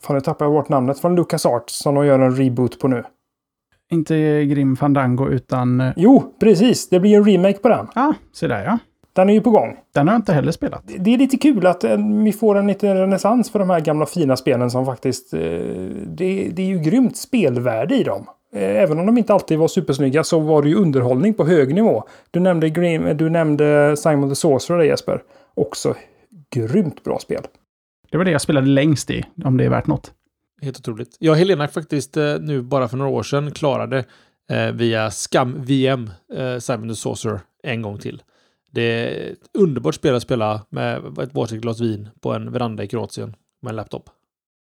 Fan, 0.01 0.15
nu 0.15 0.21
tappade 0.21 0.51
jag 0.51 0.61
bort 0.61 0.69
namnet. 0.69 0.99
Från 0.99 1.15
Lucas 1.15 1.45
Arts 1.45 1.73
som 1.73 1.95
de 1.95 2.05
gör 2.05 2.19
en 2.19 2.35
reboot 2.35 2.79
på 2.79 2.87
nu. 2.87 3.03
Inte 3.91 4.45
Grim 4.45 4.75
Fandango 4.75 5.29
utan... 5.29 5.81
eh, 5.81 5.93
Jo, 5.95 6.23
precis. 6.39 6.89
Det 6.89 6.99
blir 6.99 7.17
en 7.17 7.25
remake 7.25 7.57
på 7.57 7.69
den. 7.69 7.87
Ja, 7.95 8.13
se 8.33 8.47
där 8.47 8.63
ja. 8.65 8.77
Den 9.13 9.29
är 9.29 9.33
ju 9.33 9.41
på 9.41 9.51
gång. 9.51 9.77
Den 9.93 10.07
har 10.07 10.13
jag 10.15 10.19
inte 10.19 10.33
heller 10.33 10.51
spelat. 10.51 10.83
Det 10.97 11.13
är 11.13 11.17
lite 11.17 11.37
kul 11.37 11.67
att 11.67 11.83
vi 12.23 12.33
får 12.33 12.55
en 12.57 12.67
liten 12.67 12.97
renässans 12.97 13.51
för 13.51 13.59
de 13.59 13.69
här 13.69 13.79
gamla 13.79 14.05
fina 14.05 14.37
spelen 14.37 14.71
som 14.71 14.85
faktiskt... 14.85 15.31
Det, 15.31 16.49
det 16.53 16.61
är 16.61 16.67
ju 16.67 16.79
grymt 16.79 17.17
spelvärde 17.17 17.95
i 17.95 18.03
dem. 18.03 18.25
Eh, 18.53 18.81
Även 18.81 18.99
om 18.99 19.05
de 19.05 19.17
inte 19.17 19.33
alltid 19.33 19.59
var 19.59 19.67
supersnygga 19.67 20.23
så 20.23 20.39
var 20.39 20.61
det 20.61 20.69
ju 20.69 20.75
underhållning 20.75 21.33
på 21.33 21.45
hög 21.45 21.75
nivå. 21.75 22.03
Du 22.31 22.39
nämnde, 22.39 22.69
Grim, 22.69 23.17
du 23.17 23.29
nämnde 23.29 23.97
Simon 23.97 24.29
the 24.29 24.35
Sorcerer 24.35 24.77
där, 24.77 24.85
Jesper. 24.85 25.23
Också 25.53 25.95
grymt 26.49 27.03
bra 27.03 27.19
spel. 27.19 27.43
Det 28.11 28.17
var 28.17 28.25
det 28.25 28.31
jag 28.31 28.41
spelade 28.41 28.67
längst 28.67 29.09
i, 29.09 29.25
om 29.43 29.57
det 29.57 29.65
är 29.65 29.69
värt 29.69 29.87
något. 29.87 30.11
Helt 30.61 30.79
otroligt. 30.79 31.15
Jag 31.19 31.31
och 31.31 31.37
Helena 31.37 31.67
faktiskt 31.67 32.17
eh, 32.17 32.35
nu 32.39 32.61
bara 32.61 32.87
för 32.87 32.97
några 32.97 33.11
år 33.11 33.23
sedan 33.23 33.51
klarade 33.51 34.05
eh, 34.49 34.71
via 34.71 35.11
Scam 35.11 35.55
VM 35.61 36.09
eh, 36.33 36.57
Simon 36.57 36.89
the 36.89 36.95
Saucer 36.95 37.39
en 37.63 37.81
gång 37.81 37.97
till. 37.97 38.23
Det 38.71 38.81
är 38.81 39.31
ett 39.31 39.39
underbart 39.53 39.95
spel 39.95 40.15
att 40.15 40.23
spela 40.23 40.61
med 40.69 41.17
ett 41.19 41.33
varsitt 41.33 41.61
glas 41.61 41.81
vin 41.81 42.09
på 42.21 42.33
en 42.33 42.51
veranda 42.51 42.83
i 42.83 42.87
Kroatien 42.87 43.35
med 43.61 43.69
en 43.69 43.75
laptop. 43.75 44.09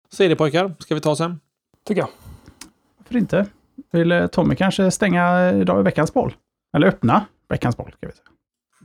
Så 0.09 0.23
är 0.23 0.29
det 0.29 0.36
pojkar, 0.36 0.73
ska 0.79 0.95
vi 0.95 1.01
ta 1.01 1.15
sen? 1.15 1.39
Tycker 1.88 2.01
jag. 2.01 2.09
Varför 2.97 3.17
inte? 3.17 3.45
Vill 3.91 4.11
eh, 4.11 4.28
Tommy 4.28 4.55
kanske 4.55 4.91
stänga 4.91 5.51
idag 5.51 5.80
i 5.80 5.84
veckans 5.84 6.13
boll? 6.13 6.34
Eller 6.78 6.88
öppna 6.88 7.26
veckans 7.49 7.78
boll, 7.78 7.91
ska 7.97 8.07
vi 8.07 8.13
säga. 8.13 8.26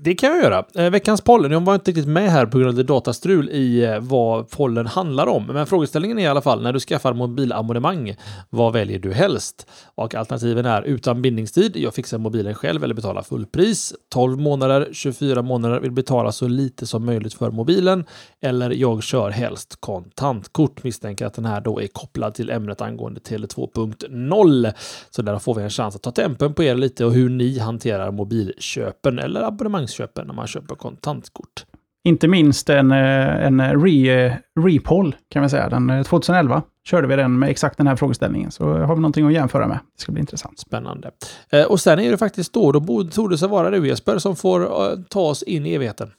Det 0.03 0.15
kan 0.15 0.31
jag 0.31 0.43
göra. 0.43 0.65
Eh, 0.75 0.91
veckans 0.91 1.21
pollen, 1.21 1.53
jag 1.53 1.61
var 1.61 1.75
inte 1.75 1.91
riktigt 1.91 2.09
med 2.09 2.31
här 2.31 2.47
på 2.47 2.59
grund 2.59 2.69
av 2.69 2.75
det 2.75 2.83
datastrul 2.83 3.49
i 3.49 3.85
eh, 3.85 3.99
vad 4.01 4.51
pollen 4.51 4.87
handlar 4.87 5.27
om. 5.27 5.47
Men 5.47 5.67
frågeställningen 5.67 6.19
är 6.19 6.23
i 6.23 6.27
alla 6.27 6.43
fall, 6.43 6.63
när 6.63 6.73
du 6.73 6.81
skaffar 6.81 7.13
mobilabonnemang, 7.13 8.17
vad 8.51 8.73
väljer 8.73 8.99
du 8.99 9.13
helst? 9.13 9.67
Och 9.95 10.15
alternativen 10.15 10.67
är 10.67 10.83
utan 10.83 11.23
bindningstid, 11.23 11.77
jag 11.77 11.95
fixar 11.95 12.19
mobilen 12.19 12.55
själv 12.55 12.85
eller 12.85 12.95
betalar 12.95 13.23
fullpris. 13.23 13.95
12 14.09 14.39
månader, 14.39 14.89
24 14.93 15.43
månader, 15.43 15.81
vill 15.81 15.93
betala 15.93 16.33
så 16.33 16.49
lite 16.49 16.87
som 16.87 17.05
möjligt 17.07 17.35
för 17.35 17.51
mobilen. 17.51 18.05
Eller 18.43 18.71
jag 18.71 19.03
kör 19.03 19.31
helst 19.31 19.77
kontantkort. 19.81 20.85
Misstänker 20.85 21.27
att 21.27 21.35
den 21.35 21.45
här 21.45 21.61
då 21.61 21.81
är 21.81 21.87
kopplad 21.87 22.35
till 22.35 22.51
ämnet 22.51 22.81
angående 22.81 23.21
Tele 23.21 23.47
2.0. 23.47 24.73
Så 25.11 25.23
där 25.23 25.39
får 25.39 25.55
vi 25.55 25.63
en 25.63 25.71
chans 25.71 25.97
att 25.97 26.03
ta 26.03 26.11
tempen 26.11 26.55
på 26.55 26.63
er 26.63 26.75
lite 26.75 27.05
och 27.05 27.13
hur 27.13 27.29
ni 27.29 27.59
hanterar 27.59 28.11
mobilköpen 28.11 29.19
eller 29.19 29.43
abonnemangsköpen 29.91 30.27
när 30.27 30.35
man 30.35 30.47
köper 30.47 30.75
kontantkort. 30.75 31.65
Inte 32.05 32.29
minst 32.29 32.71
en, 32.71 32.91
eh, 32.91 33.47
en 33.47 33.61
re, 33.61 34.39
repoll, 34.61 35.15
kan 35.29 35.43
vi 35.43 35.49
säga. 35.49 35.69
Den 35.69 35.91
eh, 35.91 36.03
2011 36.03 36.63
körde 36.85 37.07
vi 37.07 37.17
den 37.17 37.39
med 37.39 37.49
exakt 37.49 37.79
den 37.79 37.87
här 37.87 37.97
frågeställningen. 37.97 38.51
Så 38.51 38.65
har 38.65 38.95
vi 38.95 39.01
någonting 39.01 39.27
att 39.27 39.33
jämföra 39.33 39.69
med. 39.69 39.79
Det 39.97 40.03
ska 40.03 40.13
bli 40.13 40.21
intressant. 40.21 40.59
Spännande. 40.59 41.11
Eh, 41.53 41.65
och 41.65 41.81
sen 41.81 41.99
är 41.99 42.11
det 42.11 42.19
faktiskt 42.19 42.53
då, 42.53 42.73
då 42.73 43.05
torde 43.05 43.37
det 43.37 43.47
vara 43.47 43.71
du 43.71 43.87
Jesper 43.87 44.19
som 44.19 44.37
får 44.37 44.63
eh, 44.63 44.99
ta 45.09 45.21
oss 45.21 45.43
in 45.43 45.67
i 45.67 45.75
evigheten. 45.75 46.11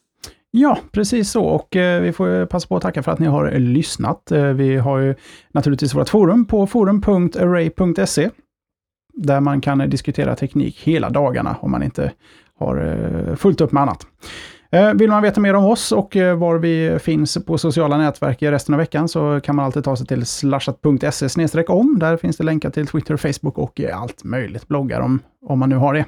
Ja, 0.51 0.77
precis 0.91 1.31
så. 1.31 1.43
Och 1.43 1.75
eh, 1.75 2.01
vi 2.01 2.13
får 2.13 2.45
passa 2.45 2.67
på 2.67 2.75
att 2.75 2.81
tacka 2.81 3.03
för 3.03 3.11
att 3.11 3.19
ni 3.19 3.27
har 3.27 3.51
lyssnat. 3.51 4.31
Eh, 4.31 4.43
vi 4.43 4.77
har 4.77 4.99
ju 4.99 5.15
naturligtvis 5.51 5.95
vårt 5.95 6.09
forum 6.09 6.45
på 6.45 6.67
forum.array.se. 6.67 8.29
Där 9.13 9.39
man 9.39 9.61
kan 9.61 9.89
diskutera 9.89 10.35
teknik 10.35 10.79
hela 10.79 11.09
dagarna 11.09 11.55
om 11.61 11.71
man 11.71 11.83
inte 11.83 12.11
har 12.61 12.77
eh, 12.77 13.35
fullt 13.35 13.61
upp 13.61 13.71
med 13.71 13.83
annat. 13.83 14.07
Eh, 14.71 14.93
vill 14.93 15.09
man 15.09 15.23
veta 15.23 15.41
mer 15.41 15.53
om 15.53 15.65
oss 15.65 15.91
och 15.91 16.15
eh, 16.15 16.37
var 16.37 16.57
vi 16.57 16.99
finns 16.99 17.37
på 17.45 17.57
sociala 17.57 17.97
nätverk 17.97 18.41
i 18.41 18.51
resten 18.51 18.73
av 18.73 18.79
veckan 18.79 19.07
så 19.07 19.39
kan 19.43 19.55
man 19.55 19.65
alltid 19.65 19.83
ta 19.83 19.95
sig 19.95 20.07
till 20.07 20.25
slashat.se 20.25 21.63
om. 21.67 21.99
Där 21.99 22.17
finns 22.17 22.37
det 22.37 22.43
länkar 22.43 22.69
till 22.69 22.87
Twitter, 22.87 23.17
Facebook 23.17 23.57
och 23.57 23.81
allt 23.93 24.23
möjligt 24.23 24.67
bloggar 24.67 24.99
om, 24.99 25.19
om 25.45 25.59
man 25.59 25.69
nu 25.69 25.75
har 25.75 25.93
det. 25.93 26.05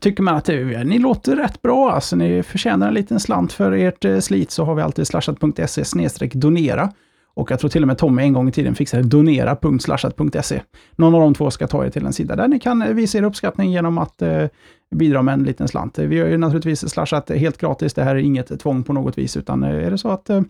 Tycker 0.00 0.22
man 0.22 0.34
att 0.34 0.44
det, 0.44 0.84
ni 0.84 0.98
låter 0.98 1.36
rätt 1.36 1.62
bra, 1.62 1.92
alltså 1.92 2.16
ni 2.16 2.42
förtjänar 2.42 2.88
en 2.88 2.94
liten 2.94 3.20
slant 3.20 3.52
för 3.52 3.72
ert 3.72 4.24
slit 4.24 4.50
så 4.50 4.64
har 4.64 4.74
vi 4.74 4.82
alltid 4.82 5.06
slashat.se 5.06 6.28
donera. 6.32 6.92
Och 7.34 7.50
jag 7.50 7.60
tror 7.60 7.70
till 7.70 7.82
och 7.82 7.86
med 7.86 7.98
Tommy 7.98 8.22
en 8.22 8.32
gång 8.32 8.48
i 8.48 8.52
tiden 8.52 8.74
fixade 8.74 9.02
donera.slashat.se. 9.02 10.62
Någon 10.96 11.14
av 11.14 11.20
de 11.20 11.34
två 11.34 11.50
ska 11.50 11.66
ta 11.66 11.84
er 11.84 11.90
till 11.90 12.06
en 12.06 12.12
sida 12.12 12.36
där 12.36 12.48
ni 12.48 12.58
kan 12.58 12.82
eh, 12.82 12.94
visa 12.94 13.18
er 13.18 13.22
uppskattning 13.22 13.72
genom 13.72 13.98
att 13.98 14.22
eh, 14.22 14.46
bidra 14.94 15.22
med 15.22 15.34
en 15.34 15.44
liten 15.44 15.68
slant. 15.68 15.98
Vi 15.98 16.20
har 16.20 16.26
ju 16.26 16.38
naturligtvis 16.38 16.90
slashat 16.90 17.30
helt 17.30 17.58
gratis, 17.58 17.94
det 17.94 18.04
här 18.04 18.16
är 18.16 18.20
inget 18.20 18.60
tvång 18.60 18.82
på 18.82 18.92
något 18.92 19.18
vis, 19.18 19.36
utan 19.36 19.62
eh, 19.62 19.86
är 19.86 19.90
det 19.90 19.98
så 19.98 20.08
att 20.08 20.30
eh, 20.30 20.40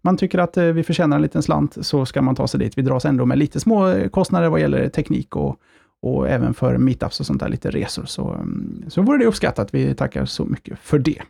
man 0.00 0.16
tycker 0.16 0.38
att 0.38 0.56
eh, 0.56 0.64
vi 0.64 0.82
förtjänar 0.82 1.16
en 1.16 1.22
liten 1.22 1.42
slant 1.42 1.76
så 1.80 2.06
ska 2.06 2.22
man 2.22 2.34
ta 2.34 2.48
sig 2.48 2.60
dit. 2.60 2.78
Vi 2.78 2.82
dras 2.82 3.04
ändå 3.04 3.26
med 3.26 3.38
lite 3.38 3.60
små 3.60 3.88
eh, 3.88 4.08
kostnader 4.08 4.48
vad 4.48 4.60
gäller 4.60 4.88
teknik 4.88 5.36
och, 5.36 5.56
och 6.02 6.28
även 6.28 6.54
för 6.54 6.78
meetups 6.78 7.20
och 7.20 7.26
sånt 7.26 7.40
där, 7.40 7.48
lite 7.48 7.70
resor. 7.70 8.04
Så, 8.04 8.28
mm, 8.28 8.84
så 8.88 9.02
vore 9.02 9.18
det 9.18 9.26
uppskattat. 9.26 9.74
Vi 9.74 9.94
tackar 9.94 10.24
så 10.24 10.44
mycket 10.44 10.78
för 10.78 10.98
det. 10.98 11.22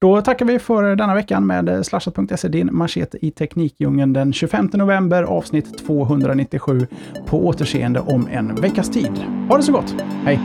Då 0.00 0.22
tackar 0.22 0.46
vi 0.46 0.58
för 0.58 0.96
denna 0.96 1.14
veckan 1.14 1.46
med 1.46 1.68
eh, 1.68 1.82
slashat.se, 1.82 2.48
din 2.48 2.68
machete 2.72 3.26
i 3.26 3.30
Teknikdjungeln 3.30 4.12
den 4.12 4.32
25 4.32 4.70
november, 4.72 5.22
avsnitt 5.22 5.78
297, 5.86 6.86
på 7.26 7.46
återseende 7.46 8.00
om 8.00 8.28
en 8.30 8.54
veckas 8.54 8.90
tid. 8.90 9.12
Ha 9.48 9.56
det 9.56 9.62
så 9.62 9.72
gott! 9.72 9.94
Hej! 10.24 10.40